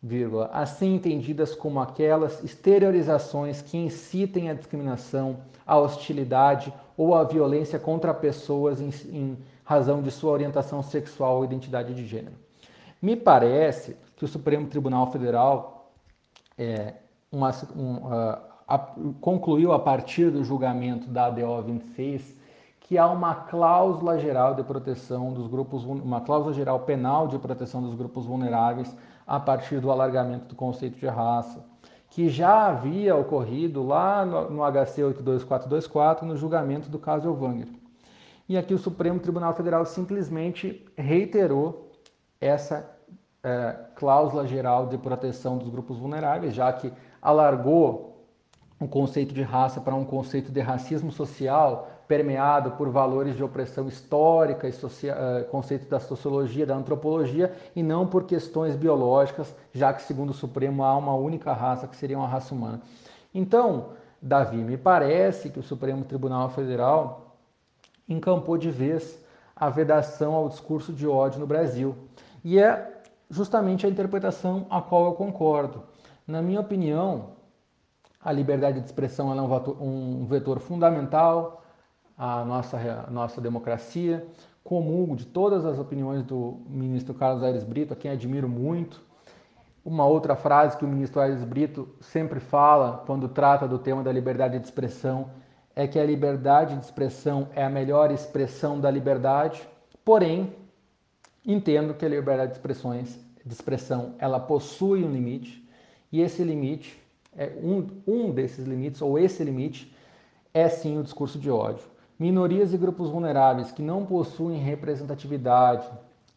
vírgula, 0.02 0.50
assim 0.52 0.96
entendidas 0.96 1.54
como 1.54 1.80
aquelas 1.80 2.44
exteriorizações 2.44 3.62
que 3.62 3.78
incitem 3.78 4.50
a 4.50 4.54
discriminação, 4.54 5.38
a 5.66 5.78
hostilidade 5.78 6.72
ou 6.94 7.14
a 7.14 7.24
violência 7.24 7.78
contra 7.78 8.12
pessoas 8.12 8.80
em, 8.80 8.90
em 9.08 9.38
razão 9.64 10.02
de 10.02 10.10
sua 10.10 10.32
orientação 10.32 10.82
sexual 10.82 11.38
ou 11.38 11.44
identidade 11.44 11.94
de 11.94 12.06
gênero. 12.06 12.34
Me 13.00 13.16
parece 13.16 13.96
que 14.16 14.24
o 14.24 14.28
Supremo 14.28 14.66
Tribunal 14.66 15.10
Federal 15.10 15.90
é, 16.58 16.94
uma, 17.32 17.50
um, 17.74 17.96
uh, 17.96 18.38
a, 18.68 18.78
concluiu 19.20 19.72
a 19.72 19.78
partir 19.78 20.30
do 20.30 20.44
julgamento 20.44 21.08
da 21.08 21.26
ADO 21.26 21.62
26 21.62 22.42
que 22.80 22.98
há 22.98 23.08
uma 23.08 23.34
cláusula 23.34 24.18
geral 24.18 24.54
de 24.54 24.62
proteção 24.62 25.32
dos 25.32 25.46
grupos, 25.46 25.84
uma 25.84 26.20
cláusula 26.20 26.52
geral 26.52 26.80
penal 26.80 27.26
de 27.26 27.38
proteção 27.38 27.80
dos 27.80 27.94
grupos 27.94 28.26
vulneráveis 28.26 28.94
a 29.26 29.40
partir 29.40 29.80
do 29.80 29.90
alargamento 29.90 30.46
do 30.46 30.54
conceito 30.54 30.98
de 30.98 31.06
raça, 31.06 31.64
que 32.10 32.28
já 32.28 32.66
havia 32.66 33.16
ocorrido 33.16 33.82
lá 33.82 34.26
no, 34.26 34.50
no 34.50 34.62
HC 34.62 35.04
82424, 35.04 36.26
no 36.26 36.36
julgamento 36.36 36.90
do 36.90 36.98
caso 36.98 37.28
Elvanger. 37.28 37.68
E 38.46 38.58
aqui 38.58 38.74
o 38.74 38.78
Supremo 38.78 39.18
Tribunal 39.18 39.54
Federal 39.54 39.86
simplesmente 39.86 40.84
reiterou 40.94 41.90
essa 42.40 42.90
é, 43.42 43.76
cláusula 43.94 44.46
geral 44.46 44.86
de 44.88 44.98
proteção 44.98 45.56
dos 45.56 45.70
grupos 45.70 45.96
vulneráveis, 45.98 46.54
já 46.54 46.70
que 46.72 46.92
alargou 47.22 48.26
o 48.80 48.88
conceito 48.88 49.32
de 49.32 49.42
raça 49.42 49.80
para 49.80 49.94
um 49.94 50.04
conceito 50.04 50.50
de 50.50 50.60
racismo 50.60 51.12
social 51.12 51.88
permeado 52.08 52.72
por 52.72 52.90
valores 52.90 53.36
de 53.36 53.44
opressão 53.44 53.88
histórica 53.88 54.68
e 54.68 54.72
social, 54.72 55.16
uh, 55.16 55.44
conceitos 55.44 55.88
da 55.88 56.00
sociologia, 56.00 56.66
da 56.66 56.74
antropologia, 56.74 57.54
e 57.74 57.82
não 57.82 58.06
por 58.06 58.24
questões 58.24 58.76
biológicas, 58.76 59.54
já 59.72 59.94
que, 59.94 60.02
segundo 60.02 60.30
o 60.30 60.34
Supremo, 60.34 60.82
há 60.82 60.94
uma 60.96 61.14
única 61.14 61.52
raça 61.52 61.86
que 61.86 61.96
seria 61.96 62.18
uma 62.18 62.28
raça 62.28 62.54
humana. 62.54 62.82
Então, 63.32 63.90
Davi, 64.20 64.58
me 64.58 64.76
parece 64.76 65.48
que 65.48 65.58
o 65.58 65.62
Supremo 65.62 66.04
Tribunal 66.04 66.50
Federal 66.50 67.36
encampou 68.08 68.58
de 68.58 68.70
vez 68.70 69.18
a 69.56 69.70
vedação 69.70 70.34
ao 70.34 70.48
discurso 70.48 70.92
de 70.92 71.06
ódio 71.06 71.40
no 71.40 71.46
Brasil. 71.46 71.96
E 72.44 72.58
é 72.58 73.00
justamente 73.30 73.86
a 73.86 73.88
interpretação 73.88 74.66
a 74.68 74.82
qual 74.82 75.06
eu 75.06 75.12
concordo. 75.12 75.82
Na 76.32 76.40
minha 76.40 76.60
opinião, 76.60 77.32
a 78.18 78.32
liberdade 78.32 78.80
de 78.80 78.86
expressão 78.86 79.30
é 79.30 79.42
um, 79.82 80.24
vetor, 80.24 80.60
fundamental 80.60 81.62
a 82.16 82.42
nossa, 82.42 82.78
a 83.06 83.10
nossa 83.10 83.38
democracia. 83.38 84.26
Comungo 84.64 85.14
de 85.14 85.26
todas 85.26 85.66
as 85.66 85.78
opiniões 85.78 86.22
do 86.22 86.62
ministro 86.66 87.12
Carlos 87.12 87.42
Aires 87.42 87.62
Brito, 87.62 87.92
a 87.92 87.96
quem 87.96 88.10
admiro 88.10 88.48
muito. 88.48 89.02
Uma 89.84 90.06
outra 90.06 90.34
frase 90.34 90.78
que 90.78 90.86
o 90.86 90.88
ministro 90.88 91.20
Aires 91.20 91.44
Brito 91.44 91.86
sempre 92.00 92.40
fala 92.40 93.04
quando 93.06 93.28
trata 93.28 93.68
do 93.68 93.78
tema 93.78 94.02
da 94.02 94.10
liberdade 94.10 94.58
de 94.58 94.64
expressão 94.64 95.28
é 95.76 95.86
que 95.86 95.98
a 95.98 96.06
liberdade 96.06 96.78
de 96.78 96.84
expressão 96.86 97.50
é 97.54 97.62
a 97.62 97.68
melhor 97.68 98.10
expressão 98.10 98.80
da 98.80 98.90
liberdade, 98.90 99.68
porém, 100.02 100.56
entendo 101.44 101.92
que 101.92 102.06
a 102.06 102.08
liberdade 102.08 102.52
de, 102.52 102.56
expressões, 102.56 103.20
de 103.44 103.52
expressão 103.52 104.14
ela 104.18 104.40
possui 104.40 105.04
um 105.04 105.12
limite, 105.12 105.61
e 106.12 106.20
esse 106.20 106.44
limite, 106.44 107.00
é 107.36 107.50
um, 107.62 107.86
um 108.06 108.30
desses 108.30 108.66
limites, 108.66 109.00
ou 109.00 109.18
esse 109.18 109.42
limite, 109.42 109.92
é 110.52 110.68
sim 110.68 110.98
o 110.98 111.02
discurso 111.02 111.38
de 111.38 111.50
ódio. 111.50 111.84
Minorias 112.18 112.74
e 112.74 112.76
grupos 112.76 113.08
vulneráveis 113.08 113.72
que 113.72 113.82
não 113.82 114.04
possuem 114.04 114.58
representatividade 114.58 115.88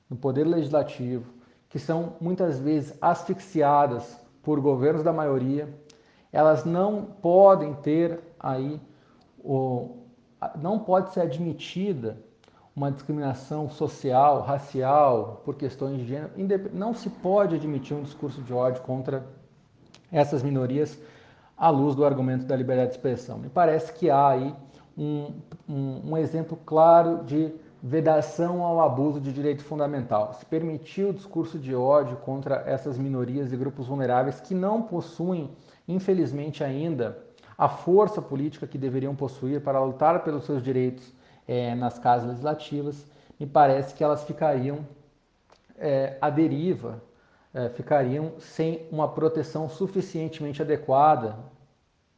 no 0.10 0.16
poder 0.16 0.46
legislativo, 0.46 1.26
que 1.70 1.78
são 1.78 2.14
muitas 2.22 2.58
vezes 2.58 2.98
asfixiadas 3.02 4.18
por 4.42 4.60
governos 4.62 5.04
da 5.04 5.12
maioria, 5.12 5.68
elas 6.32 6.64
não 6.64 7.04
podem 7.22 7.74
ter 7.74 8.20
aí 8.40 8.80
o, 9.44 9.98
não 10.62 10.80
pode 10.80 11.14
ser 11.14 11.22
admitida 11.22 12.18
uma 12.76 12.92
discriminação 12.92 13.70
social, 13.70 14.42
racial, 14.42 15.42
por 15.46 15.56
questões 15.56 16.00
de 16.00 16.08
gênero. 16.08 16.32
Não 16.74 16.94
se 16.94 17.10
pode 17.10 17.56
admitir 17.56 17.96
um 17.96 18.04
discurso 18.04 18.42
de 18.42 18.54
ódio 18.54 18.82
contra 18.82 19.26
essas 20.18 20.42
minorias 20.42 20.98
à 21.58 21.70
luz 21.70 21.94
do 21.94 22.06
argumento 22.06 22.46
da 22.46 22.56
liberdade 22.56 22.92
de 22.92 22.96
expressão. 22.96 23.38
Me 23.38 23.50
parece 23.50 23.92
que 23.94 24.10
há 24.10 24.30
aí 24.30 24.56
um, 24.98 25.34
um, 25.68 26.12
um 26.12 26.18
exemplo 26.18 26.58
claro 26.66 27.24
de 27.26 27.54
vedação 27.84 28.64
ao 28.64 28.80
abuso 28.82 29.20
de 29.20 29.32
direito 29.32 29.64
fundamental. 29.64 30.34
Se 30.34 30.46
permitiu 30.46 31.10
o 31.10 31.14
discurso 31.14 31.60
de 31.60 31.76
ódio 31.76 32.16
contra 32.18 32.64
essas 32.66 32.98
minorias 32.98 33.52
e 33.52 33.58
grupos 33.58 33.88
vulneráveis 33.88 34.40
que 34.40 34.56
não 34.56 34.82
possuem, 34.82 35.52
infelizmente 35.88 36.64
ainda, 36.64 37.18
a 37.58 37.68
força 37.68 38.22
política 38.22 38.66
que 38.66 38.78
deveriam 38.78 39.16
possuir 39.16 39.62
para 39.62 39.84
lutar 39.84 40.24
pelos 40.24 40.46
seus 40.46 40.64
direitos 40.64 41.14
é, 41.48 41.76
nas 41.76 42.00
casas 42.00 42.30
legislativas, 42.30 43.06
me 43.40 43.46
parece 43.46 43.94
que 43.94 44.04
elas 44.04 44.24
ficariam 44.24 44.80
é, 45.78 46.18
à 46.22 46.30
deriva, 46.30 47.02
é, 47.56 47.70
ficariam 47.70 48.34
sem 48.38 48.86
uma 48.92 49.08
proteção 49.08 49.68
suficientemente 49.68 50.62
adequada 50.62 51.38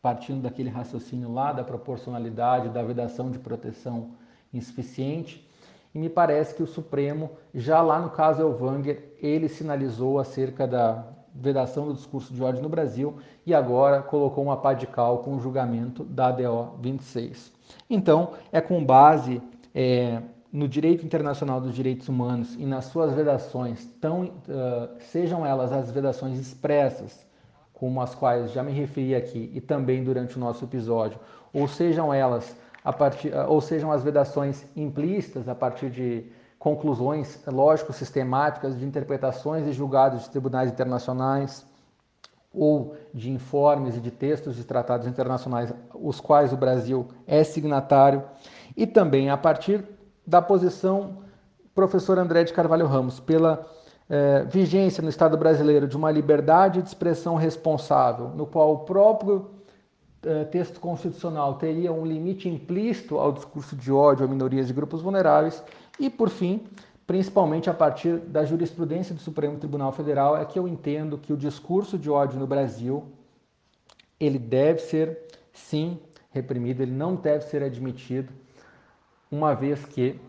partindo 0.01 0.41
daquele 0.41 0.69
raciocínio 0.69 1.33
lá 1.33 1.51
da 1.51 1.63
proporcionalidade, 1.63 2.69
da 2.69 2.81
vedação 2.81 3.29
de 3.29 3.37
proteção 3.37 4.11
insuficiente. 4.53 5.45
E 5.93 5.99
me 5.99 6.09
parece 6.09 6.55
que 6.55 6.63
o 6.63 6.67
Supremo, 6.67 7.31
já 7.53 7.81
lá 7.81 7.99
no 7.99 8.09
caso 8.09 8.41
Elvanger, 8.41 9.15
ele 9.21 9.49
sinalizou 9.49 10.19
acerca 10.19 10.65
da 10.65 11.03
vedação 11.33 11.87
do 11.87 11.93
discurso 11.93 12.33
de 12.33 12.41
ódio 12.41 12.63
no 12.63 12.69
Brasil 12.69 13.17
e 13.45 13.53
agora 13.53 14.01
colocou 14.01 14.43
uma 14.43 14.57
pá 14.57 14.73
de 14.73 14.87
cal 14.87 15.19
com 15.19 15.35
o 15.35 15.39
julgamento 15.39 16.03
da 16.03 16.27
ADO 16.27 16.77
26. 16.79 17.51
Então, 17.89 18.31
é 18.51 18.61
com 18.61 18.83
base 18.83 19.41
é, 19.73 20.21
no 20.57 20.67
direito 20.67 21.05
internacional 21.05 21.61
dos 21.61 21.75
direitos 21.75 22.09
humanos 22.09 22.55
e 22.55 22.65
nas 22.65 22.85
suas 22.85 23.13
vedações, 23.13 23.85
tão, 24.01 24.23
uh, 24.23 24.89
sejam 24.99 25.45
elas 25.45 25.71
as 25.71 25.91
vedações 25.91 26.39
expressas 26.39 27.23
como 27.71 28.01
as 28.01 28.15
quais 28.15 28.51
já 28.51 28.63
me 28.63 28.71
referi 28.71 29.13
aqui 29.13 29.51
e 29.53 29.61
também 29.61 30.03
durante 30.03 30.35
o 30.35 30.39
nosso 30.39 30.65
episódio, 30.65 31.19
ou 31.53 31.67
sejam 31.67 32.11
elas 32.11 32.57
a 32.83 32.91
partir, 32.91 33.31
ou 33.47 33.61
sejam 33.61 33.91
as 33.91 34.03
vedações 34.03 34.65
implícitas 34.75 35.47
a 35.47 35.53
partir 35.53 35.91
de 35.91 36.25
conclusões 36.57 37.39
lógico-sistemáticas 37.45 38.79
de 38.79 38.83
interpretações 38.83 39.67
e 39.67 39.71
julgados 39.71 40.23
de 40.23 40.31
tribunais 40.31 40.71
internacionais 40.71 41.67
ou 42.51 42.95
de 43.13 43.29
informes 43.29 43.95
e 43.95 43.99
de 43.99 44.09
textos 44.09 44.55
de 44.55 44.63
tratados 44.63 45.05
internacionais, 45.05 45.71
os 45.93 46.19
quais 46.19 46.51
o 46.51 46.57
Brasil 46.57 47.07
é 47.27 47.43
signatário, 47.43 48.23
e 48.75 48.87
também 48.87 49.29
a 49.29 49.37
partir 49.37 49.96
da 50.27 50.41
posição 50.41 51.19
professor 51.73 52.19
André 52.19 52.43
de 52.43 52.51
Carvalho 52.51 52.85
Ramos, 52.85 53.19
pela 53.19 53.65
é, 54.09 54.43
vigência 54.43 55.01
no 55.01 55.09
Estado 55.09 55.37
brasileiro 55.37 55.87
de 55.87 55.95
uma 55.95 56.11
liberdade 56.11 56.81
de 56.81 56.87
expressão 56.89 57.35
responsável, 57.35 58.29
no 58.29 58.45
qual 58.45 58.73
o 58.73 58.79
próprio 58.79 59.51
é, 60.23 60.43
texto 60.43 60.79
constitucional 60.79 61.53
teria 61.53 61.93
um 61.93 62.05
limite 62.05 62.49
implícito 62.49 63.17
ao 63.17 63.31
discurso 63.31 63.75
de 63.75 63.91
ódio 63.91 64.25
a 64.25 64.27
minorias 64.27 64.69
e 64.69 64.73
grupos 64.73 65.01
vulneráveis, 65.01 65.63
e, 65.99 66.09
por 66.09 66.29
fim, 66.29 66.65
principalmente 67.05 67.69
a 67.69 67.73
partir 67.73 68.17
da 68.17 68.43
jurisprudência 68.43 69.15
do 69.15 69.21
Supremo 69.21 69.57
Tribunal 69.57 69.91
Federal, 69.91 70.35
é 70.35 70.43
que 70.43 70.59
eu 70.59 70.67
entendo 70.67 71.17
que 71.17 71.31
o 71.31 71.37
discurso 71.37 71.97
de 71.97 72.09
ódio 72.09 72.39
no 72.39 72.47
Brasil 72.47 73.05
ele 74.19 74.39
deve 74.39 74.79
ser, 74.79 75.27
sim, 75.53 75.99
reprimido, 76.31 76.81
ele 76.81 76.91
não 76.91 77.15
deve 77.15 77.45
ser 77.45 77.61
admitido, 77.63 78.33
uma 79.31 79.53
vez 79.53 79.85
que 79.85 80.19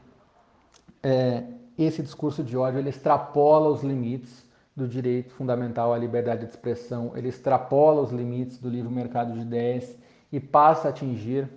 é, 1.02 1.44
esse 1.78 2.02
discurso 2.02 2.42
de 2.42 2.56
ódio 2.56 2.80
ele 2.80 2.88
extrapola 2.88 3.68
os 3.68 3.82
limites 3.82 4.46
do 4.74 4.86
direito 4.86 5.32
fundamental 5.32 5.92
à 5.92 5.98
liberdade 5.98 6.44
de 6.44 6.50
expressão, 6.50 7.12
ele 7.16 7.28
extrapola 7.28 8.02
os 8.02 8.10
limites 8.10 8.58
do 8.58 8.68
livre 8.68 8.92
mercado 8.92 9.32
de 9.32 9.40
ideias 9.40 9.96
e 10.30 10.38
passa 10.38 10.88
a 10.88 10.90
atingir 10.90 11.48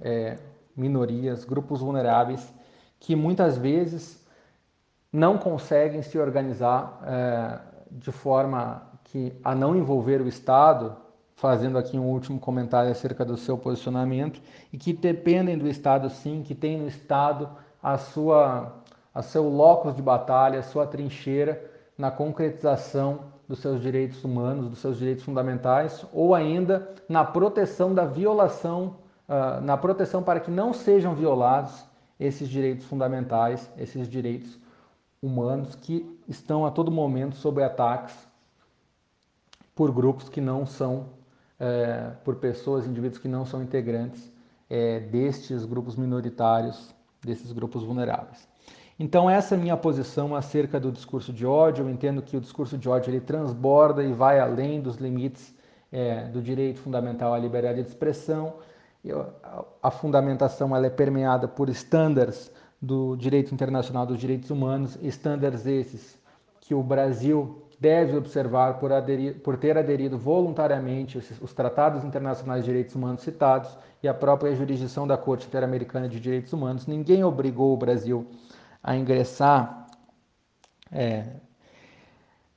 é, 0.00 0.38
minorias, 0.76 1.44
grupos 1.44 1.80
vulneráveis 1.80 2.52
que 2.98 3.16
muitas 3.16 3.58
vezes 3.58 4.24
não 5.12 5.36
conseguem 5.36 6.02
se 6.02 6.18
organizar 6.18 7.00
é, 7.04 7.58
de 7.90 8.10
forma 8.10 8.90
que 9.04 9.32
a 9.44 9.54
não 9.54 9.76
envolver 9.76 10.22
o 10.22 10.28
Estado, 10.28 10.96
fazendo 11.42 11.76
aqui 11.76 11.98
um 11.98 12.06
último 12.06 12.38
comentário 12.38 12.88
acerca 12.88 13.24
do 13.24 13.36
seu 13.36 13.58
posicionamento, 13.58 14.40
e 14.72 14.78
que 14.78 14.92
dependem 14.92 15.58
do 15.58 15.68
Estado 15.68 16.08
sim, 16.08 16.40
que 16.40 16.54
tem 16.54 16.78
no 16.78 16.86
Estado 16.86 17.50
a 17.82 17.98
sua 17.98 18.80
a 19.12 19.20
seu 19.22 19.48
locus 19.48 19.96
de 19.96 20.00
batalha, 20.00 20.60
a 20.60 20.62
sua 20.62 20.86
trincheira 20.86 21.68
na 21.98 22.12
concretização 22.12 23.32
dos 23.48 23.58
seus 23.58 23.82
direitos 23.82 24.22
humanos, 24.22 24.70
dos 24.70 24.78
seus 24.78 24.96
direitos 24.96 25.24
fundamentais, 25.24 26.06
ou 26.12 26.32
ainda 26.32 26.88
na 27.08 27.24
proteção 27.24 27.92
da 27.92 28.06
violação, 28.06 28.98
uh, 29.28 29.60
na 29.60 29.76
proteção 29.76 30.22
para 30.22 30.38
que 30.38 30.50
não 30.50 30.72
sejam 30.72 31.12
violados 31.12 31.84
esses 32.20 32.48
direitos 32.48 32.86
fundamentais, 32.86 33.68
esses 33.76 34.08
direitos 34.08 34.58
humanos 35.20 35.74
que 35.74 36.08
estão 36.28 36.64
a 36.64 36.70
todo 36.70 36.90
momento 36.90 37.34
sob 37.34 37.62
ataques 37.62 38.16
por 39.74 39.90
grupos 39.90 40.28
que 40.28 40.40
não 40.40 40.64
são, 40.64 41.20
é, 41.62 42.10
por 42.24 42.34
pessoas, 42.36 42.88
indivíduos 42.88 43.20
que 43.20 43.28
não 43.28 43.46
são 43.46 43.62
integrantes 43.62 44.32
é, 44.68 44.98
destes 44.98 45.64
grupos 45.64 45.94
minoritários, 45.94 46.92
desses 47.24 47.52
grupos 47.52 47.84
vulneráveis. 47.84 48.48
Então 48.98 49.30
essa 49.30 49.54
é 49.54 49.58
a 49.58 49.60
minha 49.60 49.76
posição 49.76 50.34
acerca 50.34 50.80
do 50.80 50.90
discurso 50.90 51.32
de 51.32 51.46
ódio. 51.46 51.84
Eu 51.84 51.90
entendo 51.90 52.20
que 52.20 52.36
o 52.36 52.40
discurso 52.40 52.76
de 52.76 52.88
ódio 52.88 53.10
ele 53.10 53.20
transborda 53.20 54.02
e 54.02 54.12
vai 54.12 54.40
além 54.40 54.80
dos 54.80 54.96
limites 54.96 55.54
é, 55.92 56.24
do 56.24 56.42
direito 56.42 56.80
fundamental 56.80 57.32
à 57.32 57.38
liberdade 57.38 57.80
de 57.80 57.88
expressão. 57.88 58.54
A, 59.44 59.64
a 59.84 59.90
fundamentação 59.90 60.74
ela 60.74 60.86
é 60.88 60.90
permeada 60.90 61.46
por 61.46 61.68
estándares 61.68 62.50
do 62.80 63.14
direito 63.14 63.54
internacional 63.54 64.04
dos 64.04 64.18
direitos 64.18 64.50
humanos, 64.50 64.98
estándares 65.00 65.64
esses 65.64 66.18
que 66.60 66.74
o 66.74 66.82
Brasil 66.82 67.61
deve 67.82 68.16
observar 68.16 68.74
por, 68.74 68.92
aderir, 68.92 69.40
por 69.40 69.56
ter 69.56 69.76
aderido 69.76 70.16
voluntariamente 70.16 71.18
os, 71.18 71.28
os, 71.40 71.52
tratados 71.52 72.04
internacionais 72.04 72.62
de 72.62 72.70
direitos 72.70 72.94
humanos 72.94 73.22
citados 73.22 73.76
e 74.00 74.06
a 74.06 74.14
própria 74.14 74.54
jurisdição 74.54 75.04
da 75.04 75.16
Corte 75.16 75.48
Interamericana 75.48 76.08
de 76.08 76.20
Direitos 76.20 76.52
Humanos. 76.52 76.86
Ninguém 76.86 77.24
obrigou 77.24 77.74
o 77.74 77.76
Brasil 77.76 78.24
a 78.80 78.94
ingressar 78.94 79.88
é, 80.92 81.24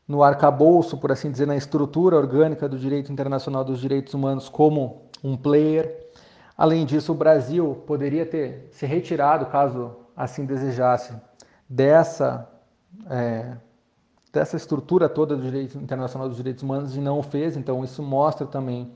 no 0.08 0.22
arcabouço, 0.22 0.96
por 0.96 1.12
assim 1.12 1.32
dizer, 1.32 1.48
na 1.48 1.56
estrutura 1.56 2.16
orgânica 2.16 2.70
do 2.70 2.78
direito 2.78 3.12
internacional 3.12 3.64
dos 3.64 3.82
direitos 3.82 4.14
humanos 4.14 4.48
como 4.48 5.10
um 5.24 5.36
player. 5.36 6.08
Além 6.56 6.86
disso, 6.86 7.14
o 7.14 7.16
Brasil 7.16 7.84
poderia 7.88 8.28
ter 8.28 8.68
se 8.70 8.86
retirado, 8.86 9.48
caso 9.48 9.96
assim 10.16 10.46
desejasse, 10.46 11.16
dessa 11.68 12.48
é, 13.10 13.58
dessa 14.36 14.57
estrutura 14.57 15.07
toda 15.07 15.36
do 15.36 15.41
direito 15.41 15.78
internacional 15.78 16.28
dos 16.28 16.38
direitos 16.38 16.62
humanos 16.62 16.95
e 16.95 16.99
não 16.99 17.20
o 17.20 17.24
fez, 17.24 17.56
então 17.56 17.84
isso 17.84 18.03
mostra 18.03 18.45
também 18.45 18.91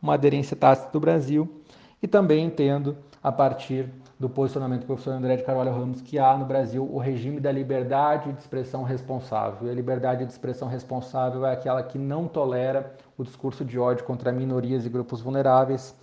uma 0.00 0.14
aderência 0.14 0.56
tácita 0.56 0.90
do 0.92 1.00
Brasil 1.00 1.60
e 2.00 2.06
também 2.06 2.46
entendo 2.46 2.96
a 3.20 3.32
partir 3.32 3.90
do 4.18 4.30
posicionamento 4.30 4.82
do 4.82 4.86
professor 4.86 5.10
André 5.10 5.36
de 5.36 5.42
Carvalho 5.42 5.72
Ramos 5.72 6.00
que 6.00 6.20
há 6.20 6.36
no 6.38 6.44
Brasil 6.44 6.88
o 6.90 6.98
regime 6.98 7.40
da 7.40 7.50
liberdade 7.50 8.32
de 8.32 8.38
expressão 8.38 8.84
responsável. 8.84 9.66
E 9.66 9.70
a 9.70 9.74
liberdade 9.74 10.24
de 10.24 10.30
expressão 10.30 10.68
responsável 10.68 11.44
é 11.44 11.52
aquela 11.52 11.82
que 11.82 11.98
não 11.98 12.28
tolera 12.28 12.94
o 13.18 13.24
discurso 13.24 13.64
de 13.64 13.78
ódio 13.78 14.04
contra 14.04 14.30
minorias 14.30 14.86
e 14.86 14.88
grupos 14.88 15.20
vulneráveis. 15.20 15.96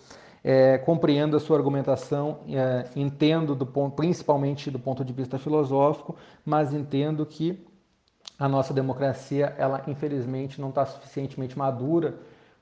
É, 0.44 0.78
compreendo 0.78 1.38
a 1.38 1.40
sua 1.40 1.58
argumentação, 1.58 2.40
é, 2.50 2.86
entendo 2.98 3.56
do 3.56 3.66
ponto, 3.66 3.96
principalmente 3.96 4.70
do 4.70 4.78
ponto 4.78 5.06
de 5.06 5.14
vista 5.14 5.40
filosófico, 5.40 6.18
mas 6.46 6.74
entendo 6.74 7.26
que 7.26 7.66
a 8.38 8.48
nossa 8.48 8.74
democracia, 8.74 9.54
ela 9.58 9.84
infelizmente 9.88 10.60
não 10.60 10.70
está 10.70 10.86
suficientemente 10.86 11.58
madura 11.58 12.16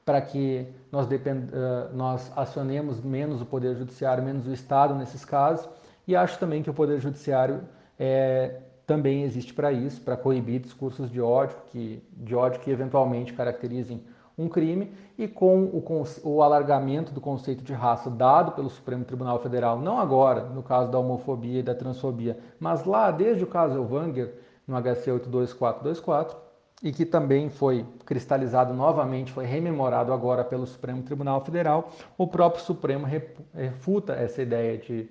para 0.06 0.22
que 0.22 0.68
nós, 0.92 1.08
depend... 1.08 1.48
Uh, 1.52 1.96
nós 1.96 2.32
acionemos 2.36 3.02
menos 3.02 3.42
o 3.42 3.46
Poder 3.46 3.76
Judiciário, 3.76 4.24
menos 4.24 4.48
o 4.48 4.54
Estado 4.54 4.96
nesses 4.96 5.24
casos, 5.24 5.70
e 6.08 6.16
acho 6.16 6.40
também 6.40 6.64
que 6.64 6.70
o 6.70 6.74
Poder 6.74 7.00
Judiciário 7.00 7.62
é, 7.98 8.62
também 8.86 9.24
existe 9.24 9.54
para 9.54 9.72
isso, 9.72 10.02
para 10.02 10.18
coibir 10.18 10.60
discursos 10.60 11.10
de 11.10 11.22
ódio, 11.22 11.56
que, 11.68 12.04
de 12.12 12.36
ódio 12.36 12.60
que 12.60 12.72
eventualmente 12.72 13.34
caracterizem 13.34 14.04
um 14.38 14.50
crime, 14.50 14.92
e 15.18 15.28
com 15.28 15.66
o, 15.66 15.84
o 16.24 16.42
alargamento 16.42 17.14
do 17.14 17.22
conceito 17.22 17.64
de 17.64 17.74
raça 17.74 18.10
dado 18.10 18.54
pelo 18.54 18.70
Supremo 18.70 19.06
Tribunal 19.06 19.40
Federal, 19.40 19.80
não 19.80 20.00
agora, 20.00 20.46
no 20.46 20.64
caso 20.64 20.90
da 20.92 20.98
homofobia 20.98 21.60
e 21.60 21.64
da 21.64 21.76
transfobia, 21.76 22.38
mas 22.60 22.84
lá 22.86 23.12
desde 23.12 23.44
o 23.44 23.48
caso 23.48 23.78
Elvanger, 23.78 24.34
no 24.72 24.82
HC 24.82 25.12
82424, 25.12 26.38
e 26.82 26.92
que 26.92 27.06
também 27.06 27.50
foi 27.50 27.86
cristalizado 28.06 28.74
novamente, 28.74 29.32
foi 29.32 29.46
rememorado 29.46 30.12
agora 30.12 30.44
pelo 30.44 30.66
Supremo 30.66 31.04
Tribunal 31.04 31.44
Federal, 31.46 31.92
o 32.18 32.26
próprio 32.26 32.64
Supremo 32.64 33.06
refuta 33.54 34.14
essa 34.14 34.42
ideia 34.42 34.78
de 34.78 35.08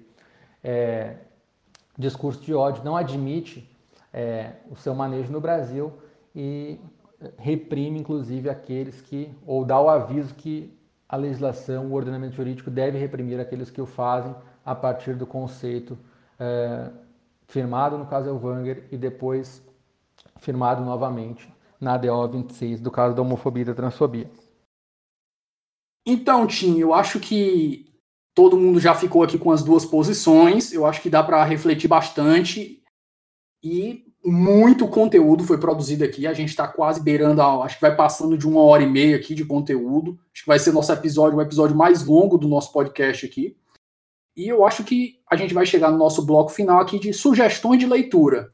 é, 0.64 1.16
discurso 1.96 2.40
de 2.40 2.52
ódio, 2.54 2.82
não 2.82 2.96
admite 2.96 3.70
é, 4.12 4.52
o 4.68 4.74
seu 4.74 4.94
manejo 4.94 5.30
no 5.30 5.40
Brasil 5.40 5.92
e 6.34 6.80
reprime, 7.38 8.00
inclusive, 8.00 8.48
aqueles 8.48 9.00
que, 9.00 9.32
ou 9.46 9.64
dá 9.64 9.80
o 9.80 9.88
aviso 9.88 10.34
que 10.34 10.76
a 11.08 11.16
legislação, 11.16 11.86
o 11.86 11.92
ordenamento 11.92 12.34
jurídico 12.34 12.70
deve 12.70 12.98
reprimir 12.98 13.38
aqueles 13.38 13.70
que 13.70 13.80
o 13.80 13.86
fazem 13.86 14.34
a 14.64 14.74
partir 14.74 15.14
do 15.14 15.26
conceito 15.26 15.98
é, 16.38 16.90
firmado 17.50 17.98
no 17.98 18.06
caso 18.06 18.28
Elvanger 18.28 18.86
e 18.90 18.96
depois 18.96 19.62
firmado 20.38 20.84
novamente 20.84 21.52
na 21.80 21.96
DO 21.96 22.28
26 22.28 22.80
do 22.80 22.90
caso 22.90 23.14
da 23.14 23.22
homofobia 23.22 23.62
e 23.62 23.66
da 23.66 23.74
transfobia. 23.74 24.30
Então, 26.06 26.46
Tim, 26.46 26.78
eu 26.78 26.94
acho 26.94 27.20
que 27.20 27.86
todo 28.34 28.56
mundo 28.56 28.80
já 28.80 28.94
ficou 28.94 29.22
aqui 29.22 29.38
com 29.38 29.50
as 29.50 29.62
duas 29.62 29.84
posições. 29.84 30.72
Eu 30.72 30.86
acho 30.86 31.02
que 31.02 31.10
dá 31.10 31.22
para 31.22 31.44
refletir 31.44 31.88
bastante 31.88 32.82
e 33.62 34.04
muito 34.24 34.86
conteúdo 34.88 35.44
foi 35.44 35.58
produzido 35.58 36.04
aqui. 36.04 36.26
A 36.26 36.32
gente 36.32 36.50
está 36.50 36.68
quase 36.68 37.02
beirando, 37.02 37.42
a, 37.42 37.64
acho 37.64 37.76
que 37.76 37.82
vai 37.82 37.94
passando 37.94 38.36
de 38.36 38.46
uma 38.46 38.60
hora 38.62 38.82
e 38.82 38.86
meia 38.86 39.16
aqui 39.16 39.34
de 39.34 39.44
conteúdo. 39.44 40.18
Acho 40.32 40.42
que 40.42 40.48
vai 40.48 40.58
ser 40.58 40.72
nosso 40.72 40.92
episódio, 40.92 41.38
o 41.38 41.42
episódio 41.42 41.76
mais 41.76 42.04
longo 42.04 42.38
do 42.38 42.48
nosso 42.48 42.72
podcast 42.72 43.26
aqui. 43.26 43.56
E 44.36 44.48
eu 44.48 44.64
acho 44.64 44.84
que 44.84 45.18
a 45.30 45.36
gente 45.36 45.54
vai 45.54 45.66
chegar 45.66 45.90
no 45.90 45.98
nosso 45.98 46.24
bloco 46.24 46.50
final 46.50 46.80
aqui 46.80 46.98
de 46.98 47.12
sugestões 47.12 47.78
de 47.78 47.86
leitura. 47.86 48.50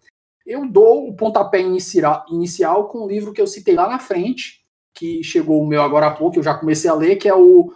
Eu 0.46 0.66
dou 0.68 1.08
o 1.08 1.16
pontapé 1.16 1.60
inicial 1.60 2.88
com 2.88 2.98
o 2.98 3.08
livro 3.08 3.32
que 3.32 3.40
eu 3.40 3.46
citei 3.46 3.74
lá 3.74 3.88
na 3.88 3.98
frente, 3.98 4.60
que 4.94 5.22
chegou 5.22 5.60
o 5.60 5.66
meu 5.66 5.82
agora 5.82 6.06
há 6.06 6.10
pouco, 6.10 6.38
eu 6.38 6.42
já 6.42 6.54
comecei 6.54 6.88
a 6.88 6.94
ler, 6.94 7.16
que 7.16 7.28
é 7.28 7.34
o 7.34 7.72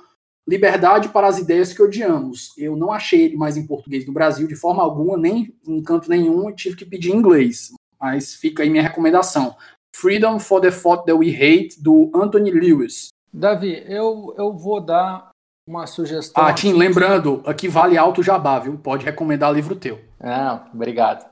Liberdade 0.48 1.10
para 1.10 1.28
as 1.28 1.39
Ideias 1.39 1.72
que 1.72 1.82
Odiamos. 1.82 2.52
Eu 2.56 2.74
não 2.74 2.90
achei 2.90 3.22
ele 3.22 3.36
mais 3.36 3.56
em 3.56 3.66
português 3.66 4.06
no 4.06 4.12
Brasil 4.12 4.48
de 4.48 4.56
forma 4.56 4.82
alguma, 4.82 5.16
nem 5.16 5.55
em 5.66 5.82
canto 5.82 6.09
nenhum, 6.09 6.51
e 6.51 6.55
tive 6.55 6.77
que 6.77 6.85
pedir 6.85 7.12
em 7.12 7.16
inglês. 7.16 7.70
Mas 8.01 8.35
fica 8.35 8.62
aí 8.62 8.70
minha 8.70 8.82
recomendação. 8.82 9.55
Freedom 9.94 10.39
for 10.39 10.60
the 10.60 10.70
Thought 10.70 11.05
That 11.05 11.12
We 11.12 11.31
Hate, 11.31 11.81
do 11.81 12.10
Anthony 12.14 12.51
Lewis. 12.51 13.09
Davi, 13.32 13.85
eu, 13.86 14.35
eu 14.36 14.52
vou 14.52 14.81
dar 14.81 15.30
uma 15.71 15.87
sugestão. 15.87 16.45
Ah, 16.45 16.53
Tim, 16.53 16.73
lembrando, 16.73 17.43
aqui 17.47 17.69
vale 17.69 17.97
alto 17.97 18.25
jabá, 18.25 18.59
viu? 18.59 18.77
Pode 18.77 19.05
recomendar 19.05 19.53
livro 19.53 19.77
teu. 19.77 20.01
Ah, 20.19 20.69
obrigado. 20.75 21.31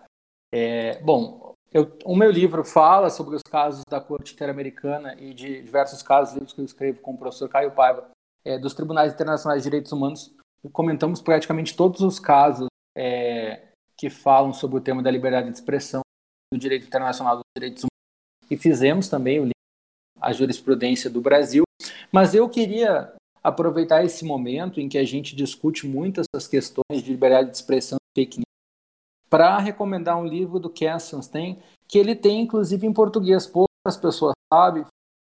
É, 0.52 1.00
bom, 1.02 1.54
eu, 1.72 1.98
o 2.04 2.14
meu 2.14 2.30
livro 2.30 2.64
fala 2.64 3.10
sobre 3.10 3.34
os 3.34 3.42
casos 3.42 3.82
da 3.90 4.00
Corte 4.00 4.32
Interamericana 4.32 5.16
e 5.18 5.34
de 5.34 5.60
diversos 5.60 6.04
casos, 6.04 6.34
livros 6.34 6.52
que 6.52 6.60
eu 6.60 6.64
escrevo 6.64 7.00
com 7.00 7.12
o 7.12 7.18
professor 7.18 7.48
Caio 7.48 7.72
Paiva, 7.72 8.08
é, 8.44 8.56
dos 8.56 8.74
Tribunais 8.74 9.12
Internacionais 9.12 9.62
de 9.62 9.68
Direitos 9.68 9.90
Humanos. 9.90 10.32
Comentamos 10.72 11.20
praticamente 11.20 11.76
todos 11.76 12.00
os 12.00 12.20
casos 12.20 12.68
é, 12.96 13.60
que 13.96 14.08
falam 14.08 14.52
sobre 14.52 14.78
o 14.78 14.80
tema 14.80 15.02
da 15.02 15.10
liberdade 15.10 15.48
de 15.48 15.54
expressão, 15.54 16.02
do 16.52 16.58
direito 16.58 16.86
internacional 16.86 17.36
dos 17.36 17.44
direitos 17.56 17.82
humanos, 17.82 18.50
e 18.50 18.56
fizemos 18.56 19.08
também 19.08 19.40
o 19.40 19.42
livro 19.42 19.52
A 20.20 20.32
Jurisprudência 20.32 21.10
do 21.10 21.20
Brasil. 21.20 21.64
Mas 22.10 22.34
eu 22.34 22.48
queria 22.48 23.12
aproveitar 23.42 24.04
esse 24.04 24.24
momento 24.24 24.80
em 24.80 24.88
que 24.88 24.98
a 24.98 25.04
gente 25.04 25.34
discute 25.34 25.86
muito 25.86 26.20
essas 26.20 26.48
questões 26.48 27.02
de 27.02 27.10
liberdade 27.10 27.50
de 27.50 27.56
expressão 27.56 27.96
e 27.96 28.20
fake 28.20 28.38
news 28.38 28.48
para 29.28 29.58
recomendar 29.58 30.16
um 30.16 30.26
livro 30.26 30.58
do 30.58 30.70
Cassian 30.70 31.20
tem 31.20 31.62
que 31.86 31.98
ele 31.98 32.14
tem 32.14 32.42
inclusive 32.42 32.86
em 32.86 32.92
português. 32.92 33.46
Poucas 33.46 33.96
pessoas 34.00 34.34
sabem, 34.52 34.84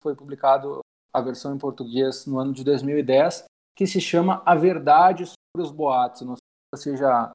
foi 0.02 0.14
publicado 0.14 0.80
a 1.14 1.20
versão 1.20 1.54
em 1.54 1.58
português 1.58 2.26
no 2.26 2.38
ano 2.38 2.52
de 2.52 2.64
2010, 2.64 3.44
que 3.76 3.86
se 3.86 4.00
chama 4.00 4.42
A 4.44 4.54
Verdade 4.54 5.26
sobre 5.26 5.66
os 5.66 5.70
Boatos. 5.70 6.22
Não 6.22 6.34
sei 6.34 6.78
se 6.78 6.90
você 6.90 6.96
já 6.96 7.30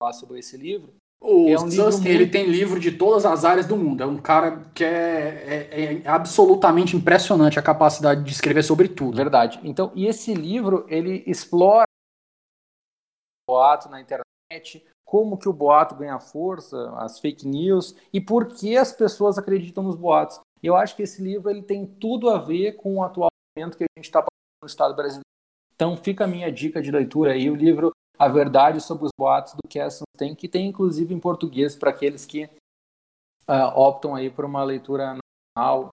falar 0.00 0.12
sobre 0.12 0.38
esse 0.38 0.56
livro. 0.56 0.94
O 1.20 1.48
é 1.48 1.54
um 1.56 1.70
Sustin, 1.70 2.02
muito... 2.02 2.06
ele 2.06 2.26
tem 2.28 2.46
livro 2.46 2.78
de 2.78 2.92
todas 2.92 3.26
as 3.26 3.44
áreas 3.44 3.66
do 3.66 3.76
mundo. 3.76 4.02
É 4.02 4.06
um 4.06 4.18
cara 4.18 4.64
que 4.72 4.84
é, 4.84 5.68
é, 5.70 5.94
é, 5.94 6.08
absolutamente 6.08 6.96
impressionante 6.96 7.58
a 7.58 7.62
capacidade 7.62 8.22
de 8.22 8.30
escrever 8.30 8.62
sobre 8.62 8.88
tudo. 8.88 9.16
Verdade. 9.16 9.58
Então, 9.64 9.90
e 9.94 10.06
esse 10.06 10.32
livro 10.32 10.86
ele 10.88 11.24
explora 11.26 11.84
o 13.48 13.52
boato 13.52 13.88
na 13.88 14.00
internet, 14.00 14.84
como 15.04 15.36
que 15.36 15.48
o 15.48 15.52
boato 15.52 15.96
ganha 15.96 16.20
força, 16.20 16.92
as 16.98 17.18
fake 17.18 17.46
news 17.46 17.96
e 18.12 18.20
por 18.20 18.46
que 18.46 18.76
as 18.76 18.92
pessoas 18.92 19.38
acreditam 19.38 19.82
nos 19.82 19.96
boatos. 19.96 20.40
Eu 20.62 20.76
acho 20.76 20.94
que 20.94 21.02
esse 21.02 21.22
livro 21.22 21.50
ele 21.50 21.62
tem 21.62 21.84
tudo 21.84 22.30
a 22.30 22.38
ver 22.38 22.72
com 22.76 22.96
o 22.96 23.02
atual 23.02 23.28
momento 23.56 23.76
que 23.76 23.84
a 23.84 23.98
gente 23.98 24.06
está 24.06 24.20
passando 24.20 24.62
no 24.62 24.66
Estado 24.66 24.94
brasileiro. 24.94 25.24
Então 25.74 25.96
fica 25.96 26.24
a 26.24 26.28
minha 26.28 26.50
dica 26.52 26.82
de 26.82 26.90
leitura 26.90 27.32
aí, 27.32 27.50
o 27.50 27.54
livro 27.54 27.92
a 28.18 28.28
Verdade 28.28 28.80
sobre 28.80 29.04
os 29.04 29.12
Boatos 29.16 29.54
do 29.54 29.68
Kesson 29.68 30.04
tem, 30.16 30.34
que 30.34 30.48
tem 30.48 30.66
inclusive 30.66 31.14
em 31.14 31.20
português 31.20 31.76
para 31.76 31.90
aqueles 31.90 32.26
que 32.26 32.44
uh, 33.48 33.72
optam 33.74 34.14
aí 34.14 34.28
por 34.28 34.44
uma 34.44 34.64
leitura 34.64 35.16
nacional. 35.56 35.90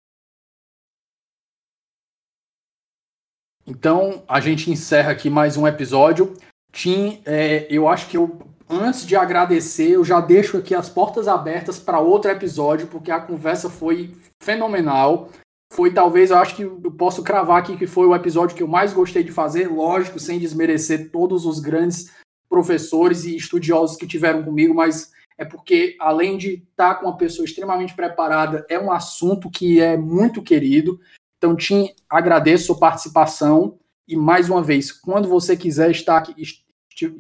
Então, 3.68 4.24
a 4.28 4.40
gente 4.40 4.70
encerra 4.70 5.12
aqui 5.12 5.30
mais 5.30 5.58
um 5.58 5.68
episódio. 5.68 6.36
Tim, 6.72 7.22
é, 7.26 7.66
eu 7.70 7.88
acho 7.88 8.08
que 8.10 8.18
eu, 8.18 8.40
antes 8.70 9.08
de 9.08 9.16
agradecer, 9.16 9.92
eu 9.92 10.04
já 10.04 10.22
deixo 10.22 10.58
aqui 10.58 10.76
as 10.76 10.88
portas 10.90 11.28
abertas 11.28 11.80
para 11.80 12.00
outro 12.00 12.30
episódio, 12.30 12.88
porque 12.88 13.10
a 13.10 13.20
conversa 13.20 13.70
foi 13.70 14.16
fenomenal. 14.42 15.30
Foi 15.74 15.94
talvez, 15.94 16.30
eu 16.30 16.38
acho 16.38 16.56
que 16.56 16.62
eu 16.62 16.92
posso 16.98 17.24
cravar 17.24 17.60
aqui 17.60 17.76
que 17.76 17.88
foi 17.88 18.06
o 18.08 18.16
episódio 18.16 18.56
que 18.56 18.64
eu 18.64 18.68
mais 18.68 18.94
gostei 18.94 19.24
de 19.24 19.32
fazer, 19.32 19.68
lógico, 19.68 20.20
sem 20.20 20.40
desmerecer 20.40 21.12
todos 21.12 21.46
os 21.46 21.60
grandes 21.60 22.14
professores 22.48 23.26
e 23.26 23.36
estudiosos 23.36 23.98
que 23.98 24.08
tiveram 24.08 24.44
comigo, 24.44 24.74
mas 24.74 25.12
é 25.38 25.44
porque, 25.44 25.98
além 26.00 26.38
de 26.38 26.64
estar 26.70 26.96
com 26.96 27.08
uma 27.08 27.18
pessoa 27.18 27.46
extremamente 27.46 27.94
preparada, 27.94 28.66
é 28.70 28.80
um 28.80 28.92
assunto 28.92 29.50
que 29.50 29.82
é 29.82 29.98
muito 29.98 30.42
querido. 30.42 31.00
Então, 31.38 31.56
Tim, 31.56 31.90
agradeço 32.10 32.64
a 32.64 32.68
sua 32.68 32.80
participação 32.80 33.78
e, 34.08 34.16
mais 34.16 34.50
uma 34.50 34.64
vez, 34.64 34.92
quando 34.92 35.28
você 35.28 35.58
quiser 35.58 35.92
estar 35.92 36.18
aqui, 36.18 36.34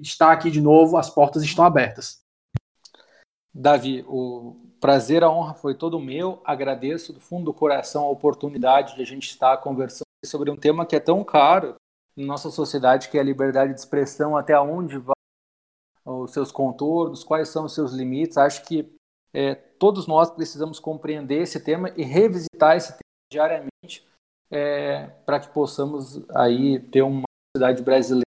estar 0.01 0.31
aqui 0.31 0.49
de 0.49 0.61
novo, 0.61 0.95
as 0.95 1.09
portas 1.09 1.43
estão 1.43 1.65
abertas. 1.65 2.23
Davi, 3.53 4.05
o 4.07 4.55
prazer, 4.85 5.23
a 5.23 5.31
honra 5.31 5.55
foi 5.55 5.73
todo 5.73 5.99
meu. 5.99 6.39
Agradeço 6.45 7.11
do 7.11 7.19
fundo 7.19 7.45
do 7.45 7.53
coração 7.53 8.03
a 8.03 8.09
oportunidade 8.11 8.95
de 8.95 9.01
a 9.01 9.05
gente 9.05 9.27
estar 9.27 9.57
conversando 9.57 10.05
sobre 10.23 10.51
um 10.51 10.55
tema 10.55 10.85
que 10.85 10.95
é 10.95 10.99
tão 10.99 11.23
caro 11.23 11.73
em 12.15 12.23
nossa 12.23 12.51
sociedade, 12.51 13.09
que 13.09 13.17
é 13.17 13.21
a 13.21 13.23
liberdade 13.23 13.73
de 13.73 13.79
expressão, 13.79 14.37
até 14.37 14.59
onde 14.59 14.99
vai 14.99 15.15
os 16.05 16.31
seus 16.31 16.51
contornos, 16.51 17.23
quais 17.23 17.49
são 17.49 17.65
os 17.65 17.73
seus 17.73 17.93
limites. 17.93 18.37
Acho 18.37 18.63
que 18.63 18.87
é, 19.33 19.55
todos 19.55 20.05
nós 20.05 20.29
precisamos 20.29 20.79
compreender 20.79 21.41
esse 21.41 21.59
tema 21.59 21.89
e 21.97 22.03
revisitar 22.03 22.77
esse 22.77 22.89
tema 22.89 23.01
diariamente 23.31 24.07
é, 24.51 25.07
para 25.25 25.39
que 25.39 25.47
possamos 25.49 26.21
aí 26.29 26.79
ter 26.79 27.01
uma 27.01 27.23
sociedade 27.57 27.81
brasileira 27.81 28.24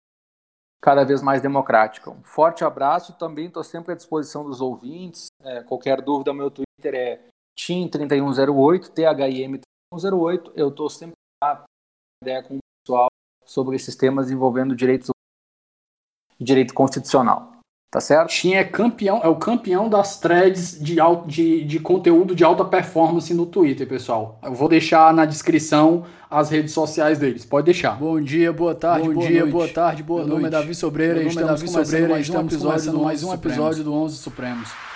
cada 0.84 1.02
vez 1.02 1.22
mais 1.22 1.40
democrática. 1.40 2.10
Um 2.10 2.22
forte 2.22 2.62
abraço, 2.62 3.14
também 3.14 3.46
estou 3.46 3.64
sempre 3.64 3.94
à 3.94 3.96
disposição 3.96 4.44
dos 4.44 4.60
ouvintes. 4.60 5.28
É, 5.40 5.62
qualquer 5.62 6.02
dúvida, 6.02 6.34
meu 6.34 6.50
Twitter 6.50 6.94
é 6.94 7.22
TIM3108, 7.58 8.90
THIM3108. 8.92 10.52
Eu 10.54 10.68
estou 10.68 10.90
sempre 10.90 11.14
a 11.42 11.64
ideia 12.22 12.42
com 12.42 12.56
o 12.56 12.58
pessoal 12.84 13.06
sobre 13.46 13.76
esses 13.76 13.96
temas 13.96 14.30
envolvendo 14.30 14.76
direitos 14.76 15.08
e 16.38 16.44
direito 16.44 16.74
constitucional. 16.74 17.53
Tá 17.94 18.00
certo? 18.00 18.28
Tim 18.30 18.54
é 18.54 18.64
campeão, 18.64 19.20
é 19.22 19.28
o 19.28 19.36
campeão 19.36 19.88
das 19.88 20.18
threads 20.18 20.76
de, 20.80 20.96
de, 21.28 21.62
de 21.62 21.78
conteúdo 21.78 22.34
de 22.34 22.42
alta 22.42 22.64
performance 22.64 23.32
no 23.32 23.46
Twitter, 23.46 23.86
pessoal. 23.86 24.36
Eu 24.42 24.52
vou 24.52 24.68
deixar 24.68 25.14
na 25.14 25.24
descrição 25.24 26.02
as 26.28 26.50
redes 26.50 26.72
sociais 26.72 27.20
deles. 27.20 27.44
Pode 27.44 27.66
deixar. 27.66 27.92
Bom 27.92 28.20
dia, 28.20 28.52
boa 28.52 28.74
tarde, 28.74 29.06
Bom 29.06 29.14
boa 29.14 29.26
dia, 29.28 29.40
noite. 29.42 29.52
boa 29.52 29.68
tarde, 29.68 30.02
boa 30.02 30.22
Meu 30.22 30.26
noite. 30.26 30.42
nome 30.42 30.56
é 30.56 30.60
Davi 30.60 30.74
Sobreira 30.74 31.14
Meu 31.14 31.22
nome 31.22 31.36
é 31.36 31.40
estamos 31.40 31.60
Davi 31.60 31.70
Sobreira 31.70 32.08
mais 32.08 32.28
um 32.28 32.32
estamos 32.32 32.52
episódio 32.52 32.92
do 32.92 32.98
mais 32.98 33.22
um 33.22 33.32
episódio 33.32 33.84
do 33.84 33.94
11 33.94 34.16
Supremos. 34.16 34.93